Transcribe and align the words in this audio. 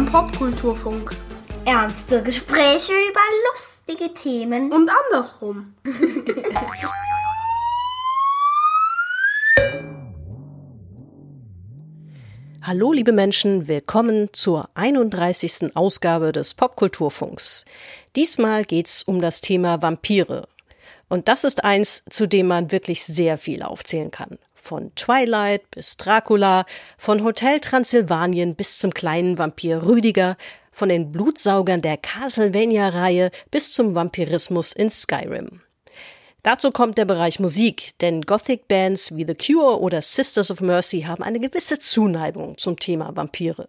Beim 0.00 0.10
Popkulturfunk. 0.10 1.14
Ernste 1.66 2.22
Gespräche 2.22 2.92
über 3.10 3.20
lustige 3.50 4.14
Themen. 4.14 4.72
Und 4.72 4.88
andersrum. 4.88 5.74
Hallo 12.62 12.92
liebe 12.92 13.12
Menschen, 13.12 13.68
willkommen 13.68 14.30
zur 14.32 14.70
31. 14.72 15.76
Ausgabe 15.76 16.32
des 16.32 16.54
Popkulturfunks. 16.54 17.66
Diesmal 18.16 18.64
geht's 18.64 19.02
um 19.02 19.20
das 19.20 19.42
Thema 19.42 19.82
Vampire. 19.82 20.48
Und 21.10 21.28
das 21.28 21.44
ist 21.44 21.62
eins, 21.62 22.04
zu 22.08 22.26
dem 22.26 22.46
man 22.46 22.72
wirklich 22.72 23.04
sehr 23.04 23.36
viel 23.36 23.62
aufzählen 23.62 24.10
kann. 24.10 24.38
Von 24.62 24.94
Twilight 24.94 25.70
bis 25.70 25.96
Dracula, 25.96 26.66
von 26.98 27.24
Hotel 27.24 27.60
Transsilvanien 27.60 28.54
bis 28.54 28.78
zum 28.78 28.92
kleinen 28.92 29.38
Vampir 29.38 29.84
Rüdiger, 29.84 30.36
von 30.70 30.90
den 30.90 31.10
Blutsaugern 31.10 31.82
der 31.82 31.96
Castlevania-Reihe 31.96 33.30
bis 33.50 33.72
zum 33.72 33.94
Vampirismus 33.94 34.72
in 34.72 34.90
Skyrim. 34.90 35.62
Dazu 36.42 36.70
kommt 36.70 36.98
der 36.98 37.04
Bereich 37.06 37.40
Musik, 37.40 37.98
denn 38.00 38.22
Gothic-Bands 38.22 39.16
wie 39.16 39.26
The 39.26 39.34
Cure 39.34 39.80
oder 39.80 40.02
Sisters 40.02 40.50
of 40.50 40.60
Mercy 40.60 41.02
haben 41.02 41.22
eine 41.22 41.40
gewisse 41.40 41.78
Zuneigung 41.78 42.56
zum 42.56 42.78
Thema 42.78 43.14
Vampire. 43.16 43.68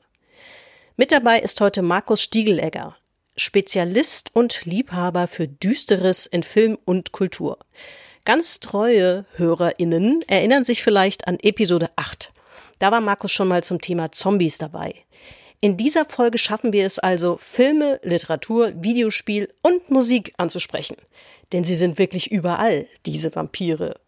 Mit 0.97 1.11
dabei 1.11 1.39
ist 1.39 1.59
heute 1.61 1.81
Markus 1.81 2.21
Stiegelegger, 2.21 2.95
Spezialist 3.35 4.29
und 4.33 4.65
Liebhaber 4.65 5.27
für 5.27 5.47
Düsteres 5.47 6.27
in 6.27 6.43
Film 6.43 6.77
und 6.85 7.11
Kultur. 7.11 7.57
Ganz 8.23 8.59
treue 8.59 9.25
HörerInnen 9.37 10.21
erinnern 10.27 10.63
sich 10.63 10.83
vielleicht 10.83 11.27
an 11.27 11.39
Episode 11.39 11.89
8. 11.95 12.31
Da 12.77 12.91
war 12.91 13.01
Markus 13.01 13.31
schon 13.31 13.47
mal 13.47 13.63
zum 13.63 13.81
Thema 13.81 14.11
Zombies 14.11 14.59
dabei. 14.59 14.93
In 15.59 15.75
dieser 15.75 16.05
Folge 16.05 16.37
schaffen 16.37 16.71
wir 16.71 16.85
es 16.85 16.99
also, 16.99 17.37
Filme, 17.37 17.99
Literatur, 18.03 18.73
Videospiel 18.75 19.51
und 19.63 19.89
Musik 19.89 20.33
anzusprechen. 20.37 20.97
Denn 21.51 21.63
sie 21.63 21.75
sind 21.75 21.97
wirklich 21.97 22.31
überall, 22.31 22.87
diese 23.07 23.33
Vampire. 23.35 23.99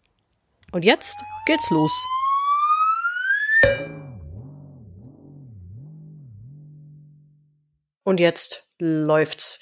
Und 0.70 0.84
jetzt 0.84 1.16
geht's 1.46 1.68
los. 1.70 2.04
Und 8.04 8.20
jetzt 8.20 8.68
läuft's. 8.78 9.58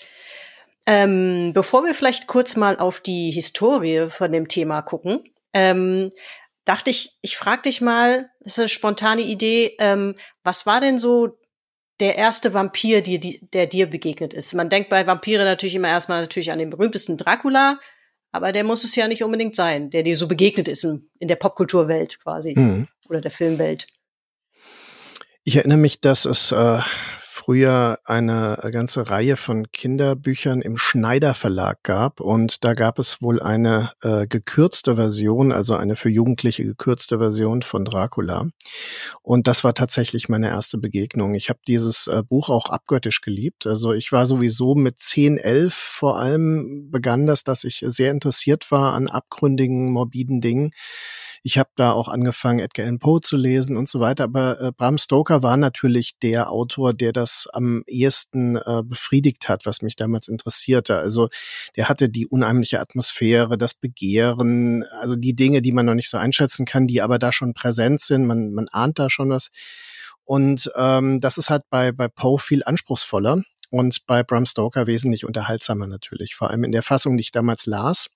Ähm, 0.87 1.53
bevor 1.53 1.85
wir 1.85 1.95
vielleicht 1.95 2.27
kurz 2.27 2.57
mal 2.57 2.79
auf 2.79 3.01
die 3.01 3.31
Historie 3.31 4.09
von 4.11 4.33
dem 4.33 4.49
Thema 4.49 4.83
gucken, 4.83 5.21
ähm, 5.53 6.11
dachte 6.65 6.91
ich, 6.91 7.19
ich 7.23 7.37
frage 7.37 7.63
dich 7.63 7.81
mal, 7.81 8.31
das 8.41 8.55
ist 8.55 8.59
eine 8.59 8.69
spontane 8.69 9.23
Idee, 9.23 9.77
ähm, 9.79 10.17
was 10.43 10.67
war 10.67 10.81
denn 10.81 10.99
so 10.99 11.39
der 12.01 12.17
erste 12.17 12.53
Vampir, 12.53 13.01
die, 13.01 13.21
die, 13.21 13.49
der 13.53 13.67
dir 13.67 13.87
begegnet 13.87 14.35
ist? 14.35 14.55
Man 14.55 14.71
denkt 14.71 14.91
bei 14.91 15.07
Vampire 15.07 15.45
natürlich 15.45 15.75
immer 15.75 15.89
erstmal 15.89 16.21
natürlich 16.21 16.51
an 16.51 16.59
den 16.59 16.71
berühmtesten 16.71 17.17
Dracula, 17.17 17.79
aber 18.33 18.53
der 18.53 18.65
muss 18.65 18.83
es 18.83 18.97
ja 18.97 19.07
nicht 19.07 19.23
unbedingt 19.23 19.55
sein, 19.55 19.91
der 19.91 20.03
dir 20.03 20.17
so 20.17 20.27
begegnet 20.27 20.67
ist 20.67 20.85
in, 20.85 21.09
in 21.19 21.29
der 21.29 21.37
Popkulturwelt 21.37 22.19
quasi 22.21 22.55
mhm. 22.57 22.89
oder 23.09 23.21
der 23.21 23.31
Filmwelt. 23.31 23.87
Ich 25.45 25.57
erinnere 25.57 25.79
mich, 25.79 26.01
dass 26.01 26.25
es 26.25 26.53
äh, 26.53 26.81
früher 27.45 27.99
eine 28.05 28.57
ganze 28.71 29.11
Reihe 29.11 29.37
von 29.37 29.73
Kinderbüchern 29.73 30.63
im 30.63 30.77
Schneider 30.77 31.35
Verlag 31.35 31.83
gab 31.83 32.21
und 32.21 32.63
da 32.63 32.75
gab 32.75 33.01
es 33.01 33.21
wohl 33.21 33.43
eine 33.43 33.91
äh, 34.03 34.29
gekürzte 34.29 34.95
Version, 34.95 35.51
also 35.51 35.75
eine 35.75 35.97
für 35.97 36.09
Jugendliche 36.09 36.65
gekürzte 36.65 37.19
Version 37.19 37.63
von 37.63 37.85
Dracula. 37.85 38.47
Und 39.23 39.49
das 39.49 39.65
war 39.65 39.75
tatsächlich 39.75 40.29
meine 40.29 40.51
erste 40.51 40.79
Begegnung. 40.79 41.35
Ich 41.35 41.49
habe 41.49 41.59
dieses 41.67 42.07
äh, 42.07 42.23
Buch 42.23 42.49
auch 42.49 42.71
abgöttisch 42.71 43.23
geliebt. 43.23 43.67
Also 43.67 43.93
ich 43.93 44.13
war 44.13 44.27
sowieso 44.27 44.77
mit 44.77 45.01
10, 45.01 45.39
11 45.39 45.75
vor 45.75 46.19
allem 46.19 46.91
begann 46.93 47.27
das, 47.27 47.43
dass 47.43 47.65
ich 47.65 47.83
sehr 47.85 48.13
interessiert 48.13 48.71
war 48.71 48.95
an 48.95 49.09
abgründigen, 49.09 49.91
morbiden 49.91 50.41
Dingen. 50.41 50.71
Ich 51.45 51.59
habe 51.59 51.71
da 51.75 51.91
auch 51.91 52.09
angefangen, 52.09 52.61
Edgar 52.61 52.87
Allan 52.87 53.01
Poe 53.01 53.21
zu 53.21 53.37
lesen 53.37 53.77
und 53.77 53.89
so 53.89 53.99
weiter. 53.99 54.25
Aber 54.25 54.61
äh, 54.61 54.73
Bram 54.73 54.97
Stoker 54.97 55.43
war 55.43 55.57
natürlich 55.57 56.19
der 56.23 56.51
Autor, 56.51 56.95
der 56.95 57.13
das 57.13 57.49
am 57.53 57.83
ehesten 57.89 58.57
äh, 58.57 58.83
befriedigt 58.85 59.49
hat, 59.49 59.67
was 59.67 59.83
mich 59.83 59.97
damals 59.97 60.29
interessierte. 60.29 60.99
Also 60.99 61.29
der 61.75 61.89
hatte 61.89 62.09
die 62.09 62.27
unheimliche 62.29 62.79
Atmosphäre, 62.81 63.59
das 63.59 63.75
Begehren, 63.75 64.85
also 65.01 65.17
die 65.17 65.35
Dinge, 65.35 65.63
die 65.63 65.73
man 65.73 65.87
noch 65.87 65.95
nicht 65.95 66.11
so 66.11 66.17
einschätzen 66.17 66.65
kann, 66.65 66.87
die 66.87 67.03
aber 67.03 67.19
da 67.19 67.33
schon 67.33 67.55
präsent 67.55 68.01
sind. 68.01 68.25
Man, 68.25 68.53
man 68.53 68.69
ahnt 68.69 69.01
da 69.01 69.11
schon 69.11 69.31
was. 69.31 69.49
Und 70.25 70.71
ähm, 70.77 71.21
das 71.21 71.39
ist 71.39 71.51
halt 71.51 71.65
bei, 71.71 71.91
bei 71.91 72.07
Poe 72.07 72.39
viel 72.39 72.63
anspruchsvoller 72.65 73.43
und 73.73 74.07
bei 74.07 74.23
Bram 74.23 74.45
Stoker 74.45 74.87
wesentlich 74.87 75.25
unterhaltsamer 75.25 75.87
natürlich, 75.87 76.35
vor 76.35 76.51
allem 76.51 76.65
in 76.65 76.73
der 76.73 76.83
Fassung, 76.83 77.17
die 77.17 77.23
ich 77.23 77.33
damals 77.33 77.65
las. 77.65 78.11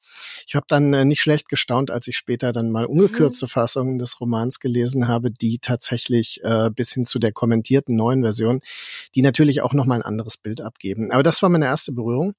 Ich 0.47 0.55
habe 0.55 0.67
dann 0.69 0.93
äh, 0.93 1.07
nicht 1.07 1.23
schlecht 1.23 1.49
gestaunt, 1.49 1.91
als 1.91 2.07
ich 2.09 2.17
später 2.19 2.53
dann 2.53 2.71
mal 2.71 2.85
ungekürzte 2.85 3.47
mhm. 3.47 3.49
Fassungen 3.49 3.99
des 3.99 4.21
Romans 4.21 4.61
gelesen 4.61 5.09
habe, 5.09 5.31
die 5.31 5.59
tatsächlich 5.59 6.41
äh, 6.45 6.69
bis 6.71 6.93
hin 6.93 7.07
zu 7.07 7.19
der 7.19 7.33
kommentierten 7.33 7.97
neuen 7.97 8.23
Version, 8.23 8.61
die 9.15 9.23
natürlich 9.23 9.63
auch 9.63 9.73
noch 9.73 9.87
mal 9.87 9.95
ein 9.95 10.03
anderes 10.03 10.37
Bild 10.37 10.61
abgeben. 10.61 11.11
Aber 11.11 11.23
das 11.23 11.41
war 11.41 11.49
meine 11.49 11.65
erste 11.65 11.93
Berührung. 11.93 12.35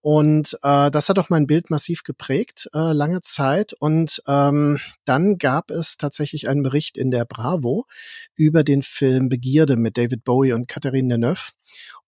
Und 0.00 0.58
äh, 0.62 0.90
das 0.90 1.08
hat 1.08 1.18
auch 1.18 1.30
mein 1.30 1.46
Bild 1.46 1.70
massiv 1.70 2.02
geprägt, 2.02 2.68
äh, 2.74 2.92
lange 2.92 3.22
Zeit. 3.22 3.74
Und 3.74 4.22
ähm, 4.26 4.78
dann 5.04 5.38
gab 5.38 5.70
es 5.70 5.98
tatsächlich 5.98 6.48
einen 6.48 6.62
Bericht 6.62 6.96
in 6.96 7.10
der 7.10 7.24
Bravo 7.24 7.86
über 8.34 8.64
den 8.64 8.82
Film 8.82 9.28
Begierde 9.28 9.76
mit 9.76 9.96
David 9.96 10.24
Bowie 10.24 10.52
und 10.52 10.68
Catherine 10.68 11.08
Deneuve 11.08 11.50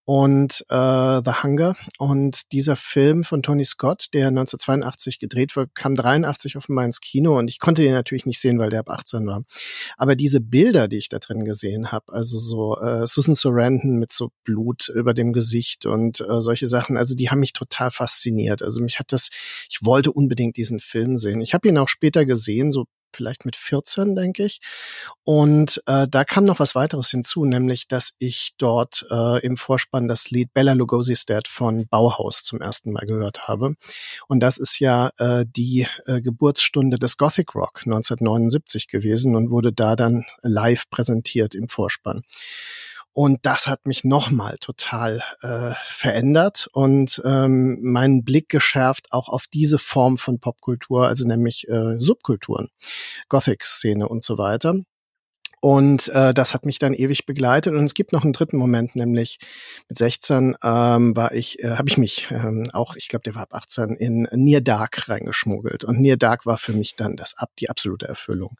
und 0.09 0.65
äh, 0.69 1.21
The 1.23 1.43
Hunger. 1.43 1.75
Und 1.99 2.51
dieser 2.51 2.75
Film 2.75 3.23
von 3.23 3.43
Tony 3.43 3.63
Scott, 3.63 4.07
der 4.15 4.29
1982 4.29 5.19
gedreht 5.19 5.55
wurde, 5.55 5.69
kam 5.75 5.93
83 5.93 6.57
offenbar 6.57 6.85
ins 6.85 6.99
Kino 6.99 7.37
und 7.37 7.47
ich 7.47 7.59
konnte 7.59 7.83
den 7.83 7.91
natürlich 7.91 8.25
nicht 8.25 8.41
sehen, 8.41 8.57
weil 8.57 8.71
der 8.71 8.79
ab 8.79 8.89
18 8.89 9.27
war. 9.27 9.43
Aber 9.97 10.15
diese 10.15 10.41
Bilder, 10.41 10.87
die 10.87 10.97
ich 10.97 11.09
da 11.09 11.19
drin 11.19 11.45
gesehen 11.45 11.91
habe, 11.91 12.11
also 12.11 12.39
so 12.39 12.81
äh, 12.81 13.05
Susan 13.05 13.35
Sarandon 13.35 13.99
mit 13.99 14.11
so 14.11 14.31
Blut 14.43 14.89
über 14.89 15.13
dem 15.13 15.31
Gesicht 15.31 15.85
und 15.85 16.21
äh, 16.21 16.41
solche 16.41 16.65
Sachen, 16.65 16.97
also 16.97 17.13
die 17.13 17.29
haben 17.29 17.41
mich 17.41 17.53
total 17.53 17.91
fasziniert. 17.91 18.63
Also 18.63 18.81
mich 18.81 18.97
hat 18.97 19.11
das, 19.11 19.29
ich 19.69 19.77
wollte 19.83 20.11
unbedingt 20.11 20.57
diesen 20.57 20.79
Film 20.79 21.19
sehen. 21.19 21.39
Ich 21.39 21.53
habe 21.53 21.67
ihn 21.67 21.77
auch 21.77 21.87
später 21.87 22.25
gesehen, 22.25 22.71
so 22.71 22.85
vielleicht 23.13 23.45
mit 23.45 23.55
14, 23.55 24.15
denke 24.15 24.43
ich. 24.43 24.59
Und 25.23 25.81
äh, 25.85 26.07
da 26.07 26.23
kam 26.23 26.45
noch 26.45 26.59
was 26.59 26.75
weiteres 26.75 27.09
hinzu, 27.09 27.45
nämlich, 27.45 27.87
dass 27.87 28.13
ich 28.19 28.51
dort 28.57 29.05
äh, 29.11 29.39
im 29.45 29.57
Vorspann 29.57 30.07
das 30.07 30.29
Lied 30.31 30.53
Bella 30.53 30.73
Lugosi's 30.73 31.25
Dead 31.25 31.47
von 31.47 31.87
Bauhaus 31.87 32.43
zum 32.43 32.61
ersten 32.61 32.91
Mal 32.91 33.05
gehört 33.05 33.47
habe. 33.47 33.75
Und 34.27 34.39
das 34.39 34.57
ist 34.57 34.79
ja 34.79 35.11
äh, 35.17 35.45
die 35.47 35.87
äh, 36.05 36.21
Geburtsstunde 36.21 36.97
des 36.97 37.17
Gothic 37.17 37.55
Rock 37.55 37.81
1979 37.85 38.87
gewesen 38.87 39.35
und 39.35 39.49
wurde 39.49 39.73
da 39.73 39.95
dann 39.95 40.25
live 40.41 40.89
präsentiert 40.89 41.55
im 41.55 41.69
Vorspann. 41.69 42.23
Und 43.13 43.39
das 43.43 43.67
hat 43.67 43.85
mich 43.85 44.03
nochmal 44.03 44.57
total 44.59 45.23
äh, 45.41 45.73
verändert 45.83 46.69
und 46.71 47.21
ähm, 47.25 47.79
meinen 47.81 48.23
Blick 48.23 48.49
geschärft 48.49 49.07
auch 49.11 49.29
auf 49.29 49.45
diese 49.51 49.77
Form 49.77 50.17
von 50.17 50.39
Popkultur, 50.39 51.07
also 51.07 51.27
nämlich 51.27 51.67
äh, 51.67 51.95
Subkulturen, 51.99 52.69
Gothic-Szene 53.27 54.07
und 54.07 54.23
so 54.23 54.37
weiter. 54.37 54.75
Und 55.61 56.07
äh, 56.09 56.33
das 56.33 56.53
hat 56.53 56.65
mich 56.65 56.79
dann 56.79 56.93
ewig 56.93 57.25
begleitet. 57.25 57.73
Und 57.73 57.83
es 57.83 57.93
gibt 57.93 58.13
noch 58.13 58.23
einen 58.23 58.33
dritten 58.33 58.57
Moment, 58.57 58.95
nämlich 58.95 59.39
mit 59.89 59.97
16 59.97 60.55
ähm, 60.63 61.15
war 61.15 61.33
ich, 61.33 61.61
äh, 61.61 61.71
habe 61.71 61.89
ich 61.89 61.97
mich 61.97 62.27
ähm, 62.31 62.69
auch, 62.71 62.95
ich 62.95 63.09
glaube, 63.09 63.23
der 63.23 63.35
war 63.35 63.43
ab 63.43 63.53
18 63.53 63.95
in 63.95 64.27
Near 64.31 64.61
Dark 64.61 65.09
reingeschmuggelt. 65.09 65.83
Und 65.83 65.99
Near 65.99 66.17
Dark 66.17 66.45
war 66.45 66.57
für 66.57 66.73
mich 66.73 66.95
dann 66.95 67.17
das 67.17 67.37
ab 67.37 67.51
die 67.59 67.69
absolute 67.69 68.07
Erfüllung. 68.07 68.57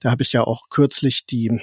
Da 0.00 0.10
habe 0.10 0.22
ich 0.22 0.32
ja 0.32 0.42
auch 0.42 0.68
kürzlich 0.68 1.24
die 1.24 1.58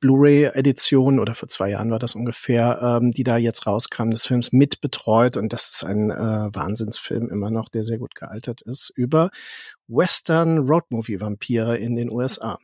Blu-ray-Edition 0.00 1.18
oder 1.18 1.34
vor 1.34 1.48
zwei 1.48 1.70
Jahren 1.70 1.90
war 1.90 1.98
das 1.98 2.14
ungefähr, 2.14 2.80
ähm, 2.82 3.10
die 3.10 3.24
da 3.24 3.36
jetzt 3.36 3.66
rauskam, 3.66 4.10
des 4.10 4.26
Films 4.26 4.52
mitbetreut 4.52 5.36
und 5.36 5.52
das 5.52 5.68
ist 5.68 5.84
ein 5.84 6.10
äh, 6.10 6.14
Wahnsinnsfilm 6.54 7.28
immer 7.30 7.50
noch, 7.50 7.68
der 7.68 7.84
sehr 7.84 7.98
gut 7.98 8.14
gealtert 8.14 8.62
ist, 8.62 8.92
über 8.94 9.30
Western 9.86 10.58
Roadmovie 10.58 11.20
Vampire 11.20 11.76
in 11.76 11.94
den 11.94 12.10
USA. 12.10 12.58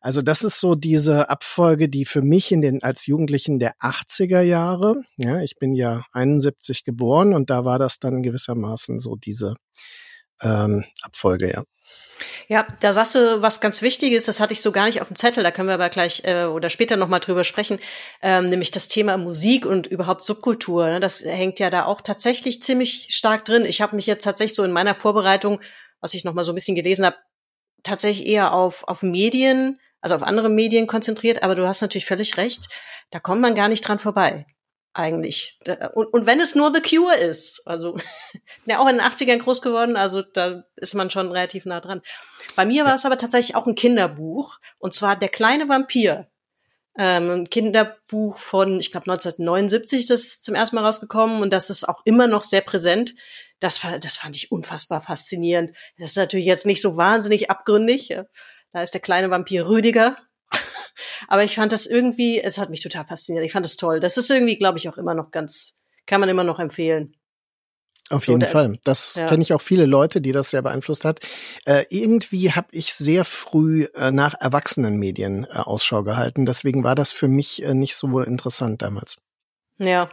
Also 0.00 0.22
das 0.22 0.42
ist 0.42 0.58
so 0.58 0.74
diese 0.74 1.28
Abfolge, 1.28 1.88
die 1.88 2.04
für 2.04 2.22
mich 2.22 2.52
in 2.52 2.62
den 2.62 2.82
als 2.82 3.06
Jugendlichen 3.06 3.58
der 3.58 3.76
80er 3.78 4.40
Jahre, 4.40 5.02
ja, 5.16 5.40
ich 5.40 5.56
bin 5.58 5.74
ja 5.74 6.04
71 6.12 6.84
geboren 6.84 7.34
und 7.34 7.50
da 7.50 7.64
war 7.64 7.78
das 7.78 7.98
dann 7.98 8.22
gewissermaßen 8.22 8.98
so 8.98 9.16
diese 9.16 9.54
ähm, 10.40 10.84
Abfolge, 11.02 11.52
ja. 11.52 11.64
Ja, 12.48 12.66
da 12.80 12.92
sagst 12.92 13.14
du 13.14 13.42
was 13.42 13.60
ganz 13.60 13.82
Wichtiges, 13.82 14.24
das 14.24 14.40
hatte 14.40 14.52
ich 14.52 14.60
so 14.60 14.72
gar 14.72 14.86
nicht 14.86 15.00
auf 15.00 15.08
dem 15.08 15.16
Zettel, 15.16 15.42
da 15.42 15.50
können 15.50 15.68
wir 15.68 15.74
aber 15.74 15.88
gleich 15.88 16.22
äh, 16.24 16.44
oder 16.44 16.70
später 16.70 16.96
nochmal 16.96 17.20
drüber 17.20 17.44
sprechen, 17.44 17.78
ähm, 18.22 18.48
nämlich 18.48 18.70
das 18.70 18.88
Thema 18.88 19.16
Musik 19.16 19.66
und 19.66 19.86
überhaupt 19.86 20.24
Subkultur. 20.24 20.88
Ne? 20.88 21.00
Das 21.00 21.24
hängt 21.24 21.58
ja 21.60 21.70
da 21.70 21.84
auch 21.84 22.00
tatsächlich 22.00 22.62
ziemlich 22.62 23.08
stark 23.10 23.44
drin. 23.44 23.64
Ich 23.64 23.80
habe 23.80 23.96
mich 23.96 24.06
jetzt 24.06 24.24
tatsächlich 24.24 24.56
so 24.56 24.64
in 24.64 24.72
meiner 24.72 24.94
Vorbereitung, 24.94 25.60
was 26.00 26.14
ich 26.14 26.24
nochmal 26.24 26.44
so 26.44 26.52
ein 26.52 26.56
bisschen 26.56 26.76
gelesen 26.76 27.04
habe, 27.04 27.16
tatsächlich 27.82 28.26
eher 28.26 28.52
auf, 28.52 28.84
auf 28.88 29.02
Medien 29.02 29.78
also 30.02 30.16
auf 30.16 30.22
andere 30.24 30.48
Medien 30.48 30.88
konzentriert, 30.88 31.44
aber 31.44 31.54
du 31.54 31.66
hast 31.66 31.80
natürlich 31.80 32.06
völlig 32.06 32.36
recht, 32.36 32.68
da 33.10 33.20
kommt 33.20 33.40
man 33.40 33.54
gar 33.54 33.68
nicht 33.68 33.86
dran 33.86 34.00
vorbei 34.00 34.46
eigentlich. 34.94 35.58
Und, 35.94 36.06
und 36.12 36.26
wenn 36.26 36.40
es 36.40 36.54
nur 36.54 36.72
The 36.72 36.80
Cure 36.80 37.16
ist, 37.16 37.62
also 37.66 37.92
bin 38.32 38.42
ja 38.66 38.78
auch 38.78 38.88
in 38.88 38.98
den 38.98 39.06
80ern 39.06 39.38
groß 39.38 39.62
geworden, 39.62 39.96
also 39.96 40.22
da 40.22 40.64
ist 40.76 40.94
man 40.94 41.10
schon 41.10 41.30
relativ 41.32 41.64
nah 41.64 41.80
dran. 41.80 42.02
Bei 42.56 42.66
mir 42.66 42.84
war 42.84 42.94
es 42.94 43.06
aber 43.06 43.18
tatsächlich 43.18 43.56
auch 43.56 43.66
ein 43.66 43.74
Kinderbuch, 43.74 44.58
und 44.78 44.94
zwar 44.94 45.16
Der 45.16 45.28
kleine 45.28 45.68
Vampir. 45.68 46.28
Ähm, 46.98 47.30
ein 47.30 47.50
Kinderbuch 47.50 48.36
von, 48.36 48.78
ich 48.78 48.90
glaube, 48.90 49.10
1979 49.10 50.04
das 50.04 50.42
zum 50.42 50.54
ersten 50.54 50.76
Mal 50.76 50.84
rausgekommen 50.84 51.40
und 51.40 51.50
das 51.50 51.70
ist 51.70 51.88
auch 51.88 52.02
immer 52.04 52.26
noch 52.26 52.42
sehr 52.42 52.60
präsent. 52.60 53.14
Das, 53.60 53.80
das 54.00 54.16
fand 54.16 54.36
ich 54.36 54.52
unfassbar 54.52 55.00
faszinierend. 55.00 55.74
Das 55.96 56.10
ist 56.10 56.16
natürlich 56.16 56.44
jetzt 56.44 56.66
nicht 56.66 56.82
so 56.82 56.98
wahnsinnig 56.98 57.50
abgründig. 57.50 58.14
Da 58.72 58.82
ist 58.82 58.92
der 58.92 59.00
kleine 59.00 59.30
Vampir 59.30 59.68
Rüdiger, 59.68 60.18
aber 61.28 61.44
ich 61.44 61.54
fand 61.54 61.72
das 61.72 61.86
irgendwie, 61.86 62.40
es 62.40 62.58
hat 62.58 62.70
mich 62.70 62.80
total 62.80 63.06
fasziniert. 63.06 63.44
Ich 63.44 63.52
fand 63.52 63.64
das 63.64 63.76
toll. 63.76 64.00
Das 64.00 64.16
ist 64.16 64.30
irgendwie, 64.30 64.56
glaube 64.56 64.78
ich, 64.78 64.88
auch 64.88 64.98
immer 64.98 65.14
noch 65.14 65.30
ganz, 65.30 65.80
kann 66.06 66.20
man 66.20 66.28
immer 66.28 66.44
noch 66.44 66.58
empfehlen. 66.58 67.14
Auf 68.10 68.28
jeden 68.28 68.42
so, 68.42 68.46
Fall. 68.46 68.78
Das 68.84 69.14
ja. 69.14 69.26
kenne 69.26 69.42
ich 69.42 69.54
auch 69.54 69.62
viele 69.62 69.86
Leute, 69.86 70.20
die 70.20 70.32
das 70.32 70.50
sehr 70.50 70.60
beeinflusst 70.60 71.04
hat. 71.04 71.20
Äh, 71.64 71.84
irgendwie 71.88 72.52
habe 72.52 72.68
ich 72.72 72.92
sehr 72.92 73.24
früh 73.24 73.84
äh, 73.94 74.10
nach 74.10 74.34
Erwachsenenmedien 74.38 75.44
äh, 75.44 75.48
Ausschau 75.56 76.02
gehalten. 76.02 76.44
Deswegen 76.44 76.84
war 76.84 76.94
das 76.94 77.12
für 77.12 77.28
mich 77.28 77.62
äh, 77.62 77.74
nicht 77.74 77.96
so 77.96 78.20
interessant 78.20 78.82
damals. 78.82 79.16
Ja. 79.78 80.10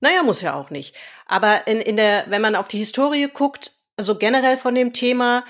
Naja, 0.00 0.22
muss 0.22 0.40
ja 0.40 0.54
auch 0.54 0.70
nicht. 0.70 0.96
Aber 1.26 1.66
in, 1.66 1.80
in 1.80 1.96
der, 1.96 2.24
wenn 2.28 2.42
man 2.42 2.56
auf 2.56 2.68
die 2.68 2.78
Historie 2.78 3.28
guckt, 3.32 3.72
also 3.96 4.16
generell 4.16 4.56
von 4.56 4.74
dem 4.74 4.92
Thema, 4.92 5.44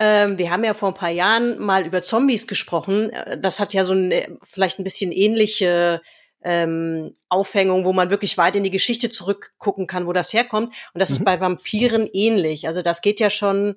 ähm, 0.00 0.38
wir 0.38 0.50
haben 0.50 0.64
ja 0.64 0.72
vor 0.72 0.88
ein 0.88 0.94
paar 0.94 1.10
Jahren 1.10 1.58
mal 1.58 1.86
über 1.86 2.02
Zombies 2.02 2.46
gesprochen. 2.46 3.10
Äh, 3.10 3.38
das 3.38 3.60
hat 3.60 3.74
ja 3.74 3.84
so 3.84 3.92
ein, 3.92 4.10
äh, 4.10 4.28
vielleicht 4.42 4.78
ein 4.78 4.84
bisschen 4.84 5.12
ähnliche 5.12 6.00
ähm, 6.42 7.14
Aufhängung, 7.28 7.84
wo 7.84 7.92
man 7.92 8.08
wirklich 8.08 8.38
weit 8.38 8.56
in 8.56 8.64
die 8.64 8.70
Geschichte 8.70 9.10
zurückgucken 9.10 9.86
kann, 9.86 10.06
wo 10.06 10.14
das 10.14 10.32
herkommt. 10.32 10.68
Und 10.94 11.00
das 11.00 11.10
mhm. 11.10 11.16
ist 11.16 11.24
bei 11.26 11.38
Vampiren 11.38 12.08
ähnlich. 12.12 12.66
Also 12.66 12.80
das 12.80 13.02
geht 13.02 13.20
ja 13.20 13.28
schon 13.28 13.76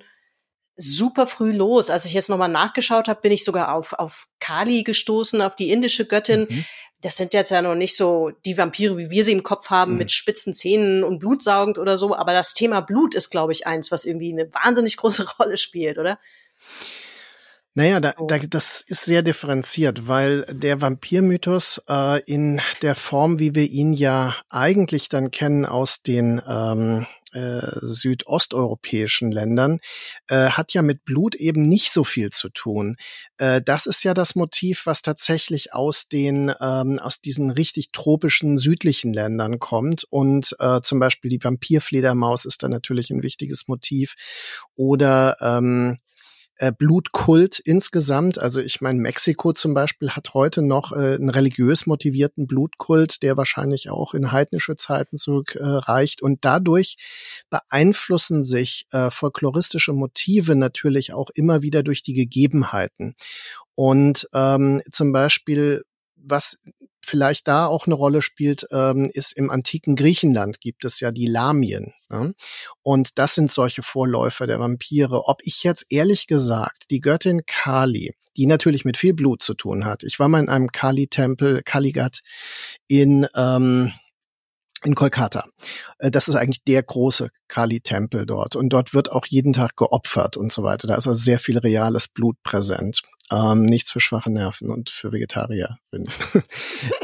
super 0.78 1.28
früh 1.28 1.52
los. 1.52 1.90
Als 1.90 2.06
ich 2.06 2.14
jetzt 2.14 2.30
nochmal 2.30 2.50
nachgeschaut 2.50 3.10
habe, 3.10 3.20
bin 3.20 3.34
ich 3.34 3.44
sogar 3.44 3.74
auf, 3.74 3.92
auf 3.92 4.28
Kali 4.40 4.84
gestoßen, 4.84 5.42
auf 5.42 5.56
die 5.56 5.72
indische 5.72 6.06
Göttin. 6.06 6.48
Mhm 6.50 6.66
das 7.04 7.18
sind 7.18 7.34
jetzt 7.34 7.52
ja 7.52 7.62
noch 7.62 7.76
nicht 7.76 7.96
so 7.96 8.32
die 8.46 8.58
Vampire, 8.58 8.98
wie 8.98 9.10
wir 9.10 9.24
sie 9.24 9.34
im 9.34 9.44
Kopf 9.44 9.70
haben, 9.70 9.94
mhm. 9.94 9.98
mit 10.00 10.12
spitzen 10.12 10.54
Zähnen 10.54 11.04
und 11.04 11.20
blutsaugend 11.20 11.78
oder 11.78 11.98
so. 11.98 12.16
Aber 12.16 12.32
das 12.32 12.54
Thema 12.54 12.82
Blut 12.82 13.14
ist, 13.14 13.30
glaube 13.30 13.52
ich, 13.52 13.68
eins, 13.68 13.92
was 13.92 14.06
irgendwie 14.06 14.32
eine 14.32 14.52
wahnsinnig 14.54 14.98
große 14.98 15.26
Rolle 15.40 15.58
spielt, 15.58 15.98
oder? 15.98 16.18
Naja, 17.76 18.00
da, 18.00 18.14
da, 18.28 18.38
das 18.38 18.82
ist 18.82 19.04
sehr 19.04 19.22
differenziert, 19.22 20.08
weil 20.08 20.46
der 20.50 20.82
Vampirmythos 20.82 21.82
äh, 21.90 22.22
in 22.24 22.62
der 22.82 22.96
Form, 22.96 23.40
wie 23.40 23.56
wir 23.56 23.70
ihn 23.70 23.94
ja 23.94 24.36
eigentlich 24.50 25.10
dann 25.10 25.32
kennen 25.32 25.66
aus 25.66 26.04
den 26.04 26.42
ähm, 26.48 27.08
äh, 27.34 27.80
südosteuropäischen 27.82 29.32
Ländern, 29.32 29.80
äh, 30.28 30.50
hat 30.50 30.74
ja 30.74 30.82
mit 30.82 31.04
Blut 31.06 31.36
eben 31.36 31.62
nicht 31.64 31.92
so 31.92 32.04
viel 32.04 32.30
zu 32.30 32.50
tun. 32.50 32.96
Äh, 33.38 33.62
das 33.62 33.86
ist 33.86 34.04
ja 34.04 34.14
das 34.14 34.36
Motiv, 34.36 34.86
was 34.86 35.02
tatsächlich 35.02 35.74
aus 35.74 36.08
den 36.08 36.54
ähm, 36.60 37.00
aus 37.00 37.22
diesen 37.22 37.50
richtig 37.52 37.92
tropischen 37.92 38.58
südlichen 38.58 39.14
Ländern 39.14 39.60
kommt 39.60 40.04
und 40.10 40.56
äh, 40.60 40.82
zum 40.82 41.00
Beispiel 41.00 41.30
die 41.30 41.44
Vampirfledermaus 41.44 42.46
ist 42.46 42.64
da 42.64 42.70
natürlich 42.70 43.10
ein 43.10 43.24
wichtiges 43.24 43.68
Motiv 43.68 44.16
oder 44.76 45.38
ähm, 45.42 46.00
äh, 46.58 46.72
Blutkult 46.72 47.60
insgesamt. 47.60 48.38
Also 48.40 48.62
ich 48.62 48.82
meine, 48.82 49.00
Mexiko 49.00 49.54
zum 49.54 49.74
Beispiel 49.74 50.12
hat 50.12 50.34
heute 50.34 50.62
noch 50.62 50.92
äh, 50.92 51.16
einen 51.16 51.30
religiös 51.30 51.86
motivierten 51.86 52.48
Blutkult, 52.48 53.24
der 53.24 53.38
wahrscheinlich 53.38 53.90
auch 53.90 54.14
in 54.14 54.32
heidnische 54.32 54.76
Zeiten 54.76 55.18
zurückreicht. 55.18 56.22
Äh, 56.22 56.26
und 56.26 56.46
dadurch 56.46 56.98
beeinflussen 57.50 58.44
sich 58.44 58.86
äh, 58.92 59.10
folkloristische 59.10 59.94
Motive 59.94 60.56
natürlich 60.56 61.14
auch 61.14 61.30
immer 61.34 61.62
wieder 61.62 61.84
durch 61.84 62.04
die 62.04 62.14
Gegebenheiten. 62.14 63.16
Und 63.76 64.30
ähm, 64.34 64.82
zum 64.92 65.12
Beispiel 65.12 65.84
was 66.16 66.60
vielleicht 67.06 67.48
da 67.48 67.68
auch 67.68 67.86
eine 67.86 67.96
Rolle 67.96 68.22
spielt, 68.22 68.66
ähm, 68.72 69.10
ist 69.14 69.34
im 69.34 69.50
antiken 69.50 69.96
Griechenland 69.96 70.62
gibt 70.62 70.86
es 70.86 71.00
ja 71.00 71.12
die 71.12 71.28
Lamien. 71.28 71.94
Ne? 72.10 72.34
Und 72.82 73.18
das 73.18 73.36
sind 73.36 73.52
solche 73.52 73.84
Vorläufer 73.84 74.48
der 74.48 74.60
Vampire. 74.60 75.28
Ob 75.28 75.42
ich 75.44 75.64
jetzt 75.64 75.86
ehrlich 75.90 76.28
gesagt 76.28 76.86
die 76.92 77.00
Göttin 77.00 77.46
Kali, 77.46 78.14
die 78.38 78.46
natürlich 78.46 78.86
mit 78.86 78.98
viel 78.98 79.14
Blut 79.14 79.44
zu 79.44 79.54
tun 79.54 79.86
hat. 79.86 80.04
Ich 80.04 80.20
war 80.20 80.28
mal 80.28 80.40
in 80.40 80.50
einem 80.50 80.72
Kali-Tempel, 80.72 81.62
Kaligat, 81.64 82.22
in 82.88 83.28
ähm, 83.36 83.94
in 84.86 84.96
Kolkata. 84.96 85.46
Äh, 86.00 86.12
das 86.12 86.28
ist 86.28 86.36
eigentlich 86.36 86.64
der 86.64 86.84
große 86.84 87.30
Kali-Tempel 87.48 88.26
dort. 88.26 88.56
Und 88.56 88.70
dort 88.70 88.94
wird 88.94 89.12
auch 89.12 89.26
jeden 89.26 89.54
Tag 89.54 89.76
geopfert 89.76 90.38
und 90.38 90.52
so 90.52 90.64
weiter. 90.64 90.88
Da 90.88 90.96
ist 90.96 91.08
also 91.08 91.14
sehr 91.14 91.40
viel 91.40 91.58
reales 91.58 92.08
Blut 92.08 92.36
präsent. 92.44 93.02
Ähm, 93.32 93.64
nichts 93.64 93.92
für 93.92 94.00
schwache 94.00 94.32
Nerven 94.32 94.70
und 94.70 94.90
für 94.90 95.12
Vegetarier. 95.12 95.78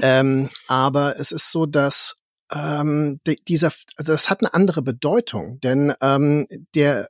ähm, 0.01 0.50
aber 0.68 1.19
es 1.19 1.31
ist 1.31 1.51
so, 1.51 1.66
dass 1.66 2.18
ähm, 2.51 3.19
dieser, 3.48 3.71
also 3.95 4.12
das 4.12 4.30
hat 4.30 4.42
eine 4.42 4.54
andere 4.54 4.81
Bedeutung, 4.81 5.60
denn 5.62 5.94
ähm, 6.01 6.48
der 6.75 7.10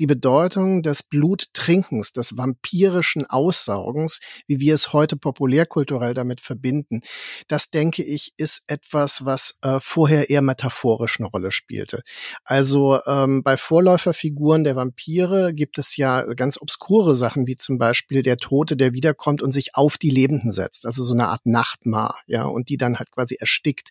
die 0.00 0.06
Bedeutung 0.06 0.82
des 0.82 1.02
Bluttrinkens, 1.02 2.12
des 2.12 2.36
vampirischen 2.36 3.26
Aussaugens, 3.26 4.20
wie 4.46 4.60
wir 4.60 4.74
es 4.74 4.92
heute 4.92 5.16
populärkulturell 5.16 6.14
damit 6.14 6.40
verbinden, 6.40 7.00
das 7.48 7.70
denke 7.70 8.02
ich, 8.02 8.32
ist 8.36 8.64
etwas, 8.66 9.24
was 9.24 9.56
äh, 9.62 9.78
vorher 9.80 10.30
eher 10.30 10.42
metaphorisch 10.42 11.20
eine 11.20 11.28
Rolle 11.28 11.50
spielte. 11.50 12.02
Also 12.44 13.00
ähm, 13.06 13.42
bei 13.42 13.56
Vorläuferfiguren 13.56 14.64
der 14.64 14.76
Vampire 14.76 15.54
gibt 15.54 15.78
es 15.78 15.96
ja 15.96 16.22
ganz 16.34 16.60
obskure 16.60 17.14
Sachen, 17.14 17.46
wie 17.46 17.56
zum 17.56 17.78
Beispiel 17.78 18.22
der 18.22 18.36
Tote, 18.36 18.76
der 18.76 18.92
wiederkommt 18.92 19.42
und 19.42 19.52
sich 19.52 19.74
auf 19.74 19.98
die 19.98 20.10
Lebenden 20.10 20.50
setzt, 20.50 20.86
also 20.86 21.04
so 21.04 21.14
eine 21.14 21.28
Art 21.28 21.46
Nachtmar, 21.46 22.20
ja, 22.26 22.44
und 22.44 22.68
die 22.68 22.76
dann 22.76 22.98
halt 22.98 23.10
quasi 23.10 23.36
erstickt. 23.36 23.90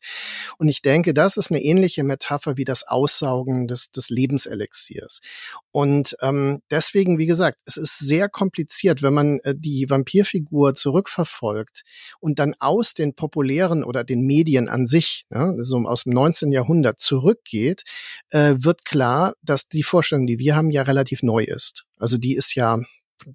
Und 0.58 0.68
ich 0.68 0.82
denke, 0.82 1.14
das 1.14 1.38
ist 1.38 1.52
eine 1.52 1.62
ähnliche 1.62 2.04
Metapher 2.04 2.58
wie 2.58 2.66
das 2.66 2.88
Aussaugen 2.88 3.68
des, 3.68 3.92
des 3.92 4.10
Lebenselixiers. 4.10 5.22
Und 5.72 5.93
und 5.94 6.18
ähm, 6.22 6.62
deswegen, 6.72 7.20
wie 7.20 7.28
gesagt, 7.28 7.60
es 7.66 7.78
ist 7.78 8.00
sehr 8.00 8.28
kompliziert, 8.28 9.04
wenn 9.04 9.14
man 9.14 9.40
äh, 9.44 9.54
die 9.56 9.88
Vampirfigur 9.88 10.74
zurückverfolgt 10.74 11.84
und 12.20 12.40
dann 12.40 12.56
aus 12.58 12.96
den 12.96 13.14
populären 13.14 13.84
oder 13.84 14.04
den 14.04 14.22
Medien 14.22 14.70
an 14.70 14.88
sich, 14.88 15.26
ne, 15.30 15.56
so 15.60 15.78
aus 15.86 16.06
dem 16.06 16.14
19. 16.14 16.52
Jahrhundert 16.52 17.00
zurückgeht, 17.00 17.84
äh, 18.30 18.56
wird 18.58 18.86
klar, 18.86 19.36
dass 19.44 19.68
die 19.68 19.84
Vorstellung, 19.84 20.26
die 20.26 20.40
wir 20.40 20.56
haben, 20.56 20.72
ja 20.72 20.82
relativ 20.82 21.22
neu 21.22 21.44
ist. 21.44 21.86
Also 22.00 22.18
die 22.18 22.36
ist 22.36 22.56
ja 22.56 22.80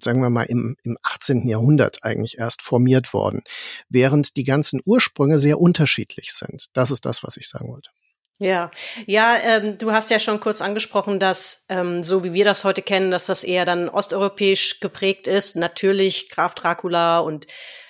sagen 0.01 0.21
wir 0.21 0.29
mal, 0.29 0.43
im, 0.43 0.75
im 0.83 0.97
18. 1.01 1.47
Jahrhundert 1.47 2.03
eigentlich 2.03 2.37
erst 2.37 2.61
formiert 2.61 3.11
worden, 3.11 3.41
während 3.87 4.35
die 4.35 4.43
ganzen 4.43 4.81
Ursprünge 4.85 5.39
sehr 5.39 5.59
unterschiedlich 5.59 6.33
sind. 6.33 6.67
Das 6.73 6.91
ist 6.91 7.05
das, 7.05 7.23
was 7.23 7.37
ich 7.37 7.47
sagen 7.49 7.69
wollte. 7.69 7.89
Ja, 8.41 8.71
ja, 9.05 9.35
ähm, 9.43 9.77
du 9.77 9.91
hast 9.91 10.09
ja 10.09 10.17
schon 10.17 10.39
kurz 10.39 10.61
angesprochen, 10.61 11.19
dass 11.19 11.65
ähm, 11.67 12.03
so 12.03 12.23
wie 12.23 12.31
wir 12.31 12.45
das 12.45 12.63
heute 12.63 12.81
kennen, 12.81 13.11
dass 13.11 13.25
das 13.25 13.43
eher 13.43 13.65
dann 13.65 13.89
osteuropäisch 13.89 14.79
geprägt 14.79 15.27
ist. 15.27 15.57
Natürlich 15.57 16.29
Graf 16.29 16.55
Dracula 16.55 17.19
und 17.19 17.47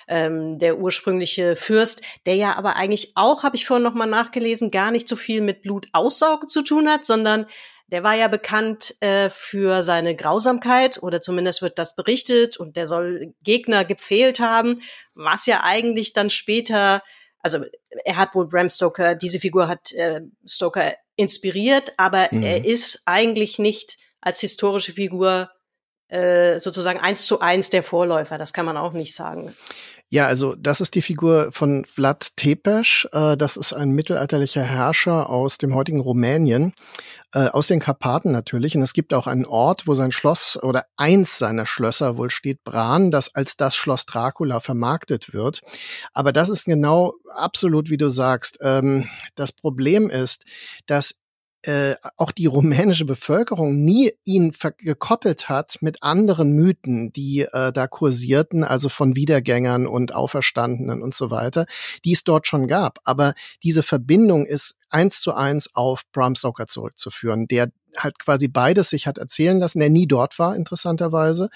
ähm, 0.08 0.58
der 0.58 0.78
ursprüngliche 0.78 1.54
Fürst, 1.54 2.02
der 2.26 2.34
ja 2.34 2.56
aber 2.56 2.74
eigentlich 2.74 3.12
auch, 3.14 3.44
habe 3.44 3.54
ich 3.54 3.64
vorhin 3.64 3.84
noch 3.84 3.94
mal 3.94 4.06
nachgelesen, 4.06 4.72
gar 4.72 4.90
nicht 4.90 5.06
so 5.06 5.14
viel 5.14 5.40
mit 5.40 5.62
Blutaussaugen 5.62 6.48
zu 6.48 6.62
tun 6.62 6.88
hat, 6.88 7.04
sondern 7.04 7.46
der 7.86 8.02
war 8.02 8.14
ja 8.14 8.26
bekannt 8.26 8.96
äh, 9.00 9.30
für 9.30 9.84
seine 9.84 10.16
Grausamkeit 10.16 11.00
oder 11.00 11.20
zumindest 11.20 11.62
wird 11.62 11.78
das 11.78 11.94
berichtet 11.94 12.56
und 12.56 12.74
der 12.76 12.88
soll 12.88 13.34
Gegner 13.44 13.84
gepfählt 13.84 14.40
haben, 14.40 14.82
was 15.14 15.46
ja 15.46 15.60
eigentlich 15.62 16.12
dann 16.12 16.28
später 16.28 17.02
also 17.40 17.64
er 18.04 18.16
hat 18.16 18.34
wohl 18.34 18.46
Bram 18.46 18.68
Stoker, 18.68 19.14
diese 19.14 19.40
Figur 19.40 19.68
hat 19.68 19.92
äh, 19.92 20.20
Stoker 20.46 20.94
inspiriert, 21.16 21.92
aber 21.96 22.28
mhm. 22.30 22.42
er 22.42 22.64
ist 22.64 23.02
eigentlich 23.06 23.58
nicht 23.58 23.98
als 24.20 24.40
historische 24.40 24.92
Figur 24.92 25.50
äh, 26.08 26.58
sozusagen 26.60 26.98
eins 26.98 27.26
zu 27.26 27.40
eins 27.40 27.70
der 27.70 27.82
Vorläufer. 27.82 28.36
Das 28.36 28.52
kann 28.52 28.66
man 28.66 28.76
auch 28.76 28.92
nicht 28.92 29.14
sagen. 29.14 29.54
Ja, 30.12 30.26
also 30.26 30.56
das 30.56 30.80
ist 30.80 30.96
die 30.96 31.02
Figur 31.02 31.52
von 31.52 31.84
Vlad 31.84 32.30
Tepes. 32.34 33.06
Äh, 33.12 33.36
das 33.36 33.56
ist 33.56 33.72
ein 33.72 33.90
mittelalterlicher 33.90 34.64
Herrscher 34.64 35.30
aus 35.30 35.56
dem 35.56 35.72
heutigen 35.72 36.00
Rumänien, 36.00 36.74
äh, 37.32 37.46
aus 37.46 37.68
den 37.68 37.78
Karpaten 37.78 38.32
natürlich. 38.32 38.76
Und 38.76 38.82
es 38.82 38.92
gibt 38.92 39.14
auch 39.14 39.28
einen 39.28 39.44
Ort, 39.44 39.86
wo 39.86 39.94
sein 39.94 40.10
Schloss 40.10 40.60
oder 40.60 40.86
eins 40.96 41.38
seiner 41.38 41.64
Schlösser 41.64 42.16
wohl 42.16 42.30
steht, 42.30 42.64
Bran, 42.64 43.12
das 43.12 43.32
als 43.36 43.56
das 43.56 43.76
Schloss 43.76 44.04
Dracula 44.04 44.58
vermarktet 44.58 45.32
wird. 45.32 45.60
Aber 46.12 46.32
das 46.32 46.48
ist 46.48 46.64
genau 46.64 47.14
absolut, 47.32 47.88
wie 47.88 47.96
du 47.96 48.08
sagst. 48.08 48.58
Ähm, 48.62 49.08
das 49.36 49.52
Problem 49.52 50.10
ist, 50.10 50.44
dass 50.86 51.19
äh, 51.62 51.96
auch 52.16 52.32
die 52.32 52.46
rumänische 52.46 53.04
Bevölkerung 53.04 53.84
nie 53.84 54.12
ihn 54.24 54.52
gekoppelt 54.78 55.48
hat 55.48 55.76
mit 55.80 56.02
anderen 56.02 56.52
Mythen, 56.52 57.12
die 57.12 57.40
äh, 57.40 57.72
da 57.72 57.86
kursierten, 57.86 58.64
also 58.64 58.88
von 58.88 59.16
Wiedergängern 59.16 59.86
und 59.86 60.14
Auferstandenen 60.14 61.02
und 61.02 61.14
so 61.14 61.30
weiter, 61.30 61.66
die 62.04 62.12
es 62.12 62.24
dort 62.24 62.46
schon 62.46 62.66
gab. 62.66 62.98
Aber 63.04 63.34
diese 63.62 63.82
Verbindung 63.82 64.46
ist 64.46 64.76
eins 64.90 65.20
zu 65.20 65.32
eins 65.34 65.74
auf 65.74 66.02
Bram 66.12 66.34
Stoker 66.34 66.66
zurückzuführen, 66.66 67.46
der 67.46 67.70
halt 67.96 68.18
quasi 68.18 68.48
beides 68.48 68.90
sich 68.90 69.06
hat 69.06 69.18
erzählen 69.18 69.58
lassen, 69.58 69.80
der 69.80 69.90
nie 69.90 70.06
dort 70.06 70.38
war, 70.38 70.56
interessanterweise. 70.56 71.48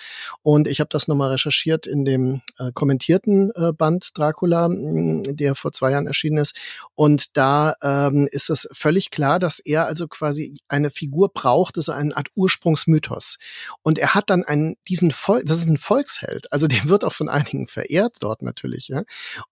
Und 0.43 0.67
ich 0.67 0.81
habe 0.81 0.89
das 0.91 1.09
nochmal 1.09 1.31
recherchiert 1.31 1.87
in 1.87 2.05
dem 2.05 2.43
äh, 2.59 2.73
kommentierten 2.73 3.51
äh, 3.55 3.73
Band 3.73 4.17
Dracula, 4.17 4.69
mh, 4.69 5.23
der 5.27 5.55
vor 5.55 5.73
zwei 5.73 5.93
Jahren 5.93 6.07
erschienen 6.07 6.39
ist. 6.39 6.57
Und 6.95 7.37
da 7.37 7.75
ähm, 7.83 8.29
ist 8.31 8.51
es 8.51 8.69
völlig 8.73 9.11
klar, 9.11 9.39
dass 9.39 9.59
er 9.59 9.87
also 9.87 10.09
quasi 10.09 10.59
eine 10.69 10.91
Figur 10.91 11.31
braucht, 11.33 11.77
ist 11.77 11.89
eine 11.89 12.17
Art 12.17 12.29
Ursprungsmythos. 12.35 13.39
Und 13.83 13.99
er 13.99 14.15
hat 14.15 14.31
dann 14.31 14.45
einen, 14.45 14.77
diesen 14.89 15.11
Volk, 15.11 15.45
das 15.47 15.59
ist 15.59 15.69
ein 15.69 15.79
Volksheld, 15.79 16.53
also 16.53 16.67
der 16.67 16.89
wird 16.89 17.05
auch 17.05 17.13
von 17.13 17.29
einigen 17.29 17.67
verehrt 17.67 18.17
dort 18.21 18.43
natürlich, 18.43 18.89
ja. 18.89 19.03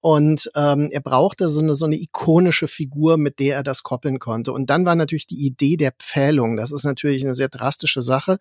Und 0.01 0.51
ähm, 0.55 0.89
er 0.91 1.01
brauchte 1.01 1.49
so 1.49 1.61
eine, 1.61 1.75
so 1.75 1.87
eine 1.87 1.97
ikonische 1.97 2.69
Figur, 2.69 3.17
mit 3.17 3.39
der 3.39 3.57
er 3.57 3.63
das 3.63 3.72
koppeln 3.83 4.19
konnte. 4.19 4.53
Und 4.53 4.69
dann 4.71 4.85
war 4.85 4.95
natürlich 4.95 5.27
die 5.27 5.47
Idee 5.47 5.77
der 5.77 5.93
Pfählung, 5.93 6.57
das 6.57 6.73
ist 6.73 6.85
natürlich 6.85 7.25
eine 7.25 7.35
sehr 7.35 7.49
drastische 7.49 8.03
Sache. 8.03 8.39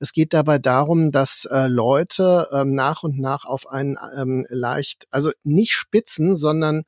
Es 0.00 0.12
geht 0.12 0.34
dabei 0.34 0.58
darum, 0.58 1.10
dass 1.10 1.46
äh, 1.46 1.66
Leute 1.66 2.48
ähm, 2.52 2.74
nach 2.74 3.02
und 3.02 3.18
nach 3.18 3.44
auf 3.46 3.68
einen 3.68 3.96
ähm, 4.16 4.46
leicht, 4.50 5.06
also 5.10 5.30
nicht 5.42 5.72
spitzen, 5.72 6.36
sondern 6.36 6.84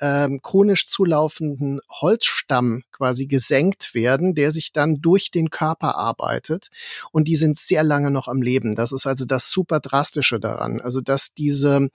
ähm, 0.00 0.40
konisch 0.42 0.86
zulaufenden 0.86 1.80
Holzstamm 1.90 2.82
quasi 2.90 3.26
gesenkt 3.26 3.94
werden, 3.94 4.34
der 4.34 4.50
sich 4.50 4.72
dann 4.72 5.00
durch 5.00 5.30
den 5.30 5.50
Körper 5.50 5.96
arbeitet 5.96 6.68
und 7.12 7.28
die 7.28 7.36
sind 7.36 7.58
sehr 7.58 7.82
lange 7.82 8.10
noch 8.10 8.26
am 8.26 8.40
Leben. 8.40 8.74
Das 8.74 8.92
ist 8.92 9.06
also 9.06 9.26
das 9.26 9.50
super 9.50 9.80
drastische 9.80 10.40
daran. 10.40 10.80
Also 10.80 11.00
dass 11.00 11.34
diese 11.34 11.88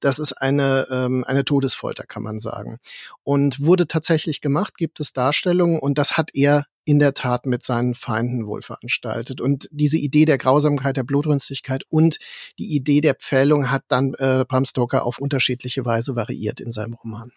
das 0.00 0.18
ist 0.18 0.32
eine, 0.32 0.88
ähm, 0.90 1.24
eine 1.24 1.44
Todesfolter, 1.44 2.04
kann 2.04 2.22
man 2.22 2.38
sagen. 2.38 2.78
Und 3.22 3.60
wurde 3.60 3.86
tatsächlich 3.86 4.40
gemacht, 4.40 4.76
gibt 4.76 5.00
es 5.00 5.12
Darstellungen 5.12 5.78
und 5.78 5.98
das 5.98 6.16
hat 6.16 6.30
er 6.34 6.66
in 6.84 6.98
der 6.98 7.14
Tat 7.14 7.46
mit 7.46 7.62
seinen 7.62 7.94
Feinden 7.94 8.46
wohl 8.46 8.62
veranstaltet. 8.62 9.40
Und 9.40 9.68
diese 9.70 9.98
Idee 9.98 10.24
der 10.24 10.38
Grausamkeit, 10.38 10.96
der 10.96 11.04
Blutrünstigkeit 11.04 11.84
und 11.88 12.18
die 12.58 12.74
Idee 12.74 13.00
der 13.00 13.14
Pfählung 13.14 13.70
hat 13.70 13.84
dann 13.88 14.14
äh, 14.14 14.44
Bram 14.48 14.64
Stoker 14.64 15.04
auf 15.04 15.18
unterschiedliche 15.18 15.84
Weise 15.84 16.16
variiert 16.16 16.60
in 16.60 16.72
seinem 16.72 16.94
Roman. 16.94 17.32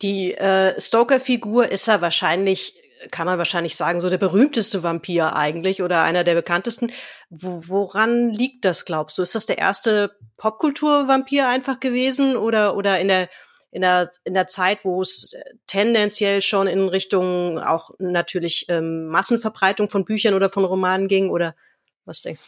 Die 0.00 0.34
äh, 0.34 0.78
Stoker-Figur 0.80 1.68
ist 1.68 1.86
ja 1.86 2.00
wahrscheinlich, 2.00 2.81
kann 3.10 3.26
man 3.26 3.38
wahrscheinlich 3.38 3.76
sagen, 3.76 4.00
so 4.00 4.10
der 4.10 4.18
berühmteste 4.18 4.82
Vampir 4.82 5.36
eigentlich 5.36 5.82
oder 5.82 6.02
einer 6.02 6.24
der 6.24 6.34
bekanntesten. 6.34 6.92
Wo, 7.30 7.62
woran 7.66 8.30
liegt 8.30 8.64
das, 8.64 8.84
glaubst 8.84 9.18
du? 9.18 9.22
Ist 9.22 9.34
das 9.34 9.46
der 9.46 9.58
erste 9.58 10.16
Popkultur-Vampir 10.36 11.48
einfach 11.48 11.80
gewesen 11.80 12.36
oder, 12.36 12.76
oder 12.76 13.00
in 13.00 13.08
der 13.08 13.28
in 13.72 13.80
der, 13.80 14.10
in 14.24 14.34
der 14.34 14.48
Zeit, 14.48 14.84
wo 14.84 15.00
es 15.00 15.34
tendenziell 15.66 16.42
schon 16.42 16.66
in 16.66 16.88
Richtung 16.88 17.58
auch 17.58 17.90
natürlich 17.98 18.66
ähm, 18.68 19.06
Massenverbreitung 19.06 19.88
von 19.88 20.04
Büchern 20.04 20.34
oder 20.34 20.50
von 20.50 20.66
Romanen 20.66 21.08
ging? 21.08 21.30
Oder 21.30 21.56
was 22.04 22.20
denkst 22.20 22.42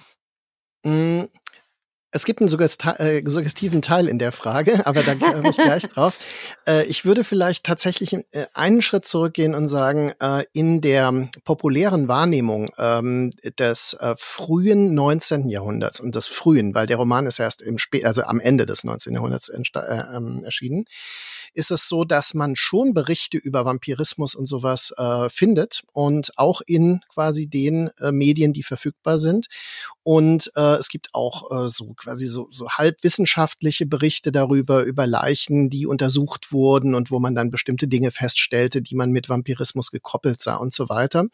du? 0.82 0.90
Mm, 0.90 1.30
es 2.14 2.25
gibt 2.25 2.40
einen 2.40 2.49
äh, 2.49 3.23
suggestiven 3.28 3.83
Teil 3.83 4.06
in 4.06 4.21
der 4.21 4.30
Frage, 4.30 4.80
aber 4.87 5.02
da 5.02 5.16
komme 5.16 5.50
ich 5.50 5.56
gleich 5.56 5.83
drauf. 5.83 6.18
Äh, 6.66 6.85
ich 6.85 7.04
würde 7.04 7.25
vielleicht 7.25 7.64
tatsächlich 7.64 8.14
äh, 8.14 8.23
einen 8.54 8.83
Schritt 8.83 9.04
zurückgehen 9.04 9.54
und 9.54 9.68
sagen, 9.68 10.12
in 10.52 10.80
der 10.80 11.28
populären 11.44 12.06
Wahrnehmung 12.06 12.71
ähm, 12.78 13.30
des 13.59 13.97
frühen 14.16 14.94
19. 14.94 15.49
Jahrhunderts 15.49 15.99
und 16.00 16.14
des 16.14 16.28
frühen, 16.28 16.75
weil 16.75 16.87
der 16.87 16.99
Roman 16.99 17.26
ist 17.26 17.40
erst 17.40 17.62
im 17.62 17.78
Spä 17.78 18.04
also 18.04 18.23
am 18.23 18.38
Ende 18.38 18.64
des 18.64 18.85
19. 18.85 19.14
Jahrhunderts 19.14 19.50
ähm, 19.50 20.44
erschienen, 20.44 20.85
ist 21.54 21.70
es 21.70 21.88
so, 21.88 22.04
dass 22.04 22.34
man 22.34 22.56
schon 22.56 22.94
Berichte 22.94 23.38
über 23.38 23.64
Vampirismus 23.64 24.34
und 24.34 24.46
sowas 24.46 24.92
äh, 24.96 25.28
findet 25.28 25.82
und 25.92 26.32
auch 26.37 26.61
in 26.66 27.00
quasi 27.12 27.46
den 27.46 27.90
äh, 27.99 28.12
Medien, 28.12 28.52
die 28.52 28.62
verfügbar 28.62 29.18
sind. 29.18 29.46
Und 30.02 30.52
äh, 30.54 30.75
es 30.75 30.88
gibt 30.88 31.08
auch 31.14 31.50
äh, 31.50 31.68
so 31.68 31.94
quasi 31.94 32.26
so, 32.26 32.49
so 32.50 32.68
halbwissenschaftliche 32.68 33.87
Berichte 33.87 34.32
darüber, 34.32 34.82
über 34.82 35.06
Leichen, 35.06 35.70
die 35.70 35.87
untersucht 35.87 36.52
wurden 36.52 36.94
und 36.94 37.11
wo 37.11 37.20
man 37.20 37.34
dann 37.34 37.50
bestimmte 37.50 37.88
Dinge 37.88 38.11
feststellte, 38.11 38.82
die 38.82 38.96
man 38.96 39.11
mit 39.11 39.30
Vampirismus 39.30 39.90
gekoppelt 39.90 40.42
sah 40.42 40.56
und 40.56 40.75
so 40.75 40.90
weiter. 40.90 41.25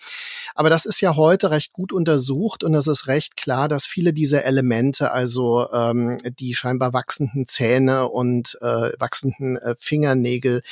Aber 0.55 0.71
das 0.71 0.85
ist 0.85 1.01
ja 1.01 1.17
heute 1.17 1.51
recht 1.51 1.73
gut 1.73 1.93
untersucht 1.93 2.63
und 2.63 2.75
es 2.75 2.87
ist 2.87 3.09
recht 3.09 3.37
klar, 3.37 3.67
dass 3.67 3.87
viele 3.87 4.13
dieser 4.13 4.45
Elemente, 4.45 5.11
also 5.11 5.69
ähm, 5.73 6.19
die 6.39 6.55
scheinbar 6.55 6.93
wachsenden 6.93 7.47
Zähne 7.47 8.09
und 8.09 8.57
äh, 8.61 8.93
wachsenden 8.99 9.57
äh, 9.57 9.75
Finger, 9.79 10.10
Fingernägel 10.11 10.63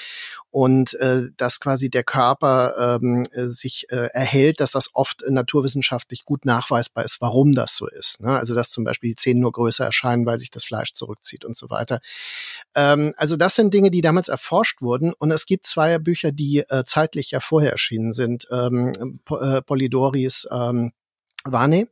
und 0.50 0.94
äh, 0.94 1.28
dass 1.36 1.60
quasi 1.60 1.90
der 1.90 2.04
Körper 2.04 2.98
ähm, 3.02 3.26
sich 3.32 3.86
äh, 3.90 4.08
erhält, 4.12 4.60
dass 4.60 4.72
das 4.72 4.90
oft 4.94 5.22
naturwissenschaftlich 5.28 6.24
gut 6.24 6.46
nachweisbar 6.46 7.04
ist, 7.04 7.20
warum 7.20 7.52
das 7.52 7.76
so 7.76 7.86
ist. 7.86 8.20
Ne? 8.20 8.30
Also 8.30 8.54
dass 8.54 8.70
zum 8.70 8.84
Beispiel 8.84 9.10
die 9.10 9.16
Zähne 9.16 9.40
nur 9.40 9.52
größer 9.52 9.84
erscheinen, 9.84 10.24
weil 10.24 10.38
sich 10.38 10.50
das 10.50 10.64
Fleisch 10.64 10.94
zurückzieht 10.94 11.44
und 11.44 11.56
so 11.56 11.68
weiter. 11.68 12.00
Ähm, 12.74 13.12
also 13.16 13.36
das 13.36 13.54
sind 13.56 13.74
Dinge, 13.74 13.90
die 13.90 14.00
damals 14.00 14.28
erforscht 14.28 14.80
wurden 14.80 15.12
und 15.12 15.30
es 15.30 15.44
gibt 15.44 15.66
zwei 15.66 15.98
Bücher, 15.98 16.32
die 16.32 16.64
äh, 16.68 16.84
zeitlich 16.84 17.30
ja 17.30 17.40
vorher 17.40 17.72
erschienen 17.72 18.12
sind. 18.12 18.48
Ähm, 18.50 19.20
äh, 19.30 19.60
Polidoris 19.62 20.48
ähm, 20.50 20.92
Varney 21.52 21.88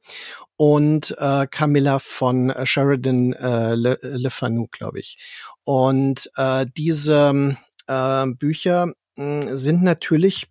und 0.56 1.14
äh, 1.18 1.46
Camilla 1.50 1.98
von 1.98 2.50
äh, 2.50 2.66
Sheridan 2.66 3.32
äh, 3.34 3.74
Le, 3.74 3.98
Le 4.02 4.30
Fanu, 4.30 4.68
glaube 4.70 5.00
ich. 5.00 5.18
Und 5.64 6.30
äh, 6.36 6.66
diese 6.76 7.56
äh, 7.86 8.26
Bücher 8.26 8.86
mh, 9.16 9.44
hm, 9.44 9.56
sind 9.56 9.82
natürlich 9.82 10.48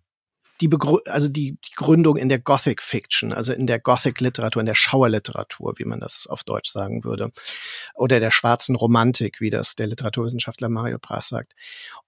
die 0.60 0.68
Begrü 0.68 0.98
also 1.06 1.28
die, 1.28 1.58
die 1.60 1.74
Gründung 1.74 2.16
in 2.16 2.28
der 2.28 2.38
Gothic 2.38 2.82
Fiction, 2.82 3.32
also 3.32 3.52
in 3.52 3.66
der 3.66 3.78
Gothic 3.78 4.20
Literatur, 4.20 4.60
in 4.60 4.66
der 4.66 4.74
Schauerliteratur, 4.74 5.74
wie 5.76 5.84
man 5.84 6.00
das 6.00 6.26
auf 6.26 6.44
Deutsch 6.44 6.70
sagen 6.70 7.04
würde, 7.04 7.30
oder 7.94 8.20
der 8.20 8.30
schwarzen 8.30 8.74
Romantik, 8.74 9.40
wie 9.40 9.50
das 9.50 9.76
der 9.76 9.86
Literaturwissenschaftler 9.86 10.68
Mario 10.68 10.98
Pras 10.98 11.28
sagt. 11.28 11.52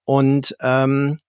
Und 0.03 0.55
ähm, 0.61 1.19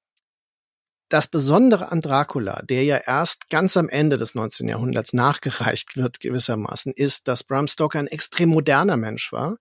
das 1.11 1.27
Besondere 1.27 1.91
an 1.91 2.01
Dracula, 2.01 2.63
der 2.63 2.85
ja 2.85 2.97
erst 2.97 3.51
ganz 3.51 3.77
am 3.77 3.89
Ende 3.89 4.17
des 4.17 4.35
19. 4.35 4.69
Jahrhunderts 4.69 5.13
nachgereicht 5.13 5.97
wird 5.97 6.21
gewissermaßen, 6.21 6.93
ist, 6.93 7.29
dass 7.29 7.43
Bram 7.45 7.67
Stoker 7.67 7.99
ein 7.99 8.07
extrem 8.07 8.49
moderner 8.49 8.97
Mensch 8.97 9.33
war, 9.33 9.57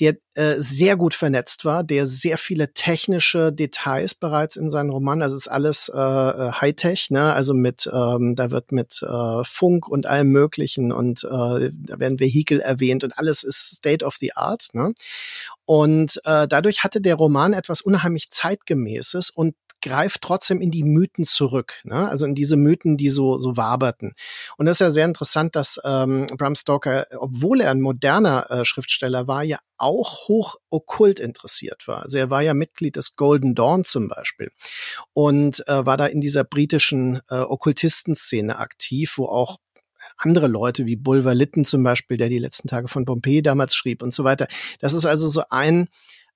der 0.00 0.16
äh, 0.34 0.56
sehr 0.58 0.96
gut 0.96 1.14
vernetzt 1.14 1.64
war, 1.64 1.82
der 1.82 2.06
sehr 2.06 2.38
viele 2.38 2.72
technische 2.72 3.52
Details 3.52 4.14
bereits 4.14 4.56
in 4.56 4.70
seinen 4.70 4.90
Romanen, 4.90 5.22
also 5.22 5.34
ist 5.36 5.48
alles 5.48 5.90
äh, 5.94 5.98
äh, 5.98 6.52
Hightech, 6.52 7.10
ne? 7.10 7.32
Also 7.32 7.54
mit, 7.54 7.88
ähm, 7.92 8.34
da 8.36 8.50
wird 8.50 8.72
mit 8.72 9.02
äh, 9.02 9.44
Funk 9.44 9.88
und 9.88 10.06
allem 10.06 10.28
Möglichen 10.28 10.92
und 10.92 11.24
äh, 11.24 11.70
da 11.72 11.98
werden 11.98 12.20
Vehikel 12.20 12.60
erwähnt 12.60 13.02
und 13.04 13.18
alles 13.18 13.44
ist 13.44 13.76
State 13.76 14.04
of 14.04 14.16
the 14.16 14.34
Art, 14.34 14.68
ne? 14.72 14.92
Und 15.64 16.20
äh, 16.24 16.48
dadurch 16.48 16.84
hatte 16.84 17.00
der 17.00 17.14
Roman 17.14 17.52
etwas 17.52 17.80
unheimlich 17.80 18.30
zeitgemäßes 18.30 19.30
und 19.30 19.54
greift 19.82 20.22
trotzdem 20.22 20.60
in 20.60 20.70
die 20.70 20.84
Mythen 20.84 21.24
zurück, 21.24 21.80
ne? 21.84 22.08
also 22.08 22.24
in 22.24 22.34
diese 22.34 22.56
Mythen, 22.56 22.96
die 22.96 23.08
so, 23.08 23.38
so 23.38 23.56
waberten. 23.56 24.14
Und 24.56 24.66
das 24.66 24.76
ist 24.76 24.80
ja 24.80 24.90
sehr 24.90 25.04
interessant, 25.04 25.56
dass 25.56 25.80
ähm, 25.84 26.26
Bram 26.38 26.54
Stoker, 26.54 27.06
obwohl 27.18 27.60
er 27.60 27.70
ein 27.70 27.80
moderner 27.80 28.50
äh, 28.50 28.64
Schriftsteller 28.64 29.26
war, 29.26 29.42
ja 29.42 29.58
auch 29.76 30.28
hoch 30.28 30.56
okkult 30.70 31.18
interessiert 31.18 31.88
war. 31.88 32.02
Also 32.02 32.18
er 32.18 32.30
war 32.30 32.42
ja 32.42 32.54
Mitglied 32.54 32.96
des 32.96 33.16
Golden 33.16 33.54
Dawn 33.54 33.84
zum 33.84 34.08
Beispiel 34.08 34.50
und 35.12 35.66
äh, 35.66 35.84
war 35.84 35.96
da 35.96 36.06
in 36.06 36.20
dieser 36.20 36.44
britischen 36.44 37.20
äh, 37.28 37.40
Okkultistenszene 37.40 38.58
aktiv, 38.58 39.14
wo 39.16 39.26
auch 39.26 39.58
andere 40.16 40.46
Leute 40.46 40.86
wie 40.86 40.96
Bulwer 40.96 41.34
Lytton 41.34 41.64
zum 41.64 41.82
Beispiel, 41.82 42.16
der 42.16 42.28
die 42.28 42.38
letzten 42.38 42.68
Tage 42.68 42.88
von 42.88 43.04
Pompeji 43.04 43.42
damals 43.42 43.74
schrieb 43.74 44.02
und 44.02 44.14
so 44.14 44.24
weiter. 44.24 44.46
Das 44.78 44.94
ist 44.94 45.04
also 45.04 45.28
so 45.28 45.42
ein 45.50 45.88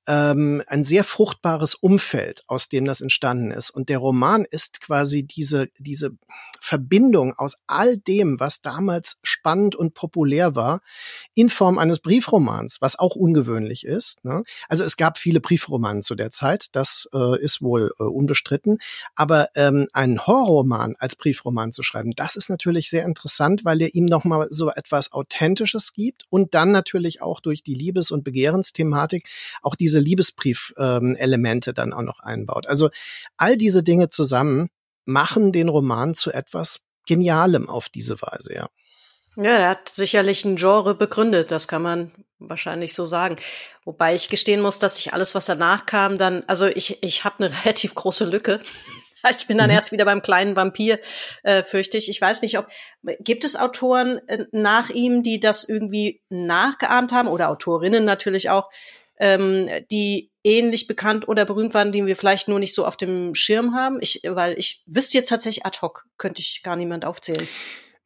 ähm, 0.07 0.63
ein 0.67 0.85
sehr 0.85 1.05
fruchtbares 1.05 1.75
Umfeld, 1.75 2.45
aus 2.47 2.69
dem 2.69 2.85
das 2.85 3.01
entstanden 3.01 3.51
ist. 3.51 3.71
Und 3.71 3.89
der 3.89 3.99
Roman 3.99 4.45
ist 4.45 4.81
quasi 4.81 5.23
diese, 5.25 5.69
diese 5.79 6.13
Verbindung 6.67 7.33
aus 7.35 7.59
all 7.69 7.97
dem, 7.97 8.41
was 8.41 8.61
damals 8.61 9.19
spannend 9.23 9.77
und 9.77 9.95
populär 9.95 10.57
war, 10.57 10.81
in 11.33 11.49
Form 11.49 11.79
eines 11.79 12.01
Briefromans, 12.01 12.79
was 12.81 12.99
auch 12.99 13.15
ungewöhnlich 13.15 13.87
ist. 13.87 14.25
Ne? 14.25 14.43
Also 14.69 14.83
es 14.83 14.97
gab 14.97 15.17
viele 15.17 15.41
Briefromanen 15.41 16.03
zu 16.03 16.17
der 16.17 16.33
Zeit, 16.33 16.67
das 16.73 17.09
äh, 17.15 17.41
ist 17.41 17.63
wohl 17.63 17.93
äh, 18.01 18.03
unbestritten. 18.03 18.79
Aber 19.15 19.49
ähm, 19.55 19.87
einen 19.93 20.27
Horrorroman 20.27 20.97
als 20.99 21.15
Briefroman 21.15 21.71
zu 21.71 21.85
schreiben, 21.85 22.13
das 22.17 22.35
ist 22.35 22.51
natürlich 22.51 22.91
sehr 22.91 23.05
interessant, 23.05 23.65
weil 23.65 23.81
er 23.81 23.95
ihm 23.95 24.07
nochmal 24.07 24.49
so 24.51 24.71
etwas 24.71 25.13
Authentisches 25.13 25.93
gibt 25.93 26.25
und 26.31 26.55
dann 26.55 26.73
natürlich 26.73 27.23
auch 27.23 27.39
durch 27.39 27.63
die 27.63 27.75
Liebes- 27.75 28.11
und 28.11 28.25
Begehrensthematik 28.25 29.29
auch 29.63 29.77
diese 29.77 30.01
Liebesbrief-Elemente 30.01 31.71
ähm, 31.71 31.75
dann 31.75 31.93
auch 31.93 32.03
noch 32.03 32.19
einbaut. 32.19 32.67
Also 32.67 32.91
all 33.37 33.57
diese 33.57 33.85
Dinge 33.85 34.09
zusammen 34.09 34.69
machen 35.07 35.53
den 35.53 35.69
Roman 35.69 36.15
zu 36.15 36.31
etwas 36.33 36.81
Genialem 37.07 37.71
auf 37.71 37.89
diese 37.89 38.21
Weise, 38.21 38.53
ja. 38.55 38.69
Ja, 39.37 39.51
er 39.51 39.69
hat 39.69 39.91
sicherlich 39.91 40.45
ein 40.45 40.57
Genre 40.57 40.95
begründet, 40.95 41.51
das 41.51 41.69
kann 41.69 41.83
man 41.83 42.11
wahrscheinlich 42.39 42.95
so 42.95 43.05
sagen. 43.07 43.37
Wobei 43.85 44.15
ich 44.15 44.29
gestehen 44.29 44.63
muss, 44.63 44.79
dass 44.79 44.99
ich 44.99 45.13
alles, 45.13 45.35
was 45.35 45.45
danach 45.45 45.87
kam, 45.87 46.17
dann, 46.17 46.43
also 46.47 46.67
ich, 46.67 47.03
ich 47.03 47.25
habe 47.25 47.45
eine 47.45 47.55
relativ 47.65 47.95
große 47.95 48.25
Lücke. 48.25 48.61
Ich 49.29 49.47
bin 49.47 49.59
dann 49.59 49.71
mhm. 49.71 49.75
erst 49.75 49.93
wieder 49.93 50.05
beim 50.05 50.23
kleinen 50.23 50.55
Vampir, 50.55 51.01
äh, 51.43 51.65
fürchte 51.65 51.99
ich. 51.99 52.09
Ich 52.09 52.21
weiß 52.21 52.43
nicht, 52.43 52.59
ob 52.59 52.69
gibt 53.21 53.45
es 53.45 53.57
Autoren 53.57 54.21
äh, 54.29 54.45
nach 54.53 54.89
ihm, 54.89 55.23
die 55.23 55.41
das 55.41 55.69
irgendwie 55.69 56.23
nachgeahmt 56.29 57.13
haben 57.13 57.29
oder 57.29 57.51
Autorinnen 57.51 58.05
natürlich 58.05 58.51
auch, 58.51 58.71
ähm, 59.19 59.69
die 59.91 60.31
ähnlich 60.47 60.87
bekannt 60.87 61.27
oder 61.29 61.45
berühmt 61.45 61.75
waren, 61.75 61.91
die 61.91 62.07
wir 62.07 62.17
vielleicht 62.17 62.47
nur 62.47 62.61
nicht 62.61 62.73
so 62.73 62.87
auf 62.87 62.97
dem 62.97 63.35
Schirm 63.35 63.75
haben. 63.75 63.99
Ich, 64.01 64.23
weil 64.25 64.57
ich 64.59 64.83
wüsste 64.87 65.19
jetzt 65.19 65.29
tatsächlich 65.29 65.67
ad 65.67 65.79
hoc, 65.83 66.07
könnte 66.17 66.41
ich 66.41 66.63
gar 66.63 66.77
niemand 66.77 67.05
aufzählen. 67.05 67.47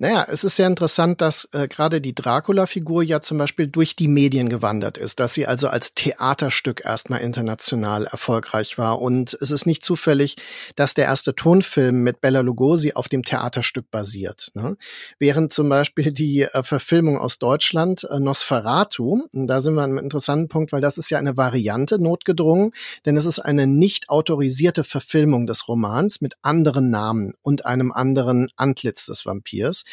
Naja, 0.03 0.27
es 0.31 0.45
ist 0.45 0.57
sehr 0.57 0.67
interessant, 0.67 1.21
dass 1.21 1.47
äh, 1.53 1.69
gerade 1.69 2.01
die 2.01 2.15
Dracula-Figur 2.15 3.03
ja 3.03 3.21
zum 3.21 3.37
Beispiel 3.37 3.67
durch 3.67 3.97
die 3.97 4.09
Medien 4.09 4.49
gewandert 4.49 4.97
ist, 4.97 5.21
dass 5.21 5.35
sie 5.35 5.47
also 5.47 5.69
als 5.69 5.93
Theaterstück 5.93 6.87
erstmal 6.87 7.21
international 7.21 8.07
erfolgreich 8.07 8.79
war. 8.79 9.03
Und 9.03 9.37
es 9.43 9.51
ist 9.51 9.67
nicht 9.67 9.85
zufällig, 9.85 10.37
dass 10.75 10.95
der 10.95 11.05
erste 11.05 11.35
Tonfilm 11.35 12.03
mit 12.03 12.23
Bella 12.23 12.41
Lugosi 12.41 12.95
auf 12.95 13.11
dem 13.11 13.25
Theaterstück 13.25 13.91
basiert. 13.91 14.53
Ne? 14.55 14.79
Während 15.19 15.53
zum 15.53 15.69
Beispiel 15.69 16.13
die 16.13 16.45
äh, 16.45 16.63
Verfilmung 16.63 17.19
aus 17.19 17.39
Deutschland, 17.39 18.05
äh, 18.05 18.21
Nosferatu, 18.21 19.29
da 19.35 19.61
sind 19.61 19.75
wir 19.75 19.83
an 19.83 19.91
einem 19.91 20.03
interessanten 20.03 20.49
Punkt, 20.49 20.73
weil 20.73 20.81
das 20.81 20.97
ist 20.97 21.11
ja 21.11 21.19
eine 21.19 21.37
Variante 21.37 22.03
notgedrungen, 22.03 22.73
denn 23.05 23.19
es 23.19 23.27
ist 23.27 23.41
eine 23.41 23.67
nicht 23.67 24.09
autorisierte 24.09 24.83
Verfilmung 24.83 25.47
des 25.47 25.69
Romans 25.69 26.23
mit 26.23 26.37
anderen 26.41 26.89
Namen 26.89 27.35
und 27.43 27.67
einem 27.67 27.93
anderen 27.93 28.49
Antlitz 28.57 29.05
des 29.05 29.27
Vampirs. 29.27 29.85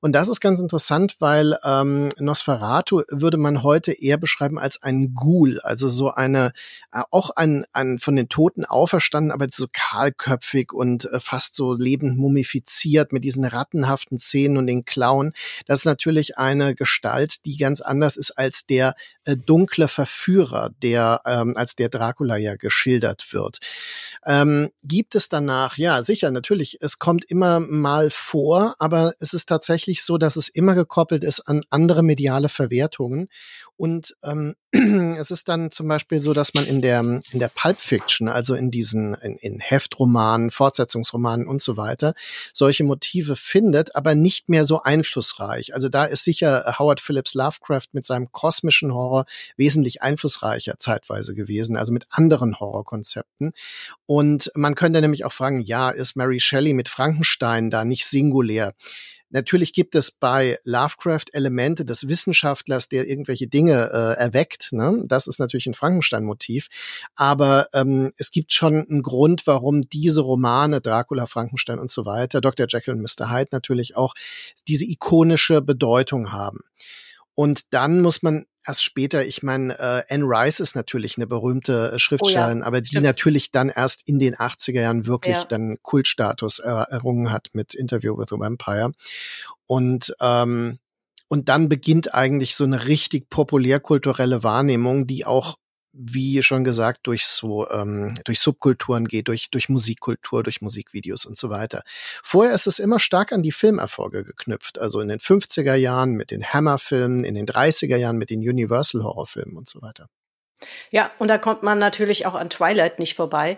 Und 0.00 0.12
das 0.12 0.28
ist 0.28 0.40
ganz 0.40 0.60
interessant, 0.60 1.16
weil 1.18 1.56
ähm, 1.64 2.08
Nosferatu 2.18 3.02
würde 3.08 3.36
man 3.36 3.62
heute 3.62 3.92
eher 3.92 4.16
beschreiben 4.16 4.58
als 4.58 4.82
ein 4.82 5.14
Ghoul, 5.14 5.60
also 5.60 5.88
so 5.88 6.10
eine, 6.10 6.52
äh, 6.92 7.02
auch 7.10 7.30
ein, 7.30 7.64
ein 7.72 7.98
von 7.98 8.16
den 8.16 8.28
Toten 8.28 8.64
auferstanden, 8.64 9.32
aber 9.32 9.46
so 9.50 9.66
kahlköpfig 9.70 10.72
und 10.72 11.06
äh, 11.06 11.20
fast 11.20 11.54
so 11.54 11.74
lebend 11.74 12.16
mumifiziert 12.16 13.12
mit 13.12 13.24
diesen 13.24 13.44
rattenhaften 13.44 14.18
Zähnen 14.18 14.56
und 14.56 14.66
den 14.66 14.84
Klauen. 14.84 15.32
Das 15.66 15.80
ist 15.80 15.84
natürlich 15.86 16.38
eine 16.38 16.74
Gestalt, 16.74 17.44
die 17.44 17.56
ganz 17.56 17.80
anders 17.80 18.16
ist 18.16 18.32
als 18.32 18.66
der 18.66 18.94
äh, 19.24 19.36
dunkle 19.36 19.88
Verführer, 19.88 20.70
der 20.82 21.22
ähm, 21.24 21.56
als 21.56 21.76
der 21.76 21.88
Dracula 21.88 22.36
ja 22.36 22.56
geschildert 22.56 23.32
wird. 23.32 23.58
Ähm, 24.24 24.70
gibt 24.82 25.14
es 25.14 25.28
danach, 25.28 25.76
ja, 25.78 26.02
sicher, 26.02 26.30
natürlich, 26.30 26.78
es 26.80 26.98
kommt 26.98 27.24
immer 27.24 27.60
mal 27.60 28.10
vor, 28.10 28.74
aber 28.78 29.12
es 29.18 29.32
ist 29.32 29.39
tatsächlich 29.48 30.02
so, 30.02 30.18
dass 30.18 30.36
es 30.36 30.48
immer 30.48 30.74
gekoppelt 30.74 31.24
ist 31.24 31.40
an 31.40 31.62
andere 31.70 32.02
mediale 32.02 32.48
Verwertungen. 32.48 33.28
Und 33.76 34.14
ähm, 34.22 34.54
es 35.18 35.30
ist 35.30 35.48
dann 35.48 35.70
zum 35.70 35.88
Beispiel 35.88 36.20
so, 36.20 36.32
dass 36.32 36.54
man 36.54 36.66
in 36.66 36.82
der, 36.82 37.00
in 37.00 37.38
der 37.38 37.48
Pulp 37.48 37.78
Fiction, 37.78 38.28
also 38.28 38.54
in 38.54 38.70
diesen, 38.70 39.14
in, 39.14 39.36
in 39.36 39.58
Heftromanen, 39.58 40.50
Fortsetzungsromanen 40.50 41.46
und 41.46 41.62
so 41.62 41.76
weiter, 41.76 42.14
solche 42.52 42.84
Motive 42.84 43.36
findet, 43.36 43.96
aber 43.96 44.14
nicht 44.14 44.48
mehr 44.48 44.64
so 44.64 44.82
einflussreich. 44.82 45.74
Also 45.74 45.88
da 45.88 46.04
ist 46.04 46.24
sicher 46.24 46.76
Howard 46.78 47.00
Phillips 47.00 47.34
Lovecraft 47.34 47.88
mit 47.92 48.04
seinem 48.04 48.30
kosmischen 48.32 48.92
Horror 48.92 49.24
wesentlich 49.56 50.02
einflussreicher 50.02 50.78
zeitweise 50.78 51.34
gewesen, 51.34 51.76
also 51.76 51.92
mit 51.92 52.04
anderen 52.10 52.60
Horrorkonzepten. 52.60 53.52
Und 54.06 54.50
man 54.54 54.74
könnte 54.74 55.00
nämlich 55.00 55.24
auch 55.24 55.32
fragen, 55.32 55.60
ja, 55.60 55.90
ist 55.90 56.16
Mary 56.16 56.38
Shelley 56.38 56.74
mit 56.74 56.88
Frankenstein 56.88 57.70
da 57.70 57.84
nicht 57.84 58.06
singulär? 58.06 58.74
Natürlich 59.30 59.72
gibt 59.72 59.94
es 59.94 60.10
bei 60.10 60.58
Lovecraft 60.64 61.26
Elemente 61.32 61.84
des 61.84 62.08
Wissenschaftlers, 62.08 62.88
der 62.88 63.08
irgendwelche 63.08 63.46
Dinge 63.46 63.90
äh, 63.92 64.20
erweckt. 64.20 64.72
Ne? 64.72 65.02
Das 65.06 65.26
ist 65.26 65.38
natürlich 65.38 65.66
ein 65.66 65.74
Frankenstein-Motiv. 65.74 66.68
Aber 67.14 67.68
ähm, 67.72 68.12
es 68.16 68.32
gibt 68.32 68.52
schon 68.52 68.86
einen 68.88 69.02
Grund, 69.02 69.46
warum 69.46 69.88
diese 69.88 70.22
Romane, 70.22 70.80
Dracula, 70.80 71.26
Frankenstein 71.26 71.78
und 71.78 71.90
so 71.90 72.04
weiter, 72.04 72.40
Dr. 72.40 72.66
Jekyll 72.68 72.94
und 72.94 73.02
Mr. 73.02 73.30
Hyde 73.30 73.50
natürlich 73.52 73.96
auch 73.96 74.14
diese 74.66 74.84
ikonische 74.84 75.62
Bedeutung 75.62 76.32
haben. 76.32 76.60
Und 77.34 77.72
dann 77.72 78.02
muss 78.02 78.22
man 78.22 78.46
erst 78.66 78.84
später, 78.84 79.24
ich 79.24 79.42
meine, 79.42 79.78
äh, 79.78 80.02
Anne 80.14 80.24
Rice 80.24 80.60
ist 80.60 80.76
natürlich 80.76 81.16
eine 81.16 81.26
berühmte 81.26 81.92
äh, 81.92 81.98
Schriftstellerin, 81.98 82.58
oh 82.58 82.60
ja, 82.60 82.66
aber 82.66 82.80
die 82.80 82.88
stimmt. 82.88 83.04
natürlich 83.04 83.50
dann 83.50 83.68
erst 83.68 84.06
in 84.08 84.18
den 84.18 84.34
80er 84.34 84.80
Jahren 84.80 85.06
wirklich 85.06 85.36
ja. 85.36 85.44
dann 85.44 85.76
Kultstatus 85.82 86.58
er 86.58 86.88
errungen 86.90 87.30
hat 87.30 87.48
mit 87.52 87.74
Interview 87.74 88.16
with 88.18 88.32
a 88.32 88.38
Vampire. 88.38 88.92
Und 89.66 90.14
ähm, 90.20 90.78
und 91.32 91.48
dann 91.48 91.68
beginnt 91.68 92.12
eigentlich 92.12 92.56
so 92.56 92.64
eine 92.64 92.86
richtig 92.86 93.30
populärkulturelle 93.30 94.42
Wahrnehmung, 94.42 95.06
die 95.06 95.24
auch 95.24 95.58
wie 95.92 96.42
schon 96.42 96.64
gesagt, 96.64 97.00
durch 97.04 97.26
so, 97.26 97.68
ähm, 97.70 98.14
durch 98.24 98.40
Subkulturen 98.40 99.08
geht, 99.08 99.28
durch, 99.28 99.50
durch 99.50 99.68
Musikkultur, 99.68 100.42
durch 100.42 100.60
Musikvideos 100.60 101.24
und 101.24 101.36
so 101.36 101.50
weiter. 101.50 101.82
Vorher 102.22 102.54
ist 102.54 102.66
es 102.66 102.78
immer 102.78 102.98
stark 102.98 103.32
an 103.32 103.42
die 103.42 103.52
Filmerfolge 103.52 104.24
geknüpft. 104.24 104.78
Also 104.78 105.00
in 105.00 105.08
den 105.08 105.18
50er 105.18 105.74
Jahren 105.74 106.12
mit 106.12 106.30
den 106.30 106.44
Hammer-Filmen, 106.44 107.24
in 107.24 107.34
den 107.34 107.46
30er 107.46 107.96
Jahren 107.96 108.18
mit 108.18 108.30
den 108.30 108.40
Universal-Horrorfilmen 108.40 109.56
und 109.56 109.68
so 109.68 109.82
weiter. 109.82 110.08
Ja, 110.90 111.10
und 111.18 111.28
da 111.28 111.38
kommt 111.38 111.62
man 111.62 111.78
natürlich 111.78 112.26
auch 112.26 112.34
an 112.34 112.50
Twilight 112.50 112.98
nicht 112.98 113.14
vorbei. 113.14 113.56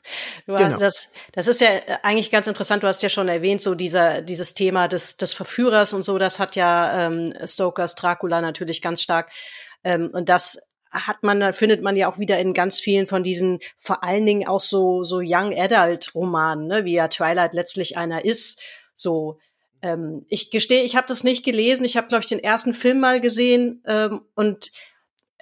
genau. 0.46 0.78
das, 0.78 1.10
das 1.32 1.48
ist 1.48 1.60
ja 1.60 1.68
eigentlich 2.02 2.30
ganz 2.30 2.46
interessant. 2.46 2.82
Du 2.82 2.86
hast 2.86 3.02
ja 3.02 3.08
schon 3.08 3.28
erwähnt, 3.28 3.60
so 3.60 3.74
dieser, 3.74 4.22
dieses 4.22 4.54
Thema 4.54 4.86
des, 4.86 5.16
des 5.16 5.32
Verführers 5.32 5.92
und 5.92 6.04
so, 6.04 6.16
das 6.18 6.38
hat 6.38 6.56
ja 6.56 7.06
ähm, 7.06 7.34
Stokers 7.44 7.96
Dracula 7.96 8.40
natürlich 8.40 8.82
ganz 8.82 9.02
stark. 9.02 9.32
Ähm, 9.82 10.10
und 10.12 10.28
das 10.28 10.58
hat 10.94 11.22
man, 11.22 11.52
findet 11.52 11.82
man 11.82 11.96
ja 11.96 12.10
auch 12.10 12.18
wieder 12.18 12.38
in 12.38 12.54
ganz 12.54 12.80
vielen 12.80 13.08
von 13.08 13.22
diesen, 13.22 13.58
vor 13.76 14.04
allen 14.04 14.24
Dingen 14.24 14.46
auch 14.46 14.60
so, 14.60 15.02
so 15.02 15.20
Young 15.22 15.52
Adult 15.58 16.14
Romanen, 16.14 16.68
ne, 16.68 16.84
wie 16.84 16.94
ja 16.94 17.08
Twilight 17.08 17.52
letztlich 17.52 17.96
einer 17.96 18.24
ist. 18.24 18.62
So, 18.94 19.38
ähm, 19.82 20.24
ich 20.28 20.50
gestehe, 20.50 20.84
ich 20.84 20.94
habe 20.96 21.08
das 21.08 21.24
nicht 21.24 21.44
gelesen. 21.44 21.84
Ich 21.84 21.96
habe, 21.96 22.06
glaube 22.06 22.22
ich, 22.22 22.28
den 22.28 22.38
ersten 22.38 22.74
Film 22.74 23.00
mal 23.00 23.20
gesehen 23.20 23.82
ähm, 23.86 24.22
und 24.34 24.70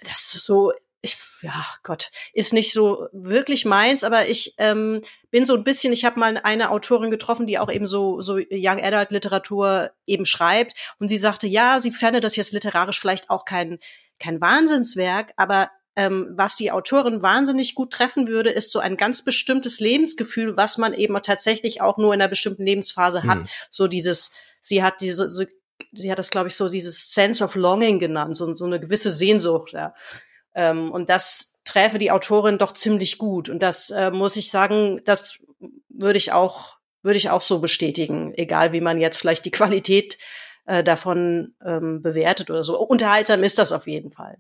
das 0.03 0.31
so, 0.31 0.73
ich, 1.03 1.17
ja 1.43 1.65
Gott, 1.83 2.11
ist 2.33 2.53
nicht 2.53 2.73
so 2.73 3.09
wirklich 3.12 3.65
meins, 3.65 4.05
aber 4.05 4.29
ich 4.29 4.55
ähm, 4.59 5.03
bin 5.31 5.45
so 5.45 5.55
ein 5.55 5.65
bisschen, 5.65 5.93
ich 5.93 6.05
habe 6.05 6.19
mal 6.19 6.38
eine 6.43 6.71
Autorin 6.71 7.11
getroffen, 7.11 7.47
die 7.47 7.59
auch 7.59 7.71
eben 7.71 7.87
so, 7.87 8.21
so 8.21 8.37
Young 8.37 8.83
Adult 8.83 9.11
Literatur 9.11 9.91
eben 10.07 10.27
schreibt 10.27 10.75
und 10.99 11.09
sie 11.09 11.19
sagte, 11.19 11.47
ja, 11.47 11.79
sie 11.79 11.91
fände 11.91 12.21
das 12.21 12.37
jetzt 12.37 12.53
literarisch 12.53 13.01
vielleicht 13.01 13.31
auch 13.31 13.45
kein 13.45 13.79
kein 14.22 14.40
Wahnsinnswerk, 14.40 15.32
aber 15.37 15.70
ähm, 15.94 16.28
was 16.37 16.56
die 16.56 16.70
Autorin 16.72 17.20
wahnsinnig 17.20 17.74
gut 17.74 17.92
treffen 17.92 18.26
würde, 18.26 18.50
ist 18.50 18.72
so 18.72 18.78
ein 18.78 18.96
ganz 18.96 19.22
bestimmtes 19.22 19.78
Lebensgefühl, 19.78 20.56
was 20.56 20.78
man 20.78 20.94
eben 20.94 21.20
tatsächlich 21.22 21.82
auch 21.82 21.98
nur 21.98 22.14
in 22.14 22.20
einer 22.20 22.30
bestimmten 22.30 22.64
Lebensphase 22.64 23.24
hat. 23.24 23.40
Mhm. 23.40 23.48
So 23.70 23.88
dieses, 23.88 24.32
sie 24.61 24.82
hat 24.82 25.02
diese, 25.02 25.28
so, 25.28 25.44
sie 25.92 26.11
hat 26.11 26.18
das, 26.18 26.30
glaube 26.30 26.48
ich, 26.48 26.56
so 26.56 26.68
dieses 26.68 27.12
Sense 27.12 27.44
of 27.44 27.54
Longing 27.56 27.98
genannt, 27.98 28.37
so, 28.37 28.54
so 28.54 28.64
eine 28.64 28.80
gewisse 28.80 29.11
Sehnsucht. 29.11 29.72
Ja. 29.72 29.94
Ähm, 30.54 30.90
und 30.90 31.11
das 31.11 31.58
träfe 31.64 31.98
die 31.98 32.11
Autorin 32.11 32.58
doch 32.58 32.72
ziemlich 32.72 33.18
gut. 33.18 33.50
Und 33.50 33.62
das 33.62 33.90
äh, 33.90 34.11
muss 34.11 34.37
ich 34.37 34.50
sagen, 34.50 35.02
das 35.04 35.38
würde 35.90 36.16
ich 36.16 36.32
auch, 36.32 36.78
würde 37.02 37.18
ich 37.18 37.28
auch 37.28 37.42
so 37.42 37.61
bestätigen, 37.61 38.32
egal 38.35 38.72
wie 38.72 38.80
man 38.80 38.98
jetzt 38.98 39.18
vielleicht 39.18 39.44
die 39.44 39.50
Qualität 39.50 40.16
äh, 40.66 40.85
davon 40.85 41.55
ähm, 41.64 42.03
bewertet 42.03 42.51
oder 42.51 42.62
so. 42.62 42.79
Unterhaltsam 42.79 43.42
ist 43.42 43.59
das 43.59 43.72
auf 43.72 43.87
jeden 43.87 44.11
Fall. 44.11 44.38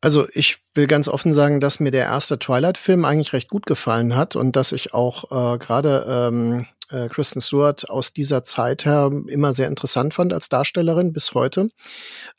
Also 0.00 0.28
ich 0.32 0.62
will 0.74 0.86
ganz 0.86 1.08
offen 1.08 1.34
sagen, 1.34 1.58
dass 1.58 1.80
mir 1.80 1.90
der 1.90 2.04
erste 2.04 2.38
Twilight-Film 2.38 3.04
eigentlich 3.04 3.32
recht 3.32 3.50
gut 3.50 3.66
gefallen 3.66 4.14
hat 4.14 4.36
und 4.36 4.54
dass 4.54 4.72
ich 4.72 4.94
auch 4.94 5.24
äh, 5.54 5.58
gerade 5.58 6.06
ähm, 6.08 6.66
äh, 6.90 7.08
Kristen 7.08 7.40
Stewart 7.40 7.88
aus 7.90 8.12
dieser 8.12 8.44
Zeit 8.44 8.84
her 8.84 9.10
immer 9.28 9.54
sehr 9.54 9.68
interessant 9.68 10.14
fand 10.14 10.32
als 10.32 10.48
Darstellerin 10.48 11.12
bis 11.12 11.34
heute. 11.34 11.70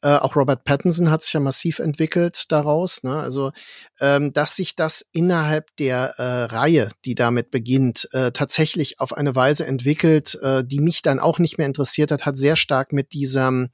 Äh, 0.02 0.16
auch 0.16 0.36
Robert 0.36 0.64
Pattinson 0.64 1.12
hat 1.12 1.24
sich 1.24 1.34
ja 1.34 1.40
massiv 1.40 1.80
entwickelt 1.80 2.46
daraus. 2.50 3.04
Ne? 3.04 3.16
Also, 3.16 3.52
ähm, 4.00 4.34
dass 4.34 4.56
sich 4.56 4.76
das 4.76 5.06
innerhalb 5.12 5.76
der 5.78 6.16
äh, 6.18 6.44
Reihe, 6.46 6.92
die 7.06 7.16
damit 7.16 7.52
beginnt, 7.52 8.08
äh, 8.14 8.32
tatsächlich 8.32 9.00
auf 9.00 9.14
eine 9.14 9.36
Weise 9.36 9.66
entwickelt, 9.66 10.40
äh, 10.42 10.64
die 10.64 10.80
mich 10.80 11.02
dann 11.02 11.20
auch 11.20 11.40
nicht 11.40 11.58
mehr 11.58 11.68
interessiert 11.68 12.12
hat, 12.12 12.26
hat 12.26 12.38
sehr 12.38 12.56
stark 12.56 12.94
mit 12.94 13.14
dieser 13.14 13.68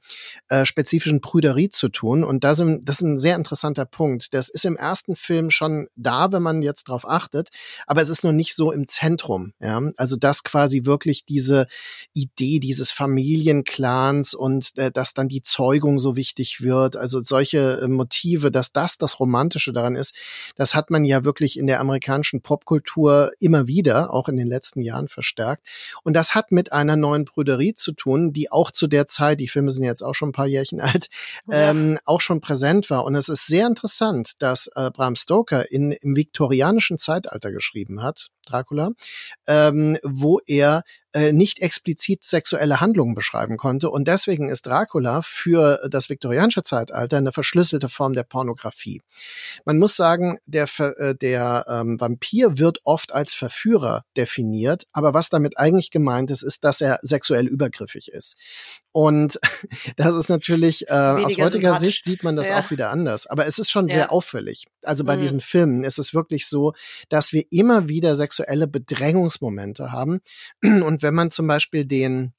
äh, 0.48 0.64
spezifischen 0.64 1.20
Prüderie 1.20 1.68
zu 1.68 1.88
tun. 1.88 2.24
Und 2.24 2.44
das, 2.44 2.62
das 2.82 2.96
ist 2.96 3.02
ein 3.02 3.18
sehr 3.18 3.36
interessanter 3.36 3.84
Punkt. 3.84 4.34
Das 4.34 4.48
ist 4.48 4.64
im 4.64 4.76
ersten 4.76 5.16
Film 5.16 5.50
schon 5.50 5.88
da, 5.96 6.32
wenn 6.32 6.42
man 6.42 6.62
jetzt 6.62 6.88
drauf 6.88 7.08
achtet, 7.08 7.48
aber 7.86 8.02
es 8.02 8.08
ist 8.08 8.24
noch 8.24 8.32
nicht 8.32 8.54
so 8.54 8.72
im 8.72 8.86
Zentrum. 8.86 9.52
Ja? 9.60 9.80
Also 9.96 10.16
das 10.16 10.44
quasi 10.44 10.65
quasi 10.66 10.84
wirklich 10.84 11.24
diese 11.24 11.68
Idee 12.12 12.58
dieses 12.58 12.90
Familienclans 12.90 14.34
und 14.34 14.76
äh, 14.76 14.90
dass 14.90 15.14
dann 15.14 15.28
die 15.28 15.42
Zeugung 15.42 16.00
so 16.00 16.16
wichtig 16.16 16.60
wird. 16.60 16.96
Also 16.96 17.20
solche 17.20 17.80
äh, 17.82 17.88
Motive, 17.88 18.50
dass 18.50 18.72
das 18.72 18.98
das 18.98 19.20
Romantische 19.20 19.72
daran 19.72 19.94
ist, 19.94 20.12
das 20.56 20.74
hat 20.74 20.90
man 20.90 21.04
ja 21.04 21.22
wirklich 21.22 21.56
in 21.56 21.68
der 21.68 21.78
amerikanischen 21.78 22.40
Popkultur 22.40 23.30
immer 23.38 23.68
wieder, 23.68 24.12
auch 24.12 24.28
in 24.28 24.36
den 24.36 24.48
letzten 24.48 24.80
Jahren 24.80 25.06
verstärkt. 25.06 25.64
Und 26.02 26.14
das 26.14 26.34
hat 26.34 26.50
mit 26.50 26.72
einer 26.72 26.96
neuen 26.96 27.24
Brüderie 27.24 27.74
zu 27.74 27.92
tun, 27.92 28.32
die 28.32 28.50
auch 28.50 28.72
zu 28.72 28.88
der 28.88 29.06
Zeit, 29.06 29.38
die 29.38 29.48
Filme 29.48 29.70
sind 29.70 29.84
jetzt 29.84 30.02
auch 30.02 30.14
schon 30.14 30.30
ein 30.30 30.32
paar 30.32 30.48
Jährchen 30.48 30.80
alt, 30.80 31.08
ja. 31.48 31.70
ähm, 31.70 31.98
auch 32.04 32.20
schon 32.20 32.40
präsent 32.40 32.90
war. 32.90 33.04
Und 33.04 33.14
es 33.14 33.28
ist 33.28 33.46
sehr 33.46 33.68
interessant, 33.68 34.42
dass 34.42 34.68
äh, 34.74 34.90
Bram 34.90 35.14
Stoker 35.14 35.70
in, 35.70 35.92
im 35.92 36.16
viktorianischen 36.16 36.98
Zeitalter 36.98 37.52
geschrieben 37.52 38.02
hat, 38.02 38.30
Dracula, 38.46 38.92
ähm, 39.46 39.98
wo 40.02 40.40
er 40.46 40.55
eher 40.56 40.82
äh, 41.16 41.32
nicht 41.32 41.60
explizit 41.60 42.24
sexuelle 42.24 42.78
Handlungen 42.80 43.14
beschreiben 43.14 43.56
konnte. 43.56 43.88
Und 43.88 44.06
deswegen 44.06 44.50
ist 44.50 44.66
Dracula 44.66 45.22
für 45.22 45.88
das 45.88 46.10
viktorianische 46.10 46.62
Zeitalter 46.62 47.16
eine 47.16 47.32
verschlüsselte 47.32 47.88
Form 47.88 48.12
der 48.12 48.24
Pornografie. 48.24 49.00
Man 49.64 49.78
muss 49.78 49.96
sagen, 49.96 50.38
der, 50.44 50.68
äh, 50.78 51.14
der 51.14 51.64
ähm, 51.70 51.98
Vampir 51.98 52.58
wird 52.58 52.80
oft 52.84 53.14
als 53.14 53.32
Verführer 53.32 54.04
definiert, 54.14 54.84
aber 54.92 55.14
was 55.14 55.30
damit 55.30 55.56
eigentlich 55.56 55.90
gemeint 55.90 56.30
ist, 56.30 56.42
ist, 56.42 56.64
dass 56.64 56.82
er 56.82 56.98
sexuell 57.00 57.46
übergriffig 57.46 58.08
ist. 58.08 58.36
Und 58.92 59.38
das 59.96 60.14
ist 60.16 60.30
natürlich, 60.30 60.88
äh, 60.88 60.92
aus 60.92 61.36
heutiger 61.38 61.78
Sicht 61.78 62.04
sieht 62.04 62.22
man 62.24 62.34
das 62.34 62.48
ja. 62.48 62.58
auch 62.58 62.70
wieder 62.70 62.90
anders. 62.90 63.26
Aber 63.26 63.46
es 63.46 63.58
ist 63.58 63.70
schon 63.70 63.88
ja. 63.88 63.94
sehr 63.94 64.12
auffällig. 64.12 64.64
Also 64.82 65.04
bei 65.04 65.16
mhm. 65.16 65.20
diesen 65.20 65.40
Filmen 65.40 65.84
ist 65.84 65.98
es 65.98 66.14
wirklich 66.14 66.46
so, 66.46 66.72
dass 67.08 67.32
wir 67.32 67.44
immer 67.50 67.88
wieder 67.88 68.16
sexuelle 68.16 68.66
Bedrängungsmomente 68.66 69.92
haben. 69.92 70.20
Und 70.62 71.02
wenn 71.06 71.14
man 71.14 71.30
zum 71.30 71.46
Beispiel 71.46 71.86
den 71.86 72.32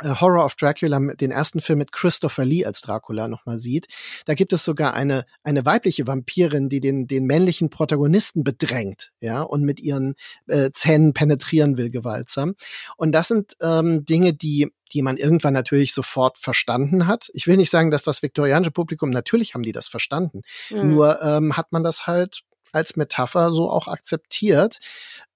äh, 0.00 0.08
Horror 0.20 0.44
of 0.44 0.56
Dracula, 0.56 0.98
den 1.14 1.30
ersten 1.30 1.60
Film 1.60 1.78
mit 1.78 1.92
Christopher 1.92 2.44
Lee 2.44 2.64
als 2.64 2.80
Dracula 2.80 3.28
nochmal 3.28 3.58
sieht, 3.58 3.86
da 4.26 4.34
gibt 4.34 4.52
es 4.52 4.64
sogar 4.64 4.94
eine, 4.94 5.24
eine 5.44 5.64
weibliche 5.64 6.06
Vampirin, 6.06 6.68
die 6.68 6.80
den, 6.80 7.06
den 7.06 7.26
männlichen 7.26 7.70
Protagonisten 7.70 8.42
bedrängt, 8.42 9.12
ja, 9.20 9.42
und 9.42 9.62
mit 9.62 9.78
ihren 9.78 10.14
äh, 10.48 10.70
Zähnen 10.72 11.12
penetrieren 11.12 11.76
will, 11.76 11.90
gewaltsam. 11.90 12.54
Und 12.96 13.12
das 13.12 13.28
sind 13.28 13.52
ähm, 13.60 14.04
Dinge, 14.04 14.34
die 14.34 14.68
die 14.92 15.00
man 15.00 15.16
irgendwann 15.16 15.54
natürlich 15.54 15.94
sofort 15.94 16.36
verstanden 16.36 17.06
hat. 17.06 17.30
Ich 17.32 17.46
will 17.46 17.56
nicht 17.56 17.70
sagen, 17.70 17.90
dass 17.90 18.02
das 18.02 18.22
viktorianische 18.22 18.72
Publikum, 18.72 19.08
natürlich 19.08 19.54
haben 19.54 19.62
die 19.62 19.72
das 19.72 19.88
verstanden. 19.88 20.42
Mhm. 20.68 20.90
Nur 20.90 21.22
ähm, 21.22 21.56
hat 21.56 21.72
man 21.72 21.82
das 21.82 22.06
halt 22.06 22.42
als 22.72 22.96
Metapher 22.96 23.52
so 23.52 23.70
auch 23.70 23.88
akzeptiert. 23.88 24.78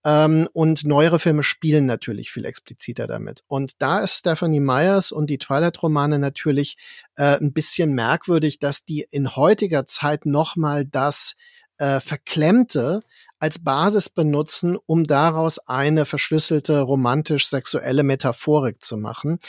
Ähm, 0.07 0.49
und 0.53 0.85
neuere 0.85 1.19
Filme 1.19 1.43
spielen 1.43 1.85
natürlich 1.85 2.31
viel 2.31 2.45
expliziter 2.45 3.09
damit. 3.09 3.43
Und 3.49 3.73
da 3.83 3.99
ist 3.99 4.19
Stephanie 4.19 4.61
Myers 4.61 5.11
und 5.11 5.29
die 5.29 5.39
Twilight-Romane 5.39 6.21
natürlich 6.21 6.77
äh, 7.17 7.37
ein 7.39 7.53
bisschen 7.53 7.93
merkwürdig, 7.93 8.61
dass 8.61 8.85
die 8.85 9.05
in 9.11 9.35
heutiger 9.35 9.85
Zeit 9.87 10.25
nochmal 10.25 10.85
das 10.87 11.35
äh, 11.79 11.99
Verklemmte 11.99 13.01
als 13.41 13.59
Basis 13.65 14.09
benutzen, 14.09 14.79
um 14.87 15.09
daraus 15.09 15.59
eine 15.59 16.05
verschlüsselte 16.05 16.81
romantisch-sexuelle 16.81 18.05
Metaphorik 18.05 18.85
zu 18.85 18.97
machen, 18.97 19.41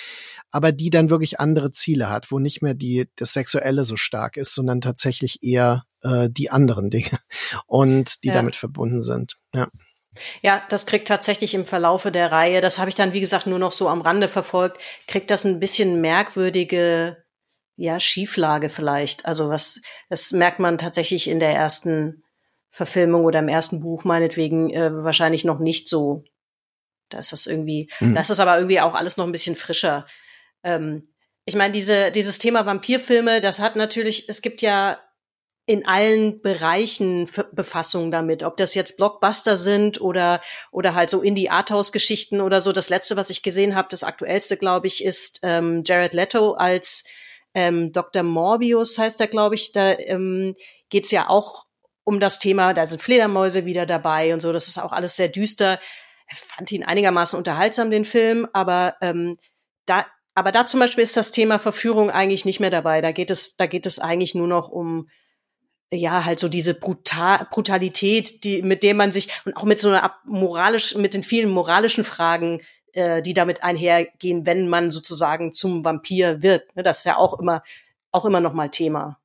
aber 0.49 0.71
die 0.71 0.89
dann 0.89 1.11
wirklich 1.11 1.39
andere 1.39 1.69
Ziele 1.69 2.09
hat, 2.09 2.31
wo 2.31 2.39
nicht 2.39 2.63
mehr 2.63 2.73
die 2.73 3.07
das 3.15 3.33
Sexuelle 3.33 3.85
so 3.85 3.95
stark 3.95 4.37
ist, 4.37 4.55
sondern 4.55 4.81
tatsächlich 4.81 5.43
eher 5.43 5.83
äh, 6.01 6.29
die 6.31 6.49
anderen 6.49 6.89
Dinge 6.89 7.19
und 7.67 8.23
die 8.23 8.29
ja. 8.29 8.33
damit 8.33 8.55
verbunden 8.55 9.03
sind. 9.03 9.37
Ja. 9.53 9.67
Ja, 10.41 10.63
das 10.69 10.85
kriegt 10.85 11.07
tatsächlich 11.07 11.53
im 11.53 11.65
Verlaufe 11.65 12.11
der 12.11 12.31
Reihe, 12.31 12.61
das 12.61 12.79
habe 12.79 12.89
ich 12.89 12.95
dann, 12.95 13.13
wie 13.13 13.19
gesagt, 13.19 13.45
nur 13.45 13.59
noch 13.59 13.71
so 13.71 13.87
am 13.87 14.01
Rande 14.01 14.27
verfolgt, 14.27 14.81
kriegt 15.07 15.29
das 15.29 15.45
ein 15.45 15.59
bisschen 15.59 16.01
merkwürdige, 16.01 17.23
ja, 17.75 17.99
Schieflage 17.99 18.69
vielleicht. 18.69 19.25
Also 19.25 19.49
was, 19.49 19.81
das 20.09 20.31
merkt 20.31 20.59
man 20.59 20.77
tatsächlich 20.77 21.27
in 21.27 21.39
der 21.39 21.53
ersten 21.53 22.23
Verfilmung 22.71 23.25
oder 23.25 23.39
im 23.39 23.47
ersten 23.47 23.81
Buch 23.81 24.03
meinetwegen 24.03 24.71
äh, 24.71 24.91
wahrscheinlich 25.03 25.45
noch 25.45 25.59
nicht 25.59 25.87
so. 25.87 26.23
Da 27.09 27.19
ist 27.19 27.31
das 27.31 27.45
irgendwie, 27.45 27.89
mhm. 27.99 28.15
das 28.15 28.29
ist 28.29 28.39
aber 28.39 28.57
irgendwie 28.57 28.81
auch 28.81 28.95
alles 28.95 29.17
noch 29.17 29.25
ein 29.25 29.31
bisschen 29.31 29.55
frischer. 29.55 30.05
Ähm, 30.63 31.07
ich 31.45 31.55
meine, 31.55 31.71
diese, 31.71 32.11
dieses 32.11 32.39
Thema 32.39 32.65
Vampirfilme, 32.65 33.39
das 33.39 33.59
hat 33.59 33.75
natürlich, 33.75 34.27
es 34.27 34.41
gibt 34.41 34.61
ja 34.61 34.99
in 35.67 35.85
allen 35.85 36.41
Bereichen 36.41 37.29
Befassung 37.51 38.09
damit, 38.09 38.41
ob 38.41 38.55
das 38.55 38.73
jetzt 38.73 38.95
Blockbuster 38.95 39.57
sind 39.57 39.99
oder 39.99 40.41
oder 40.71 40.95
halt 40.95 41.09
so 41.09 41.21
Indie 41.21 41.49
Arthouse 41.49 41.91
Geschichten 41.91 42.39
oder 42.39 42.61
so. 42.61 42.71
Das 42.71 42.89
letzte, 42.89 43.17
was 43.17 43.29
ich 43.29 43.43
gesehen 43.43 43.75
habe, 43.75 43.89
das 43.91 44.03
aktuellste, 44.03 44.55
glaube 44.55 44.87
ich, 44.87 45.03
ist 45.03 45.41
ähm, 45.43 45.83
Jared 45.85 46.13
Leto 46.13 46.53
als 46.53 47.03
ähm, 47.53 47.91
Dr. 47.91 48.23
Morbius 48.23 48.97
heißt 48.97 49.19
er, 49.19 49.27
glaube 49.27 49.55
ich. 49.55 49.73
Da 49.73 49.91
ähm, 49.97 50.55
geht 50.89 51.11
ja 51.11 51.27
auch 51.27 51.65
um 52.05 52.21
das 52.21 52.39
Thema. 52.39 52.73
Da 52.73 52.85
sind 52.85 53.01
Fledermäuse 53.01 53.65
wieder 53.65 53.85
dabei 53.85 54.33
und 54.33 54.39
so. 54.39 54.53
Das 54.53 54.69
ist 54.69 54.77
auch 54.77 54.93
alles 54.93 55.17
sehr 55.17 55.27
düster. 55.27 55.79
Ich 56.31 56.37
fand 56.37 56.71
ihn 56.71 56.85
einigermaßen 56.85 57.37
unterhaltsam, 57.37 57.91
den 57.91 58.05
Film, 58.05 58.47
aber 58.53 58.95
ähm, 59.01 59.37
da, 59.85 60.05
aber 60.33 60.51
da 60.51 60.65
zum 60.65 60.79
Beispiel 60.79 61.03
ist 61.03 61.17
das 61.17 61.31
Thema 61.31 61.59
Verführung 61.59 62.09
eigentlich 62.09 62.45
nicht 62.45 62.59
mehr 62.59 62.69
dabei. 62.69 63.01
Da 63.01 63.11
geht 63.11 63.31
es, 63.31 63.57
da 63.57 63.65
geht 63.65 63.85
es 63.85 63.99
eigentlich 63.99 64.33
nur 64.33 64.47
noch 64.47 64.69
um 64.69 65.09
ja, 65.93 66.25
halt 66.25 66.39
so 66.39 66.49
diese 66.49 66.73
Brutal 66.73 67.47
Brutalität, 67.49 68.43
die, 68.43 68.61
mit 68.61 68.83
dem 68.83 68.97
man 68.97 69.11
sich, 69.11 69.29
und 69.45 69.55
auch 69.55 69.63
mit 69.63 69.79
so 69.79 69.89
einer 69.89 70.13
moralisch, 70.25 70.95
mit 70.95 71.13
den 71.13 71.23
vielen 71.23 71.49
moralischen 71.49 72.03
Fragen, 72.03 72.61
äh, 72.93 73.21
die 73.21 73.33
damit 73.33 73.63
einhergehen, 73.63 74.45
wenn 74.45 74.67
man 74.69 74.91
sozusagen 74.91 75.53
zum 75.53 75.85
Vampir 75.85 76.41
wird. 76.41 76.75
Ne, 76.75 76.83
das 76.83 76.99
ist 76.99 77.05
ja 77.05 77.17
auch 77.17 77.39
immer, 77.39 77.63
auch 78.11 78.25
immer 78.25 78.41
noch 78.41 78.53
mal 78.53 78.69
Thema. 78.69 79.19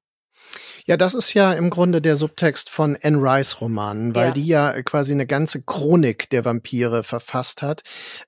Ja, 0.85 0.97
das 0.97 1.15
ist 1.15 1.33
ja 1.35 1.53
im 1.53 1.71
Grunde 1.71 2.01
der 2.01 2.17
Subtext 2.17 2.69
von 2.69 2.99
Anne 3.01 3.19
Rice 3.19 3.61
Romanen, 3.61 4.17
weil 4.17 4.29
ja. 4.29 4.33
die 4.33 4.47
ja 4.47 4.83
quasi 4.83 5.13
eine 5.13 5.27
ganze 5.27 5.63
Chronik 5.63 6.29
der 6.31 6.45
Vampire 6.45 7.05
verfasst 7.05 7.63
hat, 7.63 7.83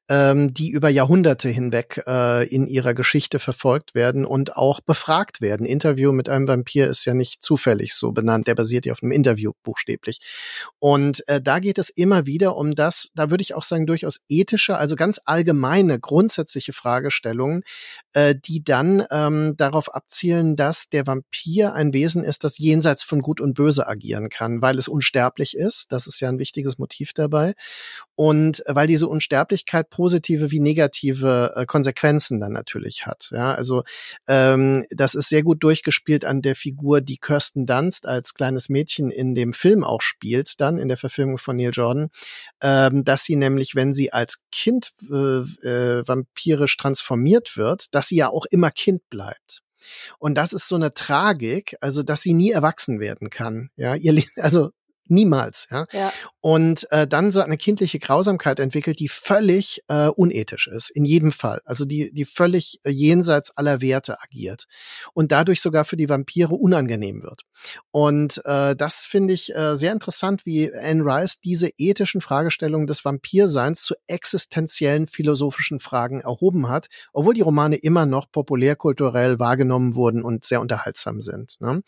ähm, 0.09 0.55
die 0.55 0.71
über 0.71 0.89
Jahrhunderte 0.89 1.49
hinweg 1.49 2.05
äh, 2.07 2.47
in 2.47 2.69
ihrer 2.69 2.95
Geschichte 2.95 3.41
verfolgt 3.41 3.97
werden 3.97 4.25
und 4.25 4.57
auch 4.57 4.81
befragt 4.81 5.41
werden. 5.41 5.67
Interview 5.67 6.13
mit 6.13 6.29
einem 6.29 6.47
Vampir 6.47 6.89
ist 6.89 7.05
ja 7.07 7.15
nicht 7.15 7.43
zufällig 7.43 7.95
so 7.95 8.13
benannt, 8.13 8.47
der 8.47 8.55
basiert 8.55 8.87
ja 8.87 8.93
auf 8.93 9.03
einem 9.03 9.11
Interview 9.11 9.51
buchstäblich. 9.65 10.21
Und 10.79 11.27
äh, 11.29 11.41
da 11.41 11.59
geht 11.59 11.79
es 11.79 11.91
immer 11.91 12.27
wieder 12.27 12.57
um 12.57 12.77
das, 12.77 13.09
da 13.17 13.31
würde 13.31 13.43
ich 13.43 13.55
auch 13.55 13.65
sagen, 13.65 13.87
durchaus 13.87 14.21
ethische, 14.29 14.77
also 14.77 14.95
ganz 14.95 15.21
allgemeine, 15.25 15.99
grundsätzliche 15.99 16.73
Fragestellungen, 16.73 17.65
äh, 18.13 18.37
die 18.37 18.63
dann 18.63 19.05
ähm, 19.11 19.57
darauf 19.57 19.93
abzielen, 19.93 20.55
dass 20.55 20.89
der 20.89 21.09
Vampir 21.09 21.75
ein 21.75 21.93
Wesen 21.93 22.23
ist, 22.23 22.44
das 22.45 22.59
jenseits 22.59 23.03
von 23.03 23.23
Gut 23.23 23.41
und 23.41 23.55
Böse 23.55 23.87
agieren 23.87 24.29
kann, 24.29 24.63
weil 24.63 24.79
es 24.79 24.89
unsterblich 24.89 25.57
ist. 25.57 25.93
Das 25.93 26.07
ist 26.07 26.21
ja 26.21 26.29
ein 26.29 26.39
wichtiges 26.39 26.79
Motiv 26.79 27.13
dabei. 27.13 27.55
Und 28.15 28.63
weil 28.67 28.87
diese 28.87 29.09
Unsterblichkeit 29.09 29.91
positive 29.91 30.51
wie 30.51 30.61
negative 30.61 31.55
äh, 31.57 31.67
Konsequenzen 31.67 32.41
dann 32.41 32.53
natürlich 32.53 33.07
hat. 33.07 33.31
Ja, 33.33 33.55
also 33.55 33.83
ähm, 34.29 34.85
das 34.91 35.15
ist 35.15 35.29
sehr 35.29 35.43
gut 35.43 35.63
durchgespielt 35.63 36.25
an 36.25 36.43
der 36.43 36.55
Figur, 36.55 37.01
die 37.01 37.17
Kirsten 37.17 37.67
Dunst 37.67 38.07
als 38.07 38.35
kleines 38.35 38.69
Mädchen 38.69 39.11
in 39.11 39.35
dem 39.35 39.53
Film 39.53 39.83
auch 39.83 40.01
spielt, 40.01 40.61
dann 40.61 40.79
in 40.79 40.89
der 40.89 40.97
Verfilmung 40.97 41.39
von 41.39 41.57
Neil 41.57 41.71
Jordan, 41.73 42.11
ähm, 42.63 43.05
dass 43.05 43.25
sie 43.25 43.37
nämlich, 43.37 43.75
wenn 43.75 43.93
sie 43.93 44.13
als 44.13 44.43
Kind 44.53 44.93
äh, 45.11 45.15
äh, 45.67 46.07
vampirisch 46.07 46.77
transformiert 46.77 47.57
wird, 47.57 47.95
dass 47.95 48.09
sie 48.09 48.17
ja 48.17 48.29
auch 48.29 48.47
immer 48.47 48.71
Kind 48.71 49.09
bleibt. 49.11 49.64
Und 50.19 50.35
das 50.35 50.53
ist 50.53 50.69
so 50.69 50.77
eine 50.77 50.95
Tragik, 50.95 51.77
also 51.81 52.03
dass 52.03 52.23
sie 52.23 52.35
nie 52.35 52.51
erwachsen 52.51 53.01
werden 53.01 53.31
kann. 53.31 53.71
Ja, 53.77 53.95
ihr, 53.95 54.23
also 54.37 54.71
Niemals, 55.07 55.69
ja. 55.71 55.87
ja. 55.93 56.13
Und 56.41 56.91
äh, 56.91 57.07
dann 57.07 57.33
so 57.33 57.41
eine 57.41 57.57
kindliche 57.57 57.99
Grausamkeit 57.99 58.59
entwickelt, 58.59 59.01
die 59.01 59.09
völlig 59.09 59.83
äh, 59.89 60.09
unethisch 60.09 60.67
ist, 60.69 60.91
in 60.91 61.05
jedem 61.05 61.33
Fall. 61.33 61.61
Also 61.65 61.85
die, 61.85 62.13
die 62.13 62.25
völlig 62.25 62.81
äh, 62.85 62.91
jenseits 62.91 63.51
aller 63.57 63.81
Werte 63.81 64.21
agiert 64.23 64.67
und 65.13 65.33
dadurch 65.33 65.61
sogar 65.61 65.85
für 65.85 65.97
die 65.97 66.09
Vampire 66.09 66.55
unangenehm 66.55 67.23
wird. 67.23 67.43
Und 67.91 68.43
äh, 68.45 68.75
das 68.77 69.07
finde 69.07 69.35
ich 69.35 69.55
äh, 69.55 69.77
sehr 69.77 69.93
interessant, 69.93 70.47
wie 70.47 70.73
Anne 70.75 71.03
Rice 71.05 71.41
diese 71.41 71.71
ethischen 71.77 72.21
Fragestellungen 72.21 72.87
des 72.87 73.05
Vampirseins 73.05 73.83
zu 73.83 73.95
existenziellen 74.07 75.07
philosophischen 75.07 75.81
Fragen 75.81 76.21
erhoben 76.21 76.69
hat, 76.69 76.87
obwohl 77.13 77.35
die 77.35 77.43
Romane 77.43 77.77
immer 77.77 78.07
noch 78.07 78.31
populärkulturell 78.31 79.39
wahrgenommen 79.39 79.95
wurden 79.95 80.23
und 80.23 80.45
sehr 80.45 80.61
unterhaltsam 80.61 81.21
sind. 81.21 81.57
Ne? 81.61 81.83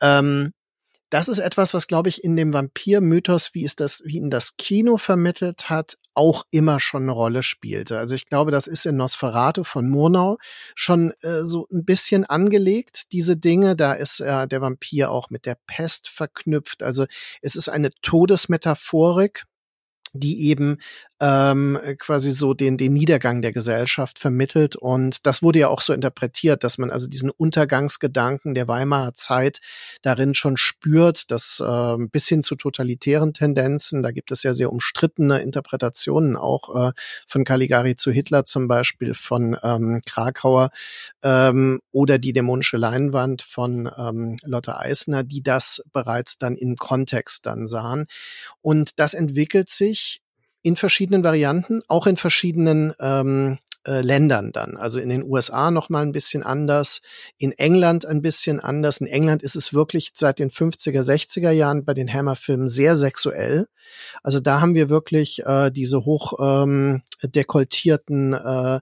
Ähm, 0.00 0.52
das 1.10 1.28
ist 1.28 1.38
etwas, 1.38 1.72
was, 1.72 1.86
glaube 1.86 2.08
ich, 2.08 2.24
in 2.24 2.36
dem 2.36 2.52
Vampir-Mythos, 2.52 3.54
wie 3.54 3.64
es 3.64 3.76
das, 3.76 4.02
wie 4.04 4.16
ihn 4.16 4.30
das 4.30 4.56
Kino 4.56 4.96
vermittelt 4.96 5.70
hat, 5.70 5.96
auch 6.14 6.44
immer 6.50 6.80
schon 6.80 7.02
eine 7.02 7.12
Rolle 7.12 7.42
spielte. 7.42 7.98
Also 7.98 8.14
ich 8.14 8.26
glaube, 8.26 8.50
das 8.50 8.66
ist 8.66 8.86
in 8.86 8.96
Nosferatu 8.96 9.64
von 9.64 9.88
Murnau 9.88 10.38
schon 10.74 11.12
äh, 11.20 11.44
so 11.44 11.68
ein 11.70 11.84
bisschen 11.84 12.24
angelegt, 12.24 13.12
diese 13.12 13.36
Dinge. 13.36 13.76
Da 13.76 13.92
ist 13.92 14.20
äh, 14.20 14.48
der 14.48 14.60
Vampir 14.62 15.10
auch 15.10 15.30
mit 15.30 15.46
der 15.46 15.58
Pest 15.66 16.08
verknüpft. 16.08 16.82
Also 16.82 17.06
es 17.42 17.54
ist 17.54 17.68
eine 17.68 17.90
Todesmetaphorik, 18.02 19.44
die 20.14 20.48
eben 20.48 20.78
ähm, 21.20 21.78
quasi 21.98 22.30
so 22.30 22.52
den, 22.52 22.76
den 22.76 22.92
Niedergang 22.92 23.40
der 23.40 23.52
Gesellschaft 23.52 24.18
vermittelt. 24.18 24.76
Und 24.76 25.26
das 25.26 25.42
wurde 25.42 25.60
ja 25.60 25.68
auch 25.68 25.80
so 25.80 25.92
interpretiert, 25.92 26.62
dass 26.62 26.78
man 26.78 26.90
also 26.90 27.08
diesen 27.08 27.30
Untergangsgedanken 27.30 28.54
der 28.54 28.68
Weimarer 28.68 29.14
Zeit 29.14 29.60
darin 30.02 30.34
schon 30.34 30.56
spürt, 30.56 31.30
dass 31.30 31.60
äh, 31.60 31.96
bis 32.10 32.28
hin 32.28 32.42
zu 32.42 32.54
totalitären 32.54 33.32
Tendenzen, 33.32 34.02
da 34.02 34.10
gibt 34.10 34.30
es 34.30 34.42
ja 34.42 34.52
sehr 34.52 34.70
umstrittene 34.70 35.40
Interpretationen 35.40 36.36
auch 36.36 36.88
äh, 36.88 36.92
von 37.26 37.44
Caligari 37.44 37.96
zu 37.96 38.10
Hitler 38.10 38.44
zum 38.44 38.68
Beispiel, 38.68 39.14
von 39.14 39.56
ähm, 39.62 40.00
Krakauer 40.04 40.70
ähm, 41.22 41.80
oder 41.92 42.18
die 42.18 42.34
dämonische 42.34 42.76
Leinwand 42.76 43.42
von 43.42 43.90
ähm, 43.96 44.36
Lotte 44.44 44.78
Eisner, 44.78 45.24
die 45.24 45.42
das 45.42 45.82
bereits 45.92 46.36
dann 46.36 46.56
im 46.56 46.76
Kontext 46.76 47.46
dann 47.46 47.66
sahen. 47.66 48.06
Und 48.60 48.98
das 48.98 49.14
entwickelt 49.14 49.70
sich 49.70 50.20
in 50.66 50.74
verschiedenen 50.74 51.22
Varianten, 51.22 51.80
auch 51.86 52.08
in 52.08 52.16
verschiedenen 52.16 52.92
ähm, 52.98 53.58
äh, 53.86 54.00
Ländern 54.02 54.52
dann. 54.52 54.76
Also 54.76 55.00
in 55.00 55.08
den 55.08 55.22
USA 55.22 55.70
noch 55.70 55.88
mal 55.88 56.02
ein 56.02 56.12
bisschen 56.12 56.42
anders, 56.42 57.00
in 57.38 57.52
England 57.52 58.04
ein 58.04 58.22
bisschen 58.22 58.60
anders. 58.60 58.98
In 58.98 59.06
England 59.06 59.42
ist 59.42 59.56
es 59.56 59.72
wirklich 59.72 60.12
seit 60.14 60.38
den 60.38 60.50
50er, 60.50 61.02
60er 61.02 61.50
Jahren 61.50 61.84
bei 61.84 61.94
den 61.94 62.12
Hammer-Filmen 62.12 62.68
sehr 62.68 62.96
sexuell. 62.96 63.68
Also 64.22 64.40
da 64.40 64.60
haben 64.60 64.74
wir 64.74 64.88
wirklich 64.88 65.44
äh, 65.46 65.70
diese 65.70 66.04
hoch 66.04 66.34
ähm, 66.40 67.02
dekoltierten 67.22 68.32
äh, 68.32 68.80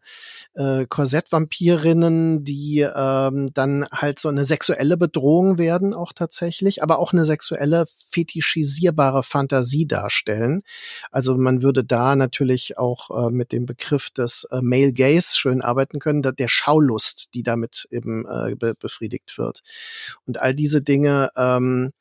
äh, 0.55 0.87
Korsettvampirinnen, 0.87 2.45
die 2.45 2.81
ähm, 2.81 3.49
dann 3.53 3.87
halt 3.93 4.19
so 4.19 4.29
eine 4.29 4.45
sexuelle 4.45 4.97
Bedrohung 4.97 5.59
werden 5.59 5.93
auch 5.95 6.13
tatsächlich, 6.13 6.83
aber 6.83 6.99
auch 6.99 7.13
eine 7.13 7.25
sexuelle 7.25 7.87
fetischisierbare 8.11 9.23
Fantasie 9.23 9.87
darstellen. 9.87 10.63
Also 11.11 11.37
man 11.37 11.63
würde 11.63 11.85
da 11.85 12.17
natürlich 12.17 12.79
auch 12.79 13.11
äh, 13.11 13.31
mit 13.31 13.53
dem 13.53 13.67
Begriff 13.67 14.11
des 14.11 14.49
äh, 14.51 14.61
Male 14.63 14.94
Gaze 14.95 15.37
schön 15.37 15.63
arbeiten 15.63 15.99
können, 15.99 16.23
der 16.23 16.49
Schaulust, 16.49 17.35
die 17.35 17.43
damit 17.43 17.87
eben 17.91 18.27
äh, 18.27 18.55
be 18.55 18.75
befriedigt 18.75 19.37
wird. 19.39 19.61
Und 20.27 20.41
all 20.41 20.55
diese 20.55 20.83
Dinge, 20.83 21.31
ähm, 21.37 21.93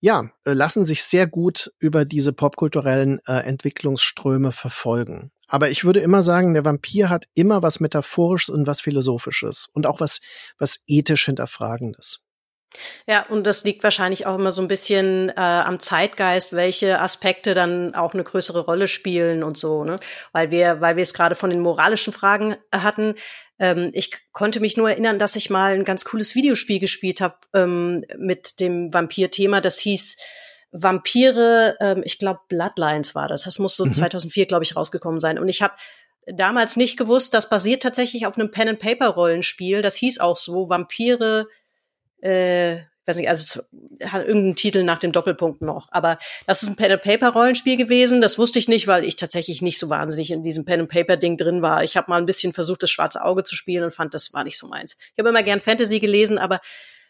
ja, 0.00 0.30
äh, 0.44 0.52
lassen 0.52 0.84
sich 0.84 1.02
sehr 1.02 1.26
gut 1.26 1.72
über 1.78 2.04
diese 2.04 2.32
popkulturellen 2.32 3.20
äh, 3.26 3.38
Entwicklungsströme 3.44 4.52
verfolgen. 4.52 5.30
Aber 5.46 5.70
ich 5.70 5.84
würde 5.84 6.00
immer 6.00 6.22
sagen, 6.22 6.52
der 6.52 6.64
Vampir 6.64 7.08
hat 7.08 7.26
immer 7.34 7.62
was 7.62 7.80
Metaphorisches 7.80 8.54
und 8.54 8.66
was 8.66 8.80
Philosophisches 8.80 9.68
und 9.72 9.86
auch 9.86 10.00
was, 10.00 10.20
was 10.58 10.80
ethisch 10.86 11.24
Hinterfragendes. 11.26 12.20
Ja, 13.06 13.26
und 13.28 13.46
das 13.46 13.64
liegt 13.64 13.82
wahrscheinlich 13.82 14.26
auch 14.26 14.36
immer 14.36 14.52
so 14.52 14.62
ein 14.62 14.68
bisschen 14.68 15.30
äh, 15.30 15.34
am 15.34 15.80
Zeitgeist, 15.80 16.52
welche 16.52 17.00
Aspekte 17.00 17.54
dann 17.54 17.94
auch 17.94 18.14
eine 18.14 18.24
größere 18.24 18.60
Rolle 18.60 18.88
spielen 18.88 19.42
und 19.42 19.56
so, 19.56 19.84
ne? 19.84 19.98
Weil 20.32 20.50
wir, 20.50 20.80
weil 20.80 20.96
wir 20.96 21.02
es 21.02 21.14
gerade 21.14 21.34
von 21.34 21.50
den 21.50 21.60
moralischen 21.60 22.12
Fragen 22.12 22.56
hatten. 22.72 23.14
Ähm, 23.58 23.90
ich 23.92 24.10
konnte 24.32 24.60
mich 24.60 24.76
nur 24.76 24.90
erinnern, 24.90 25.18
dass 25.18 25.36
ich 25.36 25.50
mal 25.50 25.74
ein 25.74 25.84
ganz 25.84 26.04
cooles 26.04 26.34
Videospiel 26.34 26.80
gespielt 26.80 27.20
habe 27.20 27.36
ähm, 27.54 28.04
mit 28.16 28.60
dem 28.60 28.92
Vampir-Thema. 28.92 29.60
Das 29.60 29.78
hieß 29.78 30.16
Vampire, 30.72 31.76
ähm, 31.80 32.02
ich 32.04 32.18
glaube 32.18 32.40
Bloodlines 32.48 33.14
war 33.14 33.28
das. 33.28 33.44
Das 33.44 33.58
muss 33.58 33.76
so 33.76 33.86
mhm. 33.86 33.92
2004, 33.92 34.46
glaube 34.46 34.64
ich, 34.64 34.74
rausgekommen 34.74 35.20
sein. 35.20 35.38
Und 35.38 35.48
ich 35.48 35.62
habe 35.62 35.74
damals 36.26 36.76
nicht 36.76 36.96
gewusst, 36.96 37.34
das 37.34 37.48
basiert 37.48 37.82
tatsächlich 37.82 38.26
auf 38.26 38.36
einem 38.36 38.50
Pen-and-Paper-Rollenspiel. 38.50 39.82
Das 39.82 39.94
hieß 39.96 40.18
auch 40.18 40.36
so, 40.36 40.68
Vampire 40.68 41.46
äh, 42.24 42.82
weiß 43.06 43.16
nicht, 43.16 43.28
also 43.28 43.60
es 43.98 44.10
hat 44.10 44.26
irgendeinen 44.26 44.56
Titel 44.56 44.82
nach 44.82 44.98
dem 44.98 45.12
Doppelpunkt 45.12 45.60
noch. 45.60 45.88
Aber 45.90 46.18
das 46.46 46.62
ist 46.62 46.70
ein 46.70 46.76
Pen-and-Paper-Rollenspiel 46.76 47.76
gewesen. 47.76 48.20
Das 48.20 48.38
wusste 48.38 48.58
ich 48.58 48.68
nicht, 48.68 48.86
weil 48.86 49.04
ich 49.04 49.16
tatsächlich 49.16 49.60
nicht 49.60 49.78
so 49.78 49.90
wahnsinnig 49.90 50.30
in 50.30 50.42
diesem 50.42 50.64
Pen-and-Paper-Ding 50.64 51.36
drin 51.36 51.60
war. 51.60 51.84
Ich 51.84 51.96
habe 51.96 52.10
mal 52.10 52.18
ein 52.18 52.26
bisschen 52.26 52.52
versucht, 52.52 52.82
das 52.82 52.90
schwarze 52.90 53.22
Auge 53.22 53.44
zu 53.44 53.56
spielen 53.56 53.84
und 53.84 53.94
fand, 53.94 54.14
das 54.14 54.32
war 54.32 54.44
nicht 54.44 54.58
so 54.58 54.68
meins. 54.68 54.96
Ich 55.14 55.18
habe 55.18 55.28
immer 55.28 55.42
gern 55.42 55.60
Fantasy 55.60 56.00
gelesen, 56.00 56.38
aber 56.38 56.60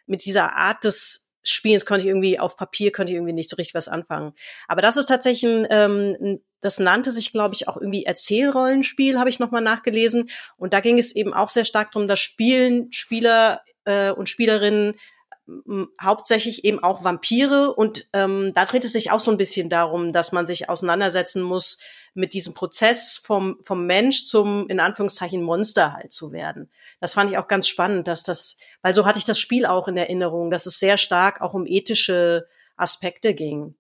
mit 0.07 0.25
dieser 0.25 0.57
Art 0.57 0.85
des 0.85 1.33
Spielens 1.47 1.85
konnte 1.85 2.03
ich 2.03 2.09
irgendwie 2.09 2.39
auf 2.39 2.57
Papier 2.57 2.91
konnte 2.91 3.13
ich 3.13 3.17
irgendwie 3.17 3.35
nicht 3.35 3.51
so 3.51 3.57
richtig 3.57 3.75
was 3.75 3.87
anfangen. 3.87 4.33
Aber 4.67 4.81
das 4.81 4.97
ist 4.97 5.07
tatsächlich 5.07 5.45
ein, 5.45 5.67
ähm, 5.71 6.41
das 6.61 6.79
nannte 6.79 7.11
sich, 7.11 7.33
glaube 7.33 7.55
ich, 7.55 7.69
auch 7.69 7.77
irgendwie 7.77 8.05
Erzählrollenspiel, 8.05 9.19
habe 9.19 9.29
ich 9.29 9.39
nochmal 9.39 9.61
nachgelesen. 9.61 10.31
Und 10.57 10.73
da 10.73 10.81
ging 10.81 10.99
es 10.99 11.15
eben 11.15 11.35
auch 11.35 11.51
sehr 11.51 11.67
stark 11.67 11.93
darum, 11.93 12.09
dass 12.09 12.19
Spielen, 12.19 12.91
Spieler 12.93 13.61
äh, 13.85 14.11
und 14.11 14.29
Spielerinnen 14.29 14.95
hauptsächlich 16.01 16.65
eben 16.65 16.83
auch 16.83 17.05
Vampire 17.05 17.75
und 17.75 18.09
ähm, 18.15 18.53
da 18.55 18.65
dreht 18.65 18.85
es 18.85 18.93
sich 18.93 19.11
auch 19.11 19.21
so 19.21 19.31
ein 19.31 19.37
bisschen 19.37 19.69
darum, 19.69 20.13
dass 20.13 20.33
man 20.33 20.47
sich 20.47 20.71
auseinandersetzen 20.71 21.43
muss 21.43 21.81
mit 22.15 22.33
diesem 22.33 22.55
Prozess 22.55 23.19
vom 23.23 23.59
vom 23.63 23.87
Mensch 23.87 24.25
zum 24.25 24.69
in 24.71 24.81
Anführungszeichen 24.81 25.43
Monster 25.43 25.93
halt 25.93 26.15
zu 26.15 26.33
werden. 26.33 26.71
Das 27.01 27.13
fand 27.13 27.31
ich 27.31 27.37
auch 27.37 27.47
ganz 27.47 27.69
spannend, 27.69 28.09
dass 28.09 28.23
das, 28.23 28.57
weil 28.81 28.95
so 28.95 29.05
hatte 29.05 29.19
ich 29.19 29.27
das 29.27 29.39
Spiel 29.39 29.67
auch 29.67 29.87
in 29.87 29.99
Erinnerung, 29.99 30.51
dass 30.51 30.65
es 30.65 30.79
sehr 30.79 30.97
stark 30.97 31.43
auch 31.43 31.53
um 31.53 31.67
ethische 31.67 32.47
Aspekte 32.77 33.35
ging 33.35 33.75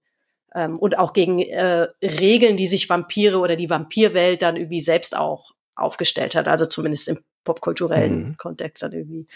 ähm, 0.55 0.79
und 0.79 0.99
auch 0.99 1.14
gegen 1.14 1.40
äh, 1.40 1.88
Regeln, 2.03 2.59
die 2.59 2.67
sich 2.67 2.90
Vampire 2.90 3.38
oder 3.38 3.57
die 3.57 3.71
Vampirwelt 3.71 4.43
dann 4.43 4.57
irgendwie 4.57 4.83
selbst 4.83 5.17
auch 5.17 5.53
aufgestellt 5.75 6.35
hat, 6.35 6.47
also 6.47 6.67
zumindest 6.67 7.09
im 7.09 7.19
popkulturellen 7.45 8.29
mhm. 8.29 8.37
Kontext 8.37 8.83
dann 8.83 8.93
irgendwie. 8.93 9.27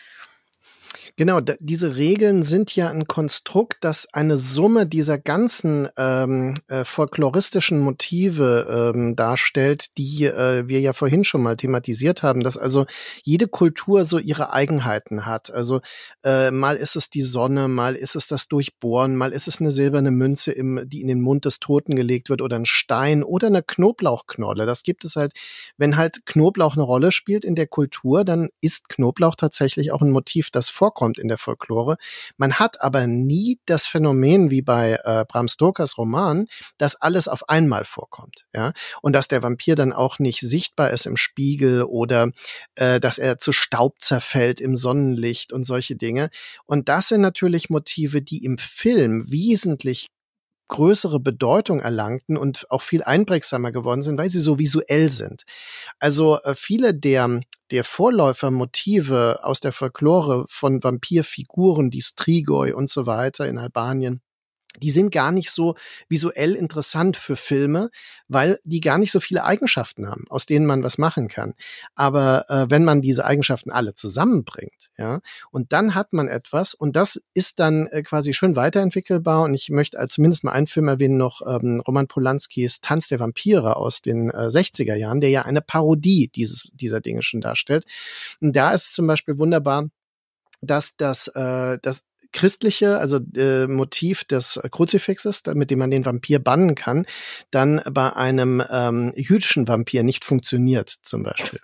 Genau, 1.18 1.40
diese 1.40 1.96
Regeln 1.96 2.44
sind 2.44 2.76
ja 2.76 2.90
ein 2.90 3.08
Konstrukt, 3.08 3.78
das 3.80 4.06
eine 4.12 4.36
Summe 4.36 4.86
dieser 4.86 5.18
ganzen 5.18 5.88
ähm, 5.96 6.54
äh, 6.68 6.84
folkloristischen 6.84 7.80
Motive 7.80 8.92
ähm, 8.94 9.16
darstellt, 9.16 9.98
die 9.98 10.26
äh, 10.26 10.68
wir 10.68 10.78
ja 10.78 10.92
vorhin 10.92 11.24
schon 11.24 11.42
mal 11.42 11.56
thematisiert 11.56 12.22
haben, 12.22 12.44
dass 12.44 12.56
also 12.56 12.86
jede 13.24 13.48
Kultur 13.48 14.04
so 14.04 14.18
ihre 14.18 14.52
Eigenheiten 14.52 15.26
hat. 15.26 15.50
Also 15.52 15.80
äh, 16.22 16.52
mal 16.52 16.76
ist 16.76 16.94
es 16.94 17.10
die 17.10 17.22
Sonne, 17.22 17.66
mal 17.66 17.96
ist 17.96 18.14
es 18.14 18.28
das 18.28 18.46
Durchbohren, 18.46 19.16
mal 19.16 19.32
ist 19.32 19.48
es 19.48 19.60
eine 19.60 19.72
silberne 19.72 20.12
Münze, 20.12 20.52
im, 20.52 20.88
die 20.88 21.00
in 21.00 21.08
den 21.08 21.20
Mund 21.20 21.46
des 21.46 21.58
Toten 21.58 21.96
gelegt 21.96 22.30
wird 22.30 22.42
oder 22.42 22.54
ein 22.54 22.64
Stein 22.64 23.24
oder 23.24 23.48
eine 23.48 23.64
Knoblauchknolle. 23.64 24.66
Das 24.66 24.84
gibt 24.84 25.04
es 25.04 25.16
halt, 25.16 25.32
wenn 25.78 25.96
halt 25.96 26.26
Knoblauch 26.26 26.76
eine 26.76 26.84
Rolle 26.84 27.10
spielt 27.10 27.44
in 27.44 27.56
der 27.56 27.66
Kultur, 27.66 28.24
dann 28.24 28.50
ist 28.60 28.88
Knoblauch 28.88 29.34
tatsächlich 29.34 29.90
auch 29.90 30.00
ein 30.00 30.10
Motiv, 30.10 30.52
das 30.52 30.68
vorkommt 30.68 31.07
vorkommt 31.08 31.18
in 31.18 31.28
der 31.28 31.38
Folklore. 31.38 31.96
Man 32.36 32.54
hat 32.54 32.80
aber 32.80 33.06
nie 33.06 33.58
das 33.66 33.86
Phänomen 33.86 34.50
wie 34.50 34.62
bei 34.62 34.98
äh, 35.04 35.24
Bram 35.26 35.48
Stokers 35.48 35.98
Roman, 35.98 36.46
dass 36.78 36.96
alles 36.96 37.28
auf 37.28 37.48
einmal 37.48 37.84
vorkommt, 37.84 38.46
ja, 38.54 38.72
und 39.02 39.14
dass 39.14 39.28
der 39.28 39.42
Vampir 39.42 39.74
dann 39.74 39.92
auch 39.92 40.18
nicht 40.18 40.40
sichtbar 40.40 40.90
ist 40.90 41.06
im 41.06 41.16
Spiegel 41.16 41.82
oder 41.84 42.30
äh, 42.76 43.00
dass 43.00 43.18
er 43.18 43.38
zu 43.38 43.52
Staub 43.52 44.00
zerfällt 44.00 44.60
im 44.60 44.76
Sonnenlicht 44.76 45.52
und 45.52 45.64
solche 45.64 45.96
Dinge. 45.96 46.30
Und 46.66 46.88
das 46.88 47.08
sind 47.08 47.20
natürlich 47.20 47.70
Motive, 47.70 48.22
die 48.22 48.44
im 48.44 48.58
Film 48.58 49.24
wesentlich 49.28 50.08
größere 50.68 51.20
Bedeutung 51.20 51.80
erlangten 51.80 52.36
und 52.36 52.70
auch 52.70 52.82
viel 52.82 53.02
einprägsamer 53.02 53.72
geworden 53.72 54.02
sind, 54.02 54.18
weil 54.18 54.30
sie 54.30 54.40
so 54.40 54.58
visuell 54.58 55.08
sind. 55.10 55.44
Also 55.98 56.38
äh, 56.42 56.54
viele 56.54 56.94
der, 56.94 57.40
der 57.70 57.84
Vorläufermotive 57.84 59.40
aus 59.42 59.60
der 59.60 59.72
Folklore 59.72 60.44
von 60.48 60.82
Vampirfiguren, 60.82 61.90
die 61.90 62.02
Strigoi 62.02 62.72
und 62.72 62.88
so 62.88 63.06
weiter 63.06 63.46
in 63.48 63.58
Albanien, 63.58 64.20
die 64.78 64.90
sind 64.90 65.10
gar 65.10 65.32
nicht 65.32 65.50
so 65.50 65.74
visuell 66.08 66.54
interessant 66.54 67.16
für 67.16 67.36
Filme, 67.36 67.90
weil 68.28 68.58
die 68.64 68.80
gar 68.80 68.98
nicht 68.98 69.12
so 69.12 69.20
viele 69.20 69.44
Eigenschaften 69.44 70.08
haben, 70.08 70.24
aus 70.28 70.46
denen 70.46 70.66
man 70.66 70.82
was 70.82 70.98
machen 70.98 71.28
kann. 71.28 71.54
Aber 71.94 72.44
äh, 72.48 72.66
wenn 72.68 72.84
man 72.84 73.00
diese 73.00 73.24
Eigenschaften 73.24 73.70
alle 73.70 73.94
zusammenbringt, 73.94 74.90
ja, 74.96 75.20
und 75.50 75.72
dann 75.72 75.94
hat 75.94 76.12
man 76.12 76.28
etwas 76.28 76.74
und 76.74 76.96
das 76.96 77.20
ist 77.34 77.60
dann 77.60 77.86
äh, 77.88 78.02
quasi 78.02 78.32
schön 78.32 78.56
weiterentwickelbar. 78.56 79.42
Und 79.42 79.54
ich 79.54 79.70
möchte 79.70 79.98
als 79.98 80.14
zumindest 80.14 80.44
mal 80.44 80.52
einen 80.52 80.66
Film 80.66 80.88
erwähnen, 80.88 81.16
noch 81.16 81.42
ähm, 81.46 81.80
Roman 81.86 82.08
Polanskis 82.08 82.80
Tanz 82.80 83.08
der 83.08 83.20
Vampire 83.20 83.76
aus 83.76 84.02
den 84.02 84.30
äh, 84.30 84.48
60er 84.48 84.94
Jahren, 84.94 85.20
der 85.20 85.30
ja 85.30 85.42
eine 85.42 85.60
Parodie 85.60 86.30
dieses, 86.34 86.70
dieser 86.72 87.00
Dinge 87.00 87.22
schon 87.22 87.40
darstellt. 87.40 87.84
Und 88.40 88.54
da 88.54 88.72
ist 88.72 88.94
zum 88.94 89.06
Beispiel 89.06 89.38
wunderbar, 89.38 89.88
dass 90.60 90.96
das, 90.96 91.28
äh, 91.28 91.78
das 91.82 92.04
christliche, 92.32 92.98
also 92.98 93.18
äh, 93.36 93.66
Motiv 93.66 94.24
des 94.24 94.60
Kruzifixes, 94.70 95.42
mit 95.54 95.70
dem 95.70 95.78
man 95.78 95.90
den 95.90 96.04
Vampir 96.04 96.38
bannen 96.38 96.74
kann, 96.74 97.06
dann 97.50 97.82
bei 97.90 98.14
einem 98.14 98.62
ähm, 98.70 99.12
jüdischen 99.16 99.66
Vampir 99.68 100.02
nicht 100.02 100.24
funktioniert, 100.24 100.90
zum 101.02 101.22
Beispiel. 101.22 101.60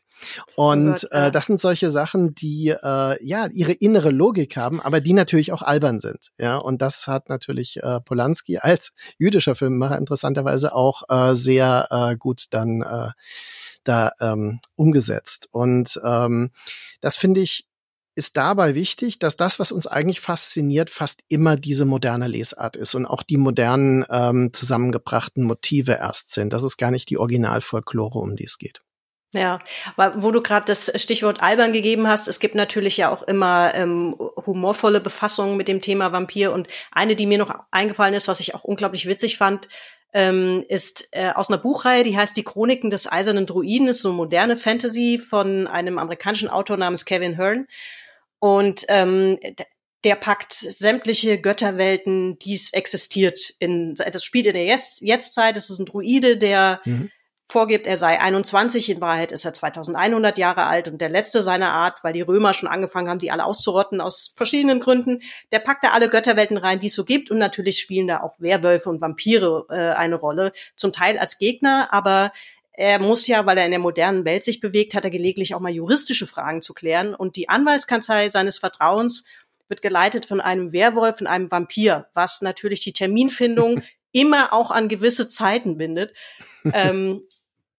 Und 0.57 1.11
äh, 1.13 1.31
das 1.31 1.47
sind 1.47 1.61
solche 1.61 1.91
Sachen, 1.91 2.35
die 2.35 2.69
äh, 2.69 3.25
ja 3.25 3.47
ihre 3.53 3.73
innere 3.73 4.11
Logik 4.11 4.57
haben, 4.57 4.81
aber 4.81 5.01
die 5.01 5.13
natürlich 5.13 5.53
auch 5.53 5.63
albern 5.63 5.99
sind. 5.99 6.31
Ja, 6.39 6.57
und 6.57 6.83
das 6.83 7.07
hat 7.09 7.29
natürlich 7.29 7.83
äh, 7.83 8.01
Polanski 8.01 8.59
als 8.59 8.93
jüdischer 9.19 9.55
Filmemacher 9.55 9.99
interessanterweise 9.99 10.75
auch 10.75 11.03
äh, 11.09 11.35
sehr 11.35 11.89
äh, 11.91 12.17
gut 12.17 12.47
dann 12.51 12.83
äh, 12.83 13.11
da 13.83 14.13
ähm, 14.21 14.61
umgesetzt. 14.77 15.49
Und 15.51 16.01
ähm, 16.05 16.51
das 17.01 17.17
finde 17.17 17.41
ich 17.41 17.67
ist 18.15 18.37
dabei 18.37 18.75
wichtig, 18.75 19.19
dass 19.19 19.37
das, 19.37 19.59
was 19.59 19.73
uns 19.73 19.87
eigentlich 19.87 20.21
fasziniert, 20.21 20.91
fast 20.91 21.21
immer 21.29 21.57
diese 21.57 21.85
moderne 21.85 22.29
Lesart 22.29 22.77
ist 22.77 22.95
und 22.95 23.07
auch 23.07 23.23
die 23.23 23.37
modernen 23.37 24.05
ähm, 24.09 24.53
zusammengebrachten 24.53 25.45
Motive 25.45 25.93
erst 25.93 26.31
sind. 26.31 26.53
Das 26.53 26.63
ist 26.63 26.77
gar 26.77 26.91
nicht 26.91 27.11
die 27.11 27.19
Originalfolklore, 27.19 28.19
um 28.19 28.37
die 28.37 28.45
es 28.45 28.59
geht. 28.59 28.83
Ja, 29.35 29.59
wo 29.97 30.31
du 30.31 30.41
gerade 30.41 30.67
das 30.67 30.93
Stichwort 30.95 31.43
albern 31.43 31.73
gegeben 31.73 32.07
hast, 32.07 32.29
es 32.29 32.39
gibt 32.39 32.55
natürlich 32.55 32.97
ja 32.97 33.11
auch 33.11 33.25
immer 33.25 33.75
ähm, 33.75 34.15
humorvolle 34.47 35.01
Befassungen 35.01 35.57
mit 35.57 35.67
dem 35.67 35.81
Thema 35.81 36.13
Vampir 36.13 36.53
und 36.53 36.69
eine, 36.93 37.17
die 37.17 37.27
mir 37.27 37.39
noch 37.39 37.53
eingefallen 37.73 38.15
ist, 38.15 38.29
was 38.29 38.39
ich 38.39 38.55
auch 38.55 38.63
unglaublich 38.63 39.07
witzig 39.07 39.37
fand, 39.37 39.69
ähm, 40.13 40.65
ist 40.69 41.09
äh, 41.11 41.33
aus 41.35 41.51
einer 41.51 41.59
Buchreihe, 41.59 42.05
die 42.05 42.17
heißt 42.17 42.37
Die 42.37 42.45
Chroniken 42.45 42.89
des 42.89 43.11
Eisernen 43.11 43.47
Druiden, 43.47 43.89
ist 43.89 44.01
so 44.03 44.13
moderne 44.13 44.57
Fantasy 44.57 45.19
von 45.19 45.67
einem 45.67 45.99
amerikanischen 45.99 46.49
Autor 46.49 46.77
namens 46.77 47.05
Kevin 47.05 47.37
Hearn. 47.37 47.67
Und 48.45 48.85
ähm, 48.89 49.39
der 50.05 50.17
packt 50.17 50.53
sämtliche 50.53 51.41
Götterwelten, 51.41 52.39
die 52.41 52.55
es 52.55 52.75
existiert. 52.75 53.55
In, 53.59 53.95
das 53.95 54.23
spielt 54.23 54.45
in 54.45 54.53
der 54.53 54.67
Jetzt 54.67 55.01
Jetztzeit. 55.01 55.57
Es 55.57 55.71
ist 55.71 55.79
ein 55.79 55.87
Druide, 55.87 56.37
der 56.37 56.83
mhm 56.85 57.11
vorgibt, 57.47 57.87
er 57.87 57.99
sei 57.99 58.19
21, 58.19 58.89
in 58.89 59.01
Wahrheit 59.03 59.31
ist 59.31 59.45
er 59.45 59.53
2100 59.53 60.39
Jahre 60.39 60.65
alt 60.65 60.89
und 60.89 61.01
der 61.01 61.11
letzte 61.11 61.43
seiner 61.43 61.73
Art, 61.73 62.03
weil 62.03 62.15
die 62.15 62.23
Römer 62.23 62.55
schon 62.55 62.69
angefangen 62.69 63.09
haben, 63.09 63.19
die 63.19 63.31
alle 63.31 63.45
auszurotten 63.45 64.01
aus 64.01 64.33
verschiedenen 64.35 64.81
Gründen. 64.81 65.21
Der 65.53 65.59
packt 65.59 65.85
da 65.85 65.91
alle 65.91 66.09
Götterwelten 66.09 66.57
rein, 66.57 66.81
die 66.81 66.87
es 66.87 66.95
so 66.95 67.05
gibt 67.05 67.31
und 67.31 67.37
natürlich 67.37 67.79
spielen 67.79 68.09
da 68.09 68.23
auch 68.23 68.35
Werwölfe 68.39 68.89
und 68.89 69.03
Vampire 69.03 69.67
äh, 69.69 69.95
eine 69.95 70.17
Rolle, 70.17 70.53
zum 70.75 70.93
Teil 70.93 71.19
als 71.19 71.37
Gegner, 71.37 71.89
aber 71.93 72.33
er 72.77 72.99
muss 72.99 73.27
ja, 73.27 73.47
weil 73.47 73.57
er 73.57 73.65
in 73.65 73.71
der 73.71 73.81
modernen 73.81 74.25
Welt 74.25 74.45
sich 74.45 74.61
bewegt, 74.61 74.95
hat 74.95 75.05
er 75.05 75.11
gelegentlich 75.11 75.55
auch 75.55 75.61
mal 75.61 75.73
juristische 75.73 76.27
Fragen 76.27 76.61
zu 76.61 76.75
klären 76.75 77.15
und 77.15 77.37
die 77.37 77.49
Anwaltskanzlei 77.49 78.31
seines 78.31 78.59
Vertrauens 78.59 79.25
wird 79.69 79.81
geleitet 79.81 80.27
von 80.27 80.41
einem 80.41 80.73
Werwolf 80.73 81.21
und 81.21 81.27
einem 81.27 81.51
Vampir, 81.51 82.09
was 82.15 82.43
natürlich 82.43 82.81
die 82.83 82.93
Terminfindung 82.93 83.83
immer 84.13 84.53
auch 84.53 84.71
an 84.71 84.89
gewisse 84.89 85.29
Zeiten 85.29 85.79
bindet. 85.79 86.15
ähm, 86.73 87.23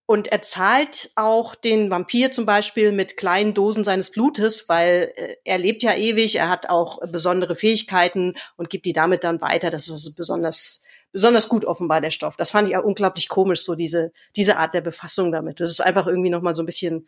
und 0.08 0.28
er 0.28 0.44
zahlt 0.44 1.10
auch 1.16 1.56
den 1.56 1.90
Vampir 1.90 2.30
zum 2.30 2.46
Beispiel 2.46 2.92
mit 2.92 3.18
kleinen 3.18 3.56
Dosen 3.56 3.84
seines 3.84 4.12
Blutes, 4.12 4.70
weil 4.70 5.12
äh, 5.16 5.36
er 5.44 5.58
lebt 5.58 5.82
ja 5.82 5.96
ewig, 5.96 6.36
er 6.36 6.50
hat 6.50 6.70
auch 6.70 7.00
besondere 7.08 7.56
Fähigkeiten 7.56 8.36
und 8.56 8.70
gibt 8.70 8.86
die 8.86 8.94
damit 8.94 9.24
dann 9.24 9.42
weiter. 9.42 9.72
Das 9.72 9.88
ist 9.88 10.16
besonders, 10.16 10.84
besonders 11.16 11.48
gut 11.48 11.64
offenbar 11.64 12.02
der 12.02 12.12
Stoff. 12.12 12.36
Das 12.36 12.52
fand 12.52 12.68
ich 12.68 12.76
auch 12.76 12.84
unglaublich 12.84 13.30
komisch, 13.30 13.62
so 13.62 13.74
diese, 13.74 14.12
diese 14.36 14.58
Art 14.58 14.74
der 14.74 14.82
Befassung 14.82 15.32
damit. 15.32 15.62
Das 15.62 15.70
ist 15.70 15.80
einfach 15.80 16.08
irgendwie 16.08 16.30
nochmal 16.30 16.54
so 16.54 16.62
ein 16.62 16.66
bisschen, 16.66 17.08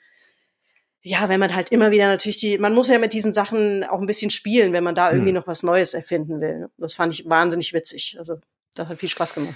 ja, 1.02 1.28
wenn 1.28 1.42
man 1.42 1.54
halt 1.54 1.74
immer 1.74 1.92
wieder 1.92 2.08
natürlich 2.08 2.38
die, 2.38 2.58
man 2.58 2.74
muss 2.74 2.88
ja 2.88 3.00
mit 3.00 3.12
diesen 3.12 3.34
Sachen 3.34 3.84
auch 3.84 4.00
ein 4.00 4.08
bisschen 4.08 4.30
spielen, 4.30 4.72
wenn 4.72 4.86
man 4.86 4.96
da 4.96 5.12
irgendwie 5.12 5.32
hm. 5.32 5.36
noch 5.36 5.48
was 5.48 5.62
Neues 5.62 5.94
erfinden 5.94 6.40
will. 6.40 6.70
Das 6.78 6.94
fand 6.94 7.12
ich 7.16 7.28
wahnsinnig 7.28 7.74
witzig. 7.74 8.16
Also, 8.18 8.38
das 8.76 8.88
hat 8.88 8.98
viel 8.98 9.10
Spaß 9.10 9.34
gemacht. 9.34 9.56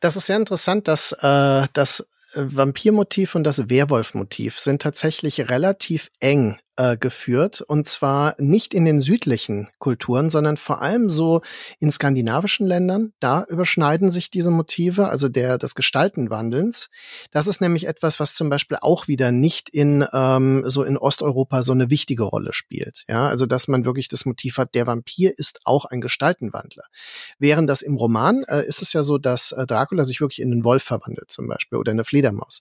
Das 0.00 0.14
ist 0.14 0.26
sehr 0.26 0.36
interessant, 0.36 0.88
dass 0.88 1.12
äh, 1.12 1.66
das 1.72 2.06
Vampirmotiv 2.34 3.34
und 3.34 3.44
das 3.44 3.70
Werwolfmotiv 3.70 4.60
sind 4.60 4.82
tatsächlich 4.82 5.48
relativ 5.48 6.10
eng 6.20 6.58
äh, 6.76 6.96
geführt 6.96 7.62
und 7.62 7.88
zwar 7.88 8.34
nicht 8.38 8.74
in 8.74 8.84
den 8.84 9.00
südlichen 9.00 9.68
Kulturen, 9.78 10.30
sondern 10.30 10.56
vor 10.56 10.82
allem 10.82 11.08
so 11.08 11.40
in 11.80 11.90
skandinavischen 11.90 12.66
Ländern. 12.66 13.12
Da 13.18 13.44
überschneiden 13.48 14.10
sich 14.10 14.30
diese 14.30 14.50
Motive, 14.50 15.08
also 15.08 15.28
der 15.28 15.58
des 15.58 15.74
Gestaltenwandelns. 15.74 16.88
Das 17.30 17.46
ist 17.46 17.60
nämlich 17.60 17.86
etwas, 17.86 18.20
was 18.20 18.34
zum 18.34 18.50
Beispiel 18.50 18.78
auch 18.80 19.08
wieder 19.08 19.32
nicht 19.32 19.70
in 19.70 20.06
ähm, 20.12 20.64
so 20.66 20.82
in 20.82 20.98
Osteuropa 20.98 21.62
so 21.62 21.72
eine 21.72 21.88
wichtige 21.88 22.24
Rolle 22.24 22.52
spielt. 22.52 23.04
Ja, 23.08 23.26
also 23.26 23.46
dass 23.46 23.68
man 23.68 23.84
wirklich 23.84 24.08
das 24.08 24.26
Motiv 24.26 24.58
hat, 24.58 24.74
der 24.74 24.86
Vampir 24.86 25.32
ist 25.36 25.60
auch 25.64 25.86
ein 25.86 26.02
Gestaltenwandler. 26.02 26.84
Während 27.38 27.70
das 27.70 27.82
im 27.82 27.96
Roman 27.96 28.44
äh, 28.48 28.66
ist 28.66 28.82
es 28.82 28.92
ja 28.92 29.02
so, 29.02 29.16
dass 29.16 29.52
äh, 29.52 29.66
Dracula 29.66 30.04
sich 30.04 30.20
wirklich 30.20 30.40
in 30.40 30.52
einen 30.52 30.64
Wolf 30.64 30.82
verwandelt 30.82 31.30
zum 31.30 31.48
Beispiel 31.48 31.78
oder 31.78 31.92
eine 31.92 32.04
Fledermaus. 32.04 32.60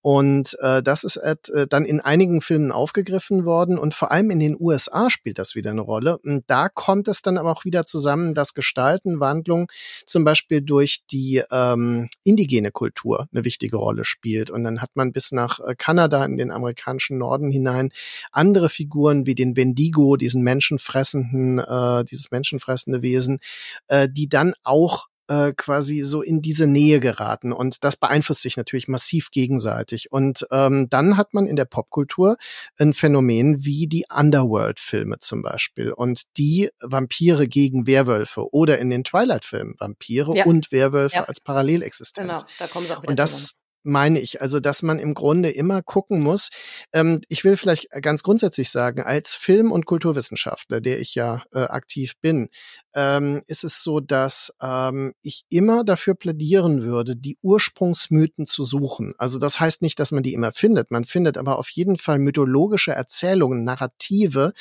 Und 0.00 0.56
äh, 0.60 0.82
das 0.82 1.04
ist 1.04 1.16
äh, 1.16 1.36
dann 1.68 1.84
in 1.84 2.00
einigen 2.00 2.40
Filmen 2.40 2.72
aufgegriffen 2.72 3.44
worden 3.44 3.49
worden 3.50 3.78
und 3.78 3.94
vor 3.94 4.12
allem 4.12 4.30
in 4.30 4.38
den 4.38 4.56
USA 4.58 5.10
spielt 5.10 5.38
das 5.38 5.56
wieder 5.56 5.72
eine 5.72 5.80
Rolle. 5.80 6.18
Und 6.18 6.44
da 6.46 6.68
kommt 6.68 7.08
es 7.08 7.20
dann 7.20 7.36
aber 7.36 7.50
auch 7.50 7.64
wieder 7.64 7.84
zusammen, 7.84 8.32
dass 8.32 8.54
Gestaltenwandlung 8.54 9.70
zum 10.06 10.22
Beispiel 10.22 10.62
durch 10.62 11.02
die 11.10 11.42
ähm, 11.50 12.08
indigene 12.22 12.70
Kultur 12.70 13.26
eine 13.32 13.44
wichtige 13.44 13.76
Rolle 13.76 14.04
spielt. 14.04 14.50
Und 14.50 14.62
dann 14.62 14.80
hat 14.80 14.90
man 14.94 15.12
bis 15.12 15.32
nach 15.32 15.58
äh, 15.58 15.74
Kanada 15.76 16.24
in 16.24 16.36
den 16.36 16.52
amerikanischen 16.52 17.18
Norden 17.18 17.50
hinein 17.50 17.90
andere 18.30 18.68
Figuren 18.68 19.26
wie 19.26 19.34
den 19.34 19.56
Wendigo, 19.56 20.16
diesen 20.16 20.42
menschenfressenden, 20.42 21.58
äh, 21.58 22.04
dieses 22.04 22.30
menschenfressende 22.30 23.02
Wesen, 23.02 23.40
äh, 23.88 24.08
die 24.08 24.28
dann 24.28 24.54
auch 24.62 25.09
äh, 25.30 25.52
quasi 25.56 26.00
so 26.00 26.22
in 26.22 26.42
diese 26.42 26.66
Nähe 26.66 26.98
geraten. 26.98 27.52
Und 27.52 27.84
das 27.84 27.96
beeinflusst 27.96 28.42
sich 28.42 28.56
natürlich 28.56 28.88
massiv 28.88 29.30
gegenseitig. 29.30 30.10
Und 30.10 30.46
ähm, 30.50 30.88
dann 30.90 31.16
hat 31.16 31.32
man 31.32 31.46
in 31.46 31.54
der 31.54 31.66
Popkultur 31.66 32.36
ein 32.78 32.92
Phänomen 32.92 33.64
wie 33.64 33.86
die 33.86 34.06
Underworld-Filme 34.12 35.20
zum 35.20 35.42
Beispiel. 35.42 35.92
Und 35.92 36.22
die 36.36 36.70
Vampire 36.80 37.46
gegen 37.46 37.86
Werwölfe 37.86 38.52
oder 38.52 38.80
in 38.80 38.90
den 38.90 39.04
Twilight-Filmen 39.04 39.76
Vampire 39.78 40.32
ja. 40.34 40.44
und 40.46 40.72
Werwölfe 40.72 41.16
ja. 41.16 41.24
als 41.24 41.40
Parallelexistenz. 41.40 42.40
Genau, 42.40 42.46
da 42.58 42.66
kommen 42.66 42.86
sie 42.86 42.92
auch 42.92 43.02
wieder 43.02 43.10
Und 43.10 43.20
das 43.20 43.36
zusammen 43.36 43.59
meine 43.82 44.20
ich. 44.20 44.40
Also, 44.40 44.60
dass 44.60 44.82
man 44.82 44.98
im 44.98 45.14
Grunde 45.14 45.50
immer 45.50 45.82
gucken 45.82 46.20
muss. 46.20 46.50
Ähm, 46.92 47.20
ich 47.28 47.44
will 47.44 47.56
vielleicht 47.56 47.90
ganz 48.02 48.22
grundsätzlich 48.22 48.70
sagen, 48.70 49.02
als 49.02 49.34
Film- 49.34 49.72
und 49.72 49.86
Kulturwissenschaftler, 49.86 50.80
der 50.80 51.00
ich 51.00 51.14
ja 51.14 51.42
äh, 51.52 51.60
aktiv 51.60 52.14
bin, 52.20 52.48
ähm, 52.94 53.42
ist 53.46 53.64
es 53.64 53.82
so, 53.82 54.00
dass 54.00 54.52
ähm, 54.60 55.12
ich 55.22 55.44
immer 55.48 55.84
dafür 55.84 56.14
plädieren 56.14 56.82
würde, 56.82 57.16
die 57.16 57.38
Ursprungsmythen 57.42 58.46
zu 58.46 58.64
suchen. 58.64 59.14
Also 59.18 59.38
das 59.38 59.60
heißt 59.60 59.82
nicht, 59.82 59.98
dass 59.98 60.12
man 60.12 60.22
die 60.22 60.34
immer 60.34 60.52
findet. 60.52 60.90
Man 60.90 61.04
findet 61.04 61.38
aber 61.38 61.58
auf 61.58 61.70
jeden 61.70 61.96
Fall 61.96 62.18
mythologische 62.18 62.92
Erzählungen, 62.92 63.64
Narrative 63.64 64.52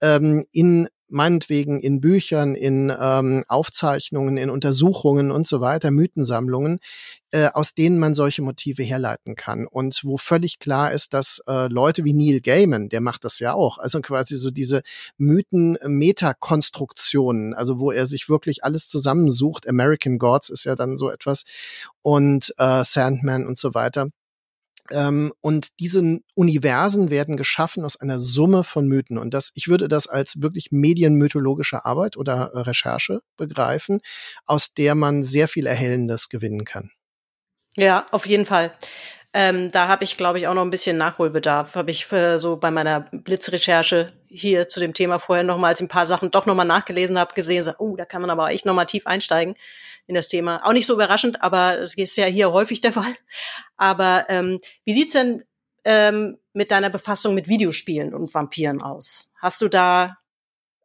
ähm, 0.00 0.44
in 0.52 0.88
meinetwegen 1.10 1.80
in 1.80 2.00
Büchern, 2.00 2.54
in 2.54 2.92
ähm, 2.98 3.44
Aufzeichnungen, 3.48 4.36
in 4.36 4.50
Untersuchungen 4.50 5.30
und 5.30 5.46
so 5.46 5.60
weiter, 5.60 5.90
Mythensammlungen, 5.90 6.80
äh, 7.32 7.48
aus 7.52 7.74
denen 7.74 7.98
man 7.98 8.14
solche 8.14 8.42
Motive 8.42 8.82
herleiten 8.82 9.36
kann. 9.36 9.66
Und 9.66 10.00
wo 10.04 10.16
völlig 10.16 10.58
klar 10.58 10.92
ist, 10.92 11.12
dass 11.14 11.42
äh, 11.46 11.68
Leute 11.68 12.04
wie 12.04 12.12
Neil 12.12 12.40
Gaiman, 12.40 12.88
der 12.88 13.00
macht 13.00 13.24
das 13.24 13.38
ja 13.38 13.54
auch, 13.54 13.78
also 13.78 14.00
quasi 14.00 14.36
so 14.36 14.50
diese 14.50 14.82
Mythen-Metakonstruktionen, 15.18 17.54
also 17.54 17.78
wo 17.78 17.92
er 17.92 18.06
sich 18.06 18.28
wirklich 18.28 18.64
alles 18.64 18.88
zusammensucht. 18.88 19.68
American 19.68 20.18
Gods 20.18 20.50
ist 20.50 20.64
ja 20.64 20.74
dann 20.74 20.96
so 20.96 21.10
etwas 21.10 21.44
und 22.02 22.52
äh, 22.58 22.82
Sandman 22.84 23.46
und 23.46 23.58
so 23.58 23.74
weiter 23.74 24.08
ähm, 24.90 25.32
und 25.40 25.80
diese 25.80 26.20
Universen 26.34 27.10
werden 27.10 27.36
geschaffen 27.36 27.84
aus 27.84 27.96
einer 27.96 28.18
Summe 28.18 28.64
von 28.64 28.86
Mythen. 28.86 29.18
Und 29.18 29.34
das, 29.34 29.52
ich 29.54 29.68
würde 29.68 29.88
das 29.88 30.06
als 30.06 30.42
wirklich 30.42 30.68
medienmythologische 30.70 31.84
Arbeit 31.84 32.16
oder 32.16 32.52
äh, 32.54 32.60
Recherche 32.60 33.20
begreifen, 33.36 34.00
aus 34.46 34.74
der 34.74 34.94
man 34.94 35.22
sehr 35.22 35.48
viel 35.48 35.66
Erhellendes 35.66 36.28
gewinnen 36.28 36.64
kann. 36.64 36.90
Ja, 37.76 38.06
auf 38.10 38.26
jeden 38.26 38.46
Fall. 38.46 38.72
Ähm, 39.32 39.70
da 39.70 39.86
habe 39.86 40.02
ich, 40.02 40.16
glaube 40.16 40.40
ich, 40.40 40.48
auch 40.48 40.54
noch 40.54 40.64
ein 40.64 40.70
bisschen 40.70 40.96
Nachholbedarf. 40.96 41.76
Habe 41.76 41.92
ich 41.92 42.04
für 42.04 42.40
so 42.40 42.56
bei 42.56 42.72
meiner 42.72 43.00
Blitzrecherche 43.12 44.12
hier 44.26 44.66
zu 44.66 44.80
dem 44.80 44.92
Thema 44.92 45.20
vorher 45.20 45.44
noch 45.44 45.56
mal, 45.56 45.68
als 45.68 45.80
ich 45.80 45.84
ein 45.84 45.88
paar 45.88 46.08
Sachen 46.08 46.32
doch 46.32 46.46
noch 46.46 46.56
mal 46.56 46.64
nachgelesen 46.64 47.16
habe, 47.16 47.34
gesehen, 47.34 47.62
so, 47.62 47.72
oh, 47.78 47.94
da 47.96 48.04
kann 48.04 48.22
man 48.22 48.30
aber 48.30 48.50
echt 48.50 48.66
noch 48.66 48.74
mal 48.74 48.86
tief 48.86 49.06
einsteigen 49.06 49.54
in 50.10 50.14
das 50.14 50.28
Thema. 50.28 50.66
Auch 50.66 50.72
nicht 50.72 50.86
so 50.86 50.94
überraschend, 50.94 51.42
aber 51.42 51.78
es 51.78 51.94
ist 51.94 52.16
ja 52.16 52.26
hier 52.26 52.52
häufig 52.52 52.80
der 52.80 52.92
Fall. 52.92 53.14
Aber 53.76 54.26
ähm, 54.28 54.60
wie 54.84 54.92
sieht's 54.92 55.12
denn 55.12 55.44
ähm, 55.84 56.36
mit 56.52 56.70
deiner 56.70 56.90
Befassung 56.90 57.34
mit 57.34 57.48
Videospielen 57.48 58.12
und 58.12 58.34
Vampiren 58.34 58.82
aus? 58.82 59.30
Hast 59.36 59.62
du 59.62 59.68
da 59.68 60.18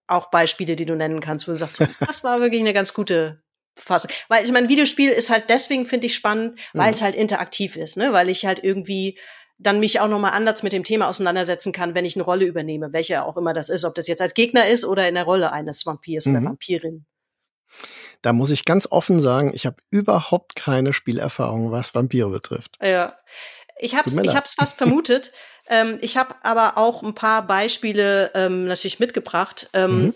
auch 0.07 0.29
Beispiele, 0.29 0.75
die 0.75 0.85
du 0.85 0.95
nennen 0.95 1.19
kannst, 1.19 1.47
wo 1.47 1.51
du 1.51 1.57
sagst, 1.57 1.83
das 1.99 2.23
war 2.23 2.39
wirklich 2.39 2.61
eine 2.61 2.73
ganz 2.73 2.93
gute 2.93 3.41
Befassung? 3.73 4.11
Weil 4.29 4.45
ich 4.45 4.51
meine, 4.51 4.69
Videospiel 4.69 5.09
ist 5.09 5.31
halt 5.31 5.49
deswegen, 5.49 5.87
finde 5.87 6.05
ich, 6.05 6.15
spannend, 6.15 6.59
weil 6.73 6.87
mhm. 6.87 6.93
es 6.93 7.01
halt 7.01 7.15
interaktiv 7.15 7.75
ist, 7.75 7.97
ne? 7.97 8.13
Weil 8.13 8.29
ich 8.29 8.45
halt 8.45 8.63
irgendwie 8.63 9.17
dann 9.57 9.79
mich 9.79 9.99
auch 10.01 10.07
nochmal 10.07 10.33
anders 10.33 10.63
mit 10.63 10.73
dem 10.73 10.83
Thema 10.83 11.07
auseinandersetzen 11.07 11.71
kann, 11.71 11.95
wenn 11.95 12.05
ich 12.05 12.15
eine 12.15 12.25
Rolle 12.25 12.45
übernehme, 12.45 12.93
welche 12.93 13.23
auch 13.23 13.37
immer 13.37 13.53
das 13.53 13.69
ist, 13.69 13.85
ob 13.85 13.95
das 13.95 14.07
jetzt 14.07 14.21
als 14.21 14.33
Gegner 14.33 14.67
ist 14.67 14.85
oder 14.85 15.07
in 15.07 15.15
der 15.15 15.23
Rolle 15.23 15.51
eines 15.51 15.85
Vampirs 15.85 16.25
mhm. 16.25 16.35
oder 16.35 16.45
Vampirin. 16.45 17.05
Da 18.25 18.33
muss 18.33 18.49
ich 18.49 18.65
ganz 18.65 18.87
offen 18.89 19.19
sagen, 19.19 19.51
ich 19.53 19.67
habe 19.67 19.75
überhaupt 19.91 20.55
keine 20.55 20.93
Spielerfahrung, 20.93 21.71
was 21.71 21.93
Vampire 21.93 22.29
betrifft. 22.31 22.75
Ja, 22.81 23.15
ich 23.77 23.95
habe 23.95 24.09
ich 24.09 24.35
hab's 24.35 24.55
fast 24.55 24.77
vermutet. 24.77 25.31
ähm, 25.69 25.99
ich 26.01 26.17
habe 26.17 26.33
aber 26.41 26.75
auch 26.79 27.03
ein 27.03 27.13
paar 27.13 27.45
Beispiele 27.45 28.31
ähm, 28.33 28.65
natürlich 28.65 28.99
mitgebracht. 28.99 29.69
Ähm, 29.73 30.05
mhm. 30.05 30.15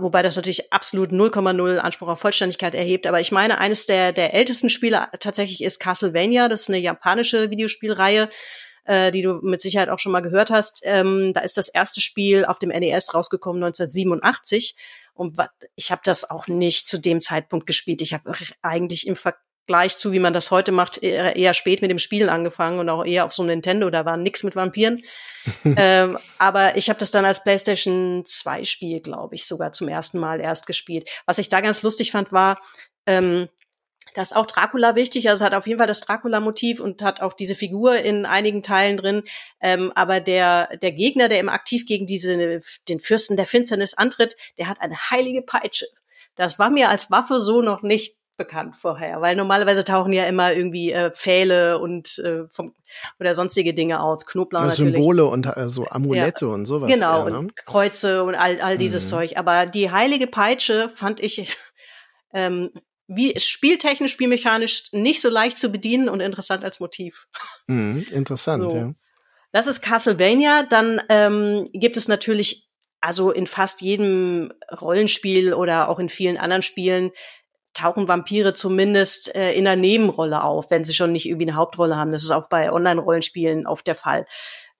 Wobei 0.00 0.22
das 0.22 0.34
natürlich 0.34 0.72
absolut 0.72 1.10
0,0 1.10 1.78
Anspruch 1.78 2.08
auf 2.08 2.18
Vollständigkeit 2.18 2.74
erhebt. 2.74 3.06
Aber 3.06 3.20
ich 3.20 3.30
meine, 3.30 3.58
eines 3.58 3.86
der, 3.86 4.12
der 4.12 4.34
ältesten 4.34 4.68
Spiele 4.68 5.06
tatsächlich 5.20 5.62
ist 5.62 5.78
Castlevania. 5.78 6.48
Das 6.48 6.62
ist 6.62 6.70
eine 6.70 6.78
japanische 6.78 7.50
Videospielreihe. 7.50 8.30
äh, 8.84 9.12
die 9.12 9.22
du 9.22 9.34
mit 9.42 9.60
Sicherheit 9.60 9.90
auch 9.90 10.00
schon 10.00 10.10
mal 10.10 10.22
gehört 10.22 10.50
hast. 10.50 10.80
Ähm, 10.82 11.32
da 11.34 11.42
ist 11.42 11.56
das 11.56 11.68
erste 11.68 12.00
Spiel 12.00 12.44
auf 12.44 12.58
dem 12.58 12.70
NES 12.70 13.14
rausgekommen 13.14 13.62
1987. 13.62 14.74
Und 15.14 15.38
ich 15.76 15.90
habe 15.90 16.02
das 16.04 16.28
auch 16.30 16.46
nicht 16.48 16.88
zu 16.88 16.98
dem 16.98 17.20
Zeitpunkt 17.20 17.66
gespielt. 17.66 18.02
Ich 18.02 18.14
habe 18.14 18.34
eigentlich 18.62 19.06
im 19.06 19.16
Vergleich 19.16 19.98
zu, 19.98 20.12
wie 20.12 20.18
man 20.18 20.32
das 20.32 20.50
heute 20.50 20.72
macht, 20.72 21.02
eher, 21.02 21.36
eher 21.36 21.54
spät 21.54 21.82
mit 21.82 21.90
dem 21.90 21.98
Spielen 21.98 22.28
angefangen 22.28 22.78
und 22.78 22.88
auch 22.88 23.04
eher 23.04 23.24
auf 23.24 23.32
so 23.32 23.42
einem 23.42 23.50
Nintendo. 23.50 23.90
Da 23.90 24.04
war 24.04 24.16
nix 24.16 24.42
mit 24.42 24.56
Vampiren. 24.56 25.02
ähm, 25.64 26.18
aber 26.38 26.76
ich 26.76 26.88
habe 26.88 26.98
das 26.98 27.10
dann 27.10 27.24
als 27.24 27.42
PlayStation 27.42 28.24
2 28.26 28.64
Spiel, 28.64 29.00
glaube 29.00 29.34
ich, 29.34 29.46
sogar 29.46 29.72
zum 29.72 29.88
ersten 29.88 30.18
Mal 30.18 30.40
erst 30.40 30.66
gespielt. 30.66 31.08
Was 31.26 31.38
ich 31.38 31.48
da 31.48 31.60
ganz 31.60 31.82
lustig 31.82 32.10
fand, 32.12 32.32
war, 32.32 32.60
ähm, 33.06 33.48
da 34.14 34.22
ist 34.22 34.36
auch 34.36 34.46
Dracula 34.46 34.94
wichtig, 34.94 35.28
also 35.28 35.44
es 35.44 35.46
hat 35.46 35.56
auf 35.56 35.66
jeden 35.66 35.78
Fall 35.78 35.86
das 35.86 36.00
Dracula-Motiv 36.00 36.80
und 36.80 37.02
hat 37.02 37.20
auch 37.20 37.32
diese 37.32 37.54
Figur 37.54 37.96
in 37.96 38.26
einigen 38.26 38.62
Teilen 38.62 38.96
drin. 38.96 39.22
Ähm, 39.60 39.92
aber 39.94 40.20
der, 40.20 40.76
der 40.78 40.92
Gegner, 40.92 41.28
der 41.28 41.40
immer 41.40 41.52
aktiv 41.52 41.86
gegen 41.86 42.06
diese, 42.06 42.60
den 42.88 43.00
Fürsten 43.00 43.36
der 43.36 43.46
Finsternis 43.46 43.94
antritt, 43.94 44.36
der 44.58 44.68
hat 44.68 44.80
eine 44.80 44.96
heilige 44.96 45.42
Peitsche. 45.42 45.86
Das 46.36 46.58
war 46.58 46.70
mir 46.70 46.88
als 46.88 47.10
Waffe 47.10 47.40
so 47.40 47.62
noch 47.62 47.82
nicht 47.82 48.16
bekannt 48.36 48.76
vorher, 48.76 49.20
weil 49.20 49.36
normalerweise 49.36 49.84
tauchen 49.84 50.12
ja 50.12 50.24
immer 50.24 50.52
irgendwie 50.52 50.90
äh, 50.90 51.10
Pfähle 51.10 51.78
und 51.78 52.18
äh, 52.18 52.44
vom, 52.50 52.74
oder 53.20 53.34
sonstige 53.34 53.74
Dinge 53.74 54.02
aus, 54.02 54.26
Knoblauch 54.26 54.62
also 54.62 54.84
natürlich. 54.84 54.94
Symbole 54.94 55.26
und 55.26 55.46
äh, 55.46 55.68
so 55.68 55.86
Amulette 55.86 56.46
ja. 56.46 56.52
und 56.52 56.64
sowas. 56.64 56.90
Genau, 56.90 57.24
eher, 57.24 57.30
ne? 57.30 57.38
und 57.38 57.56
Kreuze 57.56 58.24
und 58.24 58.34
all, 58.34 58.60
all 58.60 58.78
dieses 58.78 59.04
mhm. 59.04 59.08
Zeug. 59.08 59.36
Aber 59.36 59.66
die 59.66 59.90
heilige 59.90 60.26
Peitsche 60.26 60.88
fand 60.88 61.20
ich 61.20 61.56
ähm, 62.32 62.70
wie 63.08 63.38
spieltechnisch, 63.38 64.12
spielmechanisch 64.12 64.92
nicht 64.92 65.20
so 65.20 65.28
leicht 65.28 65.58
zu 65.58 65.70
bedienen 65.70 66.08
und 66.08 66.20
interessant 66.20 66.64
als 66.64 66.80
Motiv. 66.80 67.26
Mhm, 67.66 68.06
interessant, 68.10 68.70
so. 68.70 68.76
ja. 68.76 68.94
Das 69.52 69.66
ist 69.66 69.82
Castlevania. 69.82 70.62
Dann 70.62 71.00
ähm, 71.08 71.68
gibt 71.72 71.96
es 71.96 72.08
natürlich, 72.08 72.68
also 73.00 73.30
in 73.30 73.46
fast 73.46 73.82
jedem 73.82 74.52
Rollenspiel 74.80 75.52
oder 75.52 75.88
auch 75.88 75.98
in 75.98 76.08
vielen 76.08 76.38
anderen 76.38 76.62
Spielen, 76.62 77.10
tauchen 77.74 78.08
Vampire 78.08 78.52
zumindest 78.54 79.34
äh, 79.34 79.52
in 79.52 79.66
einer 79.66 79.80
Nebenrolle 79.80 80.42
auf, 80.42 80.70
wenn 80.70 80.84
sie 80.84 80.94
schon 80.94 81.12
nicht 81.12 81.26
irgendwie 81.26 81.48
eine 81.48 81.56
Hauptrolle 81.56 81.96
haben. 81.96 82.12
Das 82.12 82.22
ist 82.22 82.30
auch 82.30 82.48
bei 82.48 82.72
Online-Rollenspielen 82.72 83.66
oft 83.66 83.86
der 83.86 83.94
Fall. 83.94 84.26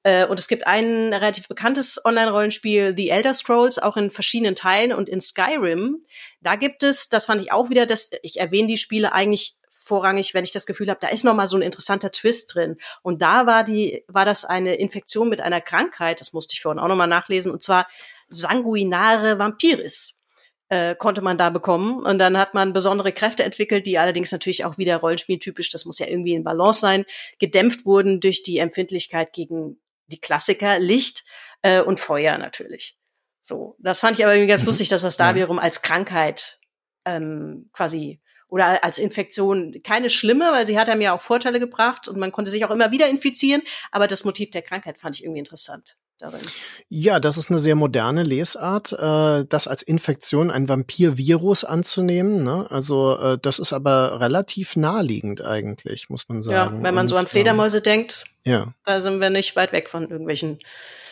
Äh, 0.02 0.26
und 0.26 0.38
es 0.40 0.48
gibt 0.48 0.66
ein 0.66 1.12
relativ 1.12 1.48
bekanntes 1.48 2.04
Online-Rollenspiel, 2.04 2.94
The 2.96 3.10
Elder 3.10 3.34
Scrolls, 3.34 3.78
auch 3.78 3.96
in 3.96 4.10
verschiedenen 4.10 4.54
Teilen 4.54 4.92
und 4.92 5.08
in 5.08 5.20
Skyrim. 5.20 6.04
Da 6.40 6.56
gibt 6.56 6.82
es, 6.82 7.08
das 7.08 7.26
fand 7.26 7.42
ich 7.42 7.52
auch 7.52 7.70
wieder, 7.70 7.86
dass 7.86 8.10
ich 8.22 8.40
erwähne 8.40 8.68
die 8.68 8.76
Spiele 8.76 9.12
eigentlich 9.12 9.56
vorrangig, 9.70 10.32
wenn 10.34 10.44
ich 10.44 10.52
das 10.52 10.66
Gefühl 10.66 10.88
habe, 10.88 11.00
da 11.00 11.08
ist 11.08 11.24
noch 11.24 11.34
mal 11.34 11.46
so 11.46 11.56
ein 11.56 11.62
interessanter 11.62 12.12
Twist 12.12 12.54
drin. 12.54 12.76
Und 13.02 13.20
da 13.20 13.46
war 13.46 13.64
die, 13.64 14.04
war 14.08 14.24
das 14.24 14.44
eine 14.44 14.76
Infektion 14.76 15.28
mit 15.28 15.40
einer 15.40 15.60
Krankheit, 15.60 16.20
das 16.20 16.32
musste 16.32 16.54
ich 16.54 16.62
vorhin 16.62 16.78
auch 16.78 16.88
noch 16.88 16.96
mal 16.96 17.06
nachlesen, 17.06 17.52
und 17.52 17.62
zwar 17.62 17.88
sanguinare 18.28 19.38
Vampiris 19.38 20.22
äh, 20.68 20.94
konnte 20.94 21.20
man 21.20 21.36
da 21.36 21.50
bekommen. 21.50 22.04
Und 22.04 22.18
dann 22.18 22.38
hat 22.38 22.54
man 22.54 22.72
besondere 22.72 23.12
Kräfte 23.12 23.44
entwickelt, 23.44 23.86
die 23.86 23.98
allerdings 23.98 24.32
natürlich 24.32 24.64
auch 24.64 24.78
wieder 24.78 24.96
rollenspieltypisch, 24.96 25.68
das 25.68 25.84
muss 25.84 25.98
ja 25.98 26.06
irgendwie 26.06 26.34
in 26.34 26.44
Balance 26.44 26.80
sein, 26.80 27.04
gedämpft 27.38 27.84
wurden 27.84 28.20
durch 28.20 28.42
die 28.42 28.58
Empfindlichkeit 28.58 29.32
gegen 29.32 29.78
die 30.12 30.20
Klassiker 30.20 30.78
Licht 30.78 31.24
äh, 31.62 31.80
und 31.80 32.00
Feuer 32.00 32.38
natürlich. 32.38 32.98
So, 33.40 33.76
das 33.80 34.00
fand 34.00 34.18
ich 34.18 34.24
aber 34.24 34.34
irgendwie 34.34 34.48
ganz 34.48 34.62
mhm. 34.62 34.68
lustig, 34.68 34.88
dass 34.88 35.02
das 35.02 35.16
da 35.16 35.34
wiederum 35.34 35.58
als 35.58 35.82
Krankheit 35.82 36.60
ähm, 37.04 37.70
quasi 37.72 38.20
oder 38.48 38.84
als 38.84 38.98
Infektion 38.98 39.80
keine 39.82 40.10
schlimme, 40.10 40.52
weil 40.52 40.66
sie 40.66 40.78
hat 40.78 40.88
einem 40.88 41.00
ja 41.00 41.14
auch 41.14 41.22
Vorteile 41.22 41.58
gebracht 41.58 42.06
und 42.06 42.18
man 42.18 42.32
konnte 42.32 42.50
sich 42.50 42.64
auch 42.64 42.70
immer 42.70 42.90
wieder 42.90 43.08
infizieren, 43.08 43.62
aber 43.90 44.06
das 44.06 44.24
Motiv 44.24 44.50
der 44.50 44.62
Krankheit 44.62 44.98
fand 44.98 45.16
ich 45.16 45.24
irgendwie 45.24 45.38
interessant. 45.38 45.96
Darin. 46.22 46.40
Ja, 46.88 47.18
das 47.18 47.36
ist 47.36 47.50
eine 47.50 47.58
sehr 47.58 47.74
moderne 47.74 48.22
Lesart, 48.22 48.92
äh, 48.92 49.44
das 49.44 49.66
als 49.66 49.82
Infektion 49.82 50.52
ein 50.52 50.68
Vampir-Virus 50.68 51.64
anzunehmen. 51.64 52.44
Ne? 52.44 52.68
Also 52.70 53.18
äh, 53.18 53.38
das 53.42 53.58
ist 53.58 53.72
aber 53.72 54.20
relativ 54.20 54.76
naheliegend 54.76 55.42
eigentlich, 55.42 56.10
muss 56.10 56.28
man 56.28 56.40
sagen. 56.40 56.76
Ja, 56.76 56.82
wenn 56.84 56.94
man 56.94 57.06
und, 57.06 57.08
so 57.08 57.16
an 57.16 57.26
Fledermäuse 57.26 57.78
ähm, 57.78 57.82
denkt, 57.82 58.24
ja. 58.44 58.72
da 58.84 59.02
sind 59.02 59.20
wir 59.20 59.30
nicht 59.30 59.56
weit 59.56 59.72
weg 59.72 59.90
von 59.90 60.08
irgendwelchen 60.08 60.60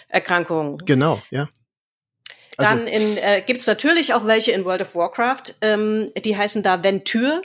Erkrankungen. 0.08 0.78
Genau, 0.78 1.20
ja. 1.30 1.48
Also, 2.56 2.70
Dann 2.70 2.86
in, 2.86 3.16
äh, 3.16 3.42
gibt 3.44 3.58
es 3.61 3.66
natürlich 3.66 4.14
auch 4.14 4.26
welche 4.26 4.52
in 4.52 4.64
World 4.64 4.82
of 4.82 4.94
Warcraft, 4.94 5.54
ähm, 5.61 6.12
die 6.24 6.36
heißen 6.36 6.62
da 6.62 6.84
Ventur. 6.84 7.42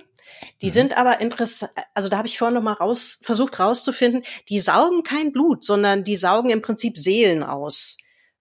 Die 0.62 0.68
mhm. 0.68 0.72
sind 0.72 0.98
aber 0.98 1.22
interessant, 1.22 1.72
also 1.94 2.10
da 2.10 2.18
habe 2.18 2.28
ich 2.28 2.38
vorhin 2.38 2.56
noch 2.56 2.62
mal 2.62 2.74
raus, 2.74 3.20
versucht 3.22 3.60
rauszufinden, 3.60 4.24
die 4.50 4.60
saugen 4.60 5.04
kein 5.04 5.32
Blut, 5.32 5.64
sondern 5.64 6.04
die 6.04 6.16
saugen 6.16 6.50
im 6.50 6.62
Prinzip 6.62 6.98
Seelen 6.98 7.44
aus. 7.44 7.98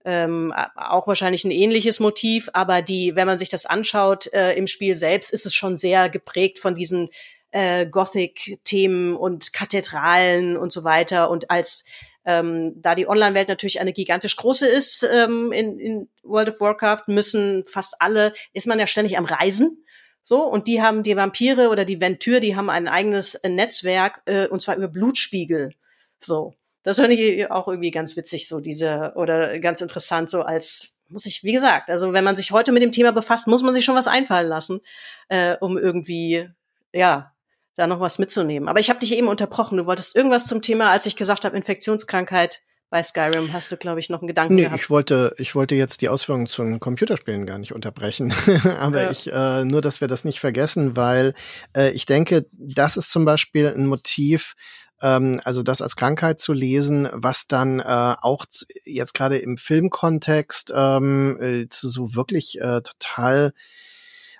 Ähm, 0.07 0.53
auch 0.77 1.07
wahrscheinlich 1.07 1.45
ein 1.45 1.51
ähnliches 1.51 1.99
Motiv, 1.99 2.51
aber 2.53 2.83
die, 2.83 3.17
wenn 3.17 3.27
man 3.27 3.39
sich 3.39 3.49
das 3.49 3.65
anschaut 3.65 4.31
äh, 4.35 4.53
im 4.53 4.67
Spiel 4.67 4.97
selbst, 4.97 5.33
ist 5.33 5.47
es 5.47 5.55
schon 5.55 5.79
sehr 5.79 6.11
geprägt 6.11 6.59
von 6.59 6.75
diesen 6.75 7.09
äh, 7.53 7.87
Gothic-Themen 7.87 9.17
und 9.17 9.53
Kathedralen 9.53 10.59
und 10.59 10.73
so 10.73 10.85
weiter. 10.85 11.31
Und 11.31 11.51
als 11.51 11.85
ähm, 12.27 12.73
da 12.77 12.95
die 12.95 13.09
Online-Welt 13.09 13.49
natürlich 13.49 13.81
eine 13.81 13.93
gigantisch 13.93 14.37
große 14.37 14.67
ist 14.67 15.07
ähm, 15.11 15.53
in, 15.53 15.79
in 15.79 16.09
World 16.23 16.49
of 16.51 16.61
Warcraft, 16.61 17.05
müssen 17.07 17.65
fast 17.67 17.95
alle, 18.01 18.33
ist 18.53 18.67
man 18.67 18.79
ja 18.79 18.87
ständig 18.87 19.17
am 19.17 19.25
Reisen. 19.25 19.84
So, 20.27 20.43
und 20.43 20.67
die 20.67 20.83
haben 20.83 21.03
die 21.03 21.17
Vampire 21.17 21.69
oder 21.69 21.85
die 21.85 22.01
Ventur, 22.01 22.41
die 22.41 22.57
haben 22.57 22.71
ein 22.71 22.89
eigenes 22.89 23.35
äh, 23.37 23.49
Netzwerk, 23.51 24.23
äh, 24.25 24.49
und 24.49 24.61
zwar 24.61 24.75
über 24.75 24.89
Blutspiegel. 24.89 25.75
So. 26.19 26.55
Das 26.83 26.97
finde 26.99 27.15
ich 27.15 27.51
auch 27.51 27.69
irgendwie 27.69 27.91
ganz 27.91 28.17
witzig, 28.17 28.49
so 28.49 28.61
diese, 28.61 29.13
oder 29.17 29.59
ganz 29.59 29.81
interessant, 29.81 30.29
so 30.29 30.43
als, 30.43 30.97
muss 31.09 31.25
ich, 31.25 31.45
wie 31.45 31.53
gesagt, 31.53 31.89
also 31.89 32.13
wenn 32.13 32.25
man 32.25 32.37
sich 32.37 32.53
heute 32.53 32.73
mit 32.73 32.83
dem 32.83 32.93
Thema 32.93 33.13
befasst, 33.13 33.47
muss 33.47 33.63
man 33.63 33.73
sich 33.73 33.85
schon 33.85 33.95
was 33.95 34.07
einfallen 34.07 34.49
lassen, 34.49 34.81
äh, 35.29 35.57
um 35.61 35.79
irgendwie, 35.79 36.49
ja, 36.93 37.33
da 37.77 37.87
noch 37.87 38.01
was 38.01 38.19
mitzunehmen. 38.19 38.69
Aber 38.69 38.81
ich 38.81 38.89
habe 38.89 39.01
dich 39.01 39.17
eben 39.17 39.29
unterbrochen. 39.29 39.79
Du 39.79 39.87
wolltest 39.87 40.15
irgendwas 40.15 40.47
zum 40.47 40.63
Thema, 40.63 40.91
als 40.91 41.07
ich 41.07 41.17
gesagt 41.17 41.45
habe, 41.45 41.57
Infektionskrankheit 41.57 42.61
bei 42.91 43.03
Skyrim. 43.03 43.53
Hast 43.53 43.73
du, 43.73 43.77
glaube 43.77 44.01
ich, 44.01 44.11
noch 44.11 44.21
einen 44.21 44.29
Gedanken 44.29 44.55
nee, 44.55 44.65
gehabt? 44.65 44.81
ich 44.81 44.91
wollte, 44.91 45.35
ich 45.39 45.55
wollte 45.55 45.75
jetzt 45.75 46.01
die 46.01 46.09
Ausführungen 46.09 46.47
zu 46.47 46.63
den 46.63 46.81
Computerspielen 46.81 47.47
gar 47.47 47.59
nicht 47.59 47.73
unterbrechen. 47.73 48.33
Aber 48.79 49.03
ja. 49.03 49.11
ich, 49.11 49.33
äh, 49.33 49.65
nur, 49.65 49.81
dass 49.81 50.01
wir 50.01 50.09
das 50.09 50.25
nicht 50.25 50.41
vergessen, 50.41 50.97
weil 50.97 51.35
äh, 51.77 51.91
ich 51.91 52.07
denke, 52.07 52.47
das 52.53 52.97
ist 52.97 53.11
zum 53.11 53.25
Beispiel 53.25 53.67
ein 53.69 53.87
Motiv, 53.87 54.55
ähm, 55.03 55.41
also 55.45 55.63
das 55.63 55.83
als 55.83 55.97
Krankheit 55.97 56.41
zu 56.41 56.53
lesen, 56.53 57.09
was 57.13 57.47
dann 57.47 57.81
äh, 57.81 57.85
auch 58.21 58.47
jetzt 58.85 59.15
gerade 59.15 59.39
im 59.39 59.57
Filmkontext 59.57 60.73
ähm, 60.75 61.39
äh, 61.41 61.69
zu 61.69 61.89
so 61.89 62.15
wirklich 62.15 62.61
äh, 62.61 62.81
total 62.83 63.53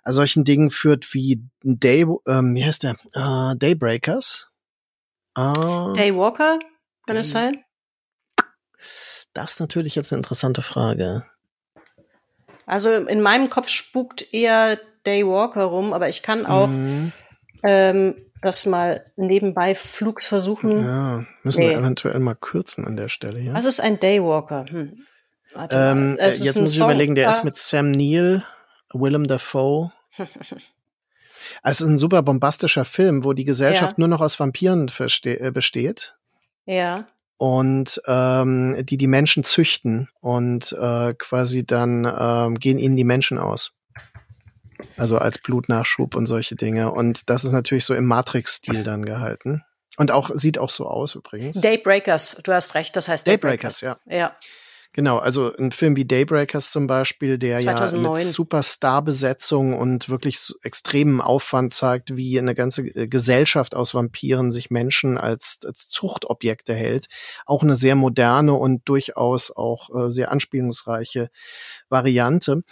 also 0.05 0.19
solchen 0.19 0.45
Dingen 0.45 0.71
führt 0.71 1.15
wie 1.15 1.43
Day, 1.63 2.05
ähm, 2.27 2.55
wie 2.55 2.65
heißt 2.65 2.83
der? 2.83 2.97
Äh, 3.15 3.57
Daybreakers. 3.57 4.51
Äh, 5.35 5.43
Daywalker, 5.95 6.59
kann 7.07 7.17
es 7.17 7.31
sein? 7.31 7.65
Das 9.33 9.53
ist 9.53 9.61
natürlich 9.61 9.95
jetzt 9.95 10.13
eine 10.13 10.21
interessante 10.21 10.63
Frage. 10.63 11.25
Also 12.67 12.93
in 12.93 13.21
meinem 13.21 13.51
Kopf 13.51 13.69
spukt 13.69 14.33
eher 14.33 14.79
Daywalker 15.05 15.65
rum, 15.65 15.93
aber 15.93 16.09
ich 16.09 16.23
kann 16.23 16.47
auch 16.47 16.69
mhm. 16.69 17.13
ähm, 17.63 18.15
das 18.41 18.67
mal 18.67 19.05
nebenbei 19.17 19.75
flugs 19.75 20.27
versuchen. 20.27 20.85
Ja, 20.85 21.25
müssen 21.43 21.61
nee. 21.61 21.71
wir 21.71 21.79
eventuell 21.79 22.21
mal 22.21 22.35
kürzen 22.35 22.87
an 22.87 22.97
der 22.97 23.09
Stelle. 23.09 23.41
Ja? 23.41 23.55
Was 23.55 23.65
ist 23.65 23.81
ein 23.81 23.99
Daywalker? 23.99 24.67
Hm. 24.69 25.07
Ähm, 25.71 26.17
jetzt 26.19 26.59
muss 26.59 26.73
ich 26.73 26.79
Song, 26.79 26.91
überlegen, 26.91 27.15
der 27.15 27.29
ah. 27.29 27.31
ist 27.31 27.45
mit 27.45 27.57
Sam 27.57 27.91
Neill 27.91 28.45
Willem 28.93 29.27
Dafoe. 29.27 29.93
es 31.63 31.81
ist 31.81 31.87
ein 31.87 31.97
super 31.97 32.23
bombastischer 32.23 32.85
Film, 32.85 33.25
wo 33.25 33.33
die 33.33 33.45
Gesellschaft 33.45 33.93
ja. 33.93 34.01
nur 34.01 34.09
noch 34.09 34.21
aus 34.21 34.39
Vampiren 34.39 34.91
äh, 35.25 35.51
besteht. 35.51 36.17
Ja. 36.67 37.07
Und 37.37 38.01
ähm, 38.07 38.87
die 38.87 38.97
die 38.97 39.07
Menschen 39.07 39.45
züchten 39.45 40.09
und 40.21 40.73
äh, 40.73 41.15
quasi 41.15 41.67
dann 41.67 42.05
ähm, 42.19 42.55
gehen 42.59 42.79
ihnen 42.79 42.97
die 42.97 43.05
Menschen 43.05 43.39
aus. 43.39 43.73
Also 44.97 45.19
als 45.19 45.39
Blutnachschub 45.39 46.15
und 46.15 46.27
solche 46.27 46.55
Dinge. 46.55 46.93
Und 46.93 47.29
das 47.31 47.45
ist 47.45 47.53
natürlich 47.53 47.85
so 47.85 47.95
im 47.95 48.07
Matrix-Stil 48.07 48.85
dann 48.85 49.05
gehalten. 49.05 49.63
Und 49.97 50.11
auch 50.11 50.31
sieht 50.35 50.59
auch 50.59 50.71
so 50.71 50.87
aus 50.87 51.15
übrigens. 51.15 51.61
Daybreakers, 51.61 52.41
du 52.43 52.53
hast 52.53 52.75
recht, 52.75 52.97
das 52.97 53.09
heißt 53.09 53.27
Daybreakers, 53.27 53.81
Daybreakers 53.81 54.03
ja. 54.09 54.17
Ja. 54.17 54.37
Genau, 54.95 55.19
also 55.19 55.53
ein 55.57 55.73
Film 55.73 55.97
wie 55.97 56.05
Daybreakers 56.05 56.71
zum 56.71 56.87
Beispiel, 56.87 57.37
der 57.37 57.59
2009. 57.59 58.05
ja 58.05 58.11
mit 58.11 58.33
Superstar-Besetzung 58.33 59.77
und 59.77 60.09
wirklich 60.09 60.39
so 60.39 60.55
extremen 60.63 61.21
Aufwand 61.21 61.75
zeigt, 61.75 62.15
wie 62.17 62.39
eine 62.39 62.55
ganze 62.55 62.83
äh, 62.83 63.09
Gesellschaft 63.09 63.75
aus 63.75 63.93
Vampiren 63.93 64.53
sich 64.53 64.71
Menschen 64.71 65.19
als, 65.19 65.59
als 65.67 65.89
Zuchtobjekte 65.89 66.75
hält. 66.75 67.07
Auch 67.45 67.65
eine 67.65 67.75
sehr 67.75 67.97
moderne 67.97 68.55
und 68.55 68.89
durchaus 68.89 69.51
auch 69.51 69.91
äh, 69.93 70.11
sehr 70.11 70.31
anspielungsreiche 70.31 71.29
Variante. 71.89 72.63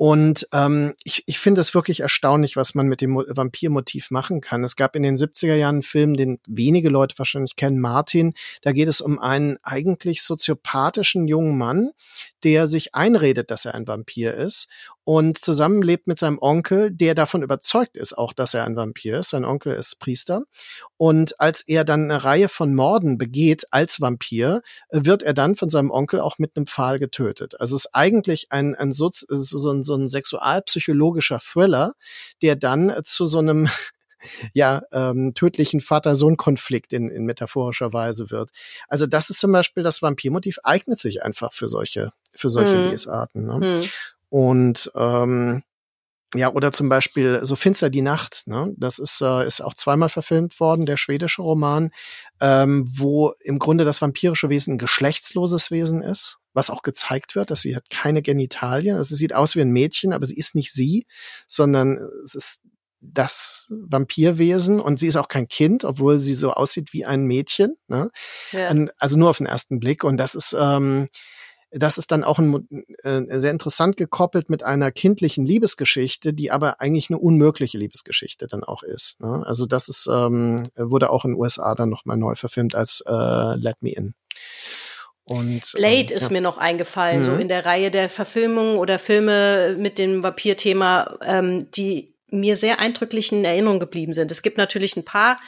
Und 0.00 0.48
ähm, 0.52 0.94
ich, 1.04 1.24
ich 1.26 1.38
finde 1.38 1.60
es 1.60 1.74
wirklich 1.74 2.00
erstaunlich, 2.00 2.56
was 2.56 2.74
man 2.74 2.86
mit 2.86 3.02
dem 3.02 3.16
Vampirmotiv 3.16 4.10
machen 4.10 4.40
kann. 4.40 4.64
Es 4.64 4.74
gab 4.74 4.96
in 4.96 5.02
den 5.02 5.14
70er 5.14 5.56
Jahren 5.56 5.74
einen 5.74 5.82
Film, 5.82 6.14
den 6.16 6.38
wenige 6.48 6.88
Leute 6.88 7.18
wahrscheinlich 7.18 7.54
kennen, 7.54 7.78
Martin. 7.78 8.32
Da 8.62 8.72
geht 8.72 8.88
es 8.88 9.02
um 9.02 9.18
einen 9.18 9.58
eigentlich 9.62 10.22
soziopathischen 10.22 11.28
jungen 11.28 11.58
Mann, 11.58 11.90
der 12.44 12.66
sich 12.66 12.94
einredet, 12.94 13.50
dass 13.50 13.66
er 13.66 13.74
ein 13.74 13.86
Vampir 13.86 14.32
ist 14.32 14.68
und 15.04 15.38
zusammenlebt 15.38 16.06
mit 16.06 16.18
seinem 16.18 16.38
Onkel, 16.40 16.90
der 16.90 17.14
davon 17.14 17.42
überzeugt 17.42 17.96
ist, 17.96 18.16
auch 18.16 18.32
dass 18.32 18.54
er 18.54 18.64
ein 18.64 18.76
Vampir 18.76 19.18
ist. 19.18 19.30
Sein 19.30 19.44
Onkel 19.44 19.72
ist 19.72 19.98
Priester. 19.98 20.42
Und 20.96 21.40
als 21.40 21.62
er 21.62 21.84
dann 21.84 22.04
eine 22.04 22.24
Reihe 22.24 22.48
von 22.48 22.74
Morden 22.74 23.18
begeht 23.18 23.64
als 23.70 24.00
Vampir, 24.00 24.62
wird 24.90 25.22
er 25.22 25.34
dann 25.34 25.56
von 25.56 25.70
seinem 25.70 25.90
Onkel 25.90 26.20
auch 26.20 26.38
mit 26.38 26.56
einem 26.56 26.66
Pfahl 26.66 26.98
getötet. 26.98 27.58
Also 27.60 27.76
es 27.76 27.86
ist 27.86 27.94
eigentlich 27.94 28.48
ein, 28.50 28.74
ein, 28.74 28.92
so, 28.92 29.10
so 29.12 29.70
ein, 29.72 29.82
so 29.82 29.94
ein 29.94 30.06
sexualpsychologischer 30.06 31.40
Thriller, 31.40 31.94
der 32.42 32.56
dann 32.56 32.94
zu 33.04 33.26
so 33.26 33.38
einem 33.38 33.68
ja, 34.52 34.82
ähm, 34.92 35.32
tödlichen 35.34 35.80
Vater-Sohn-Konflikt 35.80 36.92
in, 36.92 37.08
in 37.08 37.24
metaphorischer 37.24 37.92
Weise 37.92 38.30
wird. 38.30 38.50
Also 38.88 39.06
das 39.06 39.30
ist 39.30 39.40
zum 39.40 39.52
Beispiel 39.52 39.82
das 39.82 40.02
Vampirmotiv, 40.02 40.58
eignet 40.62 40.98
sich 40.98 41.22
einfach 41.22 41.52
für 41.52 41.68
solche, 41.68 42.12
für 42.34 42.50
solche 42.50 42.76
hm. 42.76 42.90
Lesarten. 42.90 43.46
Ne? 43.46 43.54
Hm. 43.54 43.88
Und 44.30 44.90
ähm, 44.94 45.62
ja, 46.34 46.52
oder 46.52 46.70
zum 46.70 46.88
Beispiel 46.88 47.40
so 47.42 47.56
Finster 47.56 47.90
die 47.90 48.02
Nacht, 48.02 48.46
ne? 48.46 48.72
Das 48.76 49.00
ist, 49.00 49.20
äh, 49.20 49.44
ist 49.46 49.60
auch 49.60 49.74
zweimal 49.74 50.08
verfilmt 50.08 50.60
worden, 50.60 50.86
der 50.86 50.96
schwedische 50.96 51.42
Roman, 51.42 51.90
ähm, 52.40 52.84
wo 52.86 53.34
im 53.40 53.58
Grunde 53.58 53.84
das 53.84 54.00
vampirische 54.00 54.48
Wesen 54.48 54.74
ein 54.74 54.78
geschlechtsloses 54.78 55.72
Wesen 55.72 56.02
ist, 56.02 56.38
was 56.52 56.70
auch 56.70 56.82
gezeigt 56.82 57.34
wird, 57.34 57.50
dass 57.50 57.62
sie 57.62 57.74
hat 57.74 57.90
keine 57.90 58.22
Genitalien. 58.22 58.96
Also 58.96 59.08
sie 59.08 59.16
sieht 59.16 59.34
aus 59.34 59.56
wie 59.56 59.60
ein 59.60 59.72
Mädchen, 59.72 60.12
aber 60.12 60.24
sie 60.24 60.36
ist 60.36 60.54
nicht 60.54 60.72
sie, 60.72 61.04
sondern 61.48 61.98
es 62.24 62.36
ist 62.36 62.60
das 63.00 63.66
Vampirwesen 63.70 64.78
und 64.78 65.00
sie 65.00 65.08
ist 65.08 65.16
auch 65.16 65.28
kein 65.28 65.48
Kind, 65.48 65.84
obwohl 65.84 66.18
sie 66.18 66.34
so 66.34 66.52
aussieht 66.52 66.92
wie 66.92 67.04
ein 67.06 67.24
Mädchen. 67.24 67.76
Ne? 67.88 68.10
Ja. 68.52 68.72
Also 68.98 69.18
nur 69.18 69.30
auf 69.30 69.38
den 69.38 69.46
ersten 69.46 69.80
Blick. 69.80 70.04
Und 70.04 70.18
das 70.18 70.34
ist, 70.34 70.54
ähm, 70.58 71.08
das 71.72 71.98
ist 71.98 72.10
dann 72.10 72.24
auch 72.24 72.38
ein, 72.38 72.68
äh, 73.04 73.38
sehr 73.38 73.52
interessant 73.52 73.96
gekoppelt 73.96 74.50
mit 74.50 74.62
einer 74.62 74.90
kindlichen 74.90 75.46
Liebesgeschichte, 75.46 76.32
die 76.32 76.50
aber 76.50 76.80
eigentlich 76.80 77.10
eine 77.10 77.18
unmögliche 77.18 77.78
Liebesgeschichte 77.78 78.46
dann 78.46 78.64
auch 78.64 78.82
ist. 78.82 79.20
Ne? 79.20 79.44
Also 79.46 79.66
das 79.66 79.88
ist, 79.88 80.08
ähm, 80.10 80.68
wurde 80.76 81.10
auch 81.10 81.24
in 81.24 81.32
den 81.32 81.40
USA 81.40 81.74
dann 81.74 81.88
nochmal 81.88 82.16
neu 82.16 82.34
verfilmt 82.34 82.74
als 82.74 83.04
äh, 83.06 83.54
Let 83.54 83.76
Me 83.82 83.92
In. 83.92 84.14
Und, 85.24 85.72
Blade 85.74 86.10
ähm, 86.10 86.16
ist 86.16 86.28
ja. 86.28 86.32
mir 86.32 86.40
noch 86.40 86.58
eingefallen, 86.58 87.20
mhm. 87.20 87.24
so 87.24 87.34
in 87.36 87.46
der 87.46 87.64
Reihe 87.64 87.92
der 87.92 88.10
Verfilmungen 88.10 88.76
oder 88.76 88.98
Filme 88.98 89.76
mit 89.78 89.98
dem 89.98 90.24
Vampir-Thema, 90.24 91.18
ähm, 91.24 91.70
die 91.70 92.16
mir 92.32 92.56
sehr 92.56 92.80
eindrücklich 92.80 93.30
in 93.30 93.44
Erinnerung 93.44 93.78
geblieben 93.78 94.12
sind. 94.12 94.32
Es 94.32 94.42
gibt 94.42 94.58
natürlich 94.58 94.96
ein 94.96 95.04
paar 95.04 95.38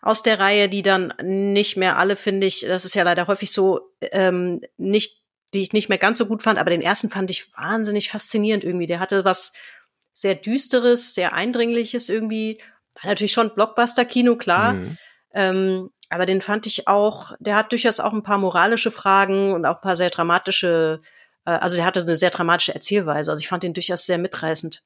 aus 0.00 0.22
der 0.22 0.38
Reihe, 0.38 0.68
die 0.68 0.82
dann 0.82 1.12
nicht 1.22 1.76
mehr 1.76 1.98
alle, 1.98 2.16
finde 2.16 2.46
ich, 2.46 2.60
das 2.60 2.84
ist 2.84 2.94
ja 2.94 3.02
leider 3.02 3.26
häufig 3.26 3.50
so, 3.50 3.80
ähm, 4.12 4.62
nicht, 4.78 5.22
die 5.54 5.62
ich 5.62 5.72
nicht 5.72 5.88
mehr 5.88 5.98
ganz 5.98 6.18
so 6.18 6.26
gut 6.26 6.42
fand, 6.42 6.58
aber 6.58 6.70
den 6.70 6.82
ersten 6.82 7.10
fand 7.10 7.30
ich 7.30 7.52
wahnsinnig 7.56 8.10
faszinierend 8.10 8.64
irgendwie. 8.64 8.86
Der 8.86 9.00
hatte 9.00 9.24
was 9.24 9.52
sehr 10.12 10.34
Düsteres, 10.34 11.14
sehr 11.14 11.32
Eindringliches 11.34 12.08
irgendwie. 12.08 12.58
War 12.94 13.10
natürlich 13.10 13.32
schon 13.32 13.54
Blockbuster-Kino, 13.54 14.36
klar. 14.36 14.74
Mhm. 14.74 14.98
Ähm, 15.34 15.90
aber 16.08 16.26
den 16.26 16.40
fand 16.40 16.66
ich 16.66 16.88
auch, 16.88 17.32
der 17.40 17.56
hat 17.56 17.72
durchaus 17.72 18.00
auch 18.00 18.12
ein 18.12 18.22
paar 18.22 18.38
moralische 18.38 18.90
Fragen 18.90 19.52
und 19.52 19.66
auch 19.66 19.76
ein 19.76 19.82
paar 19.82 19.96
sehr 19.96 20.10
dramatische, 20.10 21.00
äh, 21.44 21.50
also 21.50 21.76
der 21.76 21.84
hatte 21.84 22.00
eine 22.00 22.16
sehr 22.16 22.30
dramatische 22.30 22.74
Erzählweise. 22.74 23.30
Also 23.30 23.40
ich 23.40 23.48
fand 23.48 23.62
den 23.62 23.74
durchaus 23.74 24.06
sehr 24.06 24.18
mitreißend. 24.18 24.82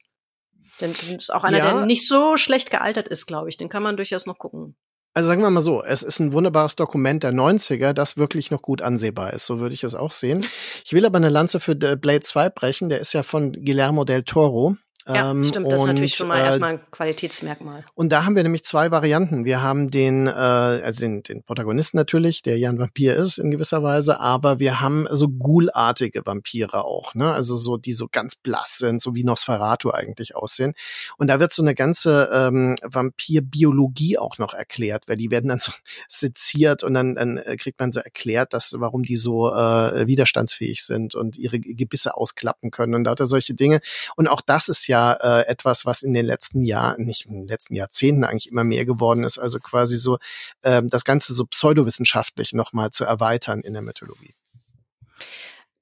Denn 0.79 0.91
das 0.93 1.03
ist 1.03 1.33
auch 1.33 1.43
einer, 1.43 1.59
ja. 1.59 1.73
der 1.73 1.85
nicht 1.85 2.07
so 2.07 2.37
schlecht 2.37 2.71
gealtert 2.71 3.07
ist, 3.07 3.27
glaube 3.27 3.49
ich. 3.49 3.57
Den 3.57 3.69
kann 3.69 3.83
man 3.83 3.97
durchaus 3.97 4.25
noch 4.25 4.39
gucken. 4.39 4.75
Also 5.13 5.27
sagen 5.27 5.41
wir 5.41 5.49
mal 5.49 5.59
so, 5.59 5.83
es 5.83 6.03
ist 6.03 6.19
ein 6.19 6.31
wunderbares 6.31 6.77
Dokument 6.77 7.23
der 7.23 7.33
90er, 7.33 7.91
das 7.91 8.15
wirklich 8.15 8.49
noch 8.49 8.61
gut 8.61 8.81
ansehbar 8.81 9.33
ist. 9.33 9.45
So 9.45 9.59
würde 9.59 9.75
ich 9.75 9.83
es 9.83 9.93
auch 9.93 10.11
sehen. 10.11 10.45
Ich 10.85 10.93
will 10.93 11.05
aber 11.05 11.17
eine 11.17 11.27
Lanze 11.27 11.59
für 11.59 11.75
Blade 11.75 12.21
2 12.21 12.49
brechen. 12.49 12.87
Der 12.87 13.01
ist 13.01 13.11
ja 13.11 13.21
von 13.21 13.51
Guillermo 13.51 14.05
del 14.05 14.23
Toro. 14.23 14.77
Ja, 15.07 15.31
ähm, 15.31 15.43
stimmt, 15.43 15.71
das 15.71 15.81
ist 15.81 15.87
natürlich 15.87 16.15
schon 16.15 16.27
mal 16.27 16.39
äh, 16.39 16.45
erstmal 16.45 16.73
ein 16.73 16.79
Qualitätsmerkmal. 16.91 17.83
Und 17.95 18.11
da 18.11 18.23
haben 18.23 18.35
wir 18.35 18.43
nämlich 18.43 18.63
zwei 18.63 18.91
Varianten. 18.91 19.45
Wir 19.45 19.61
haben 19.61 19.89
den, 19.89 20.27
äh, 20.27 20.31
also 20.31 21.01
den, 21.01 21.23
den 21.23 21.43
Protagonisten 21.43 21.97
natürlich, 21.97 22.43
der 22.43 22.59
ja 22.59 22.69
ein 22.69 22.77
Vampir 22.77 23.15
ist 23.15 23.39
in 23.39 23.49
gewisser 23.49 23.81
Weise, 23.81 24.19
aber 24.19 24.59
wir 24.59 24.79
haben 24.79 25.07
so 25.09 25.27
Ghoulartige 25.27 26.25
Vampire 26.25 26.85
auch, 26.85 27.15
ne? 27.15 27.33
Also 27.33 27.55
so, 27.55 27.77
die 27.77 27.93
so 27.93 28.07
ganz 28.11 28.35
blass 28.35 28.77
sind, 28.77 29.01
so 29.01 29.15
wie 29.15 29.23
Nosferatu 29.23 29.89
eigentlich 29.89 30.35
aussehen. 30.35 30.73
Und 31.17 31.27
da 31.27 31.39
wird 31.39 31.51
so 31.51 31.63
eine 31.63 31.73
ganze 31.73 32.29
ähm, 32.31 32.75
Vampirbiologie 32.83 34.19
auch 34.19 34.37
noch 34.37 34.53
erklärt, 34.53 35.07
weil 35.07 35.17
die 35.17 35.31
werden 35.31 35.47
dann 35.47 35.59
so 35.59 35.71
seziert 36.07 36.83
und 36.83 36.93
dann, 36.93 37.15
dann 37.15 37.37
äh, 37.37 37.55
kriegt 37.57 37.79
man 37.79 37.91
so 37.91 38.01
erklärt, 38.01 38.53
dass 38.53 38.75
warum 38.77 39.01
die 39.01 39.15
so 39.15 39.51
äh, 39.51 40.05
widerstandsfähig 40.05 40.83
sind 40.83 41.15
und 41.15 41.37
ihre 41.37 41.59
Gebisse 41.59 42.15
ausklappen 42.15 42.69
können 42.69 42.93
und 42.93 43.05
lauter 43.05 43.25
solche 43.25 43.55
Dinge. 43.55 43.81
Und 44.15 44.27
auch 44.27 44.41
das 44.41 44.67
ist 44.67 44.90
ja 44.91 45.13
äh, 45.13 45.47
etwas, 45.47 45.85
was 45.85 46.03
in 46.03 46.13
den 46.13 46.25
letzten 46.25 46.63
Jahren, 46.63 47.05
nicht 47.05 47.25
in 47.25 47.33
den 47.33 47.47
letzten 47.47 47.75
Jahrzehnten 47.75 48.25
eigentlich 48.25 48.51
immer 48.51 48.65
mehr 48.65 48.85
geworden 48.85 49.23
ist. 49.23 49.39
Also 49.39 49.59
quasi 49.59 49.95
so 49.95 50.17
ähm, 50.63 50.89
das 50.89 51.05
Ganze 51.05 51.33
so 51.33 51.45
pseudowissenschaftlich 51.45 52.53
nochmal 52.53 52.91
zu 52.91 53.05
erweitern 53.05 53.61
in 53.61 53.73
der 53.73 53.81
Mythologie. 53.81 54.35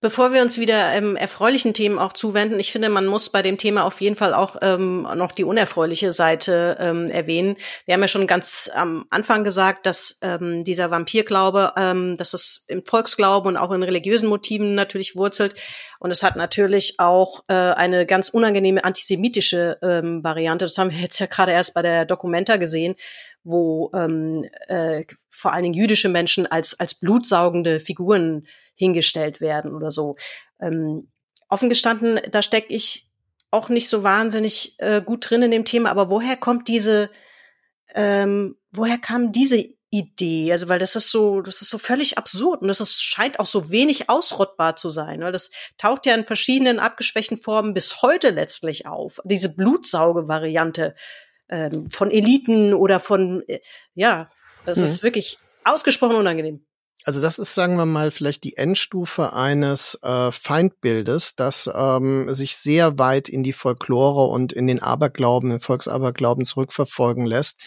Bevor 0.02 0.32
wir 0.32 0.42
uns 0.42 0.58
wieder 0.58 0.94
ähm, 0.94 1.18
erfreulichen 1.18 1.74
Themen 1.74 2.00
auch 2.00 2.14
zuwenden, 2.14 2.58
ich 2.58 2.72
finde, 2.72 2.88
man 2.88 3.06
muss 3.06 3.30
bei 3.30 3.42
dem 3.42 3.58
Thema 3.58 3.84
auf 3.84 4.00
jeden 4.00 4.16
Fall 4.16 4.34
auch 4.34 4.56
ähm, 4.62 5.02
noch 5.02 5.34
die 5.34 5.44
unerfreuliche 5.44 6.14
Seite 6.14 6.78
ähm, 6.80 7.10
erwähnen. 7.10 7.58
Wir 7.84 7.96
haben 7.96 8.02
ja 8.02 8.08
schon 8.08 8.26
ganz 8.26 8.72
am 8.74 9.06
Anfang 9.10 9.44
gesagt, 9.44 9.86
dass 9.86 10.18
ähm, 10.22 10.64
dieser 10.64 10.90
Vampirglaube, 10.90 11.74
ähm, 11.76 12.16
dass 12.16 12.34
es 12.34 12.64
im 12.70 12.86
Volksglauben 12.86 13.50
und 13.50 13.58
auch 13.58 13.72
in 13.72 13.84
religiösen 13.84 14.30
Motiven 14.30 14.74
natürlich 14.74 15.18
wurzelt. 15.18 15.56
Und 16.00 16.12
es 16.12 16.24
hat 16.24 16.38
natürlich 16.38 16.98
auch 16.98 17.44
äh, 17.50 17.54
eine 17.54 18.06
ganz 18.06 18.30
unangenehme 18.30 18.86
antisemitische 18.86 19.80
ähm, 19.82 20.24
Variante. 20.24 20.64
Das 20.64 20.78
haben 20.78 20.92
wir 20.92 21.00
jetzt 21.00 21.20
ja 21.20 21.26
gerade 21.26 21.52
erst 21.52 21.74
bei 21.74 21.82
der 21.82 22.06
Documenta 22.06 22.56
gesehen, 22.56 22.96
wo 23.44 23.92
ähm, 23.94 24.46
äh, 24.68 25.04
vor 25.30 25.54
allen 25.54 25.64
Dingen 25.64 25.76
jüdische 25.76 26.10
Menschen 26.10 26.46
als, 26.48 26.80
als 26.80 26.96
blutsaugende 26.96 27.80
Figuren 27.80 28.46
hingestellt 28.76 29.42
werden 29.42 29.74
oder 29.74 29.92
so. 29.92 30.16
Ähm, 30.60 31.10
offen 31.50 31.70
gestanden, 31.70 32.20
da 32.32 32.42
stecke 32.42 32.74
ich 32.74 33.10
auch 33.52 33.70
nicht 33.70 33.90
so 33.90 34.04
wahnsinnig 34.04 34.76
äh, 34.80 35.02
gut 35.02 35.30
drin 35.30 35.42
in 35.42 35.52
dem 35.52 35.66
Thema, 35.66 35.90
aber 35.90 36.12
woher 36.12 36.38
kommt 36.38 36.68
diese, 36.68 37.10
ähm, 37.96 38.58
woher 38.72 38.98
kam 38.98 39.32
diese 39.32 39.66
Idee? 39.90 40.52
Also, 40.52 40.68
weil 40.70 40.78
das 40.78 40.96
ist 40.96 41.10
so, 41.10 41.42
das 41.42 41.62
ist 41.62 41.70
so 41.70 41.80
völlig 41.80 42.18
absurd 42.18 42.62
und 42.62 42.68
das 42.68 42.80
ist, 42.80 43.02
scheint 43.02 43.40
auch 43.40 43.48
so 43.48 43.72
wenig 43.72 44.10
ausrottbar 44.10 44.76
zu 44.76 44.92
sein. 44.92 45.22
Weil 45.22 45.32
das 45.32 45.50
taucht 45.78 46.06
ja 46.06 46.14
in 46.14 46.26
verschiedenen 46.26 46.80
abgeschwächten 46.80 47.42
Formen 47.42 47.74
bis 47.74 48.04
heute 48.04 48.30
letztlich 48.30 48.86
auf. 48.86 49.20
Diese 49.24 49.56
Blutsauge-Variante 49.56 50.94
ähm, 51.50 51.90
von 51.90 52.12
Eliten 52.12 52.74
oder 52.74 53.00
von, 53.00 53.44
äh, 53.48 53.60
ja, 53.94 54.28
das 54.66 54.78
mhm. 54.78 54.84
ist 54.86 55.04
wirklich 55.04 55.38
ausgesprochen 55.64 56.18
unangenehm. 56.18 56.66
Also 57.06 57.22
das 57.22 57.40
ist, 57.40 57.54
sagen 57.54 57.78
wir 57.78 57.86
mal, 57.86 58.12
vielleicht 58.12 58.44
die 58.44 58.58
Endstufe 58.58 59.34
eines 59.34 59.98
äh, 60.04 60.32
Feindbildes, 60.32 61.36
das 61.36 61.70
ähm, 61.74 62.32
sich 62.34 62.58
sehr 62.58 63.00
weit 63.00 63.30
in 63.30 63.42
die 63.42 63.54
Folklore 63.54 64.28
und 64.28 64.52
in 64.52 64.68
den 64.68 64.80
Aberglauben, 64.80 65.50
den 65.50 65.60
Volksaberglauben 65.62 66.44
zurückverfolgen 66.44 67.26
lässt. 67.26 67.62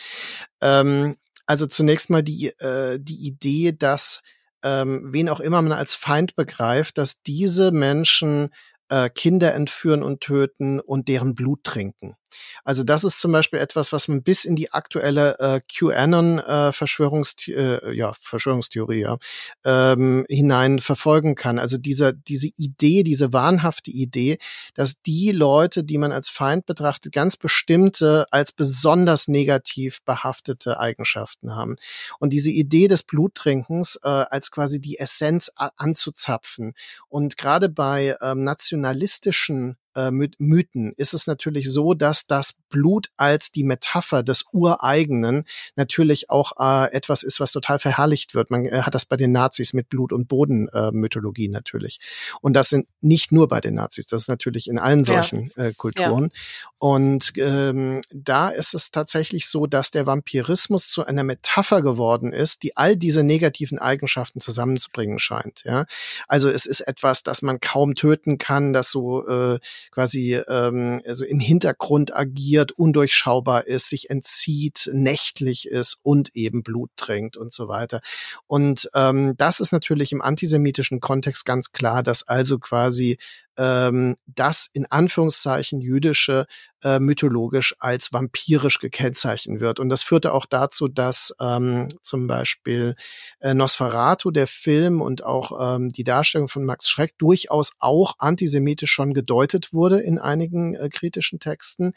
Ähm, 0.61 1.17
also 1.47 1.67
zunächst 1.67 2.11
mal 2.11 2.23
die, 2.23 2.49
äh, 2.59 2.99
die 3.01 3.27
Idee, 3.27 3.73
dass 3.73 4.23
ähm, 4.63 5.09
wen 5.13 5.29
auch 5.29 5.41
immer 5.41 5.61
man 5.63 5.73
als 5.73 5.95
Feind 5.95 6.37
begreift, 6.37 6.99
dass 6.99 7.23
diese 7.23 7.73
Menschen 7.73 8.51
äh, 8.91 9.09
Kinder 9.11 9.55
entführen 9.55 10.03
und 10.03 10.21
töten 10.21 10.79
und 10.79 11.09
deren 11.09 11.35
Blut 11.35 11.65
trinken. 11.65 12.17
Also 12.65 12.85
das 12.85 13.05
ist 13.05 13.21
zum 13.21 13.33
Beispiel 13.33 13.59
etwas, 13.59 13.93
was 13.93 14.09
man 14.09 14.23
bis 14.23 14.45
in 14.45 14.57
die 14.57 14.73
aktuelle 14.73 15.39
äh, 15.39 15.61
QAnon 15.61 16.39
äh, 16.39 16.73
äh, 16.73 17.95
ja, 17.95 18.13
Verschwörungstheorie 18.21 19.01
ja, 19.01 19.19
ähm, 19.65 20.25
hinein 20.29 20.79
verfolgen 20.81 21.35
kann. 21.35 21.59
Also 21.59 21.79
diese, 21.79 22.15
diese 22.15 22.49
Idee, 22.57 23.03
diese 23.03 23.33
wahnhafte 23.33 23.91
Idee, 23.91 24.39
dass 24.75 25.01
die 25.03 25.33
Leute, 25.33 25.85
die 25.85 25.99
man 25.99 26.13
als 26.13 26.29
Feind 26.29 26.67
betrachtet, 26.67 27.13
ganz 27.13 27.37
bestimmte, 27.37 28.27
als 28.31 28.53
besonders 28.53 29.29
negativ 29.29 30.03
behaftete 30.05 30.79
Eigenschaften 30.79 31.55
haben. 31.55 31.77
Und 32.19 32.31
diese 32.31 32.51
Idee 32.51 32.89
des 32.89 33.03
Bluttrinkens 33.03 33.99
äh, 34.03 34.09
als 34.09 34.51
quasi 34.51 34.81
die 34.81 34.99
Essenz 34.99 35.51
anzuzapfen. 35.57 36.75
Und 37.09 37.37
gerade 37.37 37.69
bei 37.69 38.17
ähm, 38.21 38.45
nationalistischen 38.45 39.77
äh, 39.95 40.11
Mythen 40.11 40.93
ist 40.97 41.15
es 41.15 41.27
natürlich 41.27 41.71
so, 41.71 41.95
dass 41.95 42.27
das 42.27 42.55
Blut 42.71 43.11
als 43.17 43.53
die 43.53 43.65
Metapher 43.65 44.23
des 44.23 44.45
Ureigenen 44.53 45.45
natürlich 45.77 46.31
auch 46.31 46.53
äh, 46.59 46.93
etwas 46.93 47.23
ist, 47.23 47.41
was 47.41 47.53
total 47.53 47.79
verherrlicht 47.79 48.35
wird. 48.35 48.51
Man 48.51 48.67
äh, 48.67 48.83
hat 48.83 48.95
das 48.95 49.05
bei 49.05 49.17
den 49.17 49.33
Nazis 49.33 49.73
mit 49.73 49.89
Blut- 49.89 50.13
und 50.13 50.29
Bodenmythologie 50.29 51.47
äh, 51.47 51.51
natürlich. 51.51 51.99
Und 52.41 52.55
das 52.55 52.69
sind 52.69 52.87
nicht 53.01 53.33
nur 53.33 53.49
bei 53.49 53.61
den 53.61 53.75
Nazis, 53.75 54.07
das 54.07 54.23
ist 54.23 54.29
natürlich 54.29 54.69
in 54.69 54.79
allen 54.79 55.05
solchen 55.05 55.51
ja. 55.57 55.65
äh, 55.65 55.73
Kulturen. 55.75 56.31
Ja. 56.33 56.69
Und 56.79 57.33
ähm, 57.37 58.01
da 58.11 58.49
ist 58.49 58.75
es 58.75 58.91
tatsächlich 58.91 59.49
so, 59.49 59.67
dass 59.67 59.93
der 59.93 60.07
Vampirismus 60.07 60.89
zu 60.89 61.05
einer 61.05 61.23
Metapher 61.23 61.81
geworden 61.81 62.33
ist, 62.33 62.65
die 62.65 62.77
all 62.77 62.97
diese 62.97 63.23
negativen 63.23 63.79
Eigenschaften 63.79 64.41
zusammenzubringen 64.41 65.21
scheint. 65.21 65.63
Ja, 65.65 65.87
also 66.27 66.49
es 66.49 66.67
ist 66.67 66.81
etwas, 66.81 67.23
das 67.23 67.43
man 67.43 67.61
kaum 67.61 67.95
töten 67.95 68.39
kann, 68.39 68.73
das 68.73 68.91
so 68.91 69.27
äh, 69.29 69.61
quasi 69.91 70.35
ähm, 70.49 71.03
also 71.07 71.25
im 71.25 71.41
Hintergrund 71.41 72.15
agiert, 72.15 72.73
undurchschaubar 72.73 73.67
ist, 73.67 73.89
sich 73.89 74.11
entzieht, 74.11 74.91
nächtlich 74.93 75.69
ist 75.69 75.99
und 76.03 76.35
eben 76.35 76.63
Blut 76.63 76.91
trinkt 76.97 77.37
und 77.37 77.53
so 77.53 77.69
weiter. 77.69 78.01
Und 78.47 78.91
ähm, 78.95 79.35
das 79.37 79.61
ist 79.61 79.73
natürlich 79.73 80.13
im 80.13 80.23
antisemitischen 80.23 81.01
Kontext 81.01 81.45
ganz 81.45 81.73
klar, 81.73 82.03
dass 82.03 82.27
also 82.27 82.59
quasi 82.59 83.19
ähm, 83.59 84.17
das 84.27 84.69
in 84.73 84.87
Anführungszeichen 84.87 85.81
jüdische 85.81 86.47
äh, 86.83 86.99
mythologisch 86.99 87.75
als 87.79 88.13
vampirisch 88.13 88.79
gekennzeichnet 88.79 89.61
wird. 89.61 89.79
Und 89.79 89.89
das 89.89 90.03
führte 90.03 90.33
auch 90.33 90.47
dazu, 90.47 90.89
dass 90.89 91.35
ähm, 91.41 91.89
zum 92.03 92.27
Beispiel 92.27 92.97
äh, 93.41 93.55
Nosferatu, 93.55 94.31
der 94.31 94.47
Film 94.47 95.01
und 95.01 95.25
auch 95.25 95.77
ähm, 95.77 95.89
die 95.91 96.05
Darstellung 96.05 96.49
von 96.49 96.65
Max 96.65 96.89
Schreck 96.89 97.17
durchaus 97.19 97.73
auch 97.79 98.15
antisemitisch 98.19 98.91
schon 98.91 99.15
gedeutet 99.15 99.73
wurde 99.73 100.01
in 100.01 100.19
einigen 100.19 100.75
äh, 100.75 100.89
kritischen 100.89 101.39
Texten. 101.39 101.93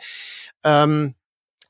Ähm, 0.64 1.16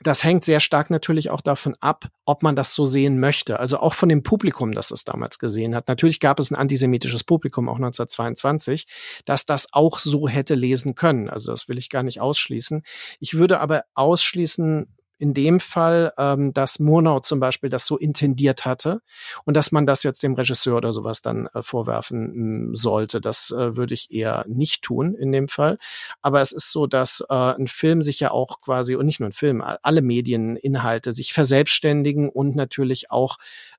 das 0.01 0.23
hängt 0.23 0.43
sehr 0.43 0.59
stark 0.59 0.89
natürlich 0.89 1.29
auch 1.29 1.41
davon 1.41 1.75
ab, 1.79 2.07
ob 2.25 2.43
man 2.43 2.55
das 2.55 2.73
so 2.73 2.85
sehen 2.85 3.19
möchte. 3.19 3.59
Also 3.59 3.79
auch 3.79 3.93
von 3.93 4.09
dem 4.09 4.23
Publikum, 4.23 4.73
das 4.73 4.91
es 4.91 5.03
damals 5.03 5.39
gesehen 5.39 5.75
hat. 5.75 5.87
Natürlich 5.87 6.19
gab 6.19 6.39
es 6.39 6.51
ein 6.51 6.55
antisemitisches 6.55 7.23
Publikum 7.23 7.69
auch 7.69 7.77
1922, 7.77 8.87
das 9.25 9.45
das 9.45 9.73
auch 9.73 9.97
so 9.99 10.27
hätte 10.27 10.55
lesen 10.55 10.95
können. 10.95 11.29
Also 11.29 11.51
das 11.51 11.69
will 11.69 11.77
ich 11.77 11.89
gar 11.89 12.03
nicht 12.03 12.19
ausschließen. 12.19 12.83
Ich 13.19 13.35
würde 13.35 13.59
aber 13.59 13.83
ausschließen, 13.93 14.94
in 15.18 15.34
dem 15.34 15.59
Fall, 15.59 16.11
ähm, 16.18 16.53
dass 16.53 16.80
Murnau 16.80 17.20
zum 17.20 17.39
Beispiel 17.39 17.70
das 17.70 17.86
so 17.86 17.97
intendiert 17.97 18.66
hatte 18.66 19.01
und 19.45 19.55
dass 19.55 19.72
man 19.72 19.86
das 19.86 20.03
jetzt 20.03 20.24
dem 20.24 20.34
Regisseur 20.34 20.78
oder 20.78 20.93
sowas 20.93 21.22
dann 21.22 21.47
äh, 21.53 21.63
vorwerfen 21.63 22.34
hm, 22.34 22.76
sollte. 22.76 23.22
Das 23.22 23.51
äh, 23.51 23.76
würde 23.76 23.93
ich 23.93 24.11
eher 24.11 24.45
nicht 24.47 24.84
tun 24.84 25.16
in 25.16 25.32
dem 25.32 25.47
Fall. 25.47 25.78
Aber 26.22 26.41
es 26.41 26.51
ist 26.51 26.72
so, 26.72 26.88
dass 26.88 27.24
äh, 27.30 27.34
ein 27.34 27.68
Film 27.68 28.01
sich 28.01 28.20
ja 28.20 28.32
auch 28.32 28.61
quasi, 28.61 28.95
und 28.95 29.05
nicht 29.05 29.20
nur 29.20 29.30
ein 29.30 29.34
Film, 29.34 29.61
alle 29.61 30.01
Medieninhalte 30.01 31.13
sich 31.13 31.34
verselbstständigen 31.34 32.30
und 32.30 32.55
natürlich 32.55 33.11
auch 33.11 33.38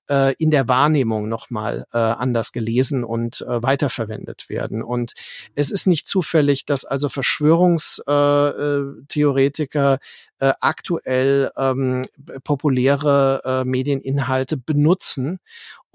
äh, 0.09 0.35
in 0.39 0.51
der 0.51 0.69
Wahrnehmung 0.69 1.29
nochmal 1.29 1.87
äh, 1.93 1.99
anders 1.99 2.53
gelesen 2.53 3.05
und 3.05 3.43
äh, 3.43 3.63
weiterverwendet 3.63 4.49
werden. 4.49 4.83
Und 4.83 5.13
es 5.55 5.71
ist 5.71 5.87
nicht 5.87 6.07
zufällig, 6.07 6.65
dass 6.65 6.85
also 6.85 7.09
Verschwörungstheoretiker 7.09 9.99
äh, 10.39 10.53
aktuell 10.61 11.51
ähm, 11.57 12.03
populäre 12.45 13.43
äh, 13.45 13.65
Medieninhalte 13.65 14.57
benutzen 14.57 15.39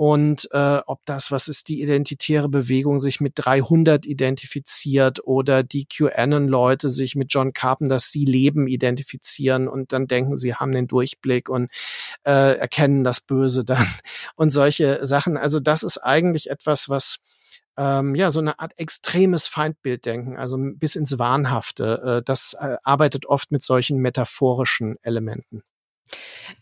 und 0.01 0.49
äh, 0.51 0.79
ob 0.87 1.01
das, 1.05 1.29
was 1.29 1.47
ist 1.47 1.69
die 1.69 1.79
identitäre 1.79 2.49
Bewegung, 2.49 2.97
sich 2.97 3.21
mit 3.21 3.33
300 3.35 4.07
identifiziert 4.07 5.19
oder 5.27 5.61
die 5.61 5.85
QAnon-Leute 5.85 6.89
sich 6.89 7.15
mit 7.15 7.31
John 7.31 7.53
Carpenter, 7.53 7.93
dass 7.93 8.09
sie 8.09 8.25
Leben 8.25 8.65
identifizieren 8.65 9.67
und 9.67 9.93
dann 9.93 10.07
denken, 10.07 10.37
sie 10.37 10.55
haben 10.55 10.71
den 10.71 10.87
Durchblick 10.87 11.49
und 11.49 11.69
äh, 12.23 12.57
erkennen 12.57 13.03
das 13.03 13.21
Böse 13.21 13.63
dann 13.63 13.85
und 14.35 14.49
solche 14.49 15.05
Sachen. 15.05 15.37
Also 15.37 15.59
das 15.59 15.83
ist 15.83 15.99
eigentlich 15.99 16.49
etwas, 16.49 16.89
was 16.89 17.19
ähm, 17.77 18.15
ja 18.15 18.31
so 18.31 18.39
eine 18.39 18.59
Art 18.59 18.73
extremes 18.77 19.47
Feindbilddenken, 19.47 20.37
also 20.37 20.57
bis 20.59 20.95
ins 20.95 21.17
Wahnhafte. 21.17 22.19
Äh, 22.19 22.23
das 22.23 22.53
äh, 22.59 22.77
arbeitet 22.83 23.25
oft 23.25 23.51
mit 23.51 23.63
solchen 23.63 23.97
metaphorischen 23.97 24.97
Elementen. 25.01 25.63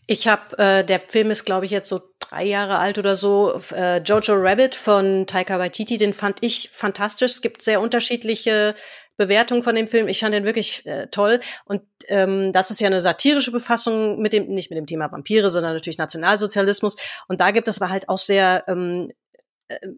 Ich 0.06 0.28
habe, 0.28 0.58
äh, 0.58 0.84
der 0.84 1.00
Film 1.00 1.30
ist, 1.30 1.44
glaube 1.44 1.66
ich, 1.66 1.72
jetzt 1.72 1.88
so 1.88 2.00
drei 2.20 2.44
Jahre 2.44 2.78
alt 2.78 2.98
oder 2.98 3.16
so. 3.16 3.60
Äh, 3.72 3.98
Jojo 3.98 4.34
Rabbit 4.34 4.74
von 4.74 5.26
Taika 5.26 5.58
Waititi, 5.58 5.98
den 5.98 6.14
fand 6.14 6.38
ich 6.42 6.70
fantastisch. 6.72 7.32
Es 7.32 7.42
gibt 7.42 7.62
sehr 7.62 7.80
unterschiedliche 7.80 8.74
Bewertungen 9.16 9.62
von 9.62 9.74
dem 9.74 9.86
Film. 9.86 10.08
Ich 10.08 10.20
fand 10.20 10.34
den 10.34 10.44
wirklich 10.44 10.86
äh, 10.86 11.08
toll. 11.08 11.40
Und 11.66 11.82
ähm, 12.08 12.52
das 12.52 12.70
ist 12.70 12.80
ja 12.80 12.86
eine 12.86 13.00
satirische 13.00 13.52
Befassung 13.52 14.20
mit 14.20 14.32
dem, 14.32 14.48
nicht 14.48 14.70
mit 14.70 14.78
dem 14.78 14.86
Thema 14.86 15.12
Vampire, 15.12 15.50
sondern 15.50 15.74
natürlich 15.74 15.98
Nationalsozialismus. 15.98 16.96
Und 17.28 17.40
da 17.40 17.50
gibt 17.50 17.68
es 17.68 17.80
aber 17.80 17.90
halt 17.90 18.08
auch 18.08 18.18
sehr 18.18 18.64
ähm, 18.66 19.10
äh, 19.10 19.14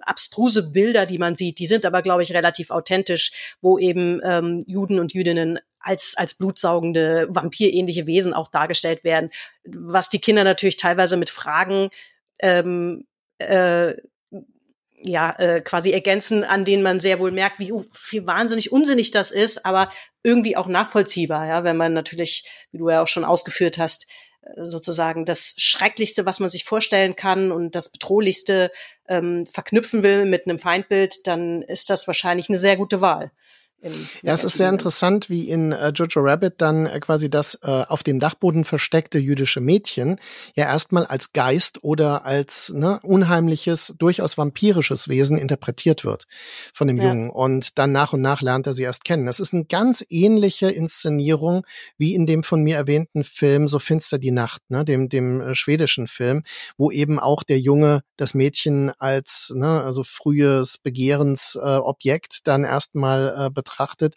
abstruse 0.00 0.70
Bilder, 0.70 1.06
die 1.06 1.18
man 1.18 1.36
sieht. 1.36 1.58
Die 1.58 1.66
sind 1.66 1.84
aber, 1.84 2.02
glaube 2.02 2.22
ich, 2.22 2.32
relativ 2.32 2.70
authentisch, 2.70 3.32
wo 3.60 3.78
eben 3.78 4.20
ähm, 4.24 4.64
Juden 4.66 4.98
und 4.98 5.12
Jüdinnen 5.12 5.58
als, 5.80 6.14
als 6.16 6.34
blutsaugende, 6.34 7.26
vampirähnliche 7.30 8.06
Wesen 8.06 8.34
auch 8.34 8.48
dargestellt 8.48 9.04
werden, 9.04 9.30
was 9.64 10.08
die 10.08 10.20
Kinder 10.20 10.44
natürlich 10.44 10.76
teilweise 10.76 11.16
mit 11.16 11.30
Fragen 11.30 11.90
ähm, 12.38 13.06
äh, 13.38 13.94
ja, 15.04 15.34
äh, 15.38 15.60
quasi 15.60 15.90
ergänzen, 15.90 16.44
an 16.44 16.64
denen 16.64 16.82
man 16.82 17.00
sehr 17.00 17.18
wohl 17.18 17.32
merkt, 17.32 17.58
wie, 17.58 17.72
wie 17.72 18.26
wahnsinnig 18.26 18.70
unsinnig 18.70 19.10
das 19.10 19.32
ist, 19.32 19.66
aber 19.66 19.90
irgendwie 20.22 20.56
auch 20.56 20.68
nachvollziehbar, 20.68 21.46
ja, 21.46 21.64
wenn 21.64 21.76
man 21.76 21.92
natürlich, 21.92 22.44
wie 22.70 22.78
du 22.78 22.88
ja 22.88 23.02
auch 23.02 23.08
schon 23.08 23.24
ausgeführt 23.24 23.78
hast, 23.78 24.06
sozusagen 24.56 25.24
das 25.24 25.54
Schrecklichste, 25.56 26.26
was 26.26 26.40
man 26.40 26.48
sich 26.48 26.64
vorstellen 26.64 27.16
kann 27.16 27.52
und 27.52 27.74
das 27.74 27.88
Bedrohlichste 27.88 28.70
ähm, 29.08 29.46
verknüpfen 29.46 30.02
will 30.02 30.24
mit 30.24 30.46
einem 30.46 30.58
Feindbild, 30.58 31.26
dann 31.26 31.62
ist 31.62 31.90
das 31.90 32.06
wahrscheinlich 32.06 32.48
eine 32.48 32.58
sehr 32.58 32.76
gute 32.76 33.00
Wahl 33.00 33.30
ja, 34.22 34.32
es 34.32 34.44
ist 34.44 34.56
sehr 34.56 34.68
interessant, 34.68 35.28
wie 35.28 35.48
in 35.48 35.72
äh, 35.72 35.88
Jojo 35.88 36.20
Rabbit 36.20 36.54
dann 36.58 36.86
äh, 36.86 37.00
quasi 37.00 37.28
das 37.28 37.58
äh, 37.62 37.66
auf 37.66 38.04
dem 38.04 38.20
Dachboden 38.20 38.64
versteckte 38.64 39.18
jüdische 39.18 39.60
Mädchen 39.60 40.20
ja 40.54 40.66
erstmal 40.66 41.04
als 41.04 41.32
Geist 41.32 41.82
oder 41.82 42.24
als 42.24 42.72
ne, 42.74 43.00
unheimliches, 43.02 43.94
durchaus 43.98 44.38
vampirisches 44.38 45.08
Wesen 45.08 45.36
interpretiert 45.36 46.04
wird 46.04 46.26
von 46.72 46.86
dem 46.86 46.96
ja. 46.98 47.08
Jungen. 47.08 47.30
Und 47.30 47.76
dann 47.78 47.90
nach 47.90 48.12
und 48.12 48.20
nach 48.20 48.40
lernt 48.40 48.68
er 48.68 48.74
sie 48.74 48.84
erst 48.84 49.04
kennen. 49.04 49.26
Das 49.26 49.40
ist 49.40 49.52
eine 49.52 49.64
ganz 49.64 50.04
ähnliche 50.08 50.70
Inszenierung 50.70 51.66
wie 51.98 52.14
in 52.14 52.26
dem 52.26 52.44
von 52.44 52.62
mir 52.62 52.76
erwähnten 52.76 53.24
Film 53.24 53.66
So 53.66 53.80
finster 53.80 54.18
die 54.18 54.30
Nacht, 54.30 54.62
ne, 54.68 54.84
dem, 54.84 55.08
dem 55.08 55.40
äh, 55.40 55.54
schwedischen 55.54 56.06
Film, 56.06 56.44
wo 56.76 56.92
eben 56.92 57.18
auch 57.18 57.42
der 57.42 57.58
Junge 57.58 58.02
das 58.16 58.34
Mädchen 58.34 58.92
als 59.00 59.52
ne, 59.56 59.82
also 59.82 60.04
frühes 60.04 60.78
Begehrensobjekt 60.78 62.32
äh, 62.34 62.40
dann 62.44 62.62
erstmal 62.62 63.46
äh, 63.46 63.50
betrachtet 63.50 63.71
betrachtet 63.72 64.14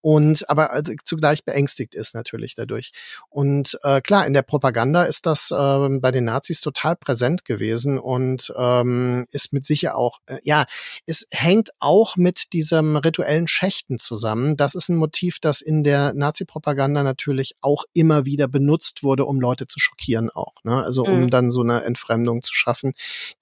und 0.00 0.48
aber 0.48 0.74
äh, 0.74 0.96
zugleich 1.04 1.44
beängstigt 1.44 1.94
ist 1.94 2.14
natürlich 2.14 2.54
dadurch. 2.54 2.92
Und 3.28 3.78
äh, 3.82 4.00
klar, 4.00 4.26
in 4.26 4.32
der 4.32 4.42
Propaganda 4.42 5.04
ist 5.04 5.26
das 5.26 5.50
äh, 5.50 5.88
bei 6.00 6.10
den 6.10 6.24
Nazis 6.24 6.60
total 6.60 6.96
präsent 6.96 7.44
gewesen 7.44 7.98
und 7.98 8.52
ähm, 8.56 9.26
ist 9.30 9.52
mit 9.52 9.64
sicher 9.64 9.96
auch, 9.96 10.18
äh, 10.26 10.38
ja, 10.42 10.66
es 11.06 11.26
hängt 11.30 11.70
auch 11.78 12.16
mit 12.16 12.52
diesem 12.52 12.96
rituellen 12.96 13.48
Schächten 13.48 13.98
zusammen. 13.98 14.56
Das 14.56 14.74
ist 14.74 14.88
ein 14.88 14.96
Motiv, 14.96 15.38
das 15.40 15.60
in 15.60 15.84
der 15.84 16.12
Nazi-Propaganda 16.14 17.02
natürlich 17.02 17.56
auch 17.60 17.84
immer 17.92 18.24
wieder 18.24 18.48
benutzt 18.48 19.02
wurde, 19.02 19.24
um 19.24 19.40
Leute 19.40 19.66
zu 19.66 19.78
schockieren 19.78 20.30
auch. 20.30 20.54
Ne? 20.64 20.82
Also 20.82 21.04
um 21.04 21.22
mhm. 21.22 21.30
dann 21.30 21.50
so 21.50 21.62
eine 21.62 21.84
Entfremdung 21.84 22.42
zu 22.42 22.54
schaffen, 22.54 22.94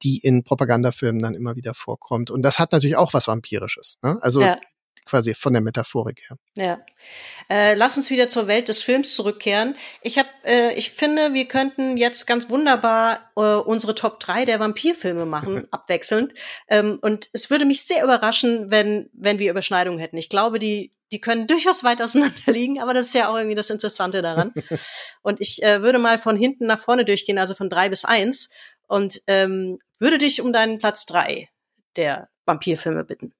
die 0.03 0.19
in 0.19 0.43
Propagandafilmen 0.43 1.21
dann 1.21 1.35
immer 1.35 1.57
wieder 1.57 1.75
vorkommt. 1.75 2.31
Und 2.31 2.43
das 2.43 2.59
hat 2.59 2.73
natürlich 2.73 2.97
auch 2.97 3.15
was 3.15 3.29
Vampirisches. 3.29 3.99
Ne? 4.03 4.19
Also 4.21 4.43
ja 4.43 4.59
quasi 5.07 5.35
von 5.35 5.53
der 5.53 5.63
Metaphorik 5.63 6.23
her. 6.29 6.39
Ja. 6.57 6.81
Äh, 7.49 7.75
lass 7.75 7.97
uns 7.97 8.11
wieder 8.11 8.29
zur 8.29 8.49
Welt 8.49 8.69
des 8.69 8.83
Films 8.83 9.15
zurückkehren. 9.15 9.77
Ich 10.03 10.19
habe, 10.19 10.29
äh, 10.45 10.75
ich 10.75 10.91
finde, 10.91 11.33
wir 11.33 11.47
könnten 11.47 11.97
jetzt 11.97 12.27
ganz 12.27 12.51
wunderbar 12.51 13.31
äh, 13.37 13.41
unsere 13.41 13.95
Top 13.95 14.21
3 14.21 14.45
der 14.45 14.61
Vampirfilme 14.61 15.25
machen, 15.25 15.67
abwechselnd. 15.71 16.35
Ähm, 16.69 16.99
und 17.01 17.31
es 17.33 17.49
würde 17.49 17.65
mich 17.65 17.85
sehr 17.85 18.03
überraschen, 18.05 18.71
wenn, 18.71 19.09
wenn 19.13 19.39
wir 19.39 19.51
Überschneidungen 19.51 20.01
hätten. 20.01 20.17
Ich 20.17 20.29
glaube, 20.29 20.59
die, 20.59 20.93
die 21.13 21.21
können 21.21 21.47
durchaus 21.47 21.85
weit 21.85 22.03
auseinander 22.03 22.53
liegen, 22.53 22.81
aber 22.81 22.93
das 22.93 23.07
ist 23.07 23.15
ja 23.15 23.29
auch 23.29 23.37
irgendwie 23.37 23.57
das 23.57 23.71
Interessante 23.71 24.23
daran. 24.23 24.53
und 25.23 25.41
ich 25.41 25.63
äh, 25.63 25.83
würde 25.83 25.99
mal 25.99 26.19
von 26.19 26.37
hinten 26.37 26.67
nach 26.67 26.81
vorne 26.81 27.05
durchgehen, 27.05 27.39
also 27.39 27.55
von 27.55 27.71
drei 27.71 27.89
bis 27.89 28.05
eins 28.05 28.51
und 28.89 29.23
ähm, 29.29 29.79
würde 29.99 30.19
dich 30.19 30.43
um 30.43 30.53
deinen 30.53 30.79
Platz 30.79 31.07
drei 31.07 31.49
der 31.97 32.29
Vampirfilme 32.45 33.05
bitten. 33.05 33.33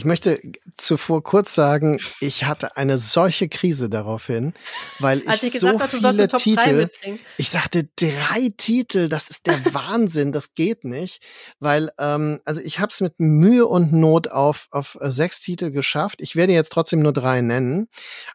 Ich 0.00 0.06
möchte 0.06 0.40
zuvor 0.78 1.22
kurz 1.22 1.54
sagen, 1.54 2.00
ich 2.20 2.44
hatte 2.44 2.78
eine 2.78 2.96
solche 2.96 3.50
Krise 3.50 3.90
daraufhin, 3.90 4.54
weil 4.98 5.18
ich, 5.18 5.42
ich 5.42 5.60
so 5.60 5.68
habe, 5.68 5.86
viele 5.88 6.26
Titel, 6.26 6.88
ich 7.36 7.50
dachte 7.50 7.86
drei 7.96 8.50
Titel, 8.56 9.10
das 9.10 9.28
ist 9.28 9.46
der 9.46 9.62
Wahnsinn, 9.74 10.32
das 10.32 10.54
geht 10.54 10.84
nicht, 10.84 11.22
weil 11.58 11.90
ähm, 11.98 12.40
also 12.46 12.62
ich 12.62 12.78
habe 12.78 12.88
es 12.88 13.02
mit 13.02 13.20
Mühe 13.20 13.66
und 13.66 13.92
Not 13.92 14.28
auf 14.28 14.68
auf 14.70 14.96
äh, 15.02 15.10
sechs 15.10 15.40
Titel 15.40 15.70
geschafft. 15.70 16.22
Ich 16.22 16.34
werde 16.34 16.54
jetzt 16.54 16.72
trotzdem 16.72 17.00
nur 17.00 17.12
drei 17.12 17.42
nennen, 17.42 17.86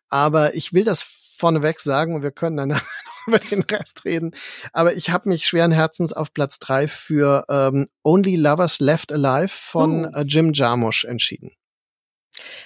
aber 0.07 0.53
ich 0.53 0.71
will 0.71 0.83
das 0.83 1.01
vorneweg 1.35 1.79
sagen 1.79 2.15
und 2.15 2.23
wir 2.23 2.31
können 2.31 2.57
dann 2.57 2.81
über 3.27 3.39
den 3.39 3.61
Rest 3.63 4.05
reden. 4.05 4.31
Aber 4.73 4.93
ich 4.93 5.09
habe 5.09 5.29
mich 5.29 5.45
schweren 5.45 5.71
Herzens 5.71 6.13
auf 6.13 6.33
Platz 6.33 6.59
drei 6.59 6.87
für 6.87 7.45
ähm, 7.49 7.87
Only 8.03 8.35
Lovers 8.35 8.79
Left 8.79 9.11
Alive 9.11 9.49
von 9.49 10.05
uh. 10.05 10.21
Jim 10.21 10.53
Jarmusch 10.53 11.05
entschieden. 11.05 11.51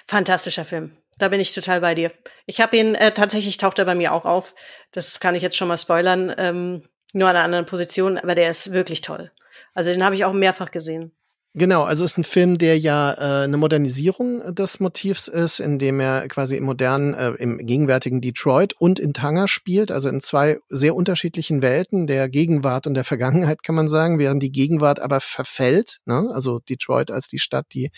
Fantastischer 0.08 0.66
Film. 0.66 0.92
Da 1.18 1.28
bin 1.28 1.40
ich 1.40 1.54
total 1.54 1.82
bei 1.82 1.96
dir. 1.96 2.12
Ich 2.46 2.62
habe 2.62 2.78
ihn 2.78 2.96
äh, 2.96 3.12
tatsächlich 3.12 3.58
taucht 3.58 3.78
er 3.78 3.86
bei 3.86 3.96
mir 3.96 4.14
auch 4.14 4.26
auf. 4.26 4.56
Das 4.92 5.20
kann 5.20 5.36
ich 5.36 5.44
jetzt 5.44 5.58
schon 5.58 5.68
mal 5.68 5.78
spoilern. 5.78 6.34
Ähm, 6.38 6.84
nur 7.14 7.28
an 7.28 7.36
einer 7.36 7.46
anderen 7.46 7.66
Position, 7.66 8.18
aber 8.18 8.36
der 8.36 8.50
ist 8.50 8.72
wirklich 8.72 9.02
toll. 9.02 9.32
Also 9.74 9.90
den 9.90 10.04
habe 10.04 10.16
ich 10.16 10.26
auch 10.26 10.34
mehrfach 10.34 10.72
gesehen. 10.72 11.12
Genau, 11.56 11.82
also 11.82 12.06
es 12.06 12.12
ist 12.12 12.18
ein 12.20 12.24
Film, 12.24 12.60
der 12.60 12.78
ja 12.78 13.12
äh, 13.14 13.44
eine 13.46 13.58
Modernisierung 13.58 14.54
des 14.54 14.80
Motivs 14.80 15.28
ist, 15.28 15.60
in 15.60 15.80
dem 15.80 16.00
er 16.00 16.28
quasi 16.28 16.56
im 16.56 16.64
modernen, 16.64 17.16
äh, 17.16 17.32
im 17.32 17.58
gegenwärtigen 17.66 18.22
Detroit 18.22 18.76
und 18.78 19.00
in 19.00 19.14
Tanger 19.14 19.48
spielt, 19.48 19.92
also 19.92 20.10
in 20.10 20.22
zwei 20.22 20.60
sehr 20.68 20.96
unterschiedlichen 20.96 21.64
Welten, 21.64 22.06
der 22.06 22.30
Gegenwart 22.30 22.86
und 22.86 22.94
der 22.94 23.04
Vergangenheit 23.04 23.64
kann 23.64 23.74
man 23.74 23.88
sagen, 23.88 24.20
während 24.20 24.44
die 24.44 24.52
Gegenwart 24.52 25.00
aber 25.00 25.22
verfällt, 25.22 26.02
ne? 26.06 26.30
also 26.32 26.60
Detroit 26.60 27.10
als 27.10 27.28
die 27.28 27.40
Stadt, 27.40 27.66
die 27.74 27.90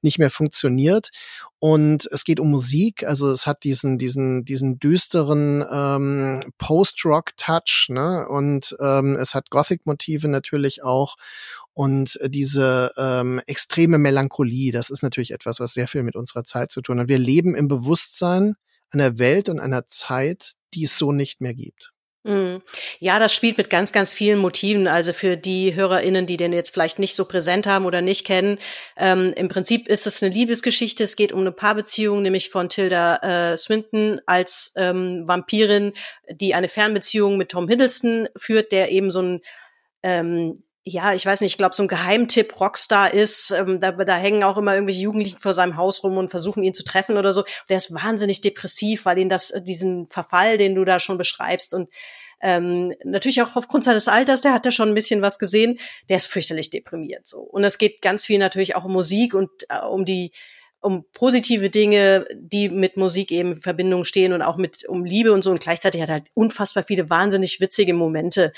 nicht 0.00 0.20
mehr 0.20 0.30
funktioniert. 0.30 1.10
Und 1.58 2.08
es 2.10 2.24
geht 2.24 2.40
um 2.40 2.50
Musik, 2.50 3.04
also 3.04 3.30
es 3.30 3.46
hat 3.46 3.62
diesen, 3.62 3.96
diesen, 3.96 4.44
diesen 4.44 4.80
düsteren 4.80 5.64
ähm, 5.72 6.40
Post-Rock-Touch, 6.58 7.86
ne? 7.90 8.26
Und 8.28 8.76
ähm, 8.80 9.14
es 9.14 9.36
hat 9.36 9.48
Gothic-Motive 9.50 10.26
natürlich 10.26 10.82
auch. 10.82 11.14
Und 11.74 12.18
diese 12.26 12.92
ähm, 12.96 13.40
extreme 13.46 13.98
Melancholie, 13.98 14.72
das 14.72 14.90
ist 14.90 15.02
natürlich 15.02 15.30
etwas, 15.30 15.58
was 15.58 15.72
sehr 15.72 15.88
viel 15.88 16.02
mit 16.02 16.16
unserer 16.16 16.44
Zeit 16.44 16.70
zu 16.70 16.82
tun 16.82 17.00
hat. 17.00 17.08
Wir 17.08 17.18
leben 17.18 17.54
im 17.54 17.68
Bewusstsein 17.68 18.54
einer 18.90 19.18
Welt 19.18 19.48
und 19.48 19.58
einer 19.58 19.86
Zeit, 19.86 20.52
die 20.74 20.84
es 20.84 20.98
so 20.98 21.12
nicht 21.12 21.40
mehr 21.40 21.54
gibt. 21.54 21.92
Mhm. 22.24 22.62
Ja, 23.00 23.18
das 23.18 23.34
spielt 23.34 23.58
mit 23.58 23.68
ganz, 23.68 23.90
ganz 23.90 24.12
vielen 24.12 24.38
Motiven. 24.38 24.86
Also 24.86 25.12
für 25.12 25.36
die 25.36 25.74
HörerInnen, 25.74 26.26
die 26.26 26.36
den 26.36 26.52
jetzt 26.52 26.70
vielleicht 26.70 27.00
nicht 27.00 27.16
so 27.16 27.24
präsent 27.24 27.66
haben 27.66 27.84
oder 27.84 28.00
nicht 28.00 28.24
kennen, 28.24 28.58
ähm, 28.96 29.32
im 29.34 29.48
Prinzip 29.48 29.88
ist 29.88 30.06
es 30.06 30.22
eine 30.22 30.32
Liebesgeschichte. 30.32 31.02
Es 31.02 31.16
geht 31.16 31.32
um 31.32 31.40
eine 31.40 31.52
Paarbeziehung, 31.52 32.22
nämlich 32.22 32.50
von 32.50 32.68
Tilda 32.68 33.16
äh, 33.52 33.56
Swinton 33.56 34.20
als 34.26 34.72
ähm, 34.76 35.26
Vampirin, 35.26 35.94
die 36.30 36.54
eine 36.54 36.68
Fernbeziehung 36.68 37.38
mit 37.38 37.50
Tom 37.50 37.68
Hiddleston 37.68 38.28
führt, 38.36 38.70
der 38.70 38.92
eben 38.92 39.10
so 39.10 39.22
ein 39.22 39.40
ähm, 40.04 40.62
ja, 40.84 41.14
ich 41.14 41.24
weiß 41.24 41.40
nicht, 41.40 41.52
ich 41.52 41.58
glaube, 41.58 41.76
so 41.76 41.84
ein 41.84 41.88
Geheimtipp 41.88 42.58
Rockstar 42.58 43.14
ist. 43.14 43.52
Ähm, 43.52 43.80
da, 43.80 43.92
da 43.92 44.16
hängen 44.16 44.42
auch 44.42 44.56
immer 44.56 44.74
irgendwelche 44.74 45.02
Jugendlichen 45.02 45.38
vor 45.38 45.54
seinem 45.54 45.76
Haus 45.76 46.02
rum 46.02 46.16
und 46.16 46.28
versuchen 46.28 46.62
ihn 46.64 46.74
zu 46.74 46.84
treffen 46.84 47.16
oder 47.16 47.32
so. 47.32 47.44
der 47.68 47.76
ist 47.76 47.94
wahnsinnig 47.94 48.40
depressiv, 48.40 49.04
weil 49.04 49.18
ihn 49.18 49.28
das, 49.28 49.50
äh, 49.52 49.62
diesen 49.62 50.08
Verfall, 50.08 50.58
den 50.58 50.74
du 50.74 50.84
da 50.84 50.98
schon 50.98 51.18
beschreibst 51.18 51.72
und 51.72 51.88
ähm, 52.44 52.92
natürlich 53.04 53.40
auch 53.40 53.54
aufgrund 53.54 53.84
seines 53.84 54.08
Alters, 54.08 54.40
der 54.40 54.52
hat 54.52 54.64
ja 54.64 54.72
schon 54.72 54.88
ein 54.88 54.96
bisschen 54.96 55.22
was 55.22 55.38
gesehen, 55.38 55.78
der 56.08 56.16
ist 56.16 56.26
fürchterlich 56.26 56.70
deprimiert 56.70 57.24
so. 57.24 57.38
Und 57.38 57.62
es 57.62 57.78
geht 57.78 58.02
ganz 58.02 58.26
viel 58.26 58.40
natürlich 58.40 58.74
auch 58.74 58.84
um 58.84 58.92
Musik 58.92 59.34
und 59.34 59.50
äh, 59.68 59.78
um 59.84 60.04
die 60.04 60.32
um 60.82 61.04
positive 61.12 61.70
Dinge, 61.70 62.26
die 62.34 62.68
mit 62.68 62.96
Musik 62.96 63.30
eben 63.30 63.52
in 63.52 63.60
Verbindung 63.60 64.04
stehen 64.04 64.32
und 64.32 64.42
auch 64.42 64.56
mit 64.56 64.84
um 64.88 65.04
Liebe 65.04 65.32
und 65.32 65.42
so. 65.42 65.50
Und 65.50 65.60
gleichzeitig 65.60 66.02
hat 66.02 66.08
er 66.08 66.14
halt 66.14 66.26
unfassbar 66.34 66.82
viele 66.82 67.08
wahnsinnig 67.08 67.60
witzige 67.60 67.94
Momente 67.94 68.52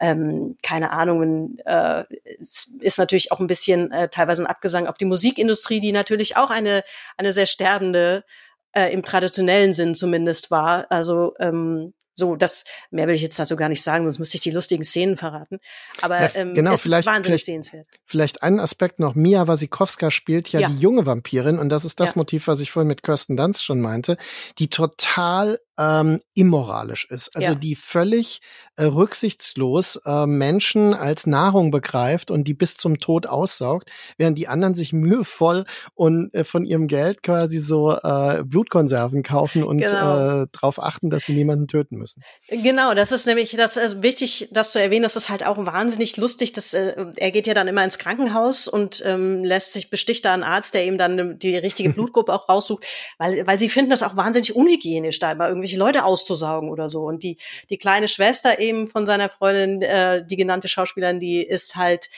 ähm, 0.00 0.56
keine 0.62 0.90
Ahnung, 0.90 1.56
äh, 1.64 2.04
ist 2.38 2.98
natürlich 2.98 3.32
auch 3.32 3.40
ein 3.40 3.46
bisschen 3.46 3.90
äh, 3.92 4.08
teilweise 4.08 4.42
ein 4.42 4.46
Abgesang 4.46 4.86
auf 4.86 4.98
die 4.98 5.04
Musikindustrie, 5.06 5.80
die 5.80 5.92
natürlich 5.92 6.36
auch 6.36 6.50
eine, 6.50 6.82
eine 7.16 7.32
sehr 7.32 7.46
sterbende, 7.46 8.24
äh, 8.72 8.92
im 8.92 9.02
traditionellen 9.02 9.72
Sinn 9.72 9.94
zumindest 9.94 10.50
war. 10.50 10.86
Also 10.90 11.34
ähm, 11.38 11.94
so, 12.18 12.34
das 12.34 12.64
mehr 12.90 13.06
will 13.06 13.14
ich 13.14 13.22
jetzt 13.22 13.38
dazu 13.38 13.56
gar 13.56 13.68
nicht 13.68 13.82
sagen, 13.82 14.04
sonst 14.04 14.18
müsste 14.18 14.36
ich 14.36 14.40
die 14.40 14.50
lustigen 14.50 14.84
Szenen 14.84 15.16
verraten. 15.16 15.58
Aber 16.00 16.20
ja, 16.20 16.30
ähm, 16.34 16.54
genau, 16.54 16.72
es 16.72 16.86
ist 16.86 16.92
wahnsinnig 16.92 17.24
vielleicht, 17.24 17.44
sehenswert. 17.44 17.86
Vielleicht 18.06 18.42
einen 18.42 18.58
Aspekt 18.58 18.98
noch. 18.98 19.14
Mia 19.14 19.46
Wasikowska 19.46 20.10
spielt 20.10 20.48
ja, 20.48 20.60
ja, 20.60 20.68
die 20.68 20.78
junge 20.78 21.04
Vampirin 21.04 21.58
und 21.58 21.68
das 21.68 21.84
ist 21.84 22.00
das 22.00 22.10
ja. 22.10 22.18
Motiv, 22.20 22.46
was 22.46 22.60
ich 22.60 22.70
vorhin 22.70 22.88
mit 22.88 23.02
Kirsten 23.02 23.36
Dunst 23.36 23.62
schon 23.62 23.80
meinte, 23.80 24.16
die 24.58 24.68
total 24.68 25.58
ähm, 25.78 26.20
immoralisch 26.34 27.06
ist. 27.10 27.36
Also 27.36 27.54
die 27.54 27.74
völlig 27.74 28.40
äh, 28.76 28.84
rücksichtslos 28.84 30.00
äh, 30.04 30.26
Menschen 30.26 30.94
als 30.94 31.26
Nahrung 31.26 31.70
begreift 31.70 32.30
und 32.30 32.44
die 32.44 32.54
bis 32.54 32.76
zum 32.76 32.98
Tod 32.98 33.26
aussaugt, 33.26 33.90
während 34.16 34.38
die 34.38 34.48
anderen 34.48 34.74
sich 34.74 34.92
mühevoll 34.92 35.64
und 35.94 36.34
äh, 36.34 36.44
von 36.44 36.64
ihrem 36.64 36.86
Geld 36.86 37.22
quasi 37.22 37.58
so 37.58 37.92
äh, 37.92 38.42
Blutkonserven 38.44 39.22
kaufen 39.22 39.62
und 39.62 39.78
genau. 39.78 40.42
äh, 40.42 40.46
darauf 40.52 40.82
achten, 40.82 41.10
dass 41.10 41.24
sie 41.24 41.34
niemanden 41.34 41.68
töten 41.68 41.96
müssen. 41.96 42.05
Genau, 42.48 42.94
das 42.94 43.12
ist 43.12 43.26
nämlich 43.26 43.52
das 43.56 43.76
ist 43.76 44.02
wichtig, 44.02 44.48
das 44.52 44.72
zu 44.72 44.80
erwähnen. 44.80 45.02
Das 45.02 45.16
ist 45.16 45.28
halt 45.28 45.44
auch 45.44 45.56
wahnsinnig 45.58 46.16
lustig. 46.16 46.52
Dass, 46.52 46.74
äh, 46.74 46.94
er 47.16 47.30
geht 47.30 47.46
ja 47.46 47.54
dann 47.54 47.68
immer 47.68 47.84
ins 47.84 47.98
Krankenhaus 47.98 48.68
und 48.68 49.02
ähm, 49.04 49.44
lässt 49.44 49.72
sich 49.72 49.90
besticht 49.90 50.24
da 50.24 50.34
einen 50.34 50.42
Arzt, 50.42 50.74
der 50.74 50.84
ihm 50.84 50.98
dann 50.98 51.38
die 51.38 51.56
richtige 51.56 51.90
Blutgruppe 51.94 52.32
auch 52.32 52.48
raussucht, 52.48 52.84
weil 53.18 53.46
weil 53.46 53.58
sie 53.58 53.68
finden 53.68 53.90
das 53.90 54.02
auch 54.02 54.16
wahnsinnig 54.16 54.54
unhygienisch, 54.54 55.18
da 55.18 55.32
immer 55.32 55.48
irgendwelche 55.48 55.78
Leute 55.78 56.04
auszusaugen 56.04 56.70
oder 56.70 56.88
so. 56.88 57.04
Und 57.04 57.22
die, 57.22 57.38
die 57.70 57.78
kleine 57.78 58.08
Schwester 58.08 58.58
eben 58.58 58.88
von 58.88 59.06
seiner 59.06 59.28
Freundin, 59.28 59.82
äh, 59.82 60.24
die 60.26 60.36
genannte 60.36 60.68
Schauspielerin, 60.68 61.20
die 61.20 61.42
ist 61.42 61.76
halt, 61.76 62.08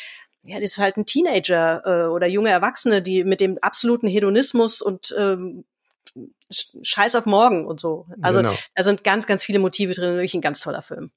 ja, 0.43 0.59
die 0.59 0.64
ist 0.64 0.78
halt 0.78 0.97
ein 0.97 1.07
Teenager 1.07 1.82
äh, 1.84 2.09
oder 2.09 2.26
junge 2.26 2.51
Erwachsene, 2.51 3.03
die 3.03 3.24
mit 3.24 3.41
dem 3.41 3.59
absoluten 3.59 4.09
Hedonismus 4.09 4.80
und 4.80 5.14
ähm, 5.18 5.64
Scheiß 6.82 7.14
auf 7.14 7.26
morgen 7.26 7.66
und 7.66 7.80
so. 7.80 8.06
Also 8.22 8.40
genau. 8.40 8.54
da 8.74 8.82
sind 8.82 9.04
ganz, 9.04 9.26
ganz 9.26 9.44
viele 9.44 9.59
Motive 9.59 9.94
drin, 9.94 10.14
wirklich 10.14 10.34
ein 10.34 10.40
ganz 10.40 10.61
toller 10.61 10.82
Film. 10.82 11.11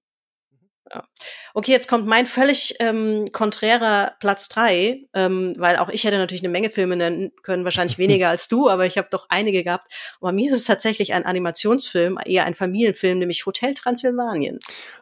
Ja. 0.93 1.07
Okay, 1.53 1.71
jetzt 1.71 1.87
kommt 1.87 2.05
mein 2.05 2.27
völlig 2.27 2.75
ähm, 2.79 3.31
konträrer 3.31 4.13
Platz 4.19 4.49
drei, 4.49 5.07
ähm, 5.13 5.53
weil 5.57 5.77
auch 5.77 5.89
ich 5.89 6.03
hätte 6.03 6.17
natürlich 6.17 6.43
eine 6.43 6.51
Menge 6.51 6.69
Filme 6.69 6.95
nennen 6.95 7.31
können, 7.43 7.63
wahrscheinlich 7.63 7.97
weniger 7.97 8.29
als 8.29 8.47
du, 8.47 8.69
aber 8.69 8.85
ich 8.85 8.97
habe 8.97 9.07
doch 9.09 9.27
einige 9.29 9.63
gehabt. 9.63 9.93
Und 10.19 10.27
bei 10.27 10.31
mir 10.33 10.51
ist 10.51 10.57
es 10.57 10.65
tatsächlich 10.65 11.13
ein 11.13 11.25
Animationsfilm, 11.25 12.19
eher 12.25 12.45
ein 12.45 12.55
Familienfilm, 12.55 13.19
nämlich 13.19 13.45
Hotel 13.45 13.73
Transsilvanien. 13.73 14.59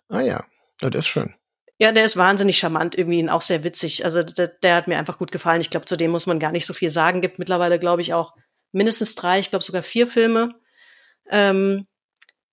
Ah 0.09 0.21
ja, 0.21 0.45
das 0.79 0.93
ist 0.95 1.07
schön. 1.07 1.33
Ja, 1.81 1.93
der 1.93 2.03
ist 2.03 2.17
wahnsinnig 2.17 2.57
charmant, 2.57 2.95
irgendwie 2.95 3.23
und 3.23 3.29
auch 3.29 3.41
sehr 3.41 3.63
witzig. 3.63 4.03
Also 4.03 4.21
der, 4.21 4.49
der 4.49 4.75
hat 4.75 4.87
mir 4.89 4.97
einfach 4.97 5.17
gut 5.17 5.31
gefallen. 5.31 5.61
Ich 5.61 5.69
glaube, 5.69 5.85
zu 5.85 5.95
dem 5.95 6.11
muss 6.11 6.27
man 6.27 6.37
gar 6.37 6.51
nicht 6.51 6.65
so 6.65 6.73
viel 6.73 6.89
sagen. 6.89 7.21
Gibt 7.21 7.39
mittlerweile, 7.39 7.79
glaube 7.79 8.01
ich, 8.01 8.13
auch 8.13 8.33
mindestens 8.71 9.15
drei, 9.15 9.39
ich 9.39 9.49
glaube 9.49 9.63
sogar 9.63 9.83
vier 9.83 10.07
Filme. 10.07 10.55
Ähm, 11.29 11.87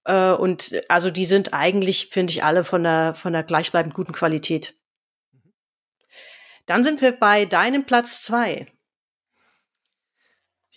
äh, 0.04 0.32
und 0.32 0.80
also 0.88 1.10
die 1.10 1.24
sind 1.24 1.52
eigentlich, 1.52 2.08
finde 2.08 2.32
ich, 2.32 2.44
alle 2.44 2.64
von 2.64 2.82
der, 2.82 3.14
von 3.14 3.32
der 3.32 3.42
gleichbleibend 3.42 3.94
guten 3.94 4.12
Qualität. 4.12 4.74
Dann 6.66 6.84
sind 6.84 7.00
wir 7.00 7.12
bei 7.12 7.44
deinem 7.44 7.84
Platz 7.84 8.22
zwei. 8.22 8.66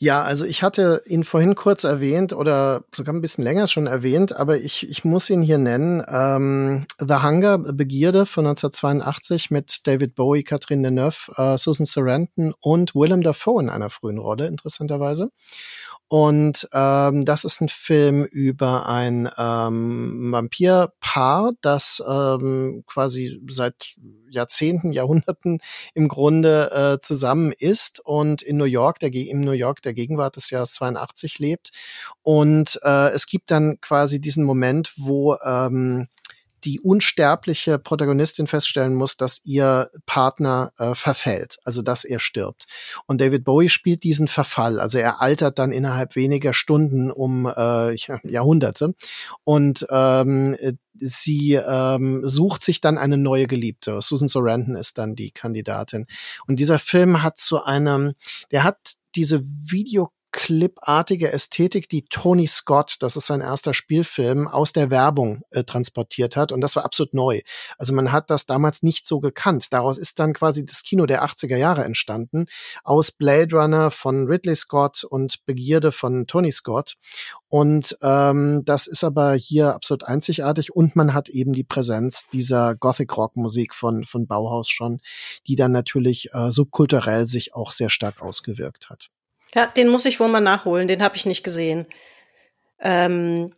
Ja, 0.01 0.21
also 0.21 0.45
ich 0.45 0.63
hatte 0.63 1.01
ihn 1.07 1.25
vorhin 1.25 1.55
kurz 1.55 1.83
erwähnt 1.83 2.31
oder 2.31 2.85
sogar 2.95 3.13
ein 3.13 3.19
bisschen 3.19 3.43
länger 3.43 3.67
schon 3.67 3.85
erwähnt, 3.85 4.33
aber 4.33 4.57
ich, 4.57 4.89
ich 4.89 5.03
muss 5.03 5.29
ihn 5.29 5.41
hier 5.41 5.57
nennen. 5.57 6.01
Ähm, 6.07 6.85
The 6.99 7.15
Hunger, 7.15 7.57
Begierde 7.57 8.25
von 8.25 8.47
1982 8.47 9.51
mit 9.51 9.85
David 9.87 10.15
Bowie, 10.15 10.43
Catherine 10.43 10.83
Deneuve, 10.83 11.33
äh, 11.35 11.57
Susan 11.57 11.85
Sarandon 11.85 12.53
und 12.61 12.95
Willem 12.95 13.23
Dafoe 13.23 13.61
in 13.61 13.69
einer 13.69 13.89
frühen 13.89 14.19
Rolle, 14.19 14.47
interessanterweise. 14.47 15.31
Und 16.09 16.67
ähm, 16.73 17.23
das 17.23 17.43
ist 17.43 17.61
ein 17.61 17.69
Film 17.69 18.25
über 18.25 18.87
ein 18.87 19.29
ähm, 19.37 20.31
Vampirpaar, 20.31 21.51
das 21.61 22.03
ähm, 22.05 22.83
quasi 22.87 23.39
seit 23.47 23.95
Jahrzehnten, 24.27 24.91
Jahrhunderten 24.91 25.59
im 25.93 26.07
Grunde 26.07 26.71
äh, 26.71 26.99
zusammen 26.99 27.51
ist 27.51 27.99
und 28.03 28.41
in 28.41 28.57
New 28.57 28.65
York, 28.65 28.97
der 28.97 29.13
im 29.13 29.41
New 29.41 29.51
York 29.51 29.83
der 29.83 29.93
Gegenwart 29.93 30.35
des 30.35 30.49
Jahres 30.49 30.73
82 30.73 31.37
lebt. 31.37 31.69
Und 32.23 32.79
äh, 32.81 33.09
es 33.09 33.27
gibt 33.27 33.51
dann 33.51 33.79
quasi 33.79 34.19
diesen 34.19 34.43
Moment, 34.43 34.93
wo 34.97 35.35
ähm, 35.45 36.07
die 36.63 36.79
unsterbliche 36.79 37.79
Protagonistin 37.79 38.47
feststellen 38.47 38.95
muss, 38.95 39.17
dass 39.17 39.41
ihr 39.43 39.89
Partner 40.05 40.71
äh, 40.77 40.95
verfällt, 40.95 41.57
also 41.63 41.81
dass 41.81 42.03
er 42.03 42.19
stirbt. 42.19 42.65
Und 43.05 43.21
David 43.21 43.43
Bowie 43.43 43.69
spielt 43.69 44.03
diesen 44.03 44.27
Verfall, 44.27 44.79
also 44.79 44.97
er 44.97 45.21
altert 45.21 45.59
dann 45.59 45.71
innerhalb 45.71 46.15
weniger 46.15 46.53
Stunden 46.53 47.11
um 47.11 47.45
äh, 47.45 47.95
Jahrhunderte. 48.23 48.93
Und 49.43 49.87
ähm, 49.89 50.55
sie 50.95 51.53
ähm, 51.53 52.21
sucht 52.27 52.63
sich 52.63 52.81
dann 52.81 52.97
eine 52.97 53.17
neue 53.17 53.47
Geliebte. 53.47 54.01
Susan 54.01 54.27
Sarandon 54.27 54.75
ist 54.75 54.97
dann 54.97 55.15
die 55.15 55.31
Kandidatin. 55.31 56.05
Und 56.47 56.57
dieser 56.59 56.79
Film 56.79 57.23
hat 57.23 57.37
zu 57.37 57.63
einem, 57.63 58.13
der 58.51 58.63
hat 58.63 58.77
diese 59.15 59.41
Video 59.43 60.11
Clip-artige 60.31 61.31
Ästhetik, 61.31 61.89
die 61.89 62.05
Tony 62.05 62.47
Scott, 62.47 62.97
das 62.99 63.15
ist 63.15 63.27
sein 63.27 63.41
erster 63.41 63.73
Spielfilm, 63.73 64.47
aus 64.47 64.73
der 64.73 64.91
Werbung 64.91 65.41
äh, 65.51 65.63
transportiert 65.63 66.35
hat. 66.35 66.51
Und 66.51 66.61
das 66.61 66.75
war 66.75 66.85
absolut 66.85 67.13
neu. 67.13 67.41
Also 67.77 67.93
man 67.93 68.11
hat 68.11 68.29
das 68.29 68.45
damals 68.45 68.83
nicht 68.83 69.05
so 69.05 69.19
gekannt. 69.19 69.67
Daraus 69.71 69.97
ist 69.97 70.19
dann 70.19 70.33
quasi 70.33 70.65
das 70.65 70.83
Kino 70.83 71.05
der 71.05 71.23
80er 71.23 71.57
Jahre 71.57 71.83
entstanden. 71.83 72.45
Aus 72.83 73.11
Blade 73.11 73.55
Runner 73.55 73.91
von 73.91 74.27
Ridley 74.27 74.55
Scott 74.55 75.03
und 75.03 75.45
Begierde 75.45 75.91
von 75.91 76.27
Tony 76.27 76.51
Scott. 76.51 76.95
Und 77.47 77.97
ähm, 78.03 78.63
das 78.63 78.85
ist 78.85 79.03
aber 79.03 79.33
hier 79.33 79.73
absolut 79.73 80.03
einzigartig. 80.03 80.75
Und 80.75 80.95
man 80.95 81.15
hat 81.15 81.29
eben 81.29 81.53
die 81.53 81.63
Präsenz 81.63 82.27
dieser 82.29 82.75
Gothic-Rock-Musik 82.75 83.73
von, 83.73 84.05
von 84.05 84.27
Bauhaus 84.27 84.69
schon, 84.69 84.99
die 85.47 85.55
dann 85.55 85.71
natürlich 85.71 86.29
äh, 86.33 86.51
subkulturell 86.51 87.25
sich 87.25 87.55
auch 87.55 87.71
sehr 87.71 87.89
stark 87.89 88.21
ausgewirkt 88.21 88.89
hat. 88.91 89.09
Ja, 89.55 89.67
den 89.67 89.87
muss 89.87 90.05
ich 90.05 90.19
wohl 90.19 90.27
mal 90.27 90.41
nachholen, 90.41 90.87
den 90.87 91.01
habe 91.01 91.15
ich 91.15 91.25
nicht 91.25 91.43
gesehen. 91.43 91.87
Ähm, 92.79 93.53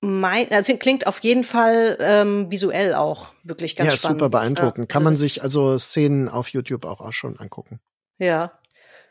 mein, 0.00 0.50
also 0.50 0.76
klingt 0.76 1.06
auf 1.06 1.20
jeden 1.20 1.44
Fall 1.44 1.96
ähm, 2.00 2.50
visuell 2.50 2.94
auch 2.94 3.32
wirklich 3.42 3.76
ganz 3.76 3.92
ja, 3.92 3.98
spannend. 3.98 4.20
Ja, 4.20 4.24
super 4.26 4.30
beeindruckend. 4.30 4.88
Kann 4.88 5.00
also 5.00 5.04
man 5.04 5.14
sich 5.14 5.42
also 5.42 5.78
Szenen 5.78 6.28
auf 6.28 6.48
YouTube 6.48 6.84
auch, 6.84 7.00
auch 7.00 7.12
schon 7.12 7.38
angucken. 7.38 7.80
Ja. 8.18 8.58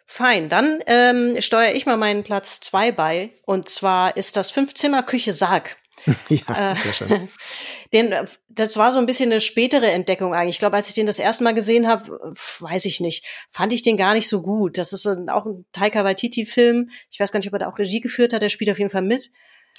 Fein, 0.05 0.49
dann 0.49 0.83
ähm, 0.85 1.41
steuere 1.41 1.73
ich 1.73 1.85
mal 1.85 1.97
meinen 1.97 2.23
Platz 2.23 2.59
zwei 2.59 2.91
bei. 2.91 3.31
Und 3.45 3.69
zwar 3.69 4.17
ist 4.17 4.35
das 4.35 4.51
Fünfzimmer-Küche 4.51 5.33
Sarg. 5.33 5.77
ja, 6.29 6.71
äh, 6.71 6.75
sehr 6.75 6.93
schön. 6.93 7.29
Den, 7.93 8.11
äh, 8.11 8.25
das 8.49 8.77
war 8.77 8.91
so 8.91 8.99
ein 8.99 9.05
bisschen 9.05 9.31
eine 9.31 9.41
spätere 9.41 9.91
Entdeckung 9.91 10.33
eigentlich. 10.33 10.55
Ich 10.55 10.59
glaube, 10.59 10.75
als 10.75 10.87
ich 10.87 10.93
den 10.93 11.05
das 11.05 11.19
erste 11.19 11.43
Mal 11.43 11.53
gesehen 11.53 11.87
habe, 11.87 12.33
weiß 12.59 12.85
ich 12.85 12.99
nicht, 12.99 13.25
fand 13.49 13.73
ich 13.73 13.81
den 13.81 13.97
gar 13.97 14.13
nicht 14.13 14.27
so 14.27 14.41
gut. 14.41 14.77
Das 14.77 14.93
ist 14.93 15.05
auch 15.05 15.45
ein 15.45 15.65
Taika 15.71 16.03
Waititi-Film. 16.03 16.89
Ich 17.11 17.19
weiß 17.19 17.31
gar 17.31 17.39
nicht, 17.39 17.47
ob 17.47 17.53
er 17.53 17.59
da 17.59 17.69
auch 17.69 17.79
Regie 17.79 18.01
geführt 18.01 18.33
hat. 18.33 18.41
Der 18.41 18.49
spielt 18.49 18.71
auf 18.71 18.79
jeden 18.79 18.91
Fall 18.91 19.01
mit. 19.01 19.31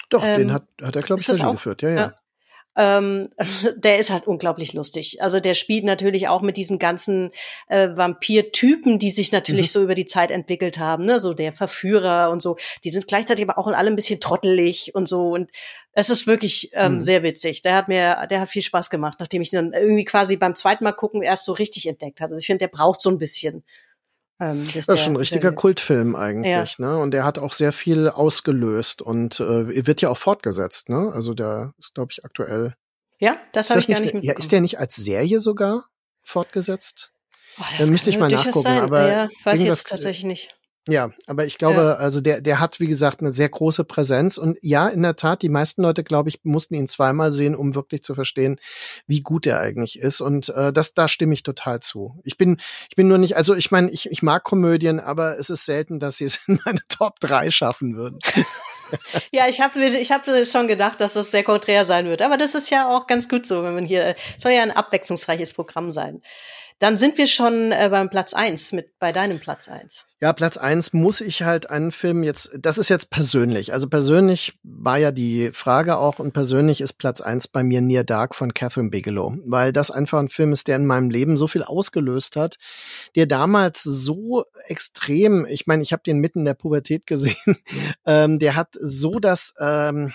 Doch, 0.09 0.23
ähm, 0.23 0.39
den 0.39 0.53
hat, 0.53 0.67
hat 0.81 0.95
er, 0.95 1.01
glaube 1.01 1.21
ich, 1.21 1.29
Regie 1.29 1.51
geführt. 1.51 1.81
Ja, 1.81 1.89
ja. 1.89 1.95
ja. 1.95 2.19
Ähm, 2.77 3.29
der 3.77 3.99
ist 3.99 4.09
halt 4.09 4.27
unglaublich 4.27 4.73
lustig. 4.73 5.21
Also 5.21 5.39
der 5.39 5.53
spielt 5.53 5.85
natürlich 5.85 6.27
auch 6.27 6.41
mit 6.41 6.57
diesen 6.57 6.79
ganzen 6.79 7.31
äh, 7.67 7.89
Vampir-Typen, 7.95 8.99
die 8.99 9.09
sich 9.09 9.31
natürlich 9.31 9.67
mhm. 9.67 9.71
so 9.71 9.83
über 9.83 9.95
die 9.95 10.05
Zeit 10.05 10.31
entwickelt 10.31 10.77
haben, 10.77 11.05
ne? 11.05 11.19
so 11.19 11.33
der 11.33 11.53
Verführer 11.53 12.29
und 12.31 12.41
so. 12.41 12.57
Die 12.83 12.89
sind 12.89 13.07
gleichzeitig 13.07 13.47
aber 13.47 13.57
auch 13.57 13.67
alle 13.67 13.89
ein 13.89 13.95
bisschen 13.95 14.19
trottelig 14.19 14.93
und 14.93 15.07
so. 15.07 15.29
Und 15.29 15.49
es 15.97 16.09
ist 16.09 16.27
wirklich 16.27 16.71
ähm, 16.73 16.95
mhm. 16.95 17.01
sehr 17.01 17.23
witzig. 17.23 17.61
Der 17.61 17.73
hat 17.73 17.87
mir, 17.87 18.27
der 18.29 18.41
hat 18.41 18.49
viel 18.49 18.61
Spaß 18.61 18.89
gemacht, 18.89 19.17
nachdem 19.19 19.41
ich 19.41 19.49
dann 19.49 19.71
irgendwie 19.71 20.03
quasi 20.03 20.35
beim 20.35 20.53
zweiten 20.53 20.83
Mal 20.83 20.91
gucken 20.91 21.21
erst 21.21 21.45
so 21.45 21.53
richtig 21.53 21.87
entdeckt 21.87 22.19
habe. 22.19 22.33
Also 22.33 22.41
ich 22.41 22.47
finde, 22.47 22.59
der 22.59 22.67
braucht 22.67 23.01
so 23.01 23.09
ein 23.09 23.17
bisschen. 23.17 23.63
Ähm, 24.41 24.67
das 24.73 24.89
ist 24.89 24.99
schon 24.99 25.13
ein 25.13 25.17
richtiger 25.17 25.51
der, 25.51 25.55
Kultfilm 25.55 26.17
eigentlich, 26.17 26.77
ja. 26.77 26.85
ne? 26.85 26.97
Und 26.97 27.11
der 27.11 27.23
hat 27.23 27.39
auch 27.39 27.53
sehr 27.53 27.71
viel 27.71 28.09
ausgelöst 28.09 29.01
und 29.01 29.39
äh, 29.39 29.87
wird 29.87 30.01
ja 30.01 30.09
auch 30.09 30.17
fortgesetzt, 30.17 30.89
ne? 30.89 31.11
Also 31.13 31.33
der 31.33 31.73
ist, 31.79 31.95
glaube 31.95 32.11
ich, 32.11 32.25
aktuell. 32.25 32.75
Ja, 33.17 33.37
das 33.53 33.69
habe 33.69 33.79
ich 33.79 33.87
gar 33.87 34.01
nicht 34.01 34.13
mitbekommen. 34.13 34.27
Ja, 34.27 34.37
ist 34.37 34.51
der 34.51 34.59
nicht 34.59 34.77
als 34.77 34.97
Serie 34.97 35.39
sogar 35.39 35.85
fortgesetzt? 36.21 37.13
Oh, 37.57 37.63
Dann 37.79 37.89
müsste 37.89 38.09
ich 38.09 38.19
mal 38.19 38.29
nachgucken, 38.29 38.59
sein. 38.59 38.81
aber 38.81 39.07
ja, 39.07 39.29
weiß 39.45 39.61
ich 39.61 39.67
jetzt 39.67 39.87
tatsächlich 39.87 40.25
nicht. 40.25 40.57
Ja, 40.87 41.09
aber 41.25 41.45
ich 41.45 41.57
glaube, 41.57 41.81
ja. 41.81 41.93
also 41.93 42.21
der, 42.21 42.41
der 42.41 42.59
hat, 42.59 42.79
wie 42.79 42.85
gesagt, 42.85 43.19
eine 43.19 43.31
sehr 43.31 43.49
große 43.49 43.85
Präsenz. 43.85 44.37
Und 44.37 44.59
ja, 44.61 44.87
in 44.87 45.01
der 45.01 45.15
Tat, 45.15 45.41
die 45.41 45.49
meisten 45.49 45.81
Leute, 45.81 46.03
glaube 46.03 46.29
ich, 46.29 46.43
mussten 46.43 46.75
ihn 46.75 46.87
zweimal 46.87 47.31
sehen, 47.31 47.55
um 47.55 47.73
wirklich 47.73 48.03
zu 48.03 48.13
verstehen, 48.13 48.59
wie 49.07 49.21
gut 49.21 49.47
er 49.47 49.59
eigentlich 49.59 49.97
ist. 49.97 50.21
Und 50.21 50.49
äh, 50.49 50.71
das, 50.71 50.93
da 50.93 51.07
stimme 51.07 51.33
ich 51.33 51.41
total 51.41 51.79
zu. 51.79 52.19
Ich 52.23 52.37
bin, 52.37 52.57
ich 52.89 52.95
bin 52.95 53.07
nur 53.07 53.17
nicht, 53.17 53.35
also 53.35 53.55
ich 53.55 53.71
meine, 53.71 53.89
ich, 53.89 54.11
ich 54.11 54.21
mag 54.21 54.43
Komödien, 54.43 54.99
aber 54.99 55.39
es 55.39 55.49
ist 55.49 55.65
selten, 55.65 55.99
dass 55.99 56.17
sie 56.17 56.25
es 56.25 56.39
in 56.47 56.59
meine 56.65 56.79
Top 56.87 57.19
3 57.19 57.49
schaffen 57.49 57.95
würden. 57.95 58.19
ja, 59.31 59.47
ich 59.47 59.61
habe 59.61 59.83
ich 59.83 60.11
hab 60.11 60.25
schon 60.45 60.67
gedacht, 60.67 61.01
dass 61.01 61.13
das 61.13 61.31
sehr 61.31 61.43
konträr 61.43 61.83
sein 61.83 62.05
wird. 62.05 62.21
Aber 62.21 62.37
das 62.37 62.53
ist 62.53 62.69
ja 62.69 62.87
auch 62.87 63.07
ganz 63.07 63.27
gut 63.27 63.47
so, 63.47 63.63
wenn 63.63 63.73
man 63.73 63.85
hier, 63.85 64.15
soll 64.37 64.51
ja 64.51 64.61
ein 64.61 64.71
abwechslungsreiches 64.71 65.55
Programm 65.55 65.91
sein. 65.91 66.21
Dann 66.79 66.97
sind 66.97 67.17
wir 67.17 67.27
schon 67.27 67.71
äh, 67.71 67.87
beim 67.89 68.09
Platz 68.09 68.33
eins 68.33 68.73
mit 68.73 68.99
bei 68.99 69.07
deinem 69.07 69.39
Platz 69.39 69.69
eins. 69.69 70.05
Ja, 70.21 70.33
Platz 70.33 70.57
eins 70.57 70.91
muss 70.91 71.21
ich 71.21 71.43
halt 71.43 71.69
einen 71.69 71.91
Film 71.91 72.23
jetzt, 72.23 72.51
das 72.59 72.77
ist 72.77 72.89
jetzt 72.89 73.09
persönlich. 73.09 73.71
Also 73.73 73.87
persönlich 73.87 74.59
war 74.63 74.97
ja 74.97 75.11
die 75.11 75.51
Frage 75.53 75.97
auch 75.97 76.19
und 76.19 76.33
persönlich 76.33 76.81
ist 76.81 76.93
Platz 76.93 77.21
eins 77.21 77.47
bei 77.47 77.63
mir 77.63 77.81
Near 77.81 78.03
Dark 78.03 78.35
von 78.35 78.53
Catherine 78.53 78.89
Bigelow, 78.89 79.37
weil 79.45 79.71
das 79.71 79.91
einfach 79.91 80.19
ein 80.19 80.29
Film 80.29 80.51
ist, 80.51 80.67
der 80.67 80.77
in 80.77 80.85
meinem 80.85 81.09
Leben 81.09 81.37
so 81.37 81.47
viel 81.47 81.63
ausgelöst 81.63 82.35
hat, 82.35 82.57
der 83.15 83.25
damals 83.25 83.83
so 83.83 84.45
extrem, 84.67 85.45
ich 85.45 85.67
meine, 85.67 85.83
ich 85.83 85.93
habe 85.93 86.03
den 86.03 86.19
mitten 86.19 86.39
in 86.39 86.45
der 86.45 86.55
Pubertät 86.55 87.07
gesehen, 87.07 87.57
ähm, 88.05 88.39
der 88.39 88.55
hat 88.55 88.69
so 88.79 89.19
das 89.19 89.53
ähm, 89.59 90.13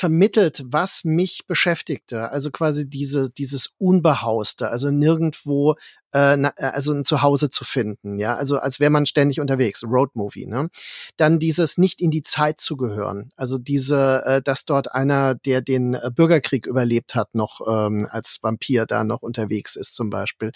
vermittelt, 0.00 0.62
was 0.64 1.04
mich 1.04 1.46
beschäftigte. 1.46 2.30
Also 2.30 2.50
quasi 2.50 2.88
diese, 2.88 3.30
dieses 3.30 3.74
Unbehauste, 3.76 4.70
also 4.70 4.90
nirgendwo 4.90 5.76
äh, 6.14 6.34
äh, 6.34 6.50
also 6.56 6.92
ein 6.92 7.04
Zuhause 7.04 7.50
zu 7.50 7.64
finden, 7.64 8.18
ja, 8.18 8.36
also 8.36 8.58
als 8.58 8.80
wäre 8.80 8.90
man 8.90 9.06
ständig 9.06 9.40
unterwegs, 9.40 9.84
Roadmovie, 9.84 10.46
ne? 10.46 10.68
Dann 11.16 11.38
dieses 11.38 11.78
nicht 11.78 12.00
in 12.00 12.10
die 12.10 12.22
Zeit 12.22 12.60
zu 12.60 12.76
gehören, 12.76 13.30
also 13.36 13.58
diese, 13.58 14.22
äh, 14.24 14.42
dass 14.42 14.64
dort 14.64 14.92
einer, 14.92 15.34
der 15.34 15.60
den 15.60 15.96
Bürgerkrieg 16.14 16.66
überlebt 16.66 17.14
hat, 17.14 17.34
noch 17.34 17.60
ähm, 17.68 18.06
als 18.10 18.38
Vampir 18.42 18.86
da 18.86 19.04
noch 19.04 19.22
unterwegs 19.22 19.76
ist 19.76 19.94
zum 19.94 20.10
Beispiel 20.10 20.52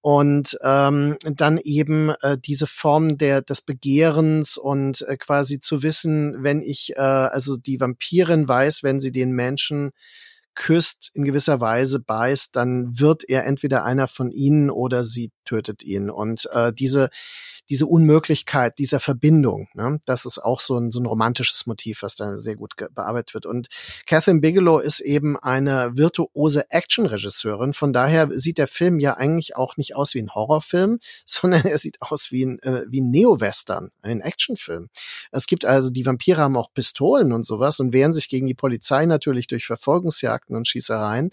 und 0.00 0.58
ähm, 0.62 1.16
dann 1.24 1.58
eben 1.58 2.10
äh, 2.22 2.36
diese 2.38 2.66
Form 2.66 3.18
der 3.18 3.42
des 3.42 3.62
Begehrens 3.62 4.56
und 4.56 5.02
äh, 5.02 5.16
quasi 5.16 5.60
zu 5.60 5.82
wissen, 5.82 6.42
wenn 6.42 6.62
ich 6.62 6.92
äh, 6.96 7.00
also 7.00 7.56
die 7.56 7.80
Vampirin 7.80 8.48
weiß, 8.48 8.82
wenn 8.82 9.00
sie 9.00 9.12
den 9.12 9.32
Menschen 9.32 9.92
küsst, 10.56 11.10
in 11.14 11.24
gewisser 11.24 11.60
Weise 11.60 12.00
beißt, 12.00 12.56
dann 12.56 12.98
wird 12.98 13.22
er 13.28 13.44
entweder 13.44 13.84
einer 13.84 14.08
von 14.08 14.32
ihnen 14.32 14.70
oder 14.70 15.04
sie 15.04 15.30
tötet 15.44 15.84
ihn. 15.84 16.10
Und 16.10 16.48
äh, 16.52 16.72
diese 16.72 17.10
diese 17.68 17.86
Unmöglichkeit 17.86 18.78
dieser 18.78 19.00
Verbindung, 19.00 19.68
ne, 19.74 20.00
das 20.06 20.24
ist 20.24 20.38
auch 20.38 20.60
so 20.60 20.78
ein, 20.78 20.90
so 20.90 21.00
ein 21.00 21.06
romantisches 21.06 21.66
Motiv, 21.66 22.02
was 22.02 22.14
da 22.14 22.38
sehr 22.38 22.56
gut 22.56 22.74
bearbeitet 22.76 23.34
wird. 23.34 23.46
Und 23.46 23.68
Catherine 24.06 24.40
Bigelow 24.40 24.78
ist 24.78 25.00
eben 25.00 25.36
eine 25.38 25.96
virtuose 25.96 26.70
Action-Regisseurin. 26.70 27.72
Von 27.72 27.92
daher 27.92 28.28
sieht 28.38 28.58
der 28.58 28.68
Film 28.68 28.98
ja 28.98 29.14
eigentlich 29.14 29.56
auch 29.56 29.76
nicht 29.76 29.96
aus 29.96 30.14
wie 30.14 30.22
ein 30.22 30.34
Horrorfilm, 30.34 30.98
sondern 31.24 31.64
er 31.64 31.78
sieht 31.78 32.00
aus 32.00 32.30
wie 32.30 32.44
ein, 32.44 32.58
äh, 32.60 32.84
wie 32.88 33.00
ein 33.00 33.10
Neo-Western, 33.10 33.90
ein 34.02 34.20
Actionfilm. 34.20 34.88
Es 35.32 35.46
gibt 35.46 35.64
also, 35.64 35.90
die 35.90 36.06
Vampire 36.06 36.40
haben 36.40 36.56
auch 36.56 36.72
Pistolen 36.72 37.32
und 37.32 37.44
sowas 37.44 37.80
und 37.80 37.92
wehren 37.92 38.12
sich 38.12 38.28
gegen 38.28 38.46
die 38.46 38.54
Polizei 38.54 39.06
natürlich 39.06 39.46
durch 39.46 39.66
Verfolgungsjagden 39.66 40.56
und 40.56 40.68
Schießereien. 40.68 41.32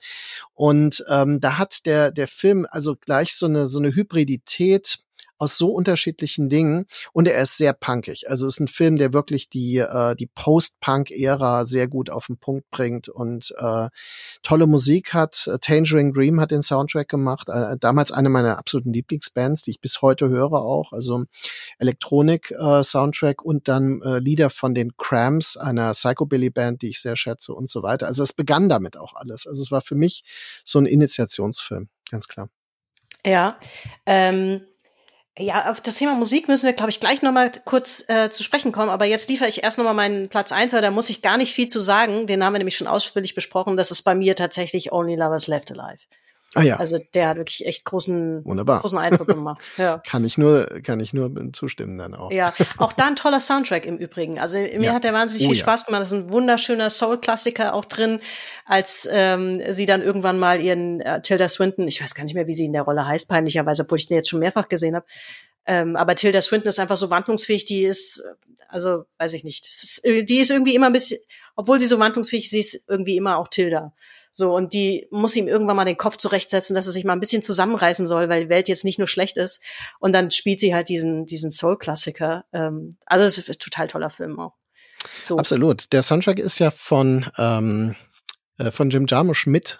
Und 0.53 1.03
ähm, 1.09 1.39
da 1.39 1.57
hat 1.57 1.85
der, 1.85 2.11
der 2.11 2.27
Film 2.27 2.67
also 2.69 2.95
gleich 2.95 3.35
so 3.35 3.45
eine, 3.45 3.67
so 3.67 3.79
eine 3.79 3.93
Hybridität 3.93 4.99
aus 5.43 5.57
so 5.57 5.71
unterschiedlichen 5.71 6.47
Dingen 6.47 6.85
und 7.11 7.27
er 7.27 7.41
ist 7.41 7.57
sehr 7.57 7.73
punkig. 7.73 8.29
Also 8.29 8.47
ist 8.47 8.61
ein 8.61 8.69
Film, 8.69 8.95
der 8.95 9.11
wirklich 9.11 9.49
die 9.49 9.77
äh, 9.77 10.15
die 10.15 10.27
Post-Punk-Ära 10.27 11.65
sehr 11.65 11.87
gut 11.89 12.09
auf 12.09 12.27
den 12.27 12.37
Punkt 12.37 12.69
bringt 12.71 13.09
und 13.09 13.53
äh, 13.57 13.89
tolle 14.41 14.67
Musik 14.67 15.13
hat. 15.13 15.49
Tangerine 15.61 16.13
Dream 16.13 16.39
hat 16.39 16.51
den 16.51 16.61
Soundtrack 16.61 17.09
gemacht. 17.09 17.49
Äh, 17.49 17.75
damals 17.77 18.13
eine 18.13 18.29
meiner 18.29 18.57
absoluten 18.57 18.93
Lieblingsbands, 18.93 19.63
die 19.63 19.71
ich 19.71 19.81
bis 19.81 20.01
heute 20.01 20.29
höre 20.29 20.53
auch. 20.53 20.93
Also 20.93 21.25
Elektronik-Soundtrack 21.79 23.41
äh, 23.41 23.45
und 23.45 23.67
dann 23.67 24.01
äh, 24.01 24.19
Lieder 24.19 24.49
von 24.49 24.73
den 24.73 24.95
Cramps, 24.97 25.57
einer 25.57 25.91
Psychobilly-Band, 25.91 26.81
die 26.81 26.89
ich 26.89 27.01
sehr 27.01 27.17
schätze 27.17 27.53
und 27.53 27.69
so 27.69 27.83
weiter. 27.83 28.07
Also 28.07 28.23
es 28.23 28.31
begann 28.31 28.69
damit 28.69 28.95
auch 28.97 29.13
alles. 29.13 29.45
Also 29.45 29.61
es 29.61 29.71
war 29.71 29.81
für 29.81 29.95
mich 29.95 30.23
so 30.63 30.79
ein 30.79 30.85
Initiationsfilm, 30.85 31.89
ganz 32.09 32.29
klar. 32.29 32.49
Ja, 33.25 33.57
ähm, 34.05 34.61
ja, 35.37 35.71
auf 35.71 35.81
das 35.81 35.95
Thema 35.95 36.13
Musik 36.13 36.47
müssen 36.47 36.67
wir, 36.67 36.73
glaube 36.73 36.91
ich, 36.91 36.99
gleich 36.99 37.23
nochmal 37.23 37.51
kurz 37.65 38.07
äh, 38.07 38.29
zu 38.29 38.43
sprechen 38.43 38.71
kommen. 38.71 38.89
Aber 38.89 39.05
jetzt 39.05 39.29
liefere 39.29 39.49
ich 39.49 39.63
erst 39.63 39.79
nochmal 39.79 39.95
meinen 39.95 40.29
Platz 40.29 40.51
eins, 40.51 40.73
weil 40.73 40.81
da 40.83 40.91
muss 40.91 41.09
ich 41.09 41.23
gar 41.23 41.37
nicht 41.37 41.53
viel 41.53 41.67
zu 41.67 41.79
sagen. 41.79 42.27
Den 42.27 42.43
haben 42.43 42.53
wir 42.53 42.59
nämlich 42.59 42.77
schon 42.77 42.87
ausführlich 42.87 43.33
besprochen. 43.33 43.75
Das 43.75 43.89
ist 43.89 44.03
bei 44.03 44.13
mir 44.13 44.35
tatsächlich 44.35 44.91
Only 44.91 45.15
Lovers 45.15 45.47
Left 45.47 45.71
Alive. 45.71 46.03
Ah 46.55 46.61
ja. 46.61 46.77
Also 46.77 46.99
der 47.13 47.29
hat 47.29 47.37
wirklich 47.37 47.65
echt 47.65 47.85
großen, 47.85 48.45
Wunderbar. 48.45 48.79
großen 48.79 48.97
Eindruck 48.97 49.27
gemacht. 49.27 49.61
Ja. 49.77 49.97
kann 49.97 50.23
ich 50.23 50.37
nur, 50.37 50.67
kann 50.83 50.99
ich 50.99 51.13
nur 51.13 51.31
zustimmen 51.51 51.97
dann 51.97 52.13
auch. 52.13 52.31
Ja, 52.31 52.53
auch 52.77 52.93
da 52.93 53.07
ein 53.07 53.15
toller 53.15 53.39
Soundtrack 53.39 53.85
im 53.85 53.97
Übrigen. 53.97 54.39
Also 54.39 54.57
mir 54.57 54.79
ja. 54.79 54.93
hat 54.93 55.03
der 55.03 55.13
wahnsinnig 55.13 55.47
oh, 55.47 55.49
viel 55.49 55.59
Spaß 55.59 55.85
gemacht. 55.85 56.03
Das 56.03 56.11
ist 56.11 56.17
ein 56.17 56.29
wunderschöner 56.29 56.89
Soul-Klassiker 56.89 57.73
auch 57.73 57.85
drin, 57.85 58.19
als 58.65 59.07
ähm, 59.11 59.61
sie 59.69 59.85
dann 59.85 60.01
irgendwann 60.01 60.37
mal 60.37 60.61
ihren 60.61 61.01
äh, 61.01 61.21
Tilda 61.21 61.49
Swinton, 61.49 61.87
ich 61.87 62.01
weiß 62.01 62.13
gar 62.13 62.23
nicht 62.23 62.35
mehr, 62.35 62.47
wie 62.47 62.53
sie 62.53 62.65
in 62.65 62.73
der 62.73 62.83
Rolle 62.83 63.07
heißt, 63.07 63.27
peinlicherweise, 63.27 63.83
obwohl 63.83 63.97
ich 63.97 64.07
den 64.07 64.17
jetzt 64.17 64.29
schon 64.29 64.39
mehrfach 64.39 64.67
gesehen 64.67 64.95
habe. 64.95 65.05
Ähm, 65.65 65.95
aber 65.95 66.15
Tilda 66.15 66.41
Swinton 66.41 66.69
ist 66.69 66.79
einfach 66.79 66.97
so 66.97 67.09
wandlungsfähig, 67.09 67.65
die 67.65 67.83
ist, 67.83 68.23
also 68.67 69.05
weiß 69.17 69.33
ich 69.33 69.43
nicht, 69.43 69.65
ist, 69.65 70.03
die 70.03 70.37
ist 70.37 70.51
irgendwie 70.51 70.75
immer 70.75 70.87
ein 70.87 70.93
bisschen, 70.93 71.19
obwohl 71.55 71.79
sie 71.79 71.87
so 71.87 71.99
wandlungsfähig 71.99 72.45
ist, 72.45 72.51
sie 72.51 72.59
ist 72.59 72.83
irgendwie 72.87 73.17
immer 73.17 73.37
auch 73.37 73.47
Tilda. 73.47 73.93
So, 74.35 74.55
und 74.55 74.73
die 74.73 75.07
muss 75.11 75.35
ihm 75.35 75.47
irgendwann 75.47 75.75
mal 75.75 75.85
den 75.85 75.95
Kopf 75.95 76.17
zurechtsetzen, 76.17 76.75
dass 76.75 76.87
er 76.87 76.91
sich 76.91 77.05
mal 77.05 77.13
ein 77.13 77.19
bisschen 77.19 77.43
zusammenreißen 77.43 78.07
soll, 78.07 78.29
weil 78.29 78.45
die 78.45 78.49
Welt 78.49 78.67
jetzt 78.67 78.83
nicht 78.83 78.97
nur 78.97 79.07
schlecht 79.07 79.37
ist. 79.37 79.61
Und 79.99 80.11
dann 80.13 80.31
spielt 80.31 80.59
sie 80.59 80.73
halt 80.73 80.89
diesen, 80.89 81.27
diesen 81.27 81.51
Soul-Klassiker. 81.51 82.43
Ähm, 82.51 82.97
also 83.05 83.25
es 83.25 83.37
ist 83.37 83.61
total 83.61 83.87
toller 83.87 84.09
Film 84.09 84.39
auch. 84.39 84.55
So. 85.21 85.37
Absolut. 85.37 85.93
Der 85.93 86.01
Soundtrack 86.01 86.39
ist 86.39 86.57
ja 86.57 86.71
von 86.71 87.29
ähm, 87.37 87.91
äh, 87.91 88.12
von 88.71 88.89
Jim 88.89 89.05
Jarmusch 89.07 89.47
mit 89.47 89.79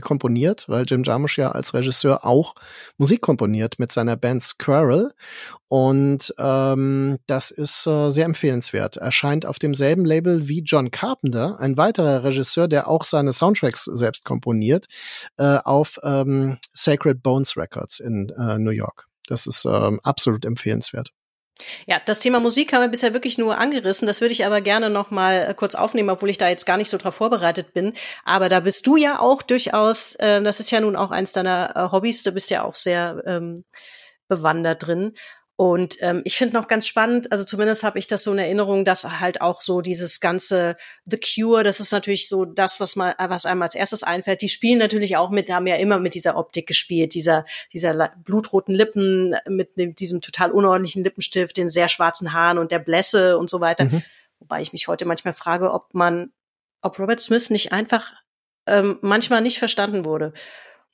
komponiert, 0.00 0.68
weil 0.68 0.84
Jim 0.86 1.02
Jarmusch 1.02 1.38
ja 1.38 1.52
als 1.52 1.74
Regisseur 1.74 2.24
auch 2.24 2.54
Musik 2.96 3.20
komponiert 3.20 3.78
mit 3.78 3.92
seiner 3.92 4.16
Band 4.16 4.42
Squirrel. 4.42 5.12
Und 5.68 6.34
ähm, 6.38 7.18
das 7.26 7.50
ist 7.50 7.86
äh, 7.86 8.10
sehr 8.10 8.26
empfehlenswert. 8.26 8.96
Erscheint 8.96 9.46
auf 9.46 9.58
demselben 9.58 10.04
Label 10.04 10.48
wie 10.48 10.62
John 10.62 10.90
Carpenter, 10.90 11.58
ein 11.58 11.76
weiterer 11.76 12.24
Regisseur, 12.24 12.68
der 12.68 12.88
auch 12.88 13.04
seine 13.04 13.32
Soundtracks 13.32 13.84
selbst 13.84 14.24
komponiert, 14.24 14.86
äh, 15.36 15.58
auf 15.64 15.98
ähm, 16.02 16.58
Sacred 16.72 17.22
Bones 17.22 17.56
Records 17.56 18.00
in 18.00 18.28
äh, 18.30 18.58
New 18.58 18.70
York. 18.70 19.06
Das 19.26 19.46
ist 19.46 19.64
ähm, 19.64 20.00
absolut 20.02 20.44
empfehlenswert. 20.44 21.10
Ja, 21.86 22.00
das 22.04 22.18
Thema 22.18 22.40
Musik 22.40 22.72
haben 22.72 22.82
wir 22.82 22.88
bisher 22.88 23.12
wirklich 23.12 23.38
nur 23.38 23.58
angerissen. 23.58 24.06
Das 24.06 24.20
würde 24.20 24.32
ich 24.32 24.44
aber 24.44 24.60
gerne 24.60 24.90
noch 24.90 25.10
mal 25.10 25.46
äh, 25.50 25.54
kurz 25.54 25.74
aufnehmen, 25.74 26.10
obwohl 26.10 26.30
ich 26.30 26.38
da 26.38 26.48
jetzt 26.48 26.66
gar 26.66 26.76
nicht 26.76 26.90
so 26.90 26.98
drauf 26.98 27.14
vorbereitet 27.14 27.72
bin. 27.72 27.94
Aber 28.24 28.48
da 28.48 28.60
bist 28.60 28.86
du 28.86 28.96
ja 28.96 29.20
auch 29.20 29.42
durchaus, 29.42 30.16
äh, 30.16 30.42
das 30.42 30.58
ist 30.60 30.70
ja 30.70 30.80
nun 30.80 30.96
auch 30.96 31.10
eins 31.10 31.32
deiner 31.32 31.76
äh, 31.76 31.92
Hobbys, 31.92 32.22
du 32.24 32.32
bist 32.32 32.50
ja 32.50 32.64
auch 32.64 32.74
sehr 32.74 33.22
ähm, 33.26 33.64
bewandert 34.28 34.86
drin. 34.86 35.12
Und 35.56 35.98
ähm, 36.00 36.22
ich 36.24 36.36
finde 36.36 36.54
noch 36.54 36.66
ganz 36.66 36.84
spannend, 36.84 37.30
also 37.30 37.44
zumindest 37.44 37.84
habe 37.84 38.00
ich 38.00 38.08
das 38.08 38.24
so 38.24 38.32
in 38.32 38.38
Erinnerung, 38.38 38.84
dass 38.84 39.20
halt 39.20 39.40
auch 39.40 39.62
so 39.62 39.82
dieses 39.82 40.18
ganze 40.18 40.76
The 41.06 41.16
Cure, 41.18 41.62
das 41.62 41.78
ist 41.78 41.92
natürlich 41.92 42.28
so 42.28 42.44
das, 42.44 42.80
was 42.80 42.96
mal, 42.96 43.14
was 43.18 43.46
einem 43.46 43.62
als 43.62 43.76
erstes 43.76 44.02
einfällt. 44.02 44.42
Die 44.42 44.48
spielen 44.48 44.80
natürlich 44.80 45.16
auch 45.16 45.30
mit, 45.30 45.48
haben 45.50 45.68
ja 45.68 45.76
immer 45.76 46.00
mit 46.00 46.14
dieser 46.14 46.36
Optik 46.36 46.66
gespielt, 46.66 47.14
dieser 47.14 47.44
dieser 47.72 48.12
blutroten 48.24 48.74
Lippen 48.74 49.36
mit 49.46 49.76
dem, 49.76 49.94
diesem 49.94 50.20
total 50.20 50.50
unordentlichen 50.50 51.04
Lippenstift, 51.04 51.56
den 51.56 51.68
sehr 51.68 51.88
schwarzen 51.88 52.32
Haaren 52.32 52.58
und 52.58 52.72
der 52.72 52.80
Blässe 52.80 53.38
und 53.38 53.48
so 53.48 53.60
weiter. 53.60 53.84
Mhm. 53.84 54.02
Wobei 54.40 54.60
ich 54.60 54.72
mich 54.72 54.88
heute 54.88 55.04
manchmal 55.04 55.34
frage, 55.34 55.72
ob 55.72 55.94
man, 55.94 56.32
ob 56.82 56.98
Robert 56.98 57.20
Smith 57.20 57.50
nicht 57.50 57.72
einfach 57.72 58.12
ähm, 58.66 58.98
manchmal 59.02 59.40
nicht 59.40 59.58
verstanden 59.58 60.04
wurde. 60.04 60.32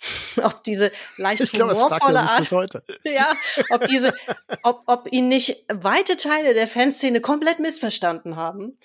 ob 0.42 0.62
diese 0.64 0.90
leicht 1.16 1.40
ich 1.40 1.52
glaub, 1.52 1.70
humorvolle 1.70 2.20
Art, 2.20 2.50
ja, 3.04 3.32
ob 3.70 3.84
diese, 3.86 4.14
ob, 4.62 4.82
ob 4.86 5.12
ihn 5.12 5.28
nicht 5.28 5.64
weite 5.68 6.16
Teile 6.16 6.54
der 6.54 6.68
Fanszene 6.68 7.20
komplett 7.20 7.58
missverstanden 7.58 8.36
haben, 8.36 8.76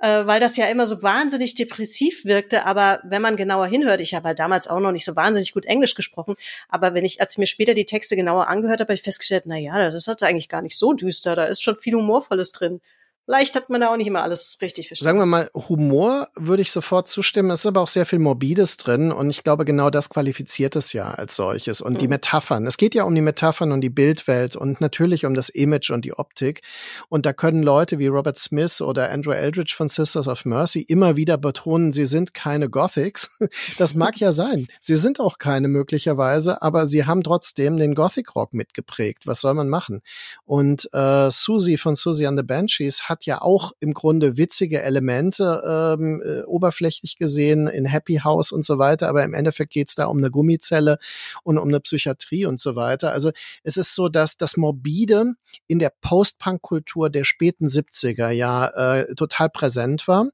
äh, 0.00 0.26
weil 0.26 0.40
das 0.40 0.56
ja 0.56 0.66
immer 0.66 0.86
so 0.86 1.02
wahnsinnig 1.02 1.54
depressiv 1.54 2.24
wirkte. 2.24 2.66
Aber 2.66 3.00
wenn 3.04 3.22
man 3.22 3.36
genauer 3.36 3.66
hinhört, 3.66 4.00
ich 4.00 4.14
habe 4.14 4.28
halt 4.28 4.38
damals 4.38 4.68
auch 4.68 4.80
noch 4.80 4.92
nicht 4.92 5.04
so 5.04 5.16
wahnsinnig 5.16 5.52
gut 5.52 5.64
Englisch 5.64 5.94
gesprochen, 5.94 6.36
aber 6.68 6.94
wenn 6.94 7.04
ich, 7.04 7.20
als 7.20 7.34
ich 7.34 7.38
mir 7.38 7.46
später 7.46 7.74
die 7.74 7.86
Texte 7.86 8.16
genauer 8.16 8.48
angehört 8.48 8.80
habe, 8.80 8.88
habe 8.88 8.94
ich 8.94 9.02
festgestellt, 9.02 9.44
na 9.46 9.56
ja, 9.56 9.90
das 9.90 10.06
ist 10.06 10.22
eigentlich 10.22 10.48
gar 10.48 10.62
nicht 10.62 10.76
so 10.76 10.92
düster, 10.92 11.36
da 11.36 11.44
ist 11.44 11.62
schon 11.62 11.76
viel 11.76 11.94
humorvolles 11.94 12.52
drin. 12.52 12.80
Vielleicht 13.26 13.54
hat 13.54 13.70
man 13.70 13.80
da 13.80 13.92
auch 13.92 13.96
nicht 13.96 14.08
immer 14.08 14.22
alles 14.22 14.58
richtig 14.60 14.88
verstanden. 14.88 15.06
Sagen 15.06 15.18
wir 15.20 15.26
mal, 15.26 15.50
Humor 15.54 16.28
würde 16.34 16.62
ich 16.62 16.72
sofort 16.72 17.06
zustimmen. 17.06 17.50
Es 17.50 17.60
ist 17.60 17.66
aber 17.66 17.80
auch 17.80 17.88
sehr 17.88 18.04
viel 18.04 18.18
Morbides 18.18 18.76
drin 18.76 19.12
und 19.12 19.30
ich 19.30 19.44
glaube, 19.44 19.64
genau 19.64 19.88
das 19.88 20.08
qualifiziert 20.08 20.74
es 20.74 20.92
ja 20.92 21.12
als 21.12 21.36
solches. 21.36 21.80
Und 21.80 21.94
mhm. 21.94 21.98
die 21.98 22.08
Metaphern. 22.08 22.66
Es 22.66 22.76
geht 22.76 22.94
ja 22.94 23.04
um 23.04 23.14
die 23.14 23.22
Metaphern 23.22 23.72
und 23.72 23.82
die 23.82 23.90
Bildwelt 23.90 24.56
und 24.56 24.80
natürlich 24.80 25.26
um 25.26 25.34
das 25.34 25.48
Image 25.48 25.90
und 25.90 26.04
die 26.04 26.12
Optik. 26.12 26.62
Und 27.08 27.24
da 27.24 27.32
können 27.32 27.62
Leute 27.62 27.98
wie 27.98 28.08
Robert 28.08 28.36
Smith 28.36 28.80
oder 28.80 29.10
Andrew 29.10 29.32
Eldridge 29.32 29.74
von 29.76 29.86
Sisters 29.86 30.26
of 30.26 30.44
Mercy 30.44 30.80
immer 30.80 31.14
wieder 31.14 31.38
betonen, 31.38 31.92
sie 31.92 32.06
sind 32.06 32.34
keine 32.34 32.68
Gothics. 32.68 33.38
Das 33.78 33.94
mag 33.94 34.18
ja 34.18 34.32
sein. 34.32 34.68
Sie 34.78 34.96
sind 34.96 35.20
auch 35.20 35.38
keine 35.38 35.68
möglicherweise, 35.68 36.60
aber 36.62 36.86
sie 36.86 37.06
haben 37.06 37.22
trotzdem 37.22 37.76
den 37.76 37.94
Gothic 37.94 38.34
Rock 38.34 38.52
mitgeprägt. 38.52 39.26
Was 39.26 39.40
soll 39.40 39.54
man 39.54 39.68
machen? 39.68 40.02
Und 40.44 40.92
äh, 40.92 41.30
Susie 41.30 41.76
von 41.76 41.94
Susie 41.94 42.26
and 42.26 42.38
the 42.38 42.44
Banshees 42.44 43.08
hat 43.10 43.26
ja 43.26 43.42
auch 43.42 43.72
im 43.80 43.92
Grunde 43.92 44.36
witzige 44.36 44.80
Elemente, 44.80 45.62
ähm, 45.66 46.22
äh, 46.24 46.42
oberflächlich 46.44 47.16
gesehen, 47.16 47.66
in 47.66 47.84
Happy 47.84 48.20
House 48.24 48.52
und 48.52 48.64
so 48.64 48.78
weiter, 48.78 49.08
aber 49.08 49.24
im 49.24 49.34
Endeffekt 49.34 49.72
geht's 49.72 49.96
da 49.96 50.06
um 50.06 50.18
eine 50.18 50.30
Gummizelle 50.30 50.98
und 51.42 51.58
um 51.58 51.68
eine 51.68 51.80
Psychiatrie 51.80 52.46
und 52.46 52.60
so 52.60 52.76
weiter. 52.76 53.12
Also 53.12 53.32
es 53.64 53.76
ist 53.76 53.96
so, 53.96 54.08
dass 54.08 54.36
das 54.36 54.56
Morbide 54.56 55.34
in 55.66 55.80
der 55.80 55.92
Post-Punk-Kultur 56.00 57.10
der 57.10 57.24
späten 57.24 57.66
70er 57.66 58.30
ja 58.30 58.68
äh, 58.68 59.14
total 59.16 59.50
präsent 59.50 60.06
war. 60.06 60.28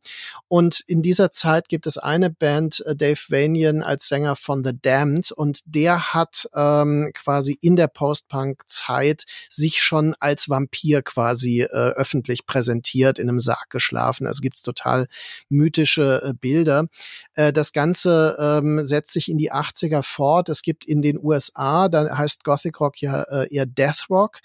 Und 0.46 0.80
in 0.86 1.00
dieser 1.00 1.32
Zeit 1.32 1.68
gibt 1.68 1.86
es 1.86 1.96
eine 1.96 2.28
Band, 2.28 2.84
äh, 2.84 2.94
Dave 2.94 3.20
Vanian 3.28 3.82
als 3.82 4.06
Sänger 4.06 4.36
von 4.36 4.64
The 4.64 4.72
Damned, 4.80 5.32
und 5.32 5.60
der 5.64 6.12
hat 6.12 6.46
ähm, 6.54 7.10
quasi 7.14 7.58
in 7.60 7.76
der 7.76 7.88
Post-Punk-Zeit 7.88 9.24
sich 9.48 9.80
schon 9.80 10.14
als 10.20 10.50
Vampir 10.50 11.00
quasi 11.00 11.62
äh, 11.62 11.66
öffentlich 11.68 12.44
präsentiert 12.44 12.65
präsentiert, 12.66 13.18
in 13.18 13.28
einem 13.28 13.38
Sarg 13.38 13.70
geschlafen. 13.70 14.26
Also 14.26 14.40
gibt's 14.40 14.62
total 14.62 15.06
mythische 15.48 16.22
äh, 16.24 16.32
Bilder. 16.34 16.86
Äh, 17.34 17.52
das 17.52 17.72
Ganze 17.72 18.36
ähm, 18.38 18.84
setzt 18.84 19.12
sich 19.12 19.30
in 19.30 19.38
die 19.38 19.52
80er 19.52 20.02
fort. 20.02 20.48
Es 20.48 20.62
gibt 20.62 20.84
in 20.84 21.02
den 21.02 21.18
USA, 21.22 21.88
da 21.88 22.16
heißt 22.16 22.44
Gothic 22.44 22.80
Rock 22.80 23.00
ja 23.00 23.22
äh, 23.22 23.54
eher 23.54 23.66
Death 23.66 24.06
Rock. 24.10 24.38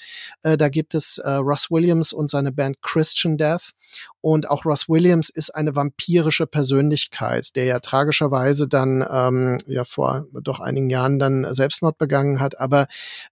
Äh, 0.44 0.58
da 0.58 0.70
gibt 0.70 0.94
es 0.94 1.18
äh, 1.18 1.32
Ross 1.32 1.72
Williams 1.72 2.14
und 2.14 2.30
seine 2.30 2.52
Band 2.52 2.82
Christian 2.82 3.38
Death. 3.38 3.72
Und 4.22 4.50
auch 4.50 4.66
Ross 4.66 4.88
Williams 4.88 5.30
ist 5.30 5.50
eine 5.50 5.76
vampirische 5.76 6.46
Persönlichkeit, 6.46 7.56
der 7.56 7.66
ja 7.66 7.80
tragischerweise 7.80 8.68
dann 8.68 9.06
ähm, 9.10 9.58
ja 9.66 9.84
vor 9.84 10.28
doch 10.44 10.60
einigen 10.60 10.90
Jahren 10.90 11.18
dann 11.18 11.54
Selbstmord 11.54 11.98
begangen 11.98 12.40
hat, 12.40 12.60
aber 12.60 12.88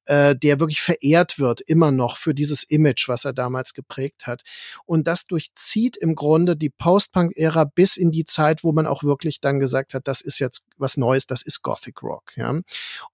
äh, 0.06 0.36
der 0.36 0.60
wirklich 0.60 0.82
verehrt 0.82 1.38
wird 1.38 1.62
immer 1.62 1.92
noch 1.92 2.18
für 2.18 2.34
dieses 2.34 2.64
Image, 2.64 3.08
was 3.08 3.26
er 3.26 3.34
damals 3.34 3.74
geprägt 3.74 4.26
hat. 4.26 4.42
Und 4.86 5.08
das 5.08 5.28
durchzieht 5.28 5.96
im 5.98 6.16
Grunde 6.16 6.56
die 6.56 6.70
Post-Punk-Ära 6.70 7.66
bis 7.66 7.98
in 7.98 8.12
die 8.12 8.26
Zeit, 8.26 8.64
wo 8.64 8.72
man 8.72 8.88
auch 8.88 9.04
wirklich 9.04 9.42
dann 9.42 9.60
gesagt 9.60 9.94
hat, 9.94 10.08
das 10.08 10.22
ist 10.22 10.40
jetzt 10.40 10.64
was 10.80 10.98
Neues, 10.98 11.28
das 11.28 11.42
ist 11.42 11.62
Gothic 11.62 12.02
Rock. 12.04 12.34
Ja? 12.36 12.60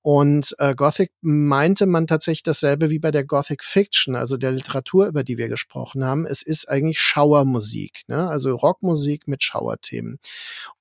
Und 0.02 0.56
äh, 0.60 0.76
Gothic 0.76 1.12
meinte 1.22 1.86
man 1.86 2.08
tatsächlich 2.08 2.44
dasselbe 2.44 2.90
wie 2.90 3.00
bei 3.00 3.12
der 3.12 3.24
Gothic 3.24 3.64
Fiction, 3.64 4.16
also 4.16 4.38
der 4.38 4.52
Literatur, 4.52 5.08
über 5.08 5.24
die 5.24 5.38
wir 5.38 5.50
gesprochen 5.50 6.04
haben. 6.04 6.26
Es 6.26 6.42
ist 6.42 6.70
eigentlich 6.70 7.00
Schauermusik, 7.00 8.02
ne? 8.08 8.28
also 8.30 8.56
Rockmusik 8.56 9.28
mit 9.28 9.44
Schauerthemen. 9.44 10.20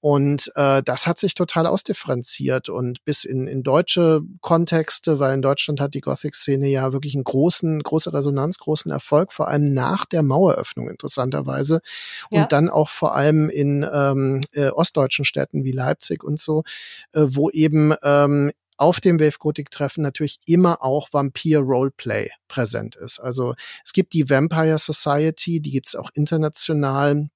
Und 0.01 0.53
äh, 0.55 0.83
das 0.83 1.07
hat 1.07 1.19
sich 1.19 1.35
total 1.35 1.67
ausdifferenziert 1.67 2.69
und 2.69 3.05
bis 3.05 3.25
in, 3.25 3.47
in 3.47 3.63
deutsche 3.63 4.21
Kontexte, 4.41 5.19
weil 5.19 5.35
in 5.35 5.43
Deutschland 5.43 5.81
hat 5.81 5.95
die 5.95 6.01
Gothic-Szene 6.01 6.69
ja 6.69 6.93
wirklich 6.93 7.15
einen 7.15 7.25
großen, 7.25 7.83
große 7.83 8.13
Resonanz, 8.13 8.59
großen 8.59 8.91
Erfolg, 8.91 9.33
vor 9.33 9.49
allem 9.49 9.65
nach 9.65 10.05
der 10.05 10.23
Maueröffnung 10.23 10.91
interessanterweise. 10.91 11.81
Und 12.31 12.41
ja. 12.41 12.47
dann 12.47 12.69
auch 12.69 12.89
vor 12.89 13.15
allem 13.15 13.49
in 13.49 13.87
ähm, 13.91 14.41
äh, 14.53 14.69
ostdeutschen 14.69 15.25
Städten 15.25 15.65
wie 15.65 15.73
Leipzig 15.73 16.23
und 16.23 16.39
so, 16.39 16.65
wo 17.13 17.51
eben 17.51 17.95
ähm, 18.03 18.53
auf 18.77 19.01
dem 19.01 19.21
Wave 19.21 19.39
Gothic 19.39 19.71
Treffen 19.71 20.03
natürlich 20.03 20.39
immer 20.47 20.83
auch 20.83 21.09
Vampir 21.13 21.61
Roleplay 21.61 22.31
präsent 22.49 22.97
ist. 22.97 23.21
Also 23.21 23.55
es 23.85 23.93
gibt 23.93 24.13
die 24.13 24.29
Vampire 24.29 24.79
Society, 24.79 25.61
die 25.61 25.71
gibt's 25.71 25.95
auch 25.95 26.11
international 26.15 27.29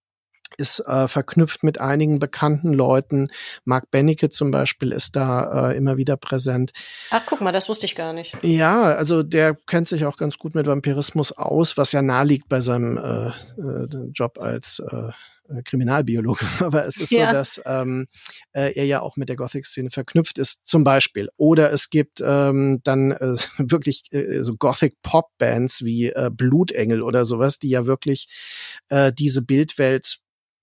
ist 0.57 0.80
äh, 0.80 1.09
verknüpft 1.09 1.62
mit 1.62 1.78
einigen 1.80 2.18
bekannten 2.18 2.72
Leuten. 2.72 3.26
Mark 3.64 3.91
Benecke 3.91 4.30
zum 4.30 4.51
Beispiel 4.51 4.93
ist 4.93 5.14
da 5.14 5.70
äh, 5.70 5.76
immer 5.76 5.99
wieder 5.99 6.16
präsent. 6.16 6.72
Ach, 7.11 7.22
guck 7.26 7.41
mal, 7.41 7.53
das 7.53 7.68
wusste 7.68 7.86
ich 7.86 7.95
gar 7.95 8.12
nicht. 8.12 8.36
Ja, 8.43 8.82
also 8.82 9.22
der 9.22 9.55
kennt 9.55 9.89
sich 9.89 10.07
auch 10.07 10.16
ganz 10.16 10.39
gut 10.39 10.55
mit 10.55 10.66
Vampirismus 10.66 11.32
aus, 11.32 11.76
was 11.76 11.93
ja 11.93 12.03
naheliegt 12.03 12.49
bei 12.49 12.61
seinem 12.61 12.97
äh, 12.97 13.28
äh, 13.61 14.11
Job 14.14 14.39
als 14.41 14.80
äh, 14.80 14.97
äh, 14.97 15.12
Kriminalbiologe, 15.64 16.44
aber 16.61 16.86
es 16.86 16.99
ist 16.99 17.12
ja. 17.12 17.26
so, 17.26 17.32
dass 17.32 17.62
ähm, 17.64 18.07
äh, 18.53 18.72
er 18.74 18.84
ja 18.84 19.01
auch 19.01 19.16
mit 19.16 19.28
der 19.28 19.36
Gothic-Szene 19.36 19.90
verknüpft 19.90 20.38
ist, 20.38 20.66
zum 20.66 20.84
Beispiel. 20.84 21.28
Oder 21.36 21.72
es 21.72 21.90
gibt 21.90 22.20
ähm, 22.22 22.80
dann 22.84 23.12
äh, 23.12 23.36
wirklich 23.59 24.05
äh, 24.11 24.42
so 24.42 24.57
Gothic-Pop-Bands 24.57 25.84
wie 25.84 26.07
äh, 26.07 26.30
Blutengel 26.32 27.03
oder 27.03 27.24
sowas, 27.24 27.59
die 27.59 27.70
ja 27.70 27.86
wirklich 27.86 28.28
äh, 28.88 29.12
diese 29.12 29.42
Bildwelt 29.42 30.18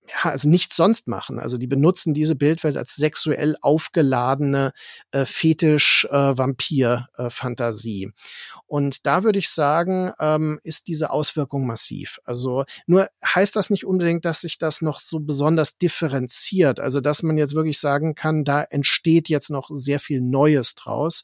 ja, 0.08 0.30
also 0.30 0.48
nichts 0.48 0.76
sonst 0.76 1.08
machen. 1.08 1.38
Also 1.38 1.58
die 1.58 1.66
benutzen 1.66 2.14
diese 2.14 2.36
Bildwelt 2.36 2.76
als 2.76 2.96
sexuell 2.96 3.56
aufgeladene 3.60 4.72
äh, 5.10 5.24
Fetisch-Vampir-Fantasie. 5.24 8.04
Äh, 8.04 8.12
und 8.66 9.06
da 9.06 9.24
würde 9.24 9.38
ich 9.38 9.48
sagen, 9.48 10.12
ähm, 10.18 10.60
ist 10.62 10.88
diese 10.88 11.10
Auswirkung 11.10 11.66
massiv. 11.66 12.18
Also 12.24 12.64
nur 12.86 13.08
heißt 13.24 13.56
das 13.56 13.70
nicht 13.70 13.86
unbedingt, 13.86 14.24
dass 14.24 14.40
sich 14.40 14.58
das 14.58 14.82
noch 14.82 15.00
so 15.00 15.20
besonders 15.20 15.78
differenziert. 15.78 16.80
Also 16.80 17.00
dass 17.00 17.22
man 17.22 17.38
jetzt 17.38 17.54
wirklich 17.54 17.78
sagen 17.78 18.14
kann, 18.14 18.44
da 18.44 18.62
entsteht 18.62 19.28
jetzt 19.28 19.50
noch 19.50 19.70
sehr 19.72 20.00
viel 20.00 20.20
Neues 20.20 20.74
draus. 20.74 21.22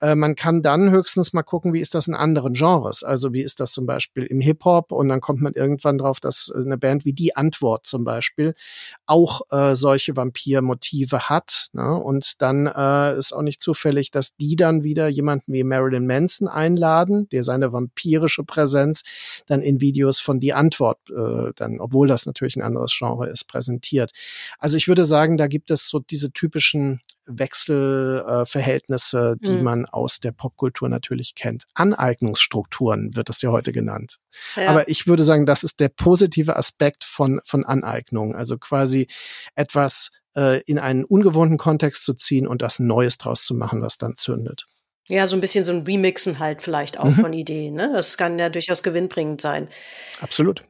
Äh, 0.00 0.14
man 0.14 0.34
kann 0.34 0.62
dann 0.62 0.90
höchstens 0.90 1.32
mal 1.32 1.42
gucken, 1.42 1.72
wie 1.72 1.80
ist 1.80 1.94
das 1.94 2.08
in 2.08 2.14
anderen 2.14 2.54
Genres. 2.54 3.02
Also 3.02 3.32
wie 3.32 3.42
ist 3.42 3.60
das 3.60 3.72
zum 3.72 3.86
Beispiel 3.86 4.24
im 4.24 4.40
Hip-Hop 4.40 4.92
und 4.92 5.08
dann 5.08 5.20
kommt 5.20 5.40
man 5.40 5.54
irgendwann 5.54 5.98
drauf, 5.98 6.20
dass 6.20 6.52
eine 6.54 6.78
Band 6.78 7.04
wie 7.04 7.12
die 7.12 7.36
Antwort 7.36 7.86
zum 7.86 8.04
Beispiel 8.04 8.17
Beispiel 8.18 8.54
auch 9.06 9.42
äh, 9.50 9.74
solche 9.74 10.16
Vampirmotive 10.16 11.28
hat. 11.28 11.68
Ne? 11.72 11.94
Und 11.94 12.42
dann 12.42 12.66
äh, 12.66 13.18
ist 13.18 13.32
auch 13.32 13.42
nicht 13.42 13.62
zufällig, 13.62 14.10
dass 14.10 14.36
die 14.36 14.56
dann 14.56 14.82
wieder 14.82 15.08
jemanden 15.08 15.52
wie 15.52 15.64
Marilyn 15.64 16.06
Manson 16.06 16.48
einladen, 16.48 17.28
der 17.30 17.42
seine 17.42 17.72
vampirische 17.72 18.44
Präsenz 18.44 19.04
dann 19.46 19.62
in 19.62 19.80
Videos 19.80 20.20
von 20.20 20.40
Die 20.40 20.52
Antwort, 20.52 20.98
äh, 21.10 21.52
dann, 21.56 21.80
obwohl 21.80 22.08
das 22.08 22.26
natürlich 22.26 22.56
ein 22.56 22.62
anderes 22.62 22.94
Genre 22.96 23.28
ist, 23.28 23.46
präsentiert. 23.46 24.12
Also 24.58 24.76
ich 24.76 24.88
würde 24.88 25.04
sagen, 25.04 25.36
da 25.36 25.46
gibt 25.46 25.70
es 25.70 25.88
so 25.88 26.00
diese 26.00 26.32
typischen 26.32 27.00
Wechselverhältnisse, 27.28 29.36
äh, 29.36 29.44
die 29.44 29.56
mhm. 29.56 29.62
man 29.62 29.86
aus 29.86 30.20
der 30.20 30.32
Popkultur 30.32 30.88
natürlich 30.88 31.34
kennt. 31.34 31.64
Aneignungsstrukturen 31.74 33.14
wird 33.14 33.28
das 33.28 33.42
ja 33.42 33.50
heute 33.50 33.72
genannt. 33.72 34.18
Ja. 34.56 34.68
Aber 34.68 34.88
ich 34.88 35.06
würde 35.06 35.24
sagen, 35.24 35.46
das 35.46 35.62
ist 35.62 35.80
der 35.80 35.88
positive 35.88 36.56
Aspekt 36.56 37.04
von, 37.04 37.40
von 37.44 37.64
Aneignung. 37.64 38.34
Also 38.34 38.58
quasi 38.58 39.08
etwas 39.54 40.10
äh, 40.36 40.62
in 40.62 40.78
einen 40.78 41.04
ungewohnten 41.04 41.58
Kontext 41.58 42.04
zu 42.04 42.14
ziehen 42.14 42.46
und 42.46 42.62
das 42.62 42.78
Neues 42.78 43.18
draus 43.18 43.44
zu 43.44 43.54
machen, 43.54 43.82
was 43.82 43.98
dann 43.98 44.14
zündet. 44.14 44.66
Ja, 45.08 45.26
so 45.26 45.36
ein 45.36 45.40
bisschen 45.40 45.64
so 45.64 45.72
ein 45.72 45.84
Remixen 45.84 46.38
halt 46.38 46.62
vielleicht 46.62 47.00
auch 47.00 47.04
mhm. 47.04 47.14
von 47.14 47.32
Ideen. 47.32 47.74
Ne? 47.74 47.90
Das 47.94 48.18
kann 48.18 48.38
ja 48.38 48.50
durchaus 48.50 48.82
gewinnbringend 48.82 49.40
sein. 49.40 49.68
Absolut. 50.20 50.64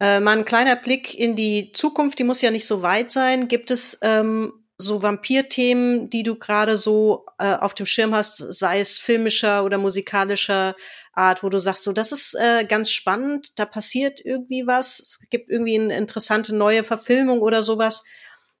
Äh, 0.00 0.20
mal 0.20 0.38
ein 0.38 0.44
kleiner 0.44 0.74
Blick 0.74 1.14
in 1.14 1.36
die 1.36 1.70
Zukunft, 1.72 2.18
die 2.18 2.24
muss 2.24 2.42
ja 2.42 2.50
nicht 2.50 2.66
so 2.66 2.82
weit 2.82 3.12
sein. 3.12 3.46
Gibt 3.46 3.70
es 3.70 3.98
ähm, 4.02 4.52
so 4.84 5.02
Vampir-Themen, 5.02 6.10
die 6.10 6.22
du 6.22 6.36
gerade 6.36 6.76
so 6.76 7.26
äh, 7.38 7.54
auf 7.54 7.74
dem 7.74 7.86
Schirm 7.86 8.14
hast, 8.14 8.36
sei 8.36 8.80
es 8.80 8.98
filmischer 8.98 9.64
oder 9.64 9.78
musikalischer 9.78 10.74
Art, 11.12 11.42
wo 11.42 11.48
du 11.48 11.58
sagst, 11.58 11.84
so 11.84 11.92
das 11.92 12.12
ist 12.12 12.34
äh, 12.34 12.64
ganz 12.64 12.90
spannend, 12.90 13.58
da 13.58 13.66
passiert 13.66 14.20
irgendwie 14.24 14.66
was, 14.66 15.00
es 15.00 15.20
gibt 15.30 15.50
irgendwie 15.50 15.78
eine 15.78 15.96
interessante 15.96 16.54
neue 16.54 16.84
Verfilmung 16.84 17.40
oder 17.40 17.62
sowas. 17.62 18.04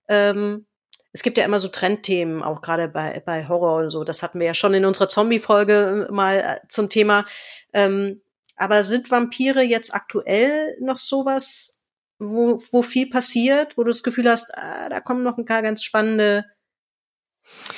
Ähm, 0.08 0.66
es 1.12 1.22
gibt 1.22 1.38
ja 1.38 1.44
immer 1.44 1.60
so 1.60 1.68
Trendthemen, 1.68 2.42
auch 2.42 2.60
gerade 2.60 2.88
bei, 2.88 3.22
bei 3.24 3.46
Horror 3.48 3.82
und 3.82 3.90
so. 3.90 4.02
Das 4.02 4.22
hatten 4.22 4.40
wir 4.40 4.46
ja 4.46 4.54
schon 4.54 4.74
in 4.74 4.84
unserer 4.84 5.08
Zombie-Folge 5.08 6.08
mal 6.10 6.38
äh, 6.38 6.68
zum 6.68 6.88
Thema. 6.88 7.24
Ähm, 7.72 8.20
aber 8.56 8.82
sind 8.82 9.10
Vampire 9.10 9.62
jetzt 9.62 9.94
aktuell 9.94 10.76
noch 10.80 10.96
sowas, 10.96 11.73
wo, 12.18 12.62
wo 12.70 12.82
viel 12.82 13.08
passiert, 13.10 13.76
wo 13.76 13.82
du 13.82 13.90
das 13.90 14.02
Gefühl 14.02 14.28
hast, 14.28 14.56
ah, 14.56 14.88
da 14.88 15.00
kommen 15.00 15.22
noch 15.22 15.38
ein 15.38 15.44
paar 15.44 15.62
ganz 15.62 15.82
spannende 15.82 16.44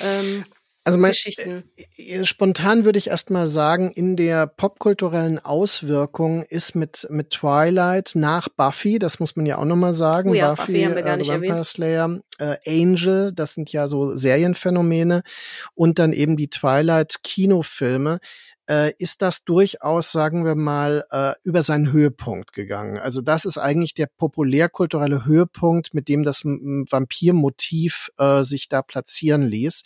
ähm, 0.01 0.45
also 0.87 1.01
mein, 1.01 1.11
Geschichten. 1.11 1.65
Äh, 1.97 2.25
spontan 2.25 2.85
würde 2.85 3.01
ich 3.01 3.09
erst 3.09 3.31
mal 3.31 3.49
sagen, 3.49 3.91
in 3.91 4.15
der 4.15 4.47
popkulturellen 4.47 5.45
Auswirkung 5.45 6.45
ist 6.45 6.77
mit, 6.77 7.09
mit 7.11 7.31
Twilight 7.31 8.13
nach 8.15 8.49
Buffy, 8.49 9.01
das 9.01 9.19
muss 9.19 9.35
man 9.35 9.47
ja 9.47 9.59
auch 9.59 9.65
noch 9.65 9.75
mal 9.75 9.95
sagen, 9.95 10.31
oh 10.31 10.35
ja, 10.35 10.51
Buffy, 10.51 10.73
Buffy 10.73 10.85
haben 10.85 10.95
wir 10.95 11.03
gar 11.03 11.15
äh, 11.15 11.17
nicht 11.17 11.31
Vampire 11.31 11.51
erwähnt. 11.51 11.67
Slayer, 11.67 12.21
äh, 12.39 12.57
Angel, 12.69 13.33
das 13.35 13.55
sind 13.55 13.73
ja 13.73 13.89
so 13.89 14.15
Serienphänomene 14.15 15.23
und 15.75 15.99
dann 15.99 16.13
eben 16.13 16.37
die 16.37 16.51
Twilight 16.51 17.17
Kinofilme 17.25 18.21
äh, 18.69 18.93
ist 18.99 19.23
das 19.23 19.45
durchaus, 19.45 20.13
sagen 20.13 20.45
wir 20.45 20.55
mal, 20.55 21.05
äh, 21.11 21.33
über 21.43 21.63
seinen 21.63 21.93
Höhepunkt 21.93 22.53
gegangen. 22.53 22.99
Also 22.99 23.21
das 23.21 23.45
ist 23.45 23.59
eigentlich 23.59 23.95
der 23.95 24.07
populärkulturelle 24.07 25.25
Höhepunkt, 25.25 25.95
mit 25.95 26.09
dem 26.09 26.25
das 26.25 26.45
Vampirmotiv 26.45 28.11
äh, 28.19 28.43
sich 28.43 28.69
da 28.69 28.83
platzieren 28.83 29.43
ließ. 29.43 29.85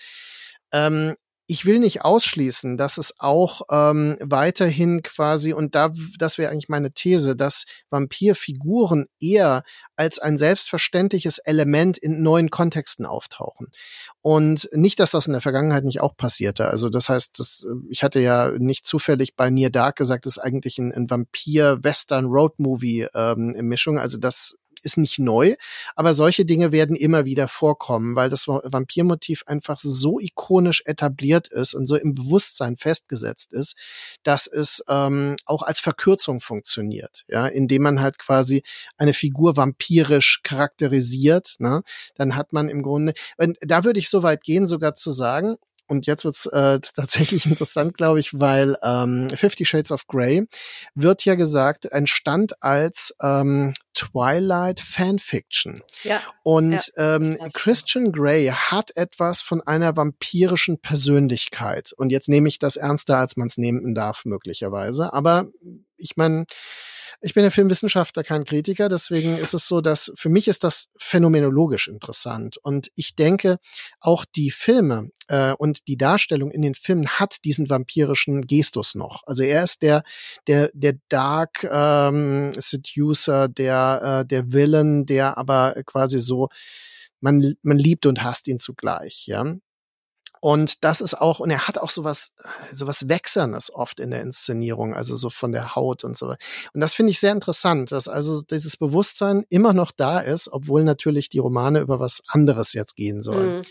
Ähm, 0.72 1.16
ich 1.51 1.66
will 1.66 1.80
nicht 1.80 2.03
ausschließen, 2.03 2.76
dass 2.76 2.96
es 2.96 3.18
auch 3.18 3.62
ähm, 3.72 4.16
weiterhin 4.20 5.03
quasi, 5.03 5.53
und 5.53 5.74
da, 5.74 5.92
das 6.16 6.38
wäre 6.38 6.53
eigentlich 6.53 6.68
meine 6.68 6.92
These, 6.92 7.34
dass 7.34 7.64
Vampirfiguren 7.90 9.07
eher 9.20 9.64
als 9.96 10.20
ein 10.20 10.36
selbstverständliches 10.36 11.38
Element 11.38 11.98
in 11.98 12.22
neuen 12.22 12.51
Kontexten 12.51 13.05
auftauchen. 13.05 13.72
Und 14.22 14.68
nicht, 14.72 15.01
dass 15.01 15.11
das 15.11 15.26
in 15.26 15.32
der 15.32 15.42
Vergangenheit 15.42 15.82
nicht 15.82 16.01
auch 16.01 16.16
passierte. 16.16 16.68
Also 16.68 16.88
das 16.88 17.09
heißt, 17.09 17.40
das, 17.40 17.66
ich 17.88 18.05
hatte 18.05 18.20
ja 18.20 18.53
nicht 18.57 18.86
zufällig 18.86 19.34
bei 19.34 19.51
Near 19.51 19.70
Dark 19.70 19.96
gesagt, 19.96 20.26
das 20.26 20.36
ist 20.36 20.42
eigentlich 20.42 20.78
ein, 20.78 20.92
ein 20.92 21.11
Vampir-Western-Road-Movie-Mischung. 21.11 23.96
Ähm, 23.96 24.01
also 24.01 24.18
das 24.18 24.57
ist 24.83 24.99
nicht 24.99 25.18
neu, 25.18 25.55
aber 25.95 26.14
solche 26.14 26.45
Dinge 26.45 26.72
werden 26.72 26.97
immer 26.97 27.24
wieder 27.24 27.49
vorkommen, 27.49 28.16
weil 28.16 28.31
das 28.31 28.47
Vampirmotiv 28.47 29.45
einfach 29.47 29.78
so 29.78 30.20
ikonisch 30.20 30.83
etabliert 30.87 31.49
ist 31.49 31.74
und 31.74 31.87
so 31.87 31.97
im 31.97 32.14
Bewusstsein 32.14 32.76
festgesetzt 32.76 33.53
ist, 33.53 33.76
dass 34.22 34.47
es 34.47 34.85
ähm, 34.89 35.37
auch 35.45 35.62
als 35.62 35.81
Verkürzung 35.81 36.41
funktioniert, 36.41 37.24
ja, 37.28 37.47
indem 37.47 37.83
man 37.83 38.01
halt 38.01 38.18
quasi 38.18 38.62
eine 38.97 39.14
Figur 39.14 39.57
vampirisch 39.57 40.41
charakterisiert, 40.43 41.57
ne, 41.59 41.83
dann 42.16 42.37
hat 42.37 42.53
man 42.53 42.68
im 42.68 42.83
Grunde, 42.83 43.14
und 43.37 43.59
da 43.61 43.85
würde 43.85 44.01
ich 44.01 44.09
so 44.09 44.22
weit 44.22 44.43
gehen, 44.43 44.66
sogar 44.66 44.95
zu 44.95 45.11
sagen, 45.11 45.57
und 45.91 46.07
jetzt 46.07 46.24
wird's 46.24 46.47
äh, 46.47 46.78
tatsächlich 46.97 47.47
interessant, 47.47 47.97
glaube 47.97 48.20
ich, 48.20 48.38
weil 48.38 48.76
ähm, 48.82 49.28
Fifty 49.30 49.64
Shades 49.64 49.91
of 49.91 50.07
Grey 50.07 50.47
wird 50.95 51.24
ja 51.24 51.34
gesagt, 51.34 51.84
entstand 51.86 52.62
als 52.62 53.14
ähm, 53.20 53.72
Twilight 53.95 54.78
Fanfiction. 54.78 55.82
Ja. 56.05 56.22
Und 56.45 56.93
ja, 56.97 57.16
ähm, 57.16 57.36
Christian 57.55 58.12
Grey 58.12 58.53
hat 58.55 58.97
etwas 58.97 59.43
von 59.43 59.61
einer 59.62 59.97
vampirischen 59.97 60.80
Persönlichkeit. 60.80 61.93
Und 61.97 62.11
jetzt 62.11 62.28
nehme 62.28 62.49
ich 62.49 62.61
das 62.61 62.76
ernster, 62.76 63.18
als 63.18 63.36
man 63.36 63.49
es 63.49 63.59
nehmen 63.59 63.95
darf, 63.95 64.24
möglicherweise. 64.24 65.12
Aber 65.12 65.49
ich 65.97 66.16
meine, 66.16 66.45
ich 67.20 67.34
bin 67.34 67.44
ja 67.44 67.50
Filmwissenschaftler, 67.50 68.22
kein 68.22 68.44
Kritiker, 68.44 68.88
deswegen 68.88 69.36
ist 69.36 69.54
es 69.54 69.66
so, 69.66 69.80
dass 69.80 70.12
für 70.16 70.28
mich 70.28 70.48
ist 70.48 70.64
das 70.64 70.88
phänomenologisch 70.96 71.88
interessant. 71.88 72.56
Und 72.58 72.90
ich 72.94 73.14
denke, 73.14 73.58
auch 74.00 74.24
die 74.24 74.50
Filme 74.50 75.11
äh, 75.28 75.52
und 75.52 75.86
die 75.88 75.96
Darstellung 75.96 76.50
in 76.50 76.62
den 76.62 76.74
Filmen 76.74 77.08
hat 77.08 77.44
diesen 77.44 77.70
vampirischen 77.70 78.42
Gestus 78.42 78.94
noch. 78.94 79.22
Also 79.26 79.42
er 79.42 79.64
ist 79.64 79.82
der, 79.82 80.02
der, 80.46 80.70
der 80.74 80.94
Dark 81.08 81.68
ähm, 81.70 82.52
Seducer, 82.56 83.48
der, 83.48 84.20
äh, 84.22 84.26
der 84.26 84.52
Villain, 84.52 85.06
der 85.06 85.38
aber 85.38 85.74
quasi 85.86 86.20
so 86.20 86.48
man, 87.20 87.54
man 87.62 87.78
liebt 87.78 88.06
und 88.06 88.22
hasst 88.22 88.48
ihn 88.48 88.58
zugleich, 88.58 89.26
ja. 89.26 89.44
Und 90.41 90.84
das 90.84 91.03
ist 91.03 91.14
auch, 91.14 91.38
und 91.38 91.51
er 91.51 91.68
hat 91.68 91.76
auch 91.76 91.91
sowas, 91.91 92.34
sowas 92.72 93.11
Wechselndes 93.11 93.72
oft 93.72 94.01
in 94.01 94.11
der 94.11 94.22
Inszenierung, 94.22 94.95
also 94.95 95.14
so 95.14 95.28
von 95.28 95.53
der 95.53 95.76
Haut 95.76 96.03
und 96.03 96.16
so. 96.16 96.28
Und 96.72 96.80
das 96.80 96.95
finde 96.95 97.11
ich 97.11 97.20
sehr 97.20 97.32
interessant, 97.32 97.93
dass 97.93 98.09
also 98.09 98.41
dieses 98.41 98.78
Bewusstsein 98.78 99.45
immer 99.51 99.74
noch 99.74 99.93
da 99.93 100.18
ist, 100.18 100.51
obwohl 100.51 100.82
natürlich 100.82 101.28
die 101.28 101.41
Romane 101.41 101.80
über 101.80 102.01
was 102.01 102.22
anderes 102.26 102.72
jetzt 102.72 102.97
gehen 102.97 103.20
sollen. 103.20 103.59
Mhm. 103.59 103.62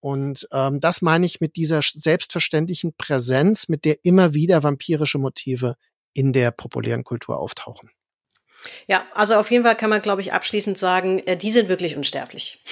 Und 0.00 0.48
ähm, 0.52 0.80
das 0.80 1.02
meine 1.02 1.26
ich 1.26 1.40
mit 1.40 1.56
dieser 1.56 1.80
selbstverständlichen 1.82 2.94
Präsenz, 2.96 3.68
mit 3.68 3.84
der 3.84 4.02
immer 4.02 4.32
wieder 4.32 4.62
vampirische 4.62 5.18
Motive 5.18 5.76
in 6.14 6.32
der 6.32 6.50
populären 6.50 7.04
Kultur 7.04 7.38
auftauchen. 7.38 7.90
Ja, 8.86 9.04
also 9.12 9.34
auf 9.34 9.50
jeden 9.50 9.64
Fall 9.64 9.76
kann 9.76 9.90
man, 9.90 10.00
glaube 10.00 10.22
ich, 10.22 10.32
abschließend 10.32 10.78
sagen, 10.78 11.18
äh, 11.26 11.36
die 11.36 11.50
sind 11.50 11.68
wirklich 11.68 11.96
unsterblich. 11.96 12.64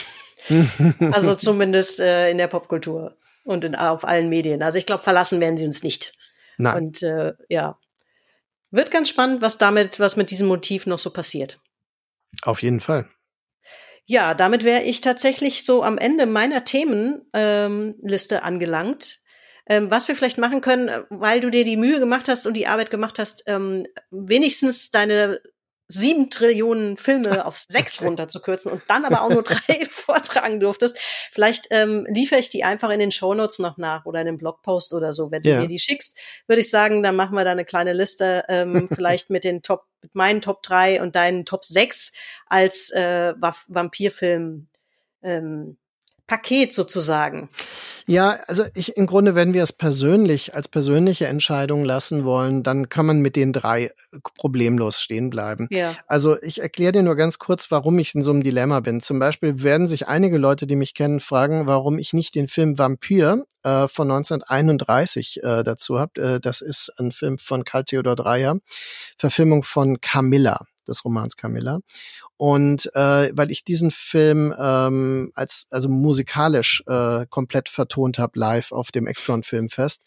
also 1.13 1.35
zumindest 1.35 2.01
äh, 2.01 2.31
in 2.31 2.39
der 2.39 2.49
Popkultur 2.49 3.17
und 3.45 3.65
in, 3.65 3.75
auf 3.75 4.05
allen 4.05 4.29
Medien. 4.29 4.63
Also 4.63 4.79
ich 4.79 4.87
glaube, 4.87 5.03
verlassen 5.03 5.41
werden 5.41 5.57
sie 5.57 5.67
uns 5.67 5.83
nicht. 5.83 6.13
Nein. 6.59 6.77
Und 6.77 7.03
äh, 7.03 7.35
ja, 7.49 7.79
wird 8.71 8.91
ganz 8.91 9.09
spannend, 9.09 9.43
was 9.43 9.59
damit, 9.59 10.01
was 10.01 10.17
mit 10.17 10.31
diesem 10.31 10.49
Motiv 10.49 10.87
noch 10.87 10.99
so 10.99 11.13
passiert. 11.13 11.61
Auf 12.43 12.63
jeden 12.63 12.81
Fall. 12.81 13.09
Ja, 14.07 14.35
damit 14.35 14.65
wäre 14.65 14.83
ich 14.83 15.01
tatsächlich 15.01 15.65
so 15.65 15.83
am 15.83 15.97
Ende 15.97 16.27
meiner 16.27 16.65
Themenliste 16.65 18.35
ähm, 18.35 18.43
angelangt. 18.43 19.19
Ähm, 19.67 19.91
was 19.91 20.09
wir 20.09 20.17
vielleicht 20.17 20.37
machen 20.37 20.61
können, 20.61 20.91
weil 21.09 21.41
du 21.41 21.49
dir 21.49 21.65
die 21.65 21.79
Mühe 21.79 21.99
gemacht 21.99 22.29
hast 22.29 22.47
und 22.47 22.55
die 22.55 22.67
Arbeit 22.67 22.91
gemacht 22.91 23.19
hast, 23.19 23.45
ähm, 23.47 23.87
wenigstens 24.11 24.91
deine 24.91 25.41
sieben 25.87 26.31
Trillionen 26.31 26.97
Filme 26.97 27.45
auf 27.45 27.59
sechs 27.59 28.03
runterzukürzen 28.03 28.73
und 28.73 28.83
dann 28.89 29.05
aber 29.05 29.23
auch 29.23 29.29
nur 29.29 29.43
drei 29.43 29.87
vortragen 29.91 30.61
durftest. 30.61 30.99
Vielleicht 31.33 31.67
ähm, 31.71 32.07
liefere 32.09 32.41
ich 32.41 32.49
die 32.49 32.65
einfach 32.65 32.91
in 32.91 33.01
den 33.01 33.13
Shownotes 33.13 33.59
noch 33.59 33.77
nach 33.77 34.07
oder 34.07 34.21
in 34.21 34.29
einem 34.29 34.39
Blogpost 34.39 34.95
oder 34.95 35.13
so. 35.13 35.31
Wenn 35.31 35.43
du 35.43 35.61
mir 35.61 35.69
die 35.69 35.79
schickst, 35.79 36.19
würde 36.47 36.61
ich 36.61 36.71
sagen, 36.71 37.03
dann 37.03 37.17
machen 37.17 37.37
wir 37.37 37.45
da 37.45 37.53
eine 37.53 37.65
kleine 37.65 37.93
Liste, 37.93 38.45
ähm, 38.49 38.89
vielleicht 38.95 39.31
mit 39.31 39.45
den 39.45 39.63
Top, 39.63 39.85
mit 40.03 40.15
meinen 40.15 40.41
Top 40.41 40.63
drei 40.63 41.03
und 41.03 41.17
deinen 41.17 41.45
Top 41.45 41.65
sechs 41.65 42.13
als 42.47 42.91
äh, 42.91 43.35
Vampirfilm 43.69 44.69
ähm, 45.23 45.77
Paket 46.27 46.73
sozusagen. 46.73 47.51
Ja, 48.07 48.39
also 48.47 48.65
ich 48.75 48.97
im 48.97 49.07
Grunde, 49.07 49.35
wenn 49.35 49.53
wir 49.53 49.63
es 49.63 49.73
persönlich 49.73 50.55
als 50.55 50.69
persönliche 50.69 51.27
Entscheidung 51.27 51.85
lassen 51.85 52.25
wollen, 52.25 52.63
dann 52.63 52.89
kann 52.89 53.07
man 53.07 53.21
mit 53.21 53.37
den 53.37 53.53
drei 53.53 53.93
problemlos 54.37 55.01
stehen 55.01 55.31
bleiben. 55.31 55.69
Ja. 55.71 55.95
Also 56.07 56.41
ich 56.43 56.63
erkläre 56.63 56.93
dir 56.93 57.03
nur 57.03 57.17
ganz 57.17 57.39
kurz, 57.39 57.71
warum 57.71 57.99
ich 57.99 58.15
in 58.15 58.23
so 58.23 58.31
einem 58.31 58.43
Dilemma 58.43 58.81
bin. 58.81 59.01
Zum 59.01 59.19
Beispiel 59.19 59.63
werden 59.63 59.87
sich 59.87 60.09
einige 60.09 60.39
Leute, 60.39 60.67
die 60.67 60.77
mich 60.77 60.95
kennen, 60.95 61.21
fragen, 61.21 61.67
warum 61.67 61.99
ich 61.99 62.13
nicht 62.13 62.35
den 62.35 62.49
Film 62.49 62.79
Vampyr 62.79 63.45
äh, 63.63 63.89
von 63.89 64.11
1931 64.11 65.43
äh, 65.43 65.63
dazu 65.63 65.99
habe. 65.99 66.21
Äh, 66.21 66.41
das 66.41 66.63
ist 66.63 66.93
ein 66.99 67.13
Film 67.13 67.37
von 67.37 67.65
Karl 67.65 67.85
Theodor 67.85 68.17
Dreyer, 68.17 68.57
Verfilmung 69.19 69.63
von 69.63 70.01
Camilla 70.01 70.61
des 70.87 71.05
Romans 71.05 71.37
Camilla. 71.37 71.81
Und 72.37 72.91
äh, 72.95 73.31
weil 73.33 73.51
ich 73.51 73.65
diesen 73.65 73.91
Film 73.91 74.55
ähm, 74.59 75.31
als 75.35 75.67
also 75.71 75.89
musikalisch 75.89 76.83
äh, 76.87 77.27
komplett 77.31 77.69
vertont 77.69 78.19
habe 78.19 78.39
live 78.39 78.73
auf 78.73 78.91
dem 78.91 79.07
Explon 79.07 79.43
Filmfest. 79.43 80.03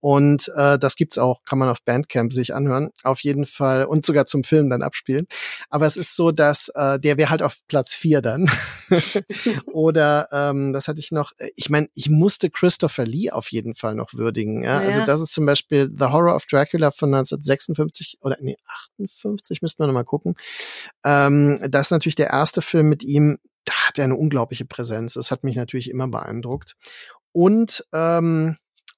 Und 0.00 0.50
äh, 0.56 0.78
das 0.78 0.96
gibt's 0.96 1.18
auch, 1.18 1.42
kann 1.44 1.58
man 1.58 1.68
auf 1.68 1.82
Bandcamp 1.82 2.32
sich 2.32 2.54
anhören. 2.54 2.90
Auf 3.02 3.20
jeden 3.20 3.46
Fall 3.46 3.84
und 3.84 4.06
sogar 4.06 4.26
zum 4.26 4.42
Film 4.42 4.70
dann 4.70 4.82
abspielen. 4.82 5.26
Aber 5.68 5.86
es 5.86 5.96
ist 5.96 6.16
so, 6.16 6.30
dass 6.30 6.68
äh, 6.74 6.98
der 6.98 7.18
wäre 7.18 7.30
halt 7.30 7.42
auf 7.42 7.58
Platz 7.68 7.94
vier 7.94 8.22
dann. 8.22 8.50
Oder 9.72 10.28
ähm, 10.32 10.72
das 10.72 10.88
hatte 10.88 11.00
ich 11.00 11.12
noch. 11.12 11.32
Ich 11.56 11.68
meine, 11.68 11.88
ich 11.94 12.08
musste 12.08 12.50
Christopher 12.50 13.04
Lee 13.04 13.30
auf 13.30 13.52
jeden 13.52 13.74
Fall 13.74 13.94
noch 13.94 14.14
würdigen. 14.14 14.62
Ja? 14.62 14.78
Also 14.78 14.82
ja. 14.82 14.94
Also 14.96 15.06
das 15.06 15.20
ist 15.20 15.32
zum 15.32 15.44
Beispiel 15.44 15.92
The 15.94 16.06
Horror 16.06 16.34
of 16.34 16.46
Dracula 16.46 16.90
von 16.90 17.12
1956 17.12 18.18
oder 18.22 18.38
nee 18.40 18.56
58 18.98 19.60
müssten 19.62 19.82
wir 19.82 19.86
noch 19.86 19.94
mal 19.94 20.04
gucken. 20.04 20.36
Ähm, 21.04 21.58
das 21.68 21.88
ist 21.88 21.90
natürlich 21.90 22.16
der 22.16 22.30
erste 22.30 22.62
Film 22.62 22.88
mit 22.88 23.02
ihm. 23.02 23.38
Da 23.64 23.72
hat 23.88 23.98
er 23.98 24.04
eine 24.04 24.16
unglaubliche 24.16 24.64
Präsenz. 24.64 25.14
Das 25.14 25.30
hat 25.30 25.44
mich 25.44 25.56
natürlich 25.56 25.90
immer 25.90 26.08
beeindruckt. 26.08 26.76
Und 27.32 27.84
ähm, 27.92 28.56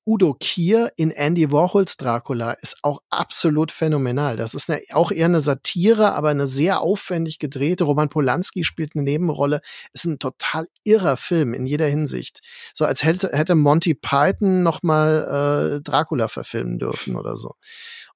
Udo 0.09 0.35
Kier 0.41 0.91
in 0.97 1.11
Andy 1.11 1.53
Warhols 1.53 1.99
Dracula 1.99 2.53
ist 2.53 2.79
auch 2.81 3.03
absolut 3.11 3.71
phänomenal. 3.71 4.39
Das 4.39 4.55
ist 4.55 4.71
eine, 4.71 4.81
auch 4.93 5.13
eher 5.13 5.27
eine 5.27 5.43
Satire, 5.43 6.15
aber 6.15 6.31
eine 6.31 6.47
sehr 6.47 6.81
aufwendig 6.81 7.39
gedrehte. 7.39 7.85
Roman 7.85 8.09
Polanski 8.09 8.65
spielt 8.65 8.93
eine 8.95 9.05
Nebenrolle. 9.05 9.61
Ist 9.93 10.07
ein 10.07 10.19
total 10.19 10.67
irrer 10.83 11.19
Film 11.19 11.53
in 11.53 11.67
jeder 11.67 11.85
Hinsicht. 11.85 12.41
So 12.73 12.87
als 12.87 13.05
hätte, 13.05 13.29
hätte 13.35 13.55
Monty 13.55 13.95
Python 13.95 14.63
noch 14.63 14.83
mal 14.83 15.77
äh, 15.77 15.83
Dracula 15.83 16.29
verfilmen 16.29 16.79
dürfen 16.79 17.15
oder 17.15 17.37
so. 17.37 17.57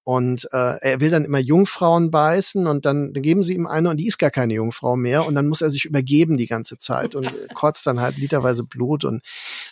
Und 0.04 0.48
äh, 0.52 0.78
er 0.80 1.00
will 1.00 1.10
dann 1.10 1.24
immer 1.24 1.38
Jungfrauen 1.38 2.10
beißen 2.10 2.66
und 2.66 2.84
dann, 2.84 3.12
dann 3.12 3.22
geben 3.22 3.44
sie 3.44 3.54
ihm 3.54 3.68
eine 3.68 3.88
und 3.88 3.98
die 3.98 4.08
ist 4.08 4.18
gar 4.18 4.32
keine 4.32 4.54
Jungfrau 4.54 4.96
mehr 4.96 5.26
und 5.26 5.36
dann 5.36 5.46
muss 5.46 5.62
er 5.62 5.70
sich 5.70 5.84
übergeben 5.84 6.36
die 6.36 6.48
ganze 6.48 6.76
Zeit 6.76 7.14
und 7.14 7.32
kotzt 7.54 7.86
dann 7.86 8.00
halt 8.00 8.18
literweise 8.18 8.64
Blut 8.64 9.04
und 9.04 9.22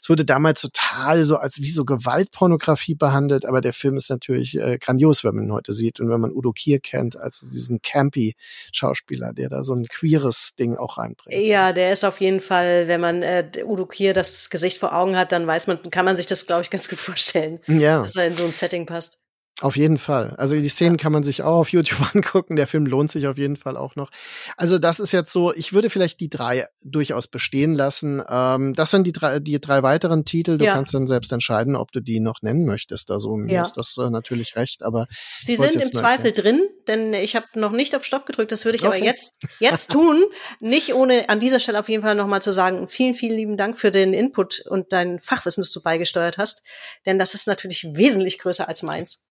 es 0.00 0.08
wurde 0.08 0.24
damals 0.24 0.60
total 0.60 1.24
so 1.24 1.36
als 1.36 1.60
wie 1.60 1.70
so 1.70 1.84
Gewaltpornografie 1.84 2.94
behandelt, 2.94 3.44
aber 3.44 3.60
der 3.60 3.72
Film 3.72 3.96
ist 3.96 4.08
natürlich 4.08 4.56
äh, 4.56 4.78
grandios, 4.78 5.24
wenn 5.24 5.34
man 5.34 5.44
ihn 5.46 5.52
heute 5.52 5.72
sieht 5.72 5.98
und 5.98 6.10
wenn 6.10 6.20
man 6.20 6.30
Udo 6.30 6.52
Kier 6.52 6.78
kennt, 6.78 7.16
als 7.16 7.40
diesen 7.40 7.82
campy 7.82 8.36
Schauspieler, 8.72 9.32
der 9.32 9.48
da 9.48 9.64
so 9.64 9.74
ein 9.74 9.86
queeres 9.86 10.54
Ding 10.54 10.76
auch 10.76 10.98
reinbringt. 10.98 11.44
Ja, 11.44 11.72
der 11.72 11.92
ist 11.92 12.04
auf 12.04 12.20
jeden 12.20 12.40
Fall, 12.40 12.86
wenn 12.86 13.00
man 13.00 13.24
äh, 13.24 13.50
Udo 13.64 13.86
Kier 13.86 14.12
das 14.12 14.48
Gesicht 14.48 14.78
vor 14.78 14.94
Augen 14.94 15.16
hat, 15.16 15.32
dann 15.32 15.44
weiß 15.44 15.66
man, 15.66 15.90
kann 15.90 16.04
man 16.04 16.14
sich 16.14 16.26
das 16.26 16.46
glaube 16.46 16.62
ich 16.62 16.70
ganz 16.70 16.88
gut 16.88 16.98
vorstellen, 17.00 17.58
ja. 17.66 18.02
dass 18.02 18.14
er 18.14 18.28
in 18.28 18.36
so 18.36 18.44
ein 18.44 18.52
Setting 18.52 18.86
passt. 18.86 19.18
Auf 19.60 19.76
jeden 19.76 19.98
Fall. 19.98 20.34
Also 20.38 20.56
die 20.56 20.68
Szenen 20.68 20.96
kann 20.96 21.12
man 21.12 21.22
sich 21.22 21.42
auch 21.42 21.58
auf 21.58 21.72
YouTube 21.72 22.00
angucken. 22.14 22.56
Der 22.56 22.66
Film 22.66 22.86
lohnt 22.86 23.10
sich 23.10 23.26
auf 23.26 23.36
jeden 23.36 23.56
Fall 23.56 23.76
auch 23.76 23.94
noch. 23.94 24.10
Also 24.56 24.78
das 24.78 25.00
ist 25.00 25.12
jetzt 25.12 25.32
so, 25.32 25.52
ich 25.52 25.74
würde 25.74 25.90
vielleicht 25.90 26.20
die 26.20 26.30
drei 26.30 26.66
durchaus 26.82 27.26
bestehen 27.26 27.74
lassen. 27.74 28.22
Ähm, 28.26 28.74
das 28.74 28.90
sind 28.90 29.06
die 29.06 29.12
drei, 29.12 29.38
die 29.38 29.60
drei 29.60 29.82
weiteren 29.82 30.24
Titel. 30.24 30.56
Du 30.56 30.64
ja. 30.64 30.72
kannst 30.72 30.94
dann 30.94 31.06
selbst 31.06 31.30
entscheiden, 31.32 31.76
ob 31.76 31.92
du 31.92 32.00
die 32.00 32.20
noch 32.20 32.40
nennen 32.40 32.64
möchtest. 32.64 33.10
Also 33.10 33.36
mir 33.36 33.52
ja. 33.52 33.62
ist 33.62 33.74
das 33.74 33.96
äh, 33.98 34.08
natürlich 34.08 34.56
recht, 34.56 34.82
aber 34.82 35.06
Sie 35.42 35.56
sind 35.56 35.74
im 35.74 35.92
Zweifel 35.92 36.32
drin, 36.32 36.62
denn 36.88 37.12
ich 37.12 37.36
habe 37.36 37.46
noch 37.54 37.72
nicht 37.72 37.94
auf 37.94 38.04
Stopp 38.04 38.24
gedrückt. 38.24 38.52
Das 38.52 38.64
würde 38.64 38.76
ich 38.76 38.86
okay. 38.86 38.96
aber 38.96 39.04
jetzt 39.04 39.34
jetzt 39.58 39.90
tun, 39.92 40.22
nicht 40.60 40.94
ohne 40.94 41.28
an 41.28 41.38
dieser 41.38 41.60
Stelle 41.60 41.80
auf 41.80 41.88
jeden 41.90 42.02
Fall 42.02 42.14
nochmal 42.14 42.40
zu 42.40 42.52
sagen, 42.52 42.88
vielen 42.88 43.14
vielen 43.14 43.36
lieben 43.36 43.56
Dank 43.58 43.78
für 43.78 43.90
den 43.90 44.14
Input 44.14 44.62
und 44.68 44.92
dein 44.94 45.18
Fachwissen, 45.20 45.60
das 45.60 45.70
du 45.70 45.82
beigesteuert 45.82 46.38
hast, 46.38 46.62
denn 47.04 47.18
das 47.18 47.34
ist 47.34 47.46
natürlich 47.46 47.86
wesentlich 47.92 48.38
größer 48.38 48.66
als 48.66 48.82
meins. 48.82 49.26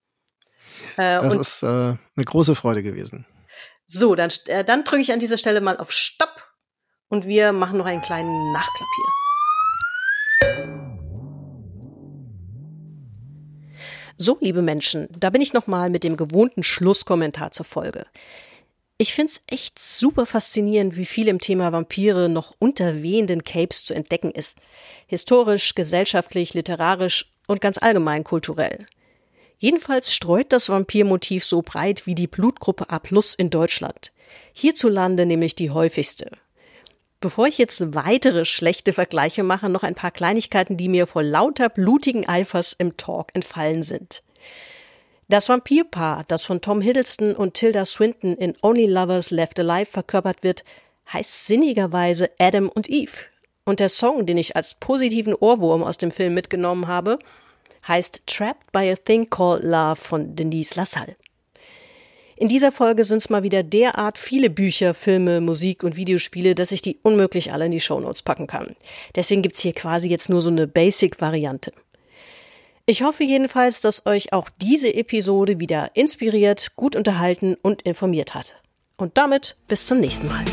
Äh, 0.97 1.21
das 1.21 1.35
ist 1.35 1.63
äh, 1.63 1.67
eine 1.67 2.25
große 2.25 2.55
Freude 2.55 2.83
gewesen. 2.83 3.25
So, 3.87 4.15
dann, 4.15 4.29
äh, 4.47 4.63
dann 4.63 4.83
drücke 4.83 5.01
ich 5.01 5.11
an 5.11 5.19
dieser 5.19 5.37
Stelle 5.37 5.61
mal 5.61 5.77
auf 5.77 5.91
Stopp 5.91 6.43
und 7.09 7.25
wir 7.25 7.51
machen 7.53 7.77
noch 7.77 7.85
einen 7.85 8.01
kleinen 8.01 8.53
Nachklapp 8.53 8.87
hier. 8.95 9.13
So, 14.21 14.37
liebe 14.41 14.61
Menschen, 14.61 15.07
da 15.17 15.29
bin 15.29 15.41
ich 15.41 15.53
nochmal 15.53 15.89
mit 15.89 16.03
dem 16.03 16.17
gewohnten 16.17 16.61
Schlusskommentar 16.61 17.51
zur 17.51 17.65
Folge. 17.65 18.05
Ich 18.97 19.13
finde 19.13 19.31
es 19.31 19.43
echt 19.47 19.79
super 19.79 20.25
faszinierend, 20.25 20.97
wie 20.97 21.05
viel 21.05 21.29
im 21.29 21.39
Thema 21.39 21.71
Vampire 21.71 22.27
noch 22.27 22.53
unter 22.59 23.01
wehenden 23.01 23.45
Capes 23.45 23.85
zu 23.85 23.93
entdecken 23.93 24.31
ist. 24.31 24.57
Historisch, 25.07 25.73
gesellschaftlich, 25.73 26.53
literarisch 26.53 27.31
und 27.47 27.61
ganz 27.61 27.77
allgemein 27.77 28.25
kulturell. 28.25 28.85
Jedenfalls 29.59 30.13
streut 30.13 30.51
das 30.53 30.69
Vampirmotiv 30.69 31.43
so 31.43 31.61
breit 31.61 32.07
wie 32.07 32.15
die 32.15 32.27
Blutgruppe 32.27 32.89
A 32.89 32.99
plus 32.99 33.35
in 33.35 33.49
Deutschland. 33.49 34.13
Hierzulande 34.53 35.25
nämlich 35.25 35.53
die 35.53 35.69
häufigste. 35.69 36.31
Bevor 37.19 37.47
ich 37.47 37.57
jetzt 37.57 37.93
weitere 37.93 38.45
schlechte 38.45 38.93
Vergleiche 38.93 39.43
mache, 39.43 39.67
noch 39.67 39.83
ein 39.83 39.95
paar 39.95 40.11
Kleinigkeiten, 40.11 40.77
die 40.77 40.87
mir 40.87 41.05
vor 41.05 41.21
lauter 41.21 41.67
blutigen 41.67 42.27
Eifers 42.27 42.71
im 42.71 42.95
Talk 42.95 43.31
entfallen 43.33 43.83
sind. 43.83 44.23
Das 45.27 45.49
Vampirpaar, 45.49 46.23
das 46.29 46.45
von 46.45 46.61
Tom 46.61 46.79
Hiddleston 46.79 47.35
und 47.35 47.53
Tilda 47.55 47.83
Swinton 47.83 48.35
in 48.37 48.55
Only 48.61 48.85
Lovers 48.85 49.31
Left 49.31 49.59
Alive 49.59 49.91
verkörpert 49.91 50.43
wird, 50.43 50.63
heißt 51.11 51.47
sinnigerweise 51.47 52.29
Adam 52.39 52.69
und 52.69 52.89
Eve. 52.89 53.11
Und 53.65 53.81
der 53.81 53.89
Song, 53.89 54.25
den 54.25 54.37
ich 54.37 54.55
als 54.55 54.75
positiven 54.75 55.35
Ohrwurm 55.35 55.83
aus 55.83 55.97
dem 55.97 56.11
Film 56.11 56.33
mitgenommen 56.33 56.87
habe, 56.87 57.19
heißt 57.89 58.21
Trapped 58.25 58.71
by 58.71 58.89
a 58.89 58.95
Thing 58.95 59.29
Called 59.29 59.63
Love 59.63 59.97
von 59.97 60.35
Denise 60.37 60.75
Lassalle. 60.75 61.17
In 62.37 62.47
dieser 62.47 62.71
Folge 62.71 63.03
sind 63.03 63.17
es 63.17 63.29
mal 63.29 63.43
wieder 63.43 63.63
derart 63.63 64.17
viele 64.17 64.49
Bücher, 64.49 64.93
Filme, 64.93 65.41
Musik 65.41 65.83
und 65.83 65.97
Videospiele, 65.97 66.55
dass 66.55 66.71
ich 66.71 66.81
die 66.81 66.97
unmöglich 67.03 67.51
alle 67.51 67.65
in 67.65 67.73
die 67.73 67.81
Shownotes 67.81 68.21
packen 68.21 68.47
kann. 68.47 68.77
Deswegen 69.13 69.41
gibt's 69.41 69.59
hier 69.59 69.73
quasi 69.73 70.07
jetzt 70.07 70.29
nur 70.29 70.41
so 70.41 70.49
eine 70.49 70.65
Basic-Variante. 70.65 71.73
Ich 72.85 73.03
hoffe 73.03 73.25
jedenfalls, 73.25 73.81
dass 73.81 74.05
euch 74.05 74.31
auch 74.31 74.49
diese 74.61 74.93
Episode 74.93 75.59
wieder 75.59 75.91
inspiriert, 75.95 76.77
gut 76.77 76.95
unterhalten 76.95 77.57
und 77.61 77.81
informiert 77.81 78.33
hat. 78.33 78.55
Und 78.95 79.17
damit 79.17 79.57
bis 79.67 79.85
zum 79.85 79.99
nächsten 79.99 80.27
Mal. 80.27 80.45